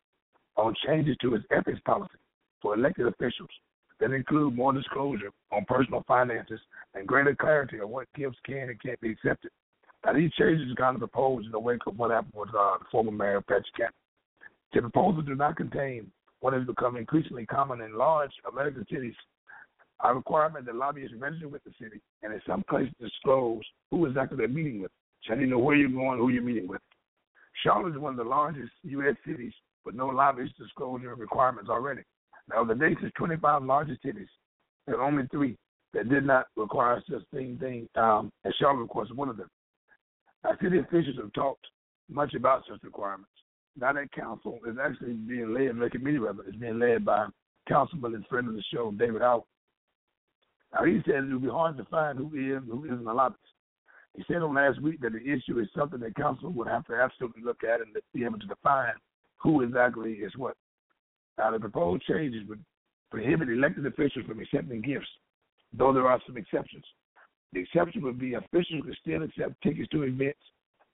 on 0.57 0.77
changes 0.87 1.17
to 1.21 1.35
its 1.35 1.45
ethics 1.51 1.81
policy 1.85 2.15
for 2.63 2.77
elected 2.77 3.09
officials 3.09 3.51
that 3.99 4.13
include 4.13 4.55
more 4.55 4.73
disclosure 4.73 5.33
on 5.51 5.65
personal 5.67 6.05
finances 6.07 6.61
and 6.95 7.09
greater 7.09 7.35
clarity 7.35 7.81
on 7.81 7.91
what 7.91 8.07
gifts 8.15 8.39
can 8.47 8.69
and 8.69 8.81
can't 8.81 9.01
be 9.01 9.11
accepted. 9.11 9.51
Now, 10.09 10.15
these 10.15 10.33
changes 10.39 10.71
of 10.71 10.99
proposed 10.99 11.45
in 11.45 11.53
the 11.53 11.59
wake 11.59 11.83
of 11.87 11.99
what 11.99 12.11
happened 12.11 12.33
with 12.35 12.49
uh, 12.49 12.79
the 12.79 12.87
former 12.91 13.13
mayor, 13.13 13.43
Patrick 13.43 13.67
Cannon. 13.77 13.93
The 14.73 14.81
proposals 14.81 15.27
do 15.27 15.35
not 15.35 15.59
contain 15.59 16.11
what 16.41 16.55
has 16.55 16.65
become 16.65 16.97
increasingly 16.97 17.45
common 17.45 17.83
in 17.83 17.93
large 17.93 18.31
American 18.51 18.87
cities 18.91 19.13
a 20.03 20.15
requirement 20.15 20.65
that 20.65 20.77
lobbyists 20.77 21.15
register 21.19 21.49
with 21.49 21.63
the 21.65 21.73
city 21.79 22.01
and 22.23 22.33
in 22.33 22.41
some 22.47 22.65
cases 22.71 22.95
disclose 22.99 23.61
who 23.91 24.07
exactly 24.07 24.39
they're 24.39 24.49
meeting 24.49 24.81
with, 24.81 24.91
so 25.27 25.35
you 25.35 25.47
know 25.47 25.59
where 25.59 25.77
you're 25.77 25.91
going, 25.91 26.19
who 26.19 26.31
you're 26.31 26.43
meeting 26.43 26.69
with. 26.69 26.81
Charlotte 27.63 27.93
is 27.93 28.01
one 28.01 28.13
of 28.13 28.19
the 28.19 28.25
largest 28.25 28.73
U.S. 28.85 29.17
cities 29.27 29.53
with 29.85 29.95
no 29.95 30.07
lobbyist 30.07 30.57
disclosure 30.57 31.15
requirements 31.17 31.69
already. 31.69 32.03
Now, 32.49 32.65
the 32.65 32.75
nation's 32.75 33.13
25 33.19 33.63
largest 33.63 34.01
cities, 34.01 34.29
there 34.87 34.99
are 34.99 35.07
only 35.07 35.27
three 35.31 35.59
that 35.93 36.09
did 36.09 36.25
not 36.25 36.47
require 36.57 37.03
such 37.11 37.21
thing, 37.35 37.59
thing 37.61 37.89
um, 37.95 38.31
and 38.45 38.55
Charlotte, 38.59 38.85
of 38.85 38.89
course, 38.89 39.11
is 39.11 39.17
one 39.17 39.29
of 39.29 39.37
them. 39.37 39.51
City 40.63 40.79
officials 40.79 41.17
have 41.17 41.33
talked 41.33 41.67
much 42.11 42.35
about 42.35 42.65
such 42.69 42.83
requirements. 42.83 43.31
Now, 43.79 43.93
that 43.93 44.11
council 44.13 44.59
is 44.67 44.77
actually 44.83 45.13
being 45.13 45.55
led, 45.55 45.79
the 45.79 45.91
committee 45.91 46.19
rather, 46.19 46.43
is 46.49 46.57
being 46.57 46.79
led 46.79 47.05
by 47.05 47.27
councilman 47.69 48.15
and 48.15 48.27
friend 48.27 48.49
of 48.49 48.55
the 48.55 48.63
show, 48.73 48.91
David 48.91 49.23
Howard. 49.23 49.45
Now, 50.75 50.85
he 50.85 51.01
said 51.07 51.25
it 51.25 51.33
would 51.33 51.43
be 51.43 51.49
hard 51.49 51.77
to 51.77 51.85
find 51.85 52.19
who 52.19 52.27
is 52.35 52.63
who 52.69 52.85
isn't 52.85 53.07
a 53.07 53.13
lobbyist. 53.13 53.43
He 54.17 54.25
said 54.27 54.43
on 54.43 54.55
last 54.55 54.83
week 54.83 55.01
that 55.01 55.13
the 55.13 55.21
issue 55.21 55.61
is 55.61 55.69
something 55.77 56.01
that 56.01 56.17
council 56.17 56.51
would 56.51 56.67
have 56.67 56.85
to 56.87 56.95
absolutely 56.95 57.43
look 57.43 57.63
at 57.63 57.81
and 57.81 57.97
be 58.13 58.25
able 58.25 58.39
to 58.39 58.47
define 58.47 58.95
who 59.37 59.63
exactly 59.63 60.15
is 60.15 60.33
what. 60.37 60.57
Now, 61.39 61.53
the 61.53 61.61
proposed 61.61 62.03
changes 62.05 62.49
would 62.49 62.65
prohibit 63.11 63.49
elected 63.49 63.87
officials 63.87 64.27
from 64.27 64.41
accepting 64.41 64.83
gifts, 64.83 65.07
though 65.73 65.93
there 65.93 66.09
are 66.09 66.21
some 66.27 66.37
exceptions. 66.37 66.85
The 67.53 67.61
exception 67.61 68.03
would 68.03 68.19
be 68.19 68.35
officials 68.35 68.83
could 68.85 68.97
still 69.01 69.23
accept 69.23 69.63
tickets 69.63 69.89
to 69.91 70.03
events 70.03 70.39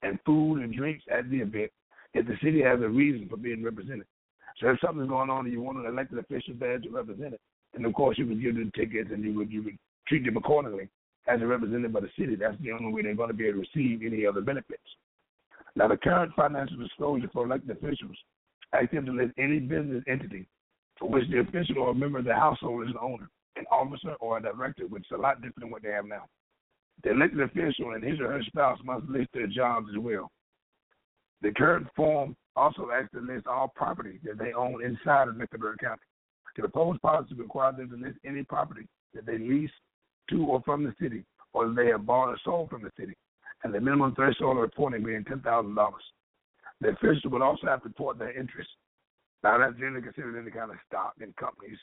and 0.01 0.19
food 0.25 0.61
and 0.61 0.73
drinks 0.73 1.03
at 1.11 1.29
the 1.29 1.41
event 1.41 1.71
if 2.13 2.25
the 2.25 2.37
city 2.41 2.61
has 2.61 2.79
a 2.81 2.87
reason 2.87 3.27
for 3.29 3.37
being 3.37 3.63
represented. 3.63 4.05
So 4.59 4.69
if 4.69 4.79
something's 4.79 5.09
going 5.09 5.29
on 5.29 5.45
and 5.45 5.53
you 5.53 5.61
want 5.61 5.79
an 5.79 5.85
elected 5.85 6.17
official 6.17 6.53
there 6.57 6.79
to 6.79 6.89
represent 6.89 7.33
it, 7.33 7.41
and 7.73 7.85
of 7.85 7.93
course 7.93 8.17
you 8.17 8.25
would 8.27 8.41
give 8.41 8.55
them 8.55 8.71
tickets 8.73 9.09
and 9.11 9.23
you 9.23 9.33
would 9.33 9.51
you 9.51 9.63
would 9.63 9.77
treat 10.07 10.23
them 10.23 10.37
accordingly 10.37 10.87
as 11.27 11.41
a 11.41 11.45
representative 11.45 11.91
by 11.91 11.99
the 11.99 12.09
city. 12.17 12.35
That's 12.35 12.55
the 12.61 12.71
only 12.71 12.93
way 12.93 13.01
they're 13.01 13.15
going 13.15 13.29
to 13.29 13.33
be 13.33 13.47
able 13.47 13.63
to 13.63 13.67
receive 13.73 14.01
any 14.05 14.25
other 14.25 14.41
benefits. 14.41 14.83
Now 15.75 15.89
the 15.89 15.97
current 15.97 16.31
financial 16.35 16.77
disclosure 16.77 17.29
for 17.33 17.45
elected 17.45 17.71
officials 17.71 18.15
asks 18.71 18.93
them 18.93 19.05
to 19.07 19.11
list 19.11 19.33
any 19.37 19.59
business 19.59 20.03
entity 20.07 20.45
for 20.97 21.09
which 21.09 21.29
the 21.29 21.39
official 21.39 21.79
or 21.79 21.93
member 21.93 22.19
of 22.19 22.25
the 22.25 22.33
household 22.33 22.83
is 22.83 22.89
an 22.89 22.97
owner, 23.01 23.29
an 23.57 23.65
officer 23.69 24.13
or 24.21 24.37
a 24.37 24.41
director, 24.41 24.87
which 24.87 25.03
is 25.03 25.11
a 25.11 25.17
lot 25.17 25.41
different 25.41 25.59
than 25.59 25.69
what 25.69 25.83
they 25.83 25.89
have 25.89 26.05
now. 26.05 26.23
The 27.03 27.11
elected 27.11 27.41
official 27.41 27.91
and 27.91 28.03
his 28.03 28.19
or 28.19 28.31
her 28.31 28.43
spouse 28.43 28.79
must 28.83 29.05
list 29.05 29.29
their 29.33 29.47
jobs 29.47 29.87
as 29.91 29.99
well. 29.99 30.31
The 31.41 31.51
current 31.51 31.87
form 31.95 32.35
also 32.55 32.89
asks 32.91 33.11
to 33.11 33.19
list 33.19 33.47
all 33.47 33.71
property 33.75 34.19
that 34.23 34.37
they 34.37 34.53
own 34.53 34.83
inside 34.83 35.27
of 35.27 35.35
Mecklenburg 35.35 35.79
County. 35.79 36.01
The 36.55 36.61
proposed 36.61 37.01
policy 37.01 37.35
requires 37.35 37.75
them 37.77 37.89
to 37.89 37.97
list 37.97 38.17
any 38.25 38.43
property 38.43 38.87
that 39.13 39.25
they 39.25 39.37
lease 39.37 39.71
to 40.29 40.45
or 40.45 40.61
from 40.63 40.83
the 40.83 40.95
city, 40.99 41.25
or 41.53 41.67
that 41.67 41.75
they 41.75 41.87
have 41.87 42.05
bought 42.05 42.29
or 42.29 42.37
sold 42.43 42.69
from 42.69 42.81
the 42.81 42.91
city, 42.97 43.13
and 43.63 43.73
the 43.73 43.79
minimum 43.79 44.15
threshold 44.15 44.57
of 44.57 44.63
reporting 44.63 45.03
being 45.03 45.25
ten 45.25 45.41
thousand 45.41 45.75
dollars. 45.75 46.03
The 46.81 46.89
official 46.89 47.29
would 47.31 47.41
also 47.41 47.67
have 47.67 47.83
to 47.83 47.89
report 47.89 48.17
their 48.17 48.37
interest. 48.37 48.69
Now 49.43 49.57
that's 49.57 49.77
generally 49.77 50.01
considered 50.01 50.39
any 50.39 50.51
kind 50.51 50.71
of 50.71 50.77
stock 50.87 51.13
in 51.21 51.33
companies 51.33 51.77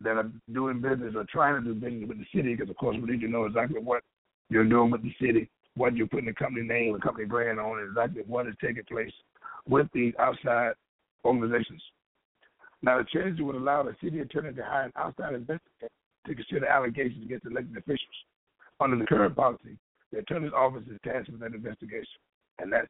that 0.00 0.16
are 0.16 0.30
doing 0.52 0.80
business 0.80 1.14
or 1.16 1.24
trying 1.30 1.62
to 1.62 1.72
do 1.72 1.74
business 1.74 2.08
with 2.08 2.18
the 2.18 2.26
city, 2.34 2.54
because 2.54 2.70
of 2.70 2.76
course 2.76 2.96
we 3.00 3.12
need 3.12 3.20
to 3.20 3.28
know 3.28 3.44
exactly 3.44 3.80
what 3.80 4.02
you're 4.50 4.68
doing 4.68 4.90
with 4.90 5.02
the 5.02 5.14
city, 5.20 5.48
what 5.76 5.96
you're 5.96 6.06
putting 6.06 6.26
the 6.26 6.32
company 6.32 6.66
name 6.66 6.94
and 6.94 7.02
company 7.02 7.26
brand 7.26 7.58
on, 7.58 7.78
and 7.78 7.88
exactly 7.88 8.22
what 8.26 8.46
is 8.46 8.54
taking 8.60 8.84
place 8.84 9.12
with 9.68 9.86
these 9.92 10.12
outside 10.18 10.72
organizations. 11.24 11.82
Now, 12.82 12.98
the 12.98 13.04
change 13.04 13.40
would 13.40 13.54
allow 13.54 13.82
the 13.82 13.96
city 14.02 14.20
attorney 14.20 14.52
to 14.52 14.62
hire 14.62 14.84
an 14.84 14.92
outside 14.96 15.34
investigator 15.34 15.88
to 16.26 16.34
consider 16.34 16.66
allegations 16.66 17.24
against 17.24 17.46
elected 17.46 17.76
officials. 17.76 18.18
Under 18.80 18.98
the 18.98 19.06
current 19.06 19.34
policy, 19.36 19.78
the 20.12 20.18
attorney's 20.18 20.52
office 20.52 20.84
is 20.90 20.98
tasked 21.04 21.30
with 21.30 21.40
that 21.40 21.54
investigation, 21.54 22.20
and 22.58 22.72
that 22.72 22.88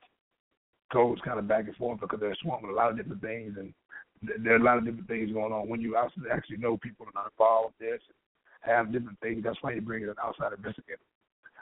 goes 0.92 1.18
kind 1.24 1.38
of 1.38 1.46
back 1.46 1.66
and 1.66 1.76
forth 1.76 2.00
because 2.00 2.18
they're 2.20 2.36
swamped 2.42 2.66
with 2.66 2.72
a 2.72 2.74
lot 2.74 2.90
of 2.90 2.96
different 2.96 3.22
things, 3.22 3.54
and 3.58 3.72
there 4.22 4.54
are 4.54 4.56
a 4.56 4.62
lot 4.62 4.78
of 4.78 4.84
different 4.84 5.08
things 5.08 5.32
going 5.32 5.52
on. 5.52 5.68
When 5.68 5.80
you 5.80 5.96
actually 5.96 6.56
know 6.56 6.76
people 6.76 7.06
are 7.06 7.12
not 7.14 7.30
involved 7.32 7.74
with 7.78 7.90
this, 7.90 8.00
have 8.60 8.92
different 8.92 9.18
things, 9.20 9.42
that's 9.44 9.58
why 9.60 9.72
you 9.72 9.80
bring 9.80 10.02
in 10.02 10.08
an 10.08 10.14
outside 10.22 10.52
investigator. 10.56 11.00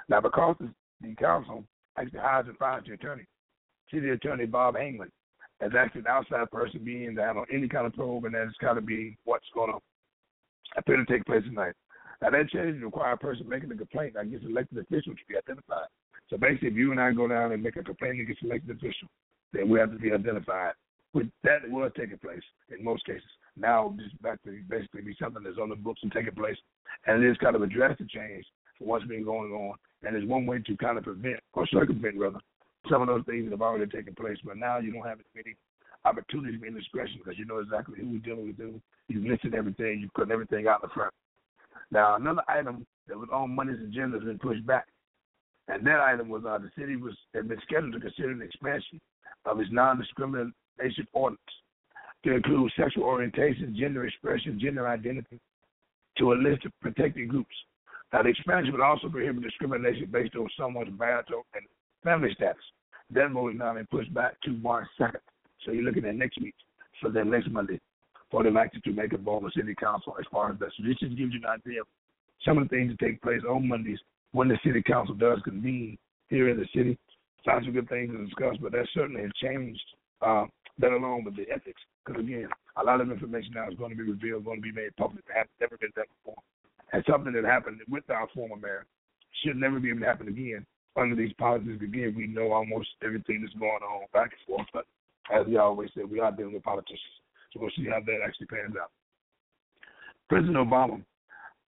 Now, 0.09 0.21
because 0.21 0.57
the 1.01 1.15
council 1.17 1.65
actually 1.99 2.21
hires 2.21 2.47
and 2.49 2.57
fires 2.59 2.85
attorney, 2.93 3.27
city 3.93 4.11
attorney 4.11 4.47
Bob 4.47 4.75
Hagemann 4.75 5.11
as 5.61 5.73
actually 5.79 6.01
an 6.01 6.07
outside 6.09 6.51
person 6.51 6.81
being 6.85 7.15
that 7.15 7.37
on 7.37 7.47
any 7.53 7.69
kind 7.69 7.87
of 7.87 7.95
probe, 7.95 8.25
and 8.25 8.35
that's 8.35 8.57
got 8.61 8.75
to 8.75 8.81
be 8.81 9.17
what's 9.25 9.47
going 9.55 9.71
to 9.71 9.79
appear 10.77 10.97
to 10.97 11.05
take 11.05 11.25
place 11.25 11.45
tonight. 11.45 11.75
Now, 12.21 12.31
that 12.31 12.49
change 12.51 12.83
requires 12.83 13.19
a 13.21 13.25
person 13.25 13.49
making 13.49 13.71
a 13.73 13.77
complaint 13.77 14.15
against 14.19 14.47
elected 14.47 14.79
official 14.79 15.13
to 15.13 15.21
be 15.29 15.37
identified. 15.37 15.89
So 16.31 16.37
basically, 16.37 16.69
if 16.69 16.75
you 16.75 16.91
and 16.93 17.01
I 17.01 17.13
go 17.13 17.29
down 17.29 17.53
and 17.53 17.63
make 17.63 17.77
a 17.77 17.83
complaint 17.83 18.21
against 18.21 18.43
elected 18.43 18.77
official, 18.77 19.09
then 19.53 19.69
we 19.69 19.79
have 19.79 19.91
to 19.91 19.99
be 19.99 20.13
identified. 20.13 20.73
With 21.15 21.29
that 21.45 21.69
was 21.69 21.93
taking 21.97 22.19
place 22.19 22.43
in 22.71 22.83
most 22.83 23.05
cases. 23.05 23.23
Now, 23.57 23.95
just 23.99 24.21
back 24.23 24.43
to 24.45 24.59
basically 24.69 25.03
be 25.03 25.17
something 25.21 25.43
that's 25.43 25.59
on 25.59 25.69
the 25.69 25.77
books 25.77 26.01
and 26.03 26.11
taking 26.11 26.35
place, 26.35 26.57
and 27.07 27.23
it 27.23 27.31
is 27.31 27.37
kind 27.37 27.55
of 27.55 27.63
a 27.63 27.67
drastic 27.67 28.09
change 28.09 28.47
for 28.79 28.87
what's 28.87 29.05
been 29.05 29.25
going 29.25 29.53
on, 29.53 29.77
and 30.05 30.17
it's 30.17 30.27
one 30.27 30.47
way 30.47 30.59
to 30.67 30.77
kind 30.79 30.97
of 30.97 31.05
prevent 31.05 31.41
or 31.53 31.67
circumvent 31.67 32.17
rather 32.19 32.41
some 32.91 33.03
of 33.03 33.09
those 33.09 33.25
things 33.27 33.45
that 33.45 33.53
have 33.53 33.63
already 33.63 33.91
taken 33.91 34.15
place. 34.15 34.39
But 34.45 34.57
now 34.57 34.79
you 34.79 34.93
don't 34.93 35.07
have 35.07 35.21
as 35.21 35.27
many 35.35 35.55
opportunities 36.05 36.59
for 36.59 36.67
indiscretion 36.67 37.21
because 37.23 37.39
you 37.39 37.45
know 37.45 37.59
exactly 37.59 37.99
who 38.01 38.09
we're 38.09 38.19
dealing 38.19 38.47
with. 38.47 38.81
You've 39.09 39.25
listed 39.25 39.55
everything. 39.55 40.01
You've 40.01 40.15
put 40.15 40.31
everything 40.31 40.67
out 40.67 40.83
in 40.83 40.89
the 40.89 40.95
front. 40.95 41.13
Now, 41.91 42.17
another 42.17 42.43
item 42.49 42.87
that 43.07 43.19
was 43.19 43.29
on 43.33 43.55
Monday's 43.55 43.81
agenda 43.81 44.19
has 44.19 44.27
been 44.27 44.39
pushed 44.39 44.67
back. 44.67 44.87
And 45.69 45.87
that 45.87 46.01
item 46.01 46.29
was 46.29 46.43
uh, 46.45 46.59
the 46.59 46.71
city 46.77 46.97
was 46.97 47.15
had 47.35 47.49
been 47.49 47.61
scheduled 47.63 47.93
to 47.93 48.01
consider 48.01 48.31
an 48.31 48.43
expansion 48.43 49.01
of 49.45 49.61
its 49.61 49.71
non-discrimination 50.79 51.07
ordinance 51.13 51.41
to 52.25 52.35
include 52.35 52.73
sexual 52.77 53.05
orientation, 53.05 53.77
gender 53.79 54.07
expression, 54.07 54.59
gender 54.61 54.87
identity, 54.87 55.41
to 56.19 56.33
a 56.33 56.35
list 56.35 56.65
of 56.65 56.73
protected 56.81 57.29
groups. 57.29 57.55
Now, 58.13 58.23
the 58.23 58.29
expansion 58.29 58.73
would 58.73 58.83
also 58.83 59.09
prohibit 59.09 59.43
discrimination 59.43 60.09
based 60.11 60.37
on 60.37 60.49
someone's 60.59 60.97
marital 60.99 61.47
and 61.55 61.65
family 62.05 62.33
status. 62.35 62.63
That 63.11 63.31
vote 63.31 63.55
is 63.55 63.59
now 63.59 63.75
been 63.75 63.87
pushed 63.87 64.13
back 64.13 64.41
to 64.43 64.51
March 64.51 64.87
2nd. 65.01 65.17
So 65.65 65.73
you're 65.73 65.85
looking 65.85 66.05
at 66.05 66.15
next 66.15 66.41
week 66.41 66.55
for 67.01 67.11
them 67.11 67.31
next 67.31 67.51
Monday 67.51 67.81
for 68.31 68.43
the 68.43 68.59
actually 68.59 68.81
to 68.81 68.93
make 68.93 69.13
a 69.13 69.31
on 69.31 69.51
city 69.55 69.75
council 69.75 70.17
as 70.19 70.25
far 70.31 70.51
as 70.51 70.59
that. 70.59 70.71
So 70.77 70.85
this 70.87 70.99
just 70.99 71.17
gives 71.17 71.35
you 71.35 71.41
an 71.45 71.61
idea 71.61 71.83
of 71.83 71.87
some 72.45 72.59
of 72.59 72.69
the 72.69 72.75
things 72.75 72.93
that 72.93 73.05
take 73.05 73.21
place 73.23 73.43
on 73.49 73.69
Mondays 73.69 73.99
when 74.33 74.49
the 74.49 74.59
city 74.65 74.83
council 74.83 75.15
does 75.15 75.39
convene 75.45 75.99
here 76.29 76.49
in 76.49 76.57
the 76.57 76.67
city. 76.75 76.99
Lots 77.47 77.67
of 77.67 77.75
good 77.75 77.89
things 77.89 78.11
to 78.11 78.25
discuss, 78.25 78.57
but 78.61 78.73
that 78.73 78.87
certainly 78.95 79.23
has 79.23 79.31
changed 79.43 79.83
uh, 80.23 80.47
that 80.79 80.93
along 80.93 81.25
with 81.25 81.37
the 81.37 81.47
ethics. 81.51 81.81
Because 82.05 82.23
again, 82.23 82.49
a 82.77 82.85
lot 82.85 83.01
of 83.01 83.11
information 83.11 83.53
now 83.55 83.69
is 83.69 83.79
going 83.79 83.91
to 83.91 83.97
be 83.97 84.09
revealed, 84.09 84.45
going 84.45 84.59
to 84.59 84.63
be 84.63 84.73
made 84.73 84.97
public. 84.97 85.27
That 85.29 85.37
has 85.37 85.47
never 85.61 85.77
been 85.77 85.93
done 85.95 86.07
before. 86.23 86.43
And 86.93 87.05
something 87.09 87.33
that 87.33 87.45
happened 87.45 87.81
with 87.89 88.09
our 88.11 88.29
former 88.35 88.57
mayor 88.57 88.87
should 89.43 89.57
never 89.57 89.81
be 89.81 89.91
able 89.91 90.01
to 90.01 90.07
happen 90.07 90.29
again 90.29 90.67
under 90.97 91.17
these 91.17 91.33
policies. 91.35 91.81
Again, 91.83 92.15
we 92.17 92.27
know 92.27 92.53
almost 92.53 92.89
everything 93.05 93.41
that's 93.43 93.55
going 93.55 93.83
on 93.83 94.07
back 94.13 94.33
and 94.33 94.47
forth. 94.47 94.67
But 94.73 94.87
as 95.33 95.47
we 95.47 95.57
always 95.57 95.91
say, 95.97 96.05
we 96.05 96.21
are 96.21 96.33
dealing 96.33 96.55
with 96.55 96.63
politicians. 96.63 97.21
So 97.53 97.61
we'll 97.61 97.71
see 97.77 97.87
how 97.89 98.01
that 98.05 98.19
actually 98.25 98.47
pans 98.47 98.75
out. 98.81 98.91
President 100.29 100.57
Obama 100.57 101.03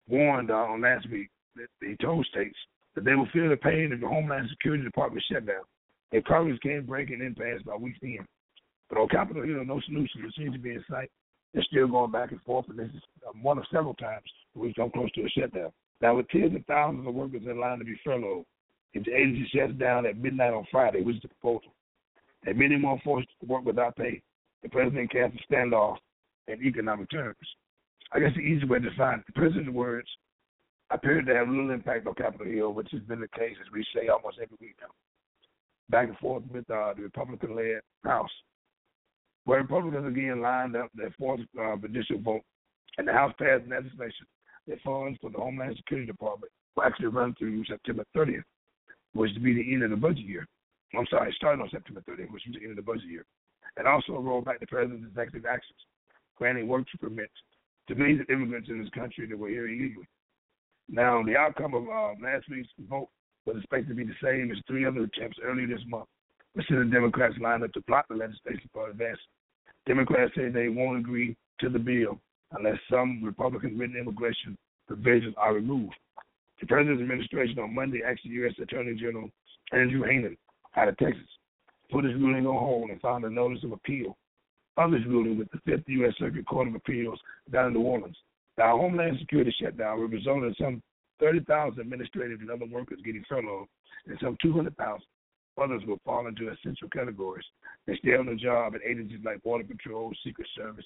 warned 0.07 0.51
uh, 0.51 0.55
on 0.55 0.81
last 0.81 1.09
week 1.11 1.29
that 1.55 1.67
he 1.81 1.95
told 1.97 2.25
states 2.27 2.57
that 2.95 3.03
they 3.05 3.15
will 3.15 3.27
feel 3.33 3.49
the 3.49 3.57
pain 3.57 3.91
of 3.93 3.99
the 3.99 4.07
Homeland 4.07 4.49
Security 4.49 4.83
Department 4.83 5.23
shutdown 5.31 5.63
if 6.11 6.23
Congress 6.23 6.57
can't 6.63 6.87
break 6.87 7.09
an 7.09 7.21
impasse 7.21 7.61
by 7.65 7.75
week's 7.75 7.99
end. 8.01 8.25
But 8.89 8.99
on 8.99 9.09
Capitol 9.09 9.43
Hill, 9.43 9.65
no 9.65 9.81
solution 9.81 10.31
seems 10.37 10.53
to 10.53 10.59
be 10.59 10.71
in 10.71 10.83
sight. 10.89 11.11
They're 11.53 11.63
still 11.63 11.87
going 11.87 12.11
back 12.11 12.31
and 12.31 12.41
forth, 12.41 12.65
and 12.69 12.77
this 12.77 12.89
is 12.93 13.01
one 13.41 13.57
of 13.57 13.65
several 13.71 13.93
times 13.95 14.23
we've 14.53 14.75
come 14.75 14.91
close 14.91 15.11
to 15.13 15.21
a 15.21 15.29
shutdown. 15.29 15.71
Now, 16.01 16.15
with 16.15 16.29
tens 16.29 16.55
of 16.55 16.65
thousands 16.65 17.07
of 17.07 17.13
workers 17.13 17.41
in 17.45 17.59
line 17.59 17.79
to 17.79 17.85
be 17.85 17.99
furloughed, 18.03 18.45
if 18.93 19.03
the 19.05 19.13
agency 19.13 19.49
shuts 19.53 19.73
down 19.73 20.05
at 20.05 20.17
midnight 20.17 20.53
on 20.53 20.65
Friday, 20.71 21.01
which 21.01 21.17
is 21.17 21.21
the 21.21 21.29
proposal, 21.29 21.73
and 22.45 22.57
many 22.57 22.77
more 22.77 22.99
forced 23.03 23.27
to 23.41 23.47
work 23.47 23.65
without 23.65 23.95
pay, 23.95 24.21
the 24.63 24.69
president 24.69 25.11
cast 25.11 25.33
a 25.35 25.53
standoff 25.53 25.97
in 26.47 26.63
economic 26.63 27.09
terms. 27.09 27.35
I 28.11 28.19
guess 28.19 28.31
the 28.35 28.41
easy 28.41 28.65
way 28.65 28.79
to 28.79 28.89
define 28.89 29.23
the 29.27 29.33
president's 29.33 29.71
words 29.71 30.07
appeared 30.91 31.25
to 31.25 31.35
have 31.35 31.49
little 31.49 31.71
impact 31.71 32.07
on 32.07 32.13
Capitol 32.13 32.47
Hill, 32.47 32.73
which 32.73 32.89
has 32.91 33.01
been 33.01 33.19
the 33.19 33.27
case, 33.29 33.55
as 33.59 33.71
we 33.73 33.85
say, 33.93 34.07
almost 34.07 34.37
every 34.41 34.57
week 34.61 34.75
now. 34.79 34.87
Back 35.89 36.09
and 36.09 36.17
forth 36.17 36.43
with 36.51 36.69
uh, 36.69 36.93
the 36.95 37.03
Republican 37.03 37.55
led 37.55 37.81
House, 38.03 38.31
where 39.47 39.61
Republicans 39.61 40.05
again 40.05 40.41
lined 40.41 40.75
up 40.75 40.91
their 40.93 41.15
fourth 41.17 41.39
uh, 41.57 41.77
judicial 41.77 42.19
vote, 42.19 42.41
and 42.97 43.07
the 43.07 43.13
House 43.13 43.33
passed 43.39 43.63
legislation 43.69 44.27
that 44.67 44.81
funds 44.81 45.17
for 45.21 45.29
the 45.29 45.37
Homeland 45.37 45.77
Security 45.77 46.05
Department 46.05 46.51
will 46.75 46.83
actually 46.83 47.07
run 47.07 47.33
through 47.39 47.63
September 47.63 48.03
30th, 48.13 48.43
which 49.13 49.31
will 49.33 49.43
be 49.43 49.53
the 49.53 49.73
end 49.73 49.83
of 49.83 49.89
the 49.89 49.95
budget 49.95 50.25
year. 50.25 50.45
I'm 50.93 51.07
sorry, 51.09 51.33
starting 51.37 51.61
on 51.61 51.69
September 51.69 52.03
30th, 52.09 52.29
which 52.31 52.45
is 52.45 52.55
the 52.55 52.61
end 52.61 52.71
of 52.71 52.75
the 52.75 52.81
budget 52.81 53.07
year. 53.09 53.23
And 53.77 53.87
also 53.87 54.19
roll 54.19 54.41
back 54.41 54.59
the 54.59 54.67
president's 54.67 55.07
executive 55.07 55.45
actions, 55.45 55.79
granting 56.35 56.67
work 56.67 56.85
permits 56.99 57.31
to 57.87 57.95
millions 57.95 58.19
of 58.19 58.29
immigrants 58.29 58.67
in 58.69 58.81
this 58.81 58.89
country 58.89 59.27
that 59.27 59.39
were 59.39 59.47
here 59.47 59.69
illegally. 59.69 60.09
Now, 60.89 61.23
the 61.23 61.37
outcome 61.37 61.73
of 61.73 61.83
uh, 61.83 62.19
last 62.21 62.49
week's 62.51 62.67
vote 62.89 63.07
was 63.45 63.55
expected 63.55 63.87
to 63.87 63.95
be 63.95 64.03
the 64.03 64.19
same 64.21 64.51
as 64.51 64.57
three 64.67 64.85
other 64.85 65.03
attempts 65.03 65.37
earlier 65.41 65.67
this 65.67 65.87
month, 65.87 66.07
but 66.53 66.65
Senate 66.67 66.91
Democrats 66.91 67.35
lined 67.39 67.63
up 67.63 67.71
to 67.71 67.81
block 67.87 68.07
the 68.09 68.15
legislation 68.15 68.69
for 68.73 68.89
advance. 68.89 69.19
Democrats 69.87 70.33
say 70.35 70.49
they 70.49 70.67
won't 70.67 70.99
agree 70.99 71.35
to 71.59 71.69
the 71.69 71.79
bill 71.79 72.19
unless 72.51 72.77
some 72.91 73.21
Republican 73.23 73.77
written 73.77 73.95
immigration 73.95 74.57
provisions 74.85 75.33
are 75.37 75.53
removed. 75.53 75.95
The 76.59 76.67
president's 76.67 77.01
administration 77.01 77.59
on 77.59 77.73
Monday 77.73 78.01
asked 78.05 78.21
the 78.23 78.29
U.S. 78.31 78.53
Attorney 78.61 78.95
General 78.95 79.29
Andrew 79.71 80.01
Hanen 80.01 80.35
out 80.75 80.89
of 80.89 80.97
Texas 80.97 81.27
to 81.87 81.95
put 81.95 82.03
his 82.03 82.15
ruling 82.15 82.45
on 82.45 82.57
hold 82.57 82.89
and 82.89 82.99
filed 82.99 83.23
a 83.23 83.29
notice 83.29 83.63
of 83.63 83.71
appeal. 83.71 84.17
Others 84.77 85.03
ruling 85.07 85.37
with 85.37 85.49
the 85.51 85.59
Fifth 85.65 85.87
U.S. 85.87 86.13
Circuit 86.19 86.45
Court 86.45 86.67
of 86.67 86.75
Appeals 86.75 87.19
down 87.51 87.67
in 87.67 87.73
New 87.73 87.81
Orleans. 87.81 88.17
Now, 88.57 88.77
Homeland 88.77 89.17
Security 89.19 89.53
shutdown 89.61 89.99
will 89.99 90.07
result 90.07 90.43
in 90.43 90.55
some 90.59 90.81
30,000 91.19 91.79
administrative 91.79 92.41
and 92.41 92.51
other 92.51 92.65
workers 92.65 92.99
getting 93.05 93.23
furloughed, 93.27 93.67
and 94.07 94.17
some 94.21 94.37
200,000 94.41 95.01
others 95.57 95.81
will 95.87 95.99
fall 96.05 96.27
into 96.27 96.49
essential 96.49 96.89
categories 96.89 97.45
and 97.87 97.97
stay 97.99 98.15
on 98.15 98.25
the 98.25 98.35
job 98.35 98.75
at 98.75 98.81
agencies 98.81 99.19
like 99.23 99.43
Border 99.43 99.63
Patrol, 99.63 100.11
Secret 100.23 100.47
Service, 100.55 100.85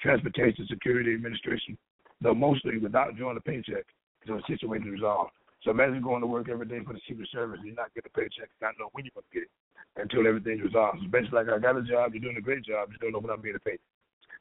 Transportation 0.00 0.66
Security 0.68 1.14
Administration, 1.14 1.76
though 2.20 2.34
mostly 2.34 2.78
without 2.78 3.16
drawing 3.16 3.36
a 3.36 3.40
paycheck 3.40 3.84
until 4.22 4.36
the 4.36 4.42
situation 4.46 4.88
is 4.88 4.92
resolved. 4.94 5.32
So 5.62 5.70
imagine 5.70 6.02
going 6.02 6.20
to 6.20 6.26
work 6.26 6.48
every 6.48 6.66
day 6.66 6.80
for 6.86 6.92
the 6.92 7.00
Secret 7.08 7.28
Service 7.32 7.58
and 7.58 7.68
you 7.68 7.74
not 7.74 7.94
get 7.94 8.06
a 8.06 8.10
paycheck, 8.10 8.48
not 8.62 8.74
know 8.78 8.88
when 8.92 9.04
you're 9.04 9.12
going 9.14 9.26
to 9.30 9.34
get 9.34 9.42
it 9.44 9.50
until 9.96 10.26
everything's 10.26 10.62
resolved. 10.62 10.98
It's 11.02 11.10
basically 11.10 11.44
like, 11.44 11.48
I 11.48 11.58
got 11.58 11.76
a 11.76 11.82
job, 11.82 12.14
you're 12.14 12.22
doing 12.22 12.36
a 12.38 12.40
great 12.40 12.64
job, 12.64 12.90
just 12.90 13.00
don't 13.00 13.12
know 13.12 13.18
when 13.18 13.30
I'm 13.30 13.42
being 13.42 13.58
paid. 13.64 13.80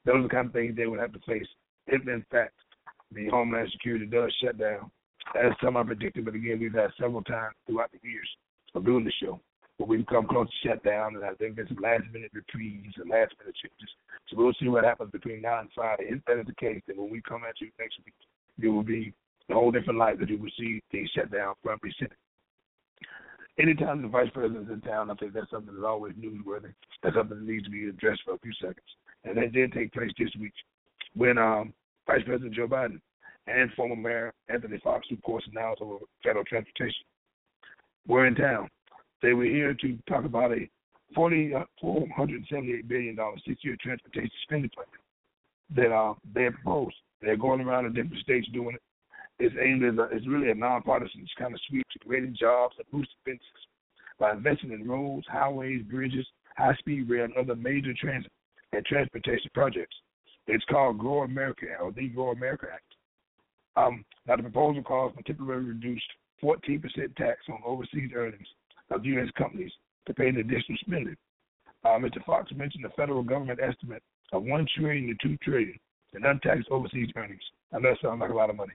Those 0.05 0.17
are 0.17 0.23
the 0.23 0.29
kind 0.29 0.47
of 0.47 0.53
things 0.53 0.75
they 0.75 0.85
would 0.85 0.99
have 0.99 1.13
to 1.13 1.19
face 1.27 1.47
if, 1.87 2.07
in 2.07 2.23
fact, 2.31 2.53
the 3.11 3.27
Homeland 3.29 3.69
Security 3.71 4.05
does 4.05 4.33
shut 4.41 4.57
down. 4.57 4.91
As 5.35 5.51
some 5.61 5.75
I 5.75 5.83
predicted, 5.83 6.23
but 6.23 6.35
again, 6.35 6.59
we've 6.59 6.73
had 6.73 6.91
several 6.99 7.23
times 7.23 7.55
throughout 7.65 7.91
the 7.91 7.99
years 8.07 8.29
of 8.75 8.85
doing 8.85 9.03
the 9.03 9.11
show 9.21 9.41
where 9.77 9.87
we've 9.87 10.05
come 10.07 10.27
close 10.27 10.47
to 10.49 10.67
shut 10.67 10.83
down, 10.83 11.15
and 11.15 11.23
I 11.23 11.33
think 11.35 11.55
there's 11.55 11.69
some 11.69 11.81
last 11.81 12.03
minute 12.11 12.31
reprieves 12.33 12.95
and 12.97 13.09
last 13.09 13.33
minute 13.39 13.55
changes. 13.55 13.89
So 14.27 14.37
we'll 14.37 14.53
see 14.59 14.67
what 14.67 14.83
happens 14.83 15.11
between 15.11 15.41
now 15.41 15.59
and 15.59 15.69
Friday. 15.73 16.05
If 16.09 16.25
that 16.25 16.39
is 16.39 16.47
the 16.47 16.55
case, 16.55 16.81
then 16.87 16.97
when 16.97 17.11
we 17.11 17.21
come 17.21 17.43
at 17.47 17.61
you 17.61 17.69
next 17.79 17.97
week, 18.03 18.15
it 18.59 18.67
will 18.67 18.83
be 18.83 19.13
a 19.49 19.53
whole 19.53 19.71
different 19.71 19.99
light 19.99 20.19
that 20.19 20.29
you 20.29 20.37
will 20.37 20.51
see 20.57 20.81
things 20.91 21.09
shut 21.15 21.31
down 21.31 21.53
from 21.63 21.79
the 21.81 21.91
Senate. 21.99 22.17
Anytime 23.59 24.01
the 24.01 24.07
vice 24.07 24.29
president's 24.33 24.71
in 24.71 24.81
town, 24.81 25.09
I 25.09 25.15
think 25.15 25.33
that's 25.33 25.49
something 25.49 25.73
that's 25.73 25.85
always 25.85 26.13
newsworthy. 26.13 26.73
That's 27.01 27.15
something 27.15 27.39
that 27.39 27.47
needs 27.47 27.65
to 27.65 27.71
be 27.71 27.87
addressed 27.87 28.21
for 28.23 28.35
a 28.35 28.39
few 28.39 28.53
seconds. 28.53 28.85
And 29.23 29.37
that 29.37 29.51
did 29.51 29.73
take 29.73 29.93
place 29.93 30.11
this 30.17 30.29
week 30.39 30.53
when 31.15 31.37
um, 31.37 31.73
Vice 32.05 32.21
President 32.25 32.53
Joe 32.53 32.67
Biden 32.67 33.01
and 33.47 33.71
former 33.73 33.95
Mayor 33.95 34.33
Anthony 34.49 34.79
Foxx, 34.83 35.07
who 35.09 35.15
of 35.15 35.23
course 35.23 35.43
now 35.53 35.73
is 35.73 35.79
over 35.81 35.97
federal 36.23 36.45
transportation, 36.45 37.05
were 38.07 38.27
in 38.27 38.35
town. 38.35 38.69
They 39.21 39.33
were 39.33 39.45
here 39.45 39.73
to 39.73 39.97
talk 40.07 40.25
about 40.25 40.51
a 40.51 40.67
uh, 41.15 41.63
four 41.81 42.07
hundred 42.15 42.45
seventy 42.49 42.73
eight 42.73 42.87
billion 42.87 43.15
dollars 43.15 43.41
six 43.47 43.63
year 43.63 43.77
transportation 43.81 44.29
spending 44.43 44.69
plan 44.69 44.87
that 45.75 45.93
uh, 45.93 46.13
they 46.33 46.49
proposed. 46.49 46.95
They're 47.21 47.37
going 47.37 47.61
around 47.61 47.85
in 47.85 47.93
different 47.93 48.21
states 48.21 48.47
doing 48.53 48.75
it. 48.75 48.81
It's 49.39 49.55
aimed 49.61 49.83
as 49.83 49.97
a, 49.97 50.15
it's 50.15 50.27
really 50.27 50.49
a 50.51 50.55
nonpartisan 50.55 51.25
kind 51.37 51.53
of 51.53 51.59
sweep 51.67 51.85
to 51.93 51.99
creating 51.99 52.35
jobs 52.39 52.75
and 52.77 52.89
boost 52.91 53.09
businesses 53.25 53.67
by 54.19 54.31
investing 54.31 54.71
in 54.71 54.87
roads, 54.87 55.25
highways, 55.29 55.83
bridges, 55.83 56.25
high 56.55 56.75
speed 56.79 57.09
rail, 57.09 57.25
and 57.25 57.33
other 57.35 57.55
major 57.55 57.93
transit 57.99 58.31
and 58.73 58.85
transportation 58.85 59.49
projects. 59.53 59.95
It's 60.47 60.65
called 60.65 60.97
Grow 60.97 61.23
America 61.23 61.65
or 61.81 61.91
the 61.91 62.07
Grow 62.07 62.31
America 62.31 62.67
Act. 62.73 62.83
Um, 63.75 64.03
now, 64.27 64.37
the 64.37 64.43
proposal 64.43 64.81
calls 64.81 65.13
for 65.15 65.21
temporarily 65.23 65.67
reduced 65.67 66.05
14% 66.43 66.81
tax 67.15 67.39
on 67.49 67.59
overseas 67.65 68.11
earnings 68.15 68.47
of 68.91 69.05
U.S. 69.05 69.29
companies 69.37 69.71
to 70.05 70.13
pay 70.13 70.31
the 70.31 70.39
additional 70.39 70.77
spending. 70.81 71.15
Uh, 71.83 71.99
Mr. 71.99 72.23
Foxx 72.25 72.51
mentioned 72.55 72.83
the 72.83 72.89
federal 72.89 73.23
government 73.23 73.59
estimate 73.61 74.01
of 74.33 74.43
one 74.43 74.65
trillion 74.77 75.07
to 75.07 75.15
two 75.21 75.37
trillion 75.37 75.77
in 76.13 76.25
untaxed 76.25 76.67
overseas 76.71 77.09
earnings. 77.15 77.41
Now 77.71 77.79
that 77.79 77.97
sounds 78.01 78.19
like 78.19 78.31
a 78.31 78.35
lot 78.35 78.49
of 78.49 78.55
money. 78.55 78.73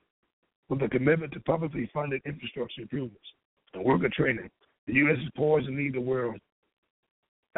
With 0.68 0.82
a 0.82 0.88
commitment 0.88 1.32
to 1.32 1.40
publicly 1.40 1.90
funded 1.92 2.22
infrastructure 2.24 2.82
improvements 2.82 3.26
and 3.74 3.84
worker 3.84 4.08
training, 4.08 4.48
the 4.86 4.94
U.S. 4.94 5.18
is 5.18 5.30
poised 5.36 5.66
to 5.66 5.72
lead 5.72 5.94
the 5.94 6.00
world 6.00 6.36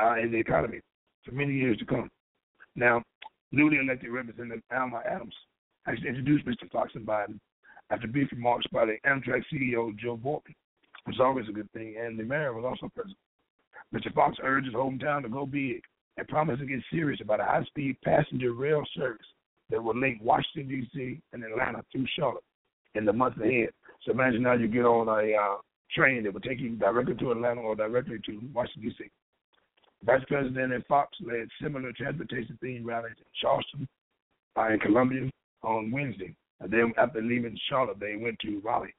uh, 0.00 0.16
in 0.18 0.32
the 0.32 0.38
economy 0.38 0.80
for 1.24 1.32
many 1.32 1.54
years 1.54 1.78
to 1.78 1.84
come. 1.84 2.10
Now, 2.76 3.02
newly 3.52 3.78
elected 3.78 4.10
Representative 4.10 4.62
Alma 4.74 5.02
Adams 5.08 5.34
actually 5.86 6.08
introduced 6.08 6.46
Mr. 6.46 6.70
Foxx 6.72 6.92
and 6.94 7.06
Biden 7.06 7.38
after 7.90 8.06
brief 8.08 8.30
remarks 8.32 8.66
by 8.72 8.86
the 8.86 8.96
Amtrak 9.06 9.42
CEO 9.52 9.96
Joe 9.98 10.16
Boardman, 10.16 10.54
which 11.04 11.16
is 11.16 11.20
always 11.20 11.48
a 11.48 11.52
good 11.52 11.70
thing, 11.72 11.96
and 12.00 12.18
the 12.18 12.24
mayor 12.24 12.52
was 12.52 12.64
also 12.64 12.90
present. 12.94 13.16
Mr. 13.94 14.12
Foxx 14.14 14.36
urged 14.42 14.66
his 14.66 14.74
hometown 14.74 15.22
to 15.22 15.28
go 15.28 15.46
big 15.46 15.82
and 16.16 16.28
promised 16.28 16.60
to 16.60 16.66
get 16.66 16.80
serious 16.90 17.20
about 17.20 17.40
a 17.40 17.44
high-speed 17.44 17.96
passenger 18.02 18.52
rail 18.52 18.82
service 18.96 19.26
that 19.70 19.82
will 19.82 19.98
link 19.98 20.20
Washington, 20.22 20.68
D.C. 20.68 21.20
and 21.32 21.44
Atlanta 21.44 21.84
through 21.92 22.06
Charlotte 22.16 22.44
in 22.94 23.04
the 23.04 23.12
months 23.12 23.38
ahead. 23.40 23.70
So 24.02 24.12
imagine 24.12 24.42
now 24.42 24.54
you 24.54 24.68
get 24.68 24.84
on 24.84 25.08
a 25.08 25.34
uh, 25.34 25.56
train 25.94 26.24
that 26.24 26.32
will 26.32 26.40
take 26.40 26.60
you 26.60 26.70
directly 26.76 27.14
to 27.14 27.32
Atlanta 27.32 27.60
or 27.60 27.74
directly 27.74 28.18
to 28.26 28.40
Washington, 28.52 28.90
D.C. 28.90 29.10
Vice 30.04 30.22
President 30.28 30.72
and 30.72 30.84
Foxx 30.86 31.16
led 31.20 31.48
similar 31.62 31.92
transportation 31.92 32.58
themed 32.62 32.84
rallies 32.84 33.16
in 33.16 33.24
Charleston 33.40 33.88
uh, 34.56 34.68
and 34.68 34.80
Columbia 34.80 35.30
on 35.62 35.90
Wednesday. 35.90 36.34
And 36.60 36.70
then 36.70 36.92
after 36.98 37.22
leaving 37.22 37.58
Charlotte, 37.68 38.00
they 38.00 38.16
went 38.16 38.38
to 38.40 38.60
Raleigh 38.62 38.94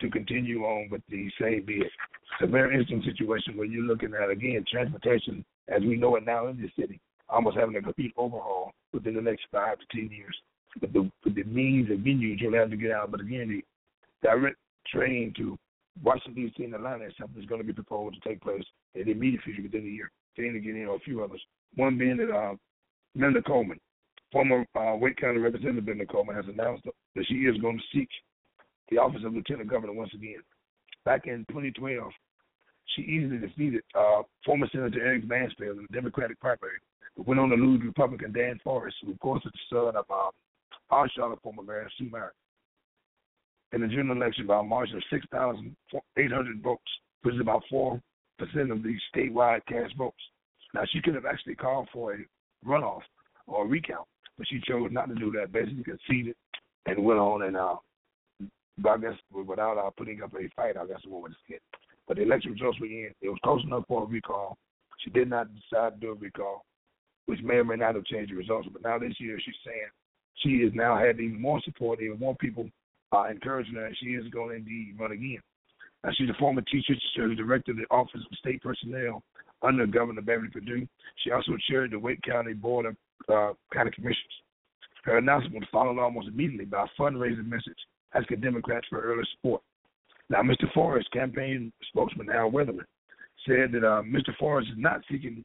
to 0.00 0.10
continue 0.10 0.62
on 0.64 0.88
with 0.90 1.02
the 1.08 1.30
same 1.40 1.64
bid. 1.66 1.82
It's 1.82 2.42
a 2.42 2.46
very 2.46 2.74
interesting 2.74 3.02
situation 3.02 3.56
where 3.56 3.66
you're 3.66 3.84
looking 3.84 4.12
at, 4.14 4.30
again, 4.30 4.64
transportation 4.70 5.44
as 5.68 5.82
we 5.82 5.96
know 5.96 6.16
it 6.16 6.24
now 6.24 6.46
in 6.48 6.60
this 6.60 6.70
city, 6.78 7.00
almost 7.28 7.56
having 7.56 7.76
a 7.76 7.82
complete 7.82 8.12
overhaul 8.16 8.72
within 8.92 9.14
the 9.14 9.22
next 9.22 9.46
five 9.50 9.78
to 9.78 9.86
ten 9.92 10.10
years. 10.10 10.36
With 10.80 10.92
the, 10.92 11.10
with 11.24 11.34
the 11.34 11.44
means 11.44 11.88
and 11.88 12.04
venues 12.04 12.38
you'll 12.38 12.54
have 12.54 12.70
to 12.70 12.76
get 12.76 12.90
out. 12.90 13.10
But 13.10 13.20
again, 13.20 13.48
the 13.48 13.62
direct 14.22 14.58
train 14.92 15.32
to 15.38 15.58
Washington, 16.02 16.34
D.C. 16.34 16.64
and 16.64 16.74
Atlanta 16.74 17.06
is 17.06 17.14
something 17.18 17.36
that's 17.36 17.48
going 17.48 17.62
to 17.62 17.66
be 17.66 17.72
proposed 17.72 18.20
to 18.20 18.28
take 18.28 18.42
place 18.42 18.64
in 18.94 19.06
the 19.06 19.12
immediate 19.12 19.42
future 19.42 19.62
within 19.62 19.84
the 19.84 19.90
year. 19.90 20.10
Then 20.36 20.56
again, 20.56 20.76
you 20.76 20.84
know, 20.84 20.96
a 20.96 21.00
few 21.00 21.24
others. 21.24 21.40
One 21.76 21.96
being 21.96 22.18
that 22.18 22.30
uh, 22.30 22.54
Linda 23.14 23.40
Coleman, 23.42 23.80
former 24.32 24.66
uh, 24.74 24.96
Wake 24.96 25.16
County 25.16 25.38
Representative 25.38 25.86
Linda 25.86 26.04
Coleman, 26.04 26.36
has 26.36 26.44
announced 26.46 26.84
that 26.84 27.26
she 27.26 27.34
is 27.34 27.56
going 27.58 27.78
to 27.78 27.98
seek 27.98 28.08
the 28.90 28.98
office 28.98 29.22
of 29.24 29.34
Lieutenant 29.34 29.70
Governor 29.70 29.92
once 29.92 30.12
again. 30.14 30.42
Back 31.04 31.26
in 31.26 31.44
2012, 31.48 32.10
she 32.94 33.02
easily 33.02 33.38
defeated 33.38 33.82
uh, 33.94 34.22
former 34.44 34.68
Senator 34.72 35.00
Eric 35.00 35.26
Mansfield 35.26 35.78
in 35.78 35.86
the 35.88 35.94
Democratic 35.94 36.38
primary, 36.40 36.78
but 37.16 37.26
went 37.26 37.40
on 37.40 37.50
to 37.50 37.56
lose 37.56 37.82
Republican 37.84 38.32
Dan 38.32 38.60
Forest, 38.62 38.96
who 39.04 39.12
of 39.12 39.20
course 39.20 39.42
is 39.44 39.52
the 39.52 39.76
son 39.76 39.96
of 39.96 40.04
uh, 40.10 40.30
our 40.90 41.08
Charlotte 41.10 41.42
former 41.42 41.62
mayor 41.62 41.88
Sue 41.98 42.08
Myrick. 42.10 42.34
In 43.72 43.80
the 43.80 43.88
general 43.88 44.16
election 44.16 44.46
by 44.46 44.60
a 44.60 44.62
margin 44.62 44.96
of 44.96 45.02
6,800 45.10 46.62
votes, 46.62 46.82
which 47.22 47.34
is 47.34 47.40
about 47.40 47.62
4% 47.72 48.00
of 48.40 48.82
the 48.82 48.94
statewide 49.14 49.60
cast 49.66 49.96
votes. 49.96 50.16
Now, 50.72 50.82
she 50.92 51.00
could 51.00 51.14
have 51.14 51.26
actually 51.26 51.56
called 51.56 51.88
for 51.92 52.14
a 52.14 52.18
runoff 52.64 53.02
or 53.46 53.64
a 53.64 53.68
recount, 53.68 54.06
but 54.38 54.46
she 54.48 54.60
chose 54.66 54.88
not 54.92 55.08
to 55.08 55.14
do 55.16 55.32
that, 55.32 55.52
basically 55.52 55.82
conceded 55.82 56.36
and 56.86 57.04
went 57.04 57.18
on 57.18 57.42
and, 57.42 57.56
uh, 57.56 57.76
I 58.84 58.98
guess, 58.98 59.14
without 59.32 59.78
uh, 59.78 59.90
putting 59.96 60.22
up 60.22 60.34
a 60.34 60.48
fight, 60.54 60.76
I 60.76 60.86
guess 60.86 61.00
what 61.08 61.22
would 61.22 61.34
get. 61.48 61.62
But 62.06 62.18
the 62.18 62.22
election 62.22 62.52
results 62.52 62.78
were 62.78 62.86
in. 62.86 63.10
It 63.22 63.28
was 63.28 63.38
close 63.42 63.62
enough 63.64 63.84
for 63.88 64.02
a 64.02 64.06
recall. 64.06 64.58
She 64.98 65.10
did 65.10 65.30
not 65.30 65.48
decide 65.54 65.94
to 65.94 66.00
do 66.00 66.12
a 66.12 66.14
recall, 66.14 66.64
which 67.26 67.40
may 67.42 67.54
or 67.54 67.64
may 67.64 67.76
not 67.76 67.94
have 67.94 68.04
changed 68.04 68.32
the 68.32 68.36
results. 68.36 68.68
But 68.72 68.82
now 68.82 68.98
this 68.98 69.14
year, 69.18 69.38
she's 69.42 69.54
saying 69.64 69.88
she 70.36 70.62
has 70.62 70.72
now 70.74 70.98
had 70.98 71.20
even 71.20 71.40
more 71.40 71.60
support, 71.64 72.00
even 72.02 72.18
more 72.18 72.36
people 72.36 72.68
uh, 73.12 73.24
encouraging 73.30 73.74
her, 73.74 73.86
and 73.86 73.96
she 73.98 74.10
is 74.10 74.28
going 74.28 74.50
to 74.50 74.56
indeed 74.56 74.96
run 74.98 75.12
again. 75.12 75.40
Now, 76.04 76.10
she's 76.16 76.30
a 76.30 76.38
former 76.38 76.60
teacher. 76.62 76.94
She 76.94 77.08
served 77.16 77.32
as 77.32 77.38
director 77.38 77.72
of 77.72 77.78
the 77.78 77.86
Office 77.90 78.20
of 78.30 78.38
State 78.38 78.62
Personnel 78.62 79.22
under 79.62 79.86
Governor 79.86 80.20
Beverly 80.20 80.50
Perdue. 80.50 80.86
She 81.24 81.30
also 81.30 81.52
chaired 81.68 81.92
the 81.92 81.98
Wake 81.98 82.20
County 82.22 82.52
Board 82.52 82.86
of 82.86 82.96
uh, 83.28 83.54
County 83.72 83.90
Commissioners. 83.90 84.42
Her 85.04 85.18
announcement 85.18 85.54
was 85.54 85.68
followed 85.72 85.98
almost 85.98 86.28
immediately 86.28 86.66
by 86.66 86.84
a 86.84 87.00
fundraising 87.00 87.48
message 87.48 87.78
asking 88.16 88.40
Democrats 88.40 88.86
for 88.88 89.00
early 89.00 89.24
support. 89.34 89.62
Now, 90.28 90.42
Mr. 90.42 90.72
Forest, 90.72 91.10
campaign 91.12 91.72
spokesman 91.88 92.30
Al 92.30 92.50
Weatherman, 92.50 92.84
said 93.46 93.72
that 93.72 93.84
uh, 93.84 94.02
Mr. 94.02 94.36
Forest 94.38 94.70
is 94.72 94.78
not 94.78 95.00
seeking 95.10 95.44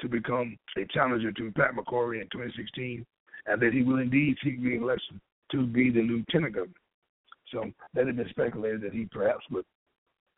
to 0.00 0.08
become 0.08 0.56
a 0.76 0.84
challenger 0.92 1.32
to 1.32 1.52
Pat 1.52 1.74
McCrory 1.74 2.20
in 2.20 2.28
2016, 2.32 3.04
and 3.46 3.60
that 3.60 3.72
he 3.72 3.82
will 3.82 3.98
indeed 3.98 4.36
seek 4.42 4.56
re-election 4.60 5.20
to 5.50 5.66
be 5.66 5.90
the 5.90 6.00
lieutenant 6.00 6.54
governor. 6.54 6.74
So 7.52 7.70
that 7.94 8.06
had 8.06 8.16
been 8.16 8.28
speculated 8.30 8.82
that 8.82 8.92
he 8.92 9.06
perhaps 9.10 9.44
would 9.50 9.64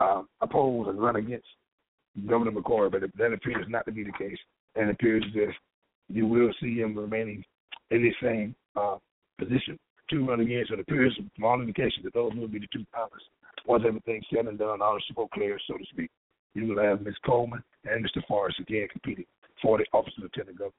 uh, 0.01 0.23
oppose 0.41 0.89
and 0.89 1.01
run 1.01 1.17
against 1.17 1.47
Governor 2.27 2.53
McCrory, 2.53 2.91
but 2.91 3.03
that 3.17 3.33
appears 3.33 3.67
not 3.69 3.85
to 3.87 3.93
be 3.93 4.05
the 4.05 4.13
case, 4.13 4.39
and 4.75 4.91
appears 4.91 5.25
if 5.35 5.55
you 6.09 6.27
will 6.27 6.51
see 6.61 6.77
him 6.77 6.97
remaining 6.97 7.45
in 7.91 8.03
the 8.03 8.13
same 8.23 8.55
uh, 8.75 8.97
position 9.39 9.79
to 10.11 10.27
run 10.27 10.41
against. 10.41 10.69
So 10.69 10.75
it 10.75 10.81
appears 10.81 11.19
from 11.35 11.45
all 11.45 11.61
indications 11.61 12.05
that 12.05 12.15
those 12.15 12.33
will 12.35 12.49
be 12.49 12.59
the 12.59 12.69
two 12.73 12.85
finalists. 12.95 13.31
Once 13.67 13.85
everything's 13.87 14.25
said 14.33 14.47
and 14.47 14.59
done, 14.59 14.83
all 14.83 14.95
the 14.95 15.03
smoke 15.13 15.31
clears, 15.33 15.63
so 15.67 15.77
to 15.77 15.85
speak, 15.91 16.11
you 16.55 16.67
will 16.67 16.83
have 16.83 17.03
Ms. 17.03 17.15
Coleman 17.25 17.63
and 17.85 18.05
Mr. 18.05 18.25
Forest 18.27 18.61
again 18.61 18.89
competing 18.91 19.27
for 19.61 19.79
the 19.79 19.85
office 19.93 20.13
of 20.17 20.25
lieutenant 20.25 20.59
governor. 20.59 20.73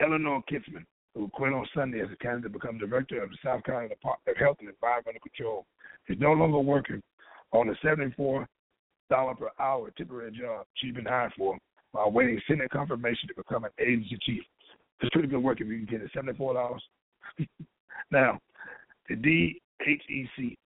Eleanor 0.00 0.42
Kitzman, 0.50 0.84
who 1.14 1.28
quit 1.28 1.52
on 1.52 1.66
Sunday 1.74 2.00
as 2.00 2.08
a 2.12 2.16
candidate 2.16 2.52
to 2.52 2.58
become 2.58 2.78
director 2.78 3.22
of 3.22 3.30
the 3.30 3.36
South 3.44 3.62
Carolina 3.64 3.90
Department 3.90 4.36
of 4.36 4.40
Health 4.40 4.56
and 4.60 4.68
Environmental 4.68 5.20
Control, 5.20 5.66
is 6.08 6.18
no 6.20 6.32
longer 6.32 6.58
working 6.58 7.02
on 7.52 7.66
the 7.68 7.74
$74 7.84 8.46
per 9.08 9.50
hour 9.60 9.90
temporary 9.96 10.32
job 10.32 10.66
she's 10.74 10.94
been 10.94 11.04
hired 11.04 11.32
for 11.36 11.58
while 11.92 12.10
waiting 12.10 12.40
Senate 12.48 12.70
confirmation 12.70 13.28
to 13.28 13.34
become 13.34 13.64
an 13.64 13.70
agency 13.78 14.18
chief. 14.22 14.42
It's 15.02 15.10
pretty 15.10 15.28
good 15.28 15.42
work 15.42 15.60
if 15.60 15.66
you 15.66 15.84
can 15.84 15.86
get 15.86 16.00
it. 16.00 16.12
$74. 16.14 16.78
now, 18.10 18.38
the 19.08 19.16
DHEC 19.16 20.56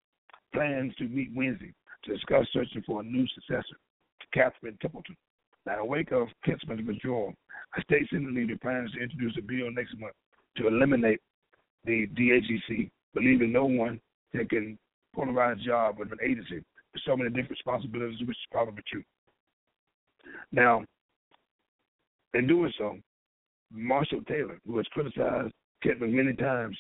plans 0.53 0.95
to 0.97 1.05
meet 1.09 1.31
Wednesday 1.35 1.73
to 2.05 2.13
discuss 2.13 2.47
searching 2.53 2.83
for 2.87 3.01
a 3.01 3.05
new 3.05 3.27
successor 3.35 3.77
to 4.21 4.27
Catherine 4.35 4.77
Templeton. 4.81 5.17
Now, 5.65 5.83
in 5.83 5.89
wake 5.89 6.13
of 6.13 6.29
Kitzman's 6.47 6.87
withdrawal, 6.87 7.35
a 7.77 7.83
state 7.83 8.09
Senate 8.11 8.33
leader 8.33 8.57
plans 8.61 8.93
to 8.93 9.03
introduce 9.03 9.37
a 9.39 9.43
bill 9.43 9.71
next 9.73 9.99
month 9.99 10.15
to 10.59 10.69
eliminate 10.69 11.21
the 11.85 12.07
DHEC, 12.09 12.91
believing 13.15 13.53
no 13.53 13.65
one 13.65 14.01
that 14.35 14.51
can 14.51 14.79
polarize 15.17 15.61
a 15.61 15.65
job 15.65 15.99
with 15.99 16.13
an 16.13 16.19
agency 16.23 16.57
with 16.57 17.03
so 17.07 17.17
many 17.17 17.31
different 17.31 17.51
responsibilities, 17.51 18.21
which 18.21 18.37
is 18.37 18.49
probably 18.53 18.83
true. 18.91 19.03
Now, 20.53 20.85
in 22.35 22.47
doing 22.47 22.73
so, 22.77 22.99
Marshall 23.73 24.23
Taylor, 24.29 24.61
who 24.67 24.77
has 24.79 24.87
criticized 24.89 25.53
Kitzman 25.85 26.13
many 26.13 26.35
times 26.35 26.77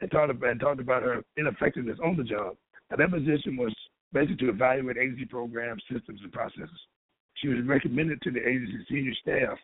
and 0.00 0.10
talked 0.10 0.30
about, 0.30 0.50
and 0.50 0.60
talked 0.60 0.80
about 0.80 1.02
her 1.02 1.22
ineffectiveness 1.36 1.98
on 2.04 2.16
the 2.16 2.24
job, 2.24 2.56
now 2.90 2.96
that 2.96 3.10
position 3.10 3.56
was 3.56 3.74
basically 4.12 4.36
to 4.36 4.50
evaluate 4.50 4.96
agency 4.96 5.26
programs, 5.26 5.82
systems, 5.92 6.20
and 6.22 6.32
processes. 6.32 6.80
She 7.34 7.48
was 7.48 7.64
recommended 7.66 8.20
to 8.22 8.30
the 8.30 8.40
agency 8.40 8.84
senior 8.88 9.14
staff 9.20 9.58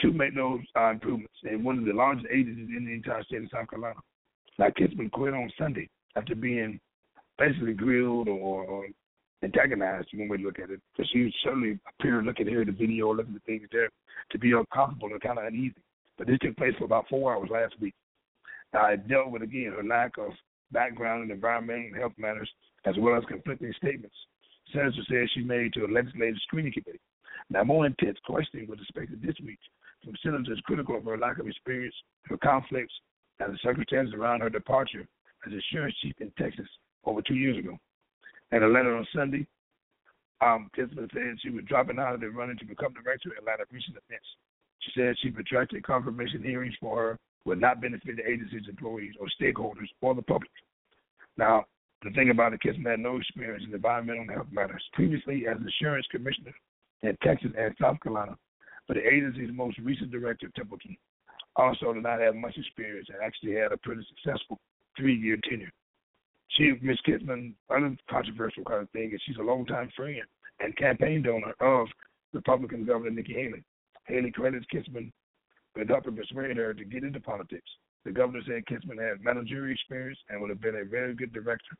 to 0.00 0.12
make 0.12 0.34
those 0.34 0.60
uh, 0.78 0.90
improvements 0.90 1.34
in 1.44 1.64
one 1.64 1.78
of 1.78 1.84
the 1.84 1.92
largest 1.92 2.26
agencies 2.32 2.68
in 2.76 2.84
the 2.86 2.92
entire 2.92 3.22
state 3.24 3.42
of 3.42 3.50
South 3.52 3.68
Carolina. 3.68 3.98
Now, 4.58 4.68
Kitzman 4.68 5.10
quit 5.10 5.34
on 5.34 5.50
Sunday 5.58 5.88
after 6.16 6.34
being 6.34 6.80
basically 7.38 7.74
grilled 7.74 8.28
or, 8.28 8.64
or 8.64 8.86
antagonized, 9.42 10.08
way 10.12 10.36
to 10.36 10.42
look 10.42 10.58
at 10.58 10.70
it, 10.70 10.80
because 10.92 11.10
she 11.12 11.32
certainly 11.42 11.78
appeared 11.88 12.26
looking 12.26 12.46
here 12.46 12.60
at 12.60 12.66
the 12.66 12.72
video, 12.72 13.12
looking 13.14 13.34
at 13.34 13.42
things 13.44 13.68
there, 13.72 13.88
to 14.30 14.38
be 14.38 14.52
uncomfortable 14.52 15.08
and 15.12 15.20
kind 15.20 15.38
of 15.38 15.46
uneasy. 15.46 15.74
But 16.18 16.26
this 16.26 16.38
took 16.40 16.56
place 16.56 16.74
for 16.78 16.84
about 16.84 17.08
four 17.08 17.34
hours 17.34 17.48
last 17.50 17.74
week. 17.80 17.94
I 18.74 18.96
dealt 18.96 19.30
with, 19.30 19.42
again, 19.42 19.72
her 19.76 19.82
lack 19.82 20.18
of 20.18 20.32
background 20.70 21.24
in 21.24 21.30
environmental 21.30 21.86
and 21.86 21.96
health 21.96 22.12
matters, 22.18 22.48
as 22.84 22.94
well 22.98 23.16
as 23.16 23.24
conflicting 23.26 23.72
statements 23.76 24.14
Senator 24.72 25.02
said 25.08 25.28
she 25.34 25.42
made 25.42 25.72
to 25.74 25.84
a 25.84 25.88
legislative 25.90 26.36
screening 26.42 26.72
committee. 26.72 27.00
Now, 27.48 27.64
more 27.64 27.86
intense 27.86 28.18
questioning 28.24 28.68
was 28.68 28.78
expected 28.80 29.20
this 29.22 29.34
week 29.44 29.58
from 30.04 30.14
senators 30.22 30.60
critical 30.64 30.96
of 30.96 31.04
her 31.04 31.18
lack 31.18 31.38
of 31.38 31.48
experience, 31.48 31.94
her 32.24 32.36
conflicts, 32.38 32.94
and 33.40 33.52
the 33.52 33.58
circumstances 33.62 34.14
around 34.14 34.40
her 34.40 34.50
departure 34.50 35.06
as 35.46 35.52
insurance 35.52 35.94
chief 36.02 36.14
in 36.20 36.30
Texas 36.38 36.68
over 37.04 37.22
two 37.22 37.34
years 37.34 37.58
ago. 37.58 37.76
In 38.52 38.62
a 38.62 38.68
letter 38.68 38.96
on 38.96 39.06
Sunday, 39.14 39.46
um, 40.40 40.70
Kitzman 40.76 41.10
said 41.12 41.38
she 41.40 41.50
was 41.50 41.64
dropping 41.66 41.98
out 41.98 42.14
of 42.14 42.20
the 42.20 42.30
running 42.30 42.58
to 42.58 42.64
become 42.64 42.92
director 42.94 43.30
light 43.46 43.60
of 43.60 43.68
recent 43.70 43.96
events. 43.96 44.26
She 44.80 44.92
said 44.96 45.14
she 45.20 45.30
protracted 45.30 45.84
confirmation 45.84 46.42
hearings 46.42 46.74
for 46.80 46.96
her 46.96 47.18
would 47.44 47.60
not 47.60 47.80
benefit 47.80 48.16
the 48.16 48.28
agency's 48.28 48.68
employees 48.68 49.14
or 49.20 49.26
stakeholders 49.40 49.88
or 50.00 50.14
the 50.14 50.22
public. 50.22 50.50
Now, 51.36 51.64
the 52.02 52.10
thing 52.10 52.30
about 52.30 52.54
it, 52.54 52.60
Kitzman 52.60 52.90
had 52.90 53.00
no 53.00 53.16
experience 53.16 53.64
in 53.66 53.74
environmental 53.74 54.26
health 54.34 54.48
matters. 54.50 54.82
Previously, 54.94 55.46
as 55.46 55.58
insurance 55.58 56.06
commissioner 56.10 56.54
in 57.02 57.16
Texas 57.22 57.50
and 57.56 57.74
South 57.80 58.00
Carolina, 58.02 58.36
but 58.88 58.94
the 58.94 59.06
agency's 59.06 59.50
most 59.52 59.78
recent 59.78 60.10
director, 60.10 60.50
Templeton, 60.56 60.96
also 61.56 61.92
did 61.92 62.02
not 62.02 62.20
have 62.20 62.34
much 62.34 62.56
experience 62.56 63.08
and 63.08 63.18
actually 63.22 63.52
had 63.52 63.72
a 63.72 63.76
pretty 63.76 64.02
successful 64.08 64.58
three-year 64.96 65.36
tenure. 65.48 65.72
She, 66.56 66.72
Ms. 66.82 66.98
Kitzman, 67.06 67.54
uncontroversial 67.70 68.64
kind 68.64 68.82
of 68.82 68.90
thing, 68.90 69.12
is 69.14 69.20
she's 69.24 69.36
a 69.36 69.42
longtime 69.42 69.90
friend 69.96 70.22
and 70.58 70.76
campaign 70.76 71.22
donor 71.22 71.54
of 71.60 71.86
Republican 72.32 72.84
Governor 72.84 73.10
Nikki 73.10 73.34
Haley. 73.34 73.62
Haley 74.06 74.32
credits 74.32 74.66
Kitzman 74.72 75.12
with 75.76 75.88
helping 75.88 76.16
persuade 76.16 76.56
her 76.56 76.74
to 76.74 76.84
get 76.84 77.04
into 77.04 77.20
politics. 77.20 77.70
The 78.04 78.10
governor 78.10 78.40
said 78.46 78.64
Kitzman 78.66 78.98
had 78.98 79.22
managerial 79.22 79.72
experience 79.72 80.18
and 80.28 80.40
would 80.40 80.50
have 80.50 80.60
been 80.60 80.76
a 80.76 80.84
very 80.84 81.14
good 81.14 81.32
director. 81.32 81.76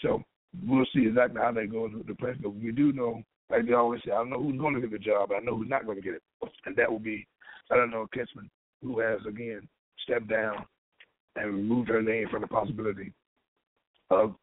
So 0.00 0.22
we'll 0.66 0.86
see 0.94 1.06
exactly 1.06 1.40
how 1.40 1.52
that 1.52 1.70
goes 1.70 1.90
with 1.92 2.06
the 2.06 2.14
president. 2.14 2.44
But 2.44 2.54
we 2.54 2.72
do 2.72 2.92
know, 2.92 3.22
like 3.50 3.66
they 3.66 3.74
always 3.74 4.00
say, 4.04 4.12
I 4.12 4.16
don't 4.16 4.30
know 4.30 4.42
who's 4.42 4.58
going 4.58 4.74
to 4.74 4.80
get 4.80 4.92
the 4.92 4.98
job, 4.98 5.30
I 5.32 5.40
know 5.40 5.56
who's 5.56 5.68
not 5.68 5.84
going 5.84 5.98
to 5.98 6.02
get 6.02 6.14
it. 6.14 6.22
And 6.64 6.74
that 6.76 6.90
will 6.90 7.00
be, 7.00 7.26
I 7.70 7.76
don't 7.76 7.90
know, 7.90 8.06
Kitzman, 8.16 8.48
who 8.82 9.00
has, 9.00 9.20
again, 9.28 9.68
stepped 10.04 10.28
down 10.28 10.64
and 11.36 11.54
removed 11.54 11.88
her 11.90 12.00
name 12.00 12.28
from 12.30 12.40
the 12.40 12.46
possibility 12.46 13.12
of 14.14 14.34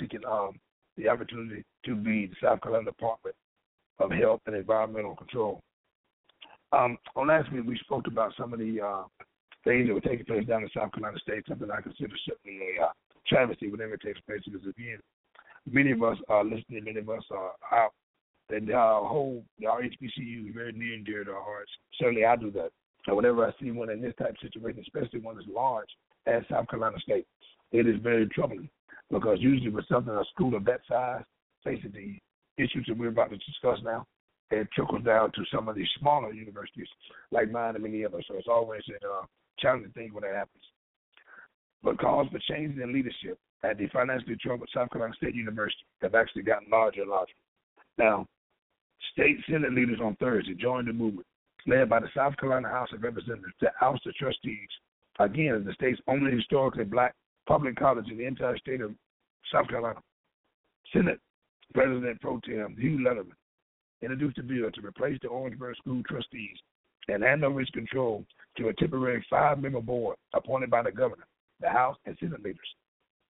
seeking 0.00 0.20
um, 0.28 0.58
the 0.96 1.08
opportunity 1.08 1.64
to 1.84 1.94
be 1.94 2.26
the 2.26 2.36
South 2.42 2.60
Carolina 2.60 2.86
Department 2.86 3.36
of 3.98 4.10
Health 4.10 4.40
and 4.46 4.56
Environmental 4.56 5.16
Control. 5.16 5.60
Um, 6.72 6.98
on 7.16 7.28
last 7.28 7.50
week, 7.52 7.64
we 7.66 7.78
spoke 7.78 8.06
about 8.06 8.32
some 8.38 8.52
of 8.52 8.58
the 8.58 8.80
uh, 8.80 9.02
things 9.64 9.88
that 9.88 9.94
were 9.94 10.00
taking 10.00 10.26
place 10.26 10.46
down 10.46 10.62
in 10.62 10.70
South 10.74 10.92
Carolina 10.92 11.18
State, 11.20 11.44
something 11.48 11.70
I 11.70 11.80
consider 11.80 12.14
certainly 12.26 12.58
a 12.78 12.84
uh, 12.84 12.88
travesty 13.26 13.70
whenever 13.70 13.94
it 13.94 14.02
takes 14.02 14.20
place 14.20 14.40
because, 14.44 14.66
again, 14.66 14.98
many 15.70 15.92
of 15.92 16.02
us 16.02 16.16
are 16.28 16.44
listening, 16.44 16.84
many 16.84 17.00
of 17.00 17.08
us 17.08 17.22
are 17.30 17.52
out. 17.72 17.92
And 18.50 18.70
our 18.72 19.06
whole, 19.06 19.44
our 19.68 19.82
HBCU 19.82 20.48
is 20.48 20.54
very 20.54 20.72
near 20.72 20.94
and 20.94 21.04
dear 21.04 21.24
to 21.24 21.32
our 21.32 21.42
hearts. 21.42 21.70
Certainly 21.98 22.24
I 22.24 22.36
do 22.36 22.50
that. 22.52 22.70
So 23.06 23.14
whenever 23.14 23.46
I 23.46 23.52
see 23.60 23.70
one 23.70 23.90
in 23.90 24.00
this 24.00 24.14
type 24.18 24.30
of 24.30 24.36
situation, 24.40 24.82
especially 24.82 25.20
one 25.20 25.38
as 25.38 25.44
large 25.54 25.88
as 26.26 26.42
South 26.50 26.68
Carolina 26.68 26.98
State, 27.00 27.26
it 27.72 27.86
is 27.86 28.00
very 28.02 28.26
troubling 28.28 28.68
because 29.10 29.38
usually 29.40 29.70
with 29.70 29.88
something 29.88 30.12
a 30.12 30.24
school 30.32 30.54
of 30.54 30.64
that 30.64 30.80
size, 30.88 31.22
facing 31.64 31.92
the 31.92 32.18
issues 32.62 32.84
that 32.88 32.96
we're 32.96 33.08
about 33.08 33.30
to 33.30 33.36
discuss 33.38 33.78
now, 33.84 34.06
it 34.50 34.68
trickles 34.74 35.04
down 35.04 35.30
to 35.32 35.42
some 35.52 35.68
of 35.68 35.76
these 35.76 35.88
smaller 35.98 36.32
universities 36.32 36.88
like 37.30 37.50
mine 37.50 37.74
and 37.74 37.84
many 37.84 38.04
others. 38.04 38.24
So 38.28 38.34
it's 38.34 38.48
always 38.48 38.82
a 38.88 39.06
uh, 39.06 39.24
challenging 39.58 39.92
thing 39.92 40.10
when 40.12 40.22
that 40.22 40.34
happens. 40.34 40.64
But 41.82 41.98
calls 42.00 42.28
for 42.30 42.38
changes 42.50 42.82
in 42.82 42.92
leadership 42.92 43.38
at 43.62 43.78
the 43.78 43.88
financially 43.88 44.36
troubled 44.36 44.70
South 44.74 44.90
Carolina 44.90 45.14
State 45.16 45.34
University 45.34 45.84
have 46.02 46.14
actually 46.14 46.42
gotten 46.42 46.68
larger 46.70 47.02
and 47.02 47.10
larger. 47.10 47.32
Now, 47.98 48.26
state 49.12 49.36
Senate 49.48 49.74
leaders 49.74 50.00
on 50.02 50.16
Thursday 50.16 50.54
joined 50.54 50.88
the 50.88 50.92
movement 50.92 51.26
led 51.66 51.88
by 51.88 52.00
the 52.00 52.08
South 52.16 52.36
Carolina 52.36 52.68
House 52.68 52.88
of 52.92 53.02
Representatives 53.02 53.54
to 53.60 53.70
oust 53.82 54.02
the 54.04 54.12
trustees, 54.12 54.68
again, 55.18 55.64
the 55.64 55.74
state's 55.74 56.00
only 56.08 56.32
historically 56.32 56.84
black 56.84 57.14
public 57.48 57.76
college 57.76 58.10
in 58.10 58.18
the 58.18 58.26
entire 58.26 58.58
state 58.58 58.82
of 58.82 58.92
South 59.50 59.66
Carolina. 59.68 60.00
Senate 60.92 61.18
President 61.74 62.20
Pro 62.20 62.38
Tem 62.40 62.76
Hugh 62.78 62.98
Leatherman 62.98 63.32
introduced 64.02 64.38
a 64.38 64.42
bill 64.42 64.70
to 64.70 64.86
replace 64.86 65.18
the 65.22 65.28
Orangeburg 65.28 65.74
School 65.76 66.02
trustees 66.06 66.56
and 67.08 67.22
hand 67.22 67.42
over 67.42 67.60
its 67.60 67.70
control 67.70 68.24
to 68.58 68.68
a 68.68 68.74
temporary 68.74 69.24
five 69.30 69.60
member 69.60 69.80
board 69.80 70.16
appointed 70.34 70.70
by 70.70 70.82
the 70.82 70.92
governor, 70.92 71.26
the 71.60 71.68
House, 71.68 71.96
and 72.04 72.16
Senate 72.20 72.42
leaders. 72.44 72.60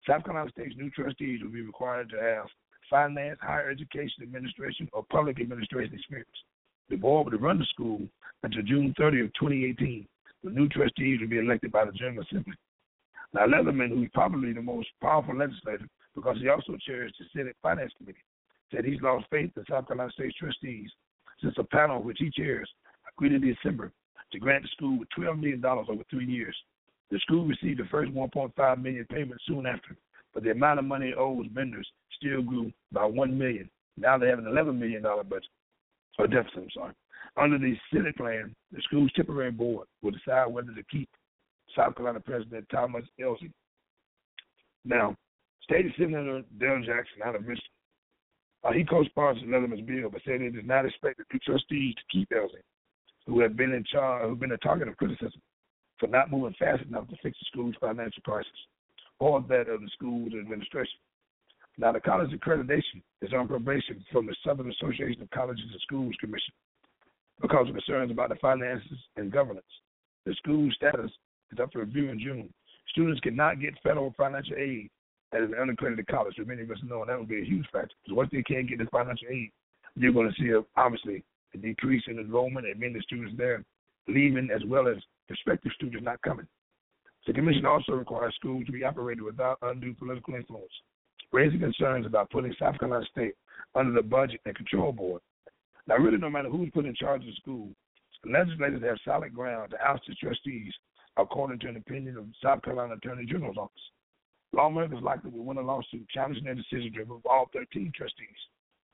South 0.07 0.23
Carolina 0.23 0.49
State's 0.51 0.75
new 0.77 0.89
trustees 0.91 1.41
will 1.43 1.51
be 1.51 1.61
required 1.61 2.09
to 2.09 2.21
have 2.21 2.45
finance, 2.89 3.37
higher 3.41 3.69
education 3.69 4.23
administration, 4.23 4.87
or 4.93 5.03
public 5.11 5.41
administration 5.41 5.93
experience. 5.93 6.29
The 6.89 6.95
board 6.95 7.25
would 7.25 7.41
run 7.41 7.59
the 7.59 7.65
school 7.65 8.01
until 8.43 8.61
June 8.61 8.93
30 8.97 9.21
of 9.21 9.33
2018. 9.33 10.07
The 10.43 10.51
new 10.51 10.69
trustees 10.69 11.19
will 11.19 11.27
be 11.27 11.39
elected 11.39 11.71
by 11.71 11.85
the 11.85 11.91
General 11.91 12.23
Assembly. 12.23 12.53
Now, 13.35 13.47
Leatherman, 13.47 13.89
who's 13.89 14.07
probably 14.13 14.53
the 14.53 14.61
most 14.61 14.87
powerful 15.01 15.35
legislator 15.35 15.85
because 16.15 16.37
he 16.39 16.47
also 16.47 16.77
chairs 16.87 17.13
the 17.19 17.25
Senate 17.35 17.57
Finance 17.61 17.91
Committee. 17.97 18.23
Said 18.71 18.85
he's 18.85 19.01
lost 19.01 19.25
faith 19.29 19.51
in 19.57 19.63
South 19.69 19.87
Carolina 19.87 20.09
State 20.13 20.33
trustees 20.39 20.89
since 21.43 21.53
a 21.57 21.63
panel 21.65 22.01
which 22.01 22.17
he 22.17 22.31
chairs 22.31 22.69
agreed 23.11 23.33
in 23.33 23.41
December 23.41 23.91
to 24.31 24.39
grant 24.39 24.63
the 24.63 24.69
school 24.69 24.97
with 24.97 25.09
$12 25.19 25.37
million 25.37 25.65
over 25.65 26.03
three 26.09 26.25
years. 26.25 26.55
The 27.11 27.19
school 27.19 27.45
received 27.45 27.81
the 27.81 27.85
first 27.91 28.13
$1.5 28.13 28.81
million 28.81 29.05
payment 29.11 29.41
soon 29.45 29.65
after, 29.65 29.97
but 30.33 30.43
the 30.43 30.51
amount 30.51 30.79
of 30.79 30.85
money 30.85 31.13
owed 31.13 31.51
vendors 31.51 31.87
still 32.17 32.41
grew 32.41 32.71
by 32.93 33.03
1 33.03 33.37
million. 33.37 33.69
Now 33.97 34.17
they 34.17 34.29
have 34.29 34.39
an 34.39 34.45
$11 34.45 34.79
million 34.79 35.03
budget, 35.03 35.49
or 36.17 36.27
deficit, 36.27 36.57
I'm 36.57 36.67
sorry. 36.73 36.93
Under 37.35 37.57
the 37.57 37.75
Senate 37.93 38.15
plan, 38.15 38.55
the 38.71 38.81
school's 38.83 39.11
temporary 39.13 39.51
board 39.51 39.87
will 40.01 40.11
decide 40.11 40.47
whether 40.47 40.73
to 40.73 40.83
keep 40.89 41.09
South 41.75 41.95
Carolina 41.95 42.19
President 42.19 42.65
Thomas 42.71 43.03
Elzey. 43.19 43.51
Now, 44.83 45.15
State 45.63 45.85
Senator 45.97 46.43
Dale 46.59 46.81
Jackson 46.85 47.21
out 47.23 47.35
of 47.35 47.41
Michigan, 47.41 47.71
uh, 48.63 48.71
he 48.71 48.83
co-sponsored 48.83 49.47
Leatherman's 49.47 49.85
bill, 49.85 50.09
but 50.09 50.21
said 50.25 50.41
he 50.41 50.49
does 50.49 50.65
not 50.65 50.85
expect 50.85 51.17
the 51.17 51.25
new 51.31 51.39
trustees 51.39 51.95
to 51.95 52.01
keep 52.11 52.29
Elzey, 52.29 52.61
who 53.27 53.39
have 53.39 53.55
been 53.55 53.73
in 53.73 53.83
charge, 53.83 54.27
who've 54.27 54.39
been 54.39 54.51
a 54.51 54.57
target 54.57 54.87
of 54.87 54.97
criticism 54.97 55.41
for 55.99 56.07
not 56.07 56.31
moving 56.31 56.55
fast 56.59 56.83
enough 56.83 57.07
to 57.07 57.15
fix 57.23 57.37
the 57.39 57.45
school's 57.51 57.75
financial 57.79 58.21
crisis 58.23 58.51
or 59.19 59.41
that 59.47 59.69
of 59.69 59.81
the 59.81 59.89
school's 59.93 60.33
administration. 60.33 60.99
Now, 61.77 61.91
the 61.91 61.99
college 61.99 62.31
accreditation 62.31 63.01
is 63.21 63.33
on 63.33 63.47
probation 63.47 64.03
from 64.11 64.25
the 64.25 64.35
Southern 64.45 64.71
Association 64.71 65.21
of 65.21 65.29
Colleges 65.31 65.65
and 65.71 65.81
Schools 65.81 66.15
Commission 66.19 66.53
because 67.41 67.67
of 67.67 67.75
concerns 67.75 68.11
about 68.11 68.29
the 68.29 68.35
finances 68.35 68.97
and 69.17 69.31
governance. 69.31 69.65
The 70.25 70.33
school 70.35 70.69
status 70.75 71.11
is 71.51 71.59
up 71.59 71.71
for 71.71 71.79
review 71.79 72.09
in 72.09 72.19
June. 72.19 72.53
Students 72.89 73.19
cannot 73.21 73.59
get 73.59 73.73
federal 73.83 74.13
financial 74.17 74.55
aid 74.57 74.89
as 75.33 75.43
an 75.43 75.55
unaccredited 75.59 76.07
college, 76.07 76.35
as 76.39 76.47
many 76.47 76.61
of 76.61 76.71
us 76.71 76.77
know, 76.83 77.01
and 77.01 77.09
that 77.09 77.19
would 77.19 77.27
be 77.27 77.41
a 77.41 77.45
huge 77.45 77.65
factor. 77.71 77.95
Because 78.03 78.15
once 78.15 78.29
they 78.31 78.43
can't 78.43 78.69
get 78.69 78.79
this 78.79 78.87
financial 78.91 79.27
aid, 79.29 79.51
you're 79.95 80.13
going 80.13 80.31
to 80.31 80.41
see, 80.41 80.49
a, 80.51 80.61
obviously, 80.79 81.23
a 81.53 81.57
decrease 81.57 82.03
in 82.07 82.19
enrollment 82.19 82.67
and 82.67 82.79
many 82.79 82.99
students 83.01 83.33
there 83.37 83.63
leaving 84.07 84.49
as 84.53 84.61
well 84.67 84.87
as 84.87 84.97
prospective 85.27 85.71
students 85.75 86.05
not 86.05 86.21
coming. 86.21 86.47
The 87.25 87.33
commission 87.33 87.65
also 87.65 87.93
requires 87.93 88.35
schools 88.35 88.65
to 88.67 88.71
be 88.71 88.83
operated 88.83 89.23
without 89.23 89.57
undue 89.63 89.95
political 89.95 90.35
influence, 90.35 90.71
raising 91.31 91.59
concerns 91.59 92.05
about 92.05 92.29
putting 92.29 92.53
South 92.59 92.77
Carolina 92.79 93.05
State 93.11 93.33
under 93.73 93.93
the 93.93 94.07
Budget 94.07 94.41
and 94.45 94.55
Control 94.55 94.91
Board. 94.91 95.21
Now, 95.87 95.97
really, 95.97 96.17
no 96.17 96.29
matter 96.29 96.49
who's 96.49 96.69
put 96.71 96.85
in 96.85 96.93
charge 96.93 97.21
of 97.21 97.27
the 97.27 97.35
school, 97.41 97.69
legislators 98.25 98.83
have 98.83 98.97
solid 99.03 99.33
ground 99.33 99.71
to 99.71 99.87
oust 99.87 100.03
the 100.07 100.15
trustees, 100.15 100.73
according 101.17 101.59
to 101.59 101.67
an 101.67 101.77
opinion 101.77 102.17
of 102.17 102.25
the 102.25 102.33
South 102.43 102.61
Carolina 102.63 102.95
Attorney 102.95 103.25
General's 103.25 103.57
office. 103.57 103.81
Lawmakers 104.53 105.01
likely 105.01 105.31
will 105.31 105.43
win 105.43 105.57
a 105.57 105.61
lawsuit 105.61 106.07
challenging 106.09 106.45
their 106.45 106.55
decision 106.55 106.91
to 106.93 106.99
remove 106.99 107.25
all 107.25 107.49
13 107.53 107.91
trustees 107.95 108.27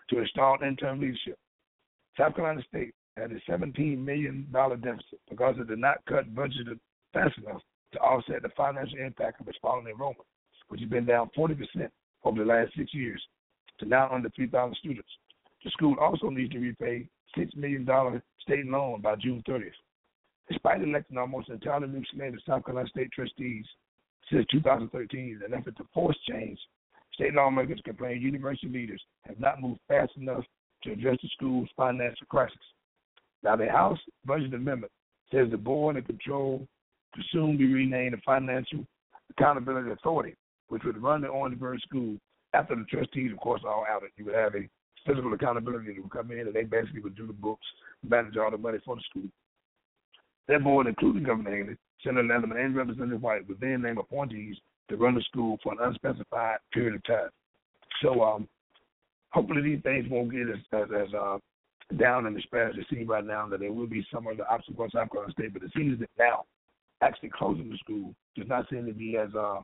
to 0.10 0.20
install 0.20 0.58
interim 0.66 1.00
leadership. 1.00 1.38
South 2.18 2.36
Carolina 2.36 2.62
State 2.68 2.94
had 3.18 3.32
a 3.32 3.52
$17 3.52 3.98
million 3.98 4.48
deficit 4.52 5.20
because 5.30 5.56
it 5.60 5.68
did 5.68 5.80
not 5.80 6.04
cut 6.08 6.34
budget 6.34 6.68
fast 7.14 7.38
enough 7.38 7.62
to 7.94 8.00
offset 8.00 8.42
the 8.42 8.50
financial 8.56 9.00
impact 9.00 9.42
of 9.42 9.48
its 9.48 9.58
falling 9.62 9.88
enrollment, 9.88 10.26
which 10.70 10.82
has 10.82 10.90
been 10.90 11.06
down 11.06 11.30
40% 11.38 11.58
over 12.24 12.40
the 12.40 12.46
last 12.46 12.72
six 12.76 12.94
years 12.94 13.22
to 13.80 13.86
now 13.86 14.10
under 14.12 14.30
3,000 14.30 14.76
students. 14.78 15.10
The 15.64 15.70
school 15.72 15.96
also 16.00 16.30
needs 16.30 16.52
to 16.54 16.60
repay 16.60 17.08
$6 17.38 17.56
million 17.56 17.88
state 18.42 18.66
loan 18.66 19.02
by 19.02 19.16
June 19.16 19.44
30th. 19.48 19.72
Despite 20.52 20.84
electing 20.84 21.18
almost 21.18 21.48
entirely 21.48 21.88
new 21.88 22.04
slate 22.14 22.34
of 22.34 22.42
South 22.46 22.66
Carolina 22.66 22.90
State 22.90 23.10
trustees 23.14 23.64
since 24.30 24.46
2013 24.52 25.40
in 25.40 25.54
an 25.54 25.58
effort 25.58 25.78
to 25.78 25.86
force 25.94 26.18
change, 26.30 26.60
state 27.14 27.34
lawmakers 27.34 27.80
complain 27.86 28.22
university 28.22 28.68
leaders 28.68 29.02
have 29.26 29.40
not 29.40 29.62
moved 29.62 29.80
fast 29.88 30.12
enough 30.18 30.44
to 30.84 30.92
address 30.92 31.18
the 31.24 31.30
school's 31.38 31.70
financial 31.78 32.28
crisis. 32.28 32.58
Now, 33.44 33.56
the 33.56 33.68
House 33.68 34.00
Budget 34.26 34.54
Amendment 34.54 34.92
says 35.32 35.48
the 35.50 35.58
board 35.58 35.96
and 35.96 36.06
control 36.06 36.68
to 37.16 37.22
soon 37.32 37.56
be 37.56 37.72
renamed 37.74 38.14
the 38.14 38.22
Financial 38.26 38.86
Accountability 39.30 39.92
Authority, 39.92 40.36
which 40.68 40.84
would 40.84 41.02
run 41.02 41.22
the 41.22 41.28
Orangeburg 41.28 41.80
School 41.80 42.18
after 42.54 42.76
the 42.76 42.84
trustees, 42.90 43.32
of 43.32 43.38
course, 43.38 43.62
are 43.66 43.88
out. 43.88 44.04
You 44.18 44.26
would 44.26 44.36
have 44.36 44.56
a 44.56 44.68
physical 45.08 45.34
accountability 45.34 45.94
that 45.94 46.02
would 46.02 46.12
come 46.12 46.32
in 46.32 46.40
and 46.40 46.54
they 46.54 46.64
basically 46.64 47.00
would 47.00 47.16
do 47.16 47.26
the 47.26 47.32
books, 47.32 47.66
manage 48.04 48.36
all 48.36 48.52
the 48.52 48.58
money 48.58 48.80
for 48.84 48.98
the 48.98 49.02
school. 49.10 49.30
That 50.48 50.64
board, 50.64 50.88
including 50.88 51.24
Governor 51.24 51.56
Haley, 51.56 51.78
Senator 52.04 52.28
Leatherman, 52.28 52.64
and 52.64 52.76
Representative 52.76 53.22
White, 53.22 53.48
would 53.48 53.60
then 53.60 53.82
name 53.82 53.98
appointees 53.98 54.58
to 54.90 54.98
run 54.98 55.16
the 55.16 55.22
school 55.22 55.58
for 55.64 55.74
an 55.74 55.80
unspecified 55.82 56.58
period 56.74 56.96
of 56.96 57.04
time. 57.04 57.30
So, 58.02 58.22
um, 58.24 58.48
hopefully, 59.32 59.62
these 59.62 59.84
things 59.84 60.06
won't 60.10 60.32
get 60.32 60.50
as 60.50 60.58
as, 60.74 60.90
as 61.08 61.14
uh, 61.14 61.38
down 61.98 62.26
in 62.26 62.34
the 62.34 62.40
as 62.58 62.76
it 62.78 62.86
seems 62.90 63.08
right 63.08 63.26
now. 63.26 63.48
That 63.48 63.60
there 63.60 63.72
will 63.72 63.88
be 63.88 64.06
some 64.12 64.28
of 64.28 64.34
other 64.34 64.50
obstacles 64.50 64.92
South 64.94 65.12
Carolina 65.12 65.34
State, 65.34 65.54
but 65.54 65.64
it 65.64 65.72
seems 65.76 66.00
that 66.00 66.10
now 66.18 66.46
actually 67.02 67.30
closing 67.30 67.70
the 67.70 67.78
school 67.78 68.14
does 68.36 68.48
not 68.48 68.70
seem 68.70 68.86
to 68.86 68.94
be 68.94 69.18
as 69.18 69.30
uh, 69.36 69.62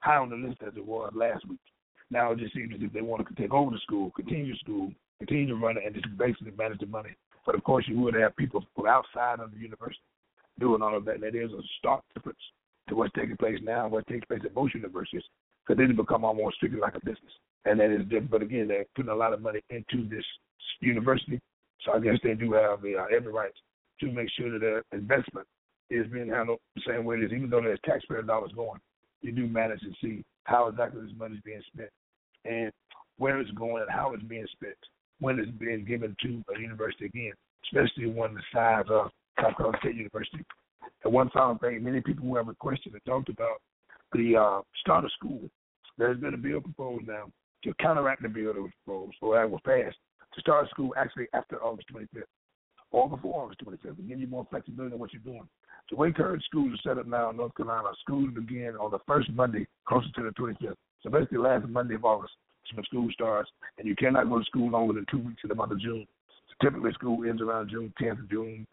high 0.00 0.16
on 0.16 0.30
the 0.30 0.36
list 0.36 0.58
as 0.66 0.72
it 0.76 0.84
was 0.84 1.12
last 1.14 1.46
week. 1.48 1.60
Now 2.10 2.32
it 2.32 2.38
just 2.38 2.54
seems 2.54 2.72
as 2.74 2.80
if 2.82 2.92
they 2.92 3.02
want 3.02 3.26
to 3.26 3.34
take 3.34 3.52
over 3.52 3.70
the 3.70 3.78
school, 3.78 4.10
continue 4.16 4.52
the 4.52 4.58
school, 4.58 4.92
continue 5.18 5.48
to 5.48 5.54
run 5.54 5.76
it, 5.76 5.84
and 5.86 5.94
just 5.94 6.06
basically 6.18 6.52
manage 6.56 6.80
the 6.80 6.86
money. 6.86 7.10
But 7.46 7.54
of 7.54 7.62
course, 7.64 7.86
you 7.88 7.98
would 8.00 8.14
have 8.14 8.36
people 8.36 8.64
from 8.74 8.86
outside 8.86 9.40
of 9.40 9.52
the 9.52 9.58
university 9.58 10.02
doing 10.60 10.82
all 10.82 10.96
of 10.96 11.04
that. 11.06 11.14
And 11.14 11.22
there 11.22 11.42
is 11.42 11.52
a 11.52 11.62
stark 11.78 12.02
difference 12.14 12.38
to 12.88 12.94
what's 12.94 13.12
taking 13.14 13.36
place 13.36 13.58
now 13.62 13.84
and 13.84 13.92
what 13.92 14.06
takes 14.06 14.26
place 14.26 14.40
at 14.44 14.54
most 14.54 14.74
universities 14.74 15.22
because 15.66 15.78
they 15.78 15.92
become 15.92 16.24
almost 16.24 16.56
strictly 16.56 16.80
like 16.80 16.94
a 16.94 17.00
business. 17.00 17.32
And 17.64 17.80
that 17.80 17.90
is 17.90 18.02
different. 18.04 18.30
But 18.30 18.42
again, 18.42 18.68
they're 18.68 18.86
putting 18.94 19.10
a 19.10 19.14
lot 19.14 19.32
of 19.32 19.42
money 19.42 19.60
into 19.70 20.08
this 20.08 20.24
university. 20.80 21.40
So 21.84 21.92
I 21.92 22.00
guess 22.00 22.18
they 22.22 22.34
do 22.34 22.52
have 22.52 22.82
the, 22.82 22.96
uh, 22.96 23.06
every 23.14 23.32
right 23.32 23.52
to 24.00 24.12
make 24.12 24.28
sure 24.36 24.50
that 24.52 24.60
their 24.60 24.82
investment 24.92 25.46
is 25.90 26.06
being 26.12 26.28
handled 26.28 26.58
the 26.74 26.82
same 26.86 27.04
way 27.04 27.16
it 27.16 27.24
is, 27.24 27.32
even 27.32 27.50
though 27.50 27.60
there's 27.60 27.80
taxpayer 27.84 28.22
dollars 28.22 28.52
going. 28.54 28.80
You 29.22 29.32
do 29.32 29.46
manage 29.46 29.80
to 29.80 29.90
see 30.02 30.24
how 30.44 30.68
exactly 30.68 31.02
this 31.02 31.12
money 31.18 31.36
is 31.36 31.42
being 31.44 31.62
spent 31.72 31.90
and 32.44 32.72
where 33.18 33.38
it's 33.38 33.50
going 33.52 33.82
and 33.82 33.90
how 33.90 34.12
it's 34.14 34.22
being 34.24 34.46
spent 34.52 34.76
when 35.20 35.38
it's 35.38 35.50
being 35.50 35.84
given 35.84 36.16
to 36.22 36.42
a 36.54 36.58
university 36.58 37.06
again, 37.06 37.32
especially 37.66 38.06
one 38.06 38.34
the 38.34 38.40
size 38.52 38.86
of 38.88 39.10
Carolina 39.38 39.78
State 39.80 39.96
University. 39.96 40.44
And 41.04 41.12
one 41.12 41.30
final 41.30 41.58
thing, 41.58 41.82
many 41.82 42.00
people 42.00 42.26
who 42.26 42.36
have 42.36 42.48
requested 42.48 42.92
and 42.92 43.04
talked 43.06 43.28
about 43.28 43.60
the 44.12 44.36
uh, 44.36 44.60
start 44.80 45.04
of 45.04 45.12
school. 45.12 45.48
There's 45.98 46.18
been 46.18 46.34
a 46.34 46.38
bill 46.38 46.60
proposed 46.60 47.06
now 47.06 47.30
to 47.64 47.74
counteract 47.80 48.22
the 48.22 48.28
bill 48.28 48.54
that 48.54 48.62
was 48.62 48.70
proposed 48.84 49.16
or 49.20 49.36
that 49.36 49.50
was 49.50 49.60
passed 49.64 49.96
to 50.34 50.40
start 50.40 50.68
school 50.70 50.94
actually 50.96 51.26
after 51.34 51.62
August 51.62 51.88
25th 51.92 52.22
or 52.92 53.08
before 53.08 53.44
August 53.44 53.60
25th 53.64 53.96
to 53.96 54.02
give 54.02 54.18
you 54.18 54.26
more 54.26 54.46
flexibility 54.50 54.94
in 54.94 55.00
what 55.00 55.12
you're 55.12 55.22
doing. 55.22 55.46
The 55.90 55.96
way 55.96 56.12
current 56.12 56.42
schools 56.44 56.72
are 56.72 56.90
set 56.90 56.98
up 56.98 57.06
now 57.06 57.30
in 57.30 57.36
North 57.36 57.54
Carolina, 57.56 57.88
schools 58.00 58.30
begin 58.34 58.76
on 58.80 58.90
the 58.90 58.98
first 59.06 59.30
Monday 59.32 59.66
closer 59.86 60.08
to 60.16 60.22
the 60.22 60.30
25th. 60.30 60.76
So 61.02 61.10
basically, 61.10 61.38
last 61.38 61.66
Monday 61.68 61.94
of 61.94 62.04
August 62.04 62.32
is 62.66 62.76
when 62.76 62.84
school 62.84 63.08
starts, 63.12 63.50
and 63.78 63.88
you 63.88 63.96
cannot 63.96 64.28
go 64.28 64.38
to 64.38 64.44
school 64.44 64.70
longer 64.70 64.94
than 64.94 65.06
two 65.10 65.18
weeks 65.18 65.40
in 65.42 65.48
the 65.48 65.54
month 65.54 65.72
of 65.72 65.80
June. 65.80 66.06
So 66.48 66.66
typically, 66.68 66.92
school 66.92 67.28
ends 67.28 67.42
around 67.42 67.70
June 67.70 67.92
10th, 68.00 68.30
June 68.30 68.66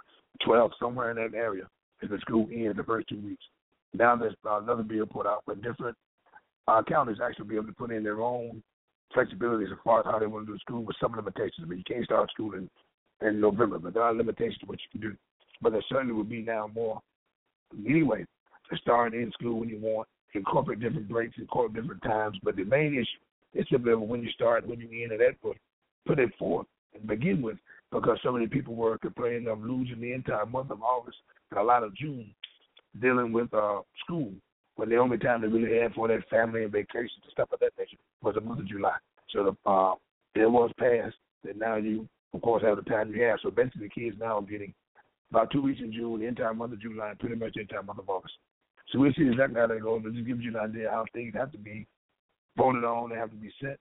12th, 0.46 0.72
somewhere 0.80 1.12
in 1.12 1.18
that 1.18 1.38
area. 1.38 1.68
Is 2.02 2.10
the 2.10 2.20
school 2.20 2.48
ends 2.54 2.78
the 2.78 2.84
first 2.84 3.10
two 3.10 3.20
weeks. 3.20 3.44
Now 3.94 4.16
there's 4.16 4.36
another 4.46 4.84
bill 4.84 5.06
put 5.08 5.26
out 5.26 5.42
where 5.46 5.56
different 5.56 5.98
uh, 6.68 6.84
counties 6.88 7.18
actually 7.24 7.48
be 7.48 7.56
able 7.56 7.68
to 7.68 7.74
put 7.74 7.92
in 7.92 8.04
their 8.04 8.22
own 8.22 8.62
flexibilities 9.16 9.72
as 9.72 9.78
far 9.84 10.02
as 10.02 10.06
how 10.06 10.20
they 10.20 10.28
want 10.28 10.46
to 10.46 10.54
do 10.54 10.60
school 10.60 10.84
with 10.84 10.96
some 11.02 11.16
limitations. 11.16 11.68
Mean, 11.68 11.80
you 11.80 11.84
can't 11.84 12.06
start 12.06 12.30
school 12.32 12.54
in, 12.54 12.70
in 13.26 13.40
November, 13.40 13.80
but 13.80 13.94
there 13.94 14.04
are 14.04 14.14
limitations 14.14 14.58
to 14.60 14.66
what 14.66 14.80
you 14.80 15.00
can 15.00 15.10
do. 15.10 15.18
But 15.62 15.72
there 15.72 15.84
certainly 15.90 16.14
would 16.14 16.30
be 16.30 16.42
now 16.42 16.70
more 16.74 17.02
leeway 17.76 18.26
to 18.70 18.78
start 18.78 19.14
in 19.14 19.32
school 19.32 19.60
when 19.60 19.70
you 19.70 19.80
want, 19.80 20.08
incorporate 20.34 20.80
different 20.80 21.08
breaks, 21.08 21.36
incorporate 21.38 21.82
different 21.82 22.04
times. 22.04 22.38
But 22.44 22.58
the 22.58 22.66
main 22.66 22.94
issue 22.94 23.60
is 23.60 23.66
simply 23.72 23.96
when 23.96 24.22
you 24.22 24.30
start, 24.32 24.68
when 24.68 24.80
you 24.80 25.04
end, 25.04 25.14
and 25.14 25.22
that 25.22 25.42
put, 25.42 25.58
put 26.06 26.20
it 26.20 26.30
forth 26.38 26.68
and 26.94 27.08
begin 27.08 27.42
with 27.42 27.58
because 27.92 28.20
so 28.24 28.32
many 28.32 28.48
people 28.48 28.76
were 28.76 28.98
complaining 28.98 29.48
of 29.48 29.62
losing 29.62 30.02
the 30.02 30.14
entire 30.14 30.46
month 30.46 30.72
of 30.72 30.82
August 30.82 31.18
and 31.52 31.60
a 31.60 31.64
lot 31.64 31.84
of 31.84 31.96
June 31.96 32.34
dealing 33.02 33.32
with 33.32 33.54
uh, 33.54 33.80
school 34.04 34.32
when 34.76 34.90
the 34.90 34.98
only 34.98 35.18
time 35.18 35.42
they 35.42 35.48
really 35.48 35.80
had 35.80 35.94
for 35.94 36.08
their 36.08 36.24
family 36.30 36.64
and 36.64 36.72
vacations 36.72 37.22
and 37.24 37.32
stuff 37.32 37.50
of 37.52 37.60
that 37.60 37.72
nature 37.78 37.98
was 38.22 38.36
the 38.36 38.42
month 38.42 38.60
of 38.60 38.68
July. 38.68 38.96
So 39.32 39.58
the 39.66 39.70
uh, 39.70 39.96
it 40.36 40.50
was 40.50 40.72
passed 40.80 41.16
that 41.44 41.58
now 41.58 41.78
you, 41.78 42.08
of 42.34 42.42
course, 42.42 42.64
have 42.64 42.78
the 42.78 42.84
time 42.84 43.12
you 43.12 43.24
have. 43.24 43.40
So 43.42 43.50
basically, 43.50 43.88
the 43.88 44.02
kids 44.02 44.18
now 44.20 44.38
are 44.38 44.42
getting 44.42 44.74
about 45.32 45.52
two 45.52 45.62
weeks 45.62 45.82
in 45.82 45.92
June, 45.92 46.20
the 46.20 46.28
entire 46.28 46.54
month 46.54 46.74
of 46.74 46.82
July, 46.82 47.10
and 47.10 47.20
pretty 47.20 47.36
much 47.36 47.54
the 47.56 47.62
entire 47.62 47.84
month 47.84 48.00
of 48.00 48.10
August. 48.10 48.36
So 48.92 49.00
we'll 49.00 49.14
see 49.18 49.28
exactly 49.28 49.60
how 49.60 49.68
they 49.68 49.80
go. 49.80 50.00
But 50.00 50.14
just 50.14 50.28
gives 50.28 50.42
you 50.42 50.52
an 50.52 50.70
idea 50.70 50.90
how 50.92 51.06
things 51.14 51.34
have 51.36 51.52
to 51.54 51.58
be 51.58 51.88
voted 52.56 52.84
on, 52.84 53.10
they 53.10 53.16
have 53.16 53.32
to 53.32 53.36
be 53.36 53.52
set, 53.62 53.78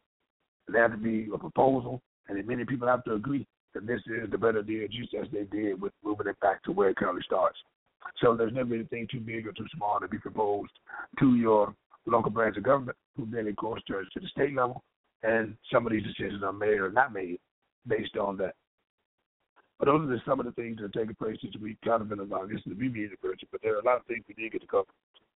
they 0.72 0.78
have 0.78 0.92
to 0.92 0.96
be 0.96 1.28
a 1.32 1.38
proposal, 1.38 2.02
and 2.28 2.38
then 2.38 2.46
many 2.46 2.64
people 2.64 2.88
have 2.88 3.04
to 3.04 3.14
agree 3.14 3.46
that 3.76 3.86
this 3.86 4.00
is 4.06 4.30
the 4.30 4.38
better 4.38 4.62
deal, 4.62 4.88
just 4.88 5.14
as 5.14 5.26
they 5.32 5.44
did 5.44 5.80
with 5.80 5.92
moving 6.02 6.26
it 6.26 6.40
back 6.40 6.62
to 6.64 6.72
where 6.72 6.88
it 6.88 6.96
currently 6.96 7.22
starts. 7.24 7.58
So 8.20 8.34
there's 8.34 8.52
never 8.52 8.74
anything 8.74 9.06
too 9.10 9.20
big 9.20 9.46
or 9.46 9.52
too 9.52 9.66
small 9.76 10.00
to 10.00 10.08
be 10.08 10.18
proposed 10.18 10.72
to 11.18 11.36
your 11.36 11.74
local 12.06 12.30
branch 12.30 12.56
of 12.56 12.62
government, 12.62 12.96
who 13.16 13.26
then, 13.30 13.46
of 13.48 13.56
course, 13.56 13.82
turns 13.86 14.08
to 14.14 14.20
the 14.20 14.28
state 14.28 14.54
level, 14.54 14.82
and 15.22 15.56
some 15.72 15.86
of 15.86 15.92
these 15.92 16.04
decisions 16.04 16.42
are 16.42 16.52
made 16.52 16.78
or 16.78 16.90
not 16.90 17.12
made 17.12 17.38
based 17.86 18.16
on 18.16 18.36
that. 18.38 18.54
But 19.78 19.86
those 19.86 20.08
are 20.08 20.14
just 20.14 20.24
some 20.24 20.40
of 20.40 20.46
the 20.46 20.52
things 20.52 20.78
that 20.78 20.84
are 20.84 20.88
taking 20.88 21.14
place 21.16 21.36
this 21.42 21.60
week, 21.60 21.76
kind 21.84 22.00
of 22.00 22.10
in 22.10 22.18
the 22.18 22.24
this 22.48 22.58
is 22.58 22.64
the 22.64 22.74
BB 22.74 22.96
University, 22.96 23.46
but 23.52 23.60
there 23.62 23.76
are 23.76 23.80
a 23.80 23.84
lot 23.84 23.96
of 23.98 24.06
things 24.06 24.24
we 24.26 24.34
did 24.34 24.52
get 24.52 24.62
to 24.62 24.66
cover 24.66 24.86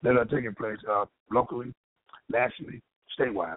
that 0.02 0.16
are 0.16 0.24
taking 0.26 0.54
place 0.54 0.78
uh, 0.88 1.06
locally, 1.32 1.74
nationally, 2.28 2.80
statewide. 3.18 3.56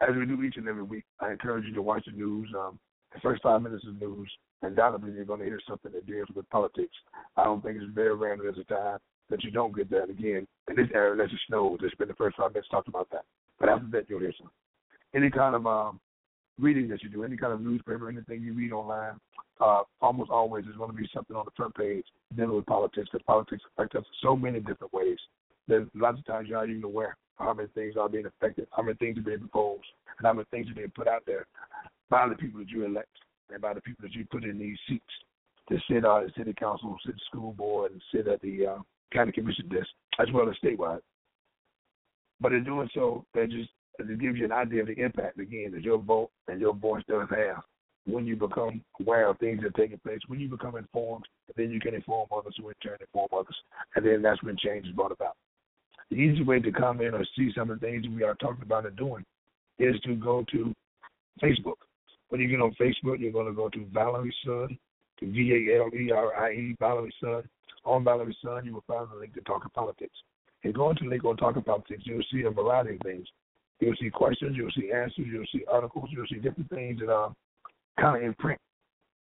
As 0.00 0.14
we 0.16 0.26
do 0.26 0.42
each 0.42 0.56
and 0.56 0.68
every 0.68 0.82
week, 0.82 1.04
I 1.20 1.30
encourage 1.30 1.66
you 1.66 1.74
to 1.74 1.82
watch 1.82 2.04
the 2.06 2.12
news. 2.12 2.48
Um, 2.58 2.78
the 3.12 3.20
first 3.20 3.42
five 3.42 3.62
minutes 3.62 3.84
of 3.86 4.00
news, 4.00 4.30
undoubtedly 4.62 5.12
you're 5.12 5.24
going 5.24 5.40
to 5.40 5.46
hear 5.46 5.60
something 5.68 5.92
that 5.92 6.06
deals 6.06 6.28
with 6.34 6.48
politics. 6.50 6.94
I 7.36 7.44
don't 7.44 7.62
think 7.62 7.76
it's 7.76 7.94
very 7.94 8.14
random 8.14 8.46
there's 8.46 8.58
a 8.58 8.72
time 8.72 8.98
that 9.30 9.44
you 9.44 9.50
don't 9.50 9.76
get 9.76 9.90
that 9.90 10.10
again. 10.10 10.46
In 10.68 10.76
this 10.76 10.88
area, 10.94 11.12
unless 11.12 11.32
it 11.32 11.40
snows, 11.46 11.78
it's 11.82 11.94
been 11.96 12.08
the 12.08 12.14
first 12.14 12.36
five 12.36 12.52
minutes 12.52 12.68
talked 12.70 12.88
about 12.88 13.08
that. 13.10 13.24
But 13.60 13.68
after 13.68 13.86
that, 13.92 14.08
you'll 14.08 14.20
hear 14.20 14.32
something. 14.36 14.54
Any 15.14 15.30
kind 15.30 15.54
of 15.54 15.66
um, 15.66 16.00
reading 16.58 16.88
that 16.88 17.02
you 17.02 17.08
do, 17.08 17.24
any 17.24 17.36
kind 17.36 17.52
of 17.52 17.60
newspaper, 17.60 18.08
anything 18.08 18.42
you 18.42 18.54
read 18.54 18.72
online, 18.72 19.14
uh, 19.60 19.82
almost 20.00 20.30
always 20.30 20.64
there's 20.64 20.76
going 20.76 20.90
to 20.90 20.96
be 20.96 21.08
something 21.14 21.36
on 21.36 21.44
the 21.44 21.50
front 21.56 21.74
page 21.74 22.04
dealing 22.36 22.54
with 22.54 22.66
politics 22.66 23.08
because 23.10 23.24
politics 23.26 23.62
affect 23.76 23.96
us 23.96 24.04
so 24.22 24.36
many 24.36 24.60
different 24.60 24.92
ways. 24.92 25.18
That 25.66 25.88
lots 25.94 26.18
of 26.18 26.26
times 26.26 26.48
you're 26.48 26.58
not 26.58 26.70
even 26.70 26.84
aware 26.84 27.16
how 27.38 27.52
many 27.52 27.68
things 27.74 27.94
are 27.98 28.08
being 28.08 28.26
affected, 28.26 28.66
how 28.70 28.82
many 28.82 28.96
things 28.96 29.18
are 29.18 29.22
being 29.22 29.40
proposed, 29.40 29.84
and 30.18 30.26
how 30.26 30.32
many 30.32 30.46
things 30.50 30.70
are 30.70 30.74
being 30.74 30.92
put 30.94 31.08
out 31.08 31.22
there 31.26 31.46
by 32.10 32.28
the 32.28 32.34
people 32.34 32.60
that 32.60 32.70
you 32.70 32.84
elect 32.84 33.08
and 33.50 33.60
by 33.60 33.74
the 33.74 33.80
people 33.80 34.02
that 34.02 34.14
you 34.14 34.24
put 34.30 34.44
in 34.44 34.58
these 34.58 34.78
seats 34.88 35.04
to 35.68 35.78
sit 35.90 36.04
on 36.04 36.24
the 36.24 36.32
city 36.36 36.54
council, 36.54 36.96
sit 37.04 37.14
the 37.14 37.20
school 37.26 37.52
board, 37.52 37.92
and 37.92 38.02
sit 38.12 38.26
at 38.26 38.40
the 38.40 38.66
uh, 38.66 38.78
county 39.12 39.32
commission 39.32 39.68
desk, 39.68 39.88
as 40.18 40.28
well 40.32 40.48
as 40.48 40.56
statewide. 40.62 41.00
But 42.40 42.52
in 42.52 42.64
doing 42.64 42.88
so, 42.94 43.24
they 43.34 43.46
just 43.46 43.70
it 43.98 44.20
gives 44.20 44.38
you 44.38 44.44
an 44.44 44.52
idea 44.52 44.82
of 44.82 44.86
the 44.86 44.98
impact 44.98 45.40
again 45.40 45.72
that 45.72 45.82
your 45.82 45.98
vote 45.98 46.30
and 46.46 46.60
your 46.60 46.72
voice 46.72 47.02
does 47.08 47.26
have 47.30 47.64
when 48.08 48.26
you 48.26 48.36
become 48.36 48.80
aware 49.00 49.28
of 49.28 49.38
things 49.38 49.60
that 49.60 49.68
are 49.68 49.70
taking 49.70 49.98
place, 49.98 50.20
when 50.28 50.40
you 50.40 50.48
become 50.48 50.76
informed, 50.76 51.24
then 51.56 51.70
you 51.70 51.80
can 51.80 51.94
inform 51.94 52.28
others 52.34 52.54
who 52.58 52.68
in 52.68 52.74
turn 52.82 52.96
inform 53.00 53.28
others. 53.32 53.56
And 53.94 54.06
then 54.06 54.22
that's 54.22 54.42
when 54.42 54.56
change 54.56 54.86
is 54.86 54.92
brought 54.92 55.12
about. 55.12 55.36
The 56.10 56.16
easy 56.16 56.42
way 56.42 56.60
to 56.60 56.72
come 56.72 57.02
in 57.02 57.14
or 57.14 57.24
see 57.36 57.50
some 57.54 57.70
of 57.70 57.80
the 57.80 57.86
things 57.86 58.06
we 58.08 58.22
are 58.22 58.34
talking 58.36 58.62
about 58.62 58.86
and 58.86 58.96
doing 58.96 59.24
is 59.78 60.00
to 60.04 60.14
go 60.14 60.44
to 60.52 60.74
Facebook. 61.42 61.76
When 62.28 62.40
you 62.40 62.48
get 62.48 62.60
on 62.60 62.74
Facebook, 62.80 63.18
you're 63.18 63.32
going 63.32 63.46
to 63.46 63.52
go 63.52 63.68
to 63.68 63.86
Valerie's 63.92 64.34
Son, 64.44 64.78
to 65.20 65.26
V 65.26 65.68
A 65.70 65.80
L 65.80 65.90
E 65.94 66.10
R 66.10 66.34
I 66.44 66.52
E, 66.52 66.76
Valerie's 66.78 67.14
Son. 67.20 67.42
On 67.84 68.04
Valerie's 68.04 68.36
Son, 68.44 68.64
you 68.64 68.74
will 68.74 68.84
find 68.86 69.08
the 69.10 69.18
link 69.18 69.34
to 69.34 69.40
Talking 69.42 69.70
Politics. 69.74 70.14
And 70.64 70.74
going 70.74 70.96
to 70.96 71.04
the 71.04 71.10
link 71.10 71.24
on 71.24 71.36
Talking 71.36 71.62
Politics, 71.62 72.02
you'll 72.04 72.22
see 72.30 72.42
a 72.42 72.50
variety 72.50 72.96
of 72.96 73.00
things. 73.00 73.26
You'll 73.80 73.94
see 74.00 74.10
questions, 74.10 74.56
you'll 74.56 74.72
see 74.72 74.90
answers, 74.92 75.26
you'll 75.30 75.46
see 75.52 75.64
articles, 75.70 76.08
you'll 76.10 76.26
see 76.26 76.40
different 76.40 76.68
things 76.68 76.98
that 77.00 77.14
um, 77.14 77.34
are 77.96 78.02
kind 78.02 78.16
of 78.16 78.22
in 78.22 78.34
print, 78.34 78.60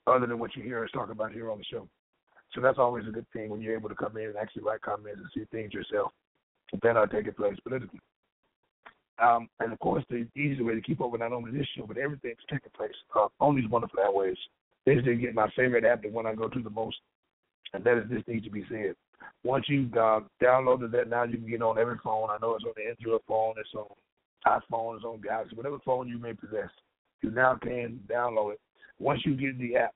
other 0.06 0.26
than 0.26 0.38
what 0.38 0.56
you 0.56 0.62
hear 0.62 0.82
us 0.82 0.90
talk 0.92 1.10
about 1.10 1.32
here 1.32 1.50
on 1.50 1.58
the 1.58 1.64
show. 1.64 1.86
So 2.54 2.62
that's 2.62 2.78
always 2.78 3.06
a 3.06 3.10
good 3.10 3.26
thing 3.32 3.50
when 3.50 3.60
you're 3.60 3.76
able 3.76 3.90
to 3.90 3.94
come 3.94 4.16
in 4.16 4.28
and 4.28 4.36
actually 4.36 4.62
write 4.62 4.80
comments 4.80 5.20
and 5.20 5.28
see 5.34 5.46
things 5.52 5.74
yourself 5.74 6.12
that 6.82 6.96
are 6.96 7.06
taking 7.06 7.34
place 7.34 7.56
politically. 7.62 8.00
Um, 9.22 9.48
and 9.60 9.72
of 9.72 9.78
course, 9.78 10.04
the 10.10 10.26
easiest 10.36 10.62
way 10.62 10.74
to 10.74 10.80
keep 10.80 11.00
up 11.00 11.10
with 11.10 11.20
not 11.20 11.32
only 11.32 11.50
this 11.50 11.66
show, 11.76 11.86
but 11.86 11.96
everything 11.96 12.32
that's 12.36 12.46
taking 12.50 12.72
place 12.76 12.94
uh, 13.14 13.28
on 13.40 13.56
these 13.56 13.68
wonderful 13.70 14.00
airways 14.00 14.36
is 14.86 15.04
to 15.04 15.14
get 15.14 15.34
my 15.34 15.48
favorite 15.56 15.84
app, 15.84 16.02
the 16.02 16.10
one 16.10 16.26
I 16.26 16.34
go 16.34 16.48
to 16.48 16.62
the 16.62 16.70
most, 16.70 16.96
and 17.72 17.82
that 17.84 17.98
is 17.98 18.10
This 18.10 18.22
Needs 18.28 18.44
to 18.44 18.50
Be 18.50 18.64
Said. 18.68 18.94
Once 19.42 19.64
you've 19.68 19.92
uh, 19.94 20.20
downloaded 20.42 20.92
that, 20.92 21.08
now 21.08 21.24
you 21.24 21.38
can 21.38 21.48
get 21.48 21.62
on 21.62 21.78
every 21.78 21.96
phone. 22.04 22.28
I 22.30 22.38
know 22.40 22.54
it's 22.54 22.64
on 22.64 22.72
the 22.76 22.88
Android 22.88 23.20
phone, 23.26 23.54
it's 23.58 23.74
on 23.74 23.86
iPhone, 24.46 24.96
it's 24.96 25.04
on 25.04 25.20
Galaxy, 25.20 25.56
whatever 25.56 25.78
phone 25.84 26.08
you 26.08 26.18
may 26.18 26.34
possess. 26.34 26.70
You 27.22 27.30
now 27.30 27.58
can 27.60 28.00
download 28.08 28.52
it. 28.52 28.60
Once 28.98 29.20
you 29.24 29.34
get 29.34 29.58
the 29.58 29.76
app, 29.76 29.94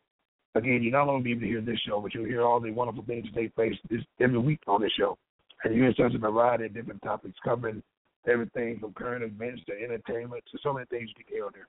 again, 0.55 0.83
you're 0.83 0.93
not 0.93 1.09
only 1.09 1.23
be 1.23 1.33
able 1.33 1.41
to 1.43 1.47
hear 1.47 1.61
this 1.61 1.81
show, 1.87 2.01
but 2.01 2.15
you'll 2.15 2.25
hear 2.25 2.43
all 2.43 2.61
the 2.61 2.71
wonderful 2.71 3.05
things 3.07 3.27
that 3.27 3.41
take 3.41 3.55
place 3.55 3.75
this, 3.89 4.01
every 4.21 4.39
week 4.39 4.61
on 4.67 4.81
this 4.81 4.93
show. 4.99 5.17
And 5.63 5.75
you 5.75 5.83
hear 5.83 5.95
such 5.97 6.15
a 6.15 6.19
variety 6.19 6.67
of 6.67 6.75
different 6.75 7.03
topics 7.03 7.39
covering 7.45 7.83
everything 8.27 8.79
from 8.79 8.93
current 8.93 9.25
events 9.25 9.63
to 9.67 9.73
entertainment 9.73 10.43
to 10.51 10.59
so 10.63 10.73
many 10.73 10.87
things 10.87 11.09
you 11.09 11.25
can 11.25 11.35
hear 11.35 11.47
on 11.47 11.53
there. 11.55 11.69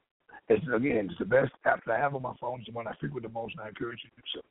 It's 0.50 0.66
again, 0.74 1.08
it's 1.10 1.20
the 1.20 1.26
best 1.26 1.52
app 1.66 1.84
that 1.86 1.94
I 1.94 2.00
have 2.00 2.16
on 2.16 2.22
my 2.22 2.34
phone. 2.40 2.60
It's 2.60 2.68
the 2.68 2.74
one 2.74 2.88
I 2.88 2.94
frequent 3.00 3.24
the 3.24 3.30
most, 3.30 3.54
and 3.56 3.62
I 3.62 3.70
encourage 3.70 4.00
you 4.04 4.10
to 4.10 4.16
do 4.16 4.22
so. 4.36 4.42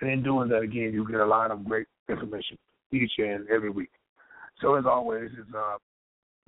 And 0.00 0.10
in 0.10 0.22
doing 0.22 0.48
that, 0.48 0.60
again, 0.60 0.92
you 0.92 1.06
get 1.08 1.20
a 1.20 1.26
lot 1.26 1.50
of 1.50 1.64
great 1.64 1.86
information 2.08 2.56
each 2.92 3.12
and 3.18 3.48
every 3.48 3.70
week. 3.70 3.90
So 4.60 4.74
as 4.74 4.84
always, 4.86 5.30
it's 5.38 5.54
uh, 5.54 5.76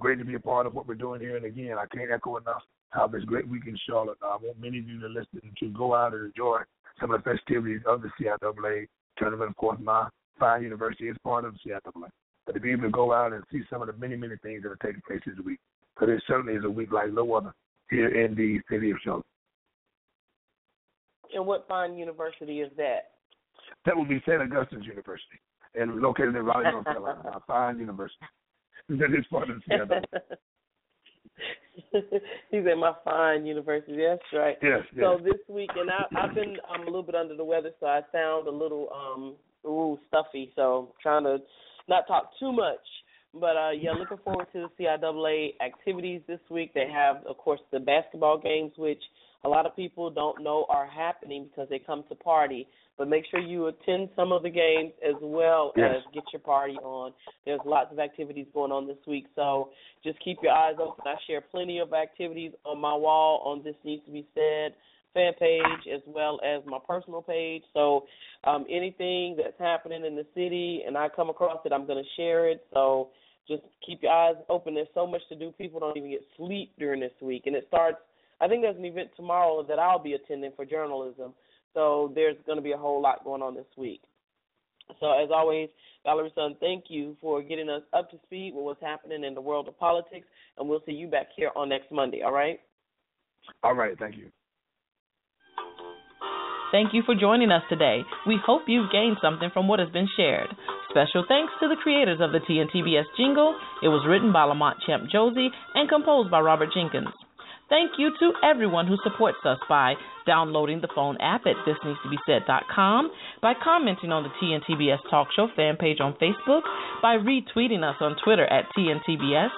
great 0.00 0.18
to 0.18 0.24
be 0.24 0.34
a 0.34 0.40
part 0.40 0.66
of 0.66 0.74
what 0.74 0.86
we're 0.86 0.94
doing 0.94 1.20
here. 1.20 1.36
And 1.36 1.44
again, 1.44 1.76
I 1.78 1.86
can't 1.94 2.10
echo 2.10 2.36
enough 2.36 2.62
how 2.90 3.06
this 3.06 3.24
great 3.24 3.48
week 3.48 3.64
in 3.66 3.78
Charlotte. 3.88 4.18
I 4.22 4.36
want 4.40 4.60
many 4.60 4.78
of 4.78 4.88
you 4.88 5.00
to 5.00 5.08
listen 5.08 5.40
to 5.58 5.68
go 5.68 5.94
out 5.94 6.14
and 6.14 6.26
enjoy 6.26 6.62
some 7.00 7.12
of 7.12 7.22
the 7.22 7.30
festivities 7.30 7.82
of 7.86 8.02
the 8.02 8.10
CIAA 8.20 8.86
tournament. 9.16 9.50
Of 9.50 9.56
course, 9.56 9.78
my 9.82 10.08
fine 10.38 10.62
university 10.62 11.08
is 11.08 11.16
part 11.22 11.44
of 11.44 11.54
the 11.54 11.70
CIAA. 11.70 12.08
But 12.46 12.54
to 12.54 12.60
be 12.60 12.72
able 12.72 12.82
to 12.82 12.90
go 12.90 13.12
out 13.12 13.32
and 13.32 13.44
see 13.52 13.60
some 13.70 13.82
of 13.82 13.88
the 13.88 13.94
many, 13.94 14.16
many 14.16 14.36
things 14.42 14.62
that 14.62 14.70
are 14.70 14.76
taking 14.76 15.02
place 15.06 15.20
this 15.26 15.36
week, 15.44 15.60
because 15.94 16.14
it 16.14 16.22
certainly 16.26 16.54
is 16.54 16.64
a 16.64 16.70
week 16.70 16.92
like 16.92 17.12
no 17.12 17.32
other 17.34 17.54
here 17.90 18.08
in 18.08 18.34
the 18.34 18.60
city 18.70 18.90
of 18.90 18.96
Charlotte. 19.04 19.26
And 21.34 21.46
what 21.46 21.66
fine 21.68 21.96
university 21.96 22.60
is 22.60 22.70
that? 22.76 23.12
That 23.86 23.96
would 23.96 24.08
be 24.08 24.20
St. 24.26 24.40
Augustine's 24.40 24.86
University, 24.86 25.38
and 25.74 25.96
located 26.00 26.34
in 26.34 26.44
Raleigh, 26.44 26.70
North 26.70 26.84
Carolina. 26.84 27.22
a 27.34 27.40
fine 27.46 27.78
university. 27.78 28.26
That 28.88 29.14
is 29.16 29.24
part 29.30 29.48
of 29.48 29.62
the 29.68 30.02
He's 32.50 32.66
at 32.70 32.76
my 32.76 32.92
fine 33.04 33.46
university. 33.46 33.96
That's 33.96 34.20
right. 34.32 34.56
Yes. 34.62 34.80
yes. 34.94 35.04
So 35.04 35.20
this 35.22 35.38
week, 35.48 35.70
and 35.76 35.90
I, 35.90 36.06
I've 36.20 36.34
been 36.34 36.56
I'm 36.68 36.82
a 36.82 36.86
little 36.86 37.04
bit 37.04 37.14
under 37.14 37.36
the 37.36 37.44
weather, 37.44 37.70
so 37.78 37.86
I 37.86 38.00
sound 38.10 38.48
a 38.48 38.50
little 38.50 38.88
um 38.92 39.34
ooh 39.64 39.98
stuffy. 40.08 40.50
So 40.56 40.62
I'm 40.62 40.88
trying 41.00 41.24
to 41.24 41.38
not 41.90 42.06
talk 42.06 42.30
too 42.38 42.52
much. 42.52 42.78
But 43.34 43.56
uh 43.56 43.70
yeah, 43.70 43.92
looking 43.92 44.18
forward 44.24 44.46
to 44.54 44.66
the 44.78 44.84
CIAA 44.84 45.54
activities 45.64 46.20
this 46.26 46.40
week. 46.50 46.72
They 46.74 46.88
have, 46.92 47.24
of 47.26 47.36
course, 47.36 47.60
the 47.70 47.78
basketball 47.78 48.38
games, 48.38 48.72
which 48.76 49.02
a 49.44 49.48
lot 49.48 49.66
of 49.66 49.76
people 49.76 50.10
don't 50.10 50.42
know 50.42 50.66
are 50.68 50.86
happening 50.86 51.44
because 51.48 51.68
they 51.68 51.78
come 51.78 52.04
to 52.08 52.14
party. 52.14 52.66
But 52.98 53.08
make 53.08 53.24
sure 53.30 53.40
you 53.40 53.68
attend 53.68 54.10
some 54.14 54.30
of 54.30 54.42
the 54.42 54.50
games 54.50 54.92
as 55.02 55.14
well 55.22 55.72
Yes. 55.76 55.96
as 55.98 56.12
get 56.12 56.24
your 56.32 56.40
party 56.40 56.76
on. 56.82 57.12
There's 57.46 57.60
lots 57.64 57.90
of 57.92 57.98
activities 57.98 58.46
going 58.52 58.72
on 58.72 58.86
this 58.86 58.98
week, 59.06 59.26
so 59.34 59.70
just 60.04 60.18
keep 60.20 60.36
your 60.42 60.52
eyes 60.52 60.74
open. 60.78 61.04
I 61.06 61.14
share 61.26 61.40
plenty 61.40 61.78
of 61.78 61.94
activities 61.94 62.52
on 62.66 62.78
my 62.78 62.94
wall 62.94 63.42
on 63.46 63.62
This 63.62 63.76
Needs 63.84 64.04
to 64.04 64.10
Be 64.12 64.26
Said 64.34 64.74
fan 65.14 65.32
page 65.38 65.62
as 65.92 66.00
well 66.06 66.40
as 66.44 66.62
my 66.66 66.78
personal 66.86 67.22
page. 67.22 67.62
So 67.74 68.04
um, 68.44 68.64
anything 68.70 69.36
that's 69.36 69.58
happening 69.58 70.04
in 70.04 70.14
the 70.14 70.26
city 70.34 70.82
and 70.86 70.96
I 70.96 71.08
come 71.08 71.30
across 71.30 71.58
it, 71.64 71.72
I'm 71.72 71.86
going 71.86 72.02
to 72.02 72.10
share 72.16 72.48
it. 72.48 72.64
So 72.72 73.08
just 73.48 73.62
keep 73.84 74.02
your 74.02 74.12
eyes 74.12 74.36
open. 74.48 74.74
There's 74.74 74.88
so 74.94 75.06
much 75.06 75.22
to 75.28 75.36
do. 75.36 75.52
People 75.52 75.80
don't 75.80 75.96
even 75.96 76.10
get 76.10 76.24
sleep 76.36 76.72
during 76.78 77.00
this 77.00 77.12
week, 77.20 77.44
and 77.46 77.56
it 77.56 77.64
starts. 77.68 77.98
I 78.40 78.48
think 78.48 78.62
there's 78.62 78.76
an 78.76 78.84
event 78.84 79.10
tomorrow 79.16 79.64
that 79.66 79.78
I'll 79.78 80.02
be 80.02 80.14
attending 80.14 80.52
for 80.54 80.64
journalism. 80.64 81.34
So 81.74 82.12
there's 82.14 82.36
going 82.46 82.56
to 82.56 82.62
be 82.62 82.72
a 82.72 82.76
whole 82.76 83.02
lot 83.02 83.24
going 83.24 83.42
on 83.42 83.54
this 83.54 83.66
week. 83.76 84.00
So 84.98 85.12
as 85.12 85.30
always, 85.32 85.68
Valerie's 86.04 86.32
Son, 86.34 86.56
thank 86.60 86.84
you 86.88 87.16
for 87.20 87.42
getting 87.42 87.68
us 87.68 87.82
up 87.92 88.10
to 88.10 88.18
speed 88.24 88.54
with 88.54 88.64
what's 88.64 88.82
happening 88.82 89.24
in 89.24 89.34
the 89.34 89.40
world 89.40 89.68
of 89.68 89.78
politics, 89.78 90.26
and 90.58 90.68
we'll 90.68 90.82
see 90.86 90.92
you 90.92 91.08
back 91.08 91.28
here 91.36 91.50
on 91.54 91.68
next 91.68 91.92
Monday. 91.92 92.22
All 92.22 92.32
right? 92.32 92.60
All 93.62 93.74
right. 93.74 93.98
Thank 93.98 94.16
you. 94.16 94.30
Thank 96.70 96.94
you 96.94 97.02
for 97.04 97.16
joining 97.16 97.50
us 97.50 97.62
today. 97.68 98.02
We 98.26 98.38
hope 98.44 98.62
you've 98.68 98.92
gained 98.92 99.16
something 99.20 99.50
from 99.52 99.66
what 99.66 99.80
has 99.80 99.90
been 99.90 100.08
shared. 100.16 100.48
Special 100.90 101.24
thanks 101.26 101.52
to 101.60 101.68
the 101.68 101.74
creators 101.82 102.20
of 102.20 102.30
the 102.30 102.38
TNTBS 102.38 103.10
jingle. 103.16 103.58
It 103.82 103.88
was 103.88 104.06
written 104.08 104.32
by 104.32 104.44
Lamont 104.44 104.78
Champ 104.86 105.10
Josie 105.10 105.50
and 105.74 105.88
composed 105.88 106.30
by 106.30 106.38
Robert 106.38 106.68
Jenkins. 106.72 107.10
Thank 107.68 107.92
you 107.98 108.10
to 108.18 108.32
everyone 108.42 108.86
who 108.86 108.96
supports 109.02 109.38
us 109.44 109.58
by 109.68 109.94
downloading 110.26 110.80
the 110.80 110.88
phone 110.94 111.16
app 111.20 111.42
at 111.46 111.54
thisneedstobesaid.com, 111.66 113.10
by 113.42 113.52
commenting 113.62 114.10
on 114.10 114.24
the 114.24 114.30
TNTBS 114.42 115.08
Talk 115.10 115.28
Show 115.34 115.48
fan 115.54 115.76
page 115.76 115.98
on 116.00 116.14
Facebook, 116.14 116.62
by 117.02 117.16
retweeting 117.16 117.82
us 117.82 117.96
on 118.00 118.16
Twitter 118.24 118.46
at 118.46 118.66
TNTBS, 118.76 119.50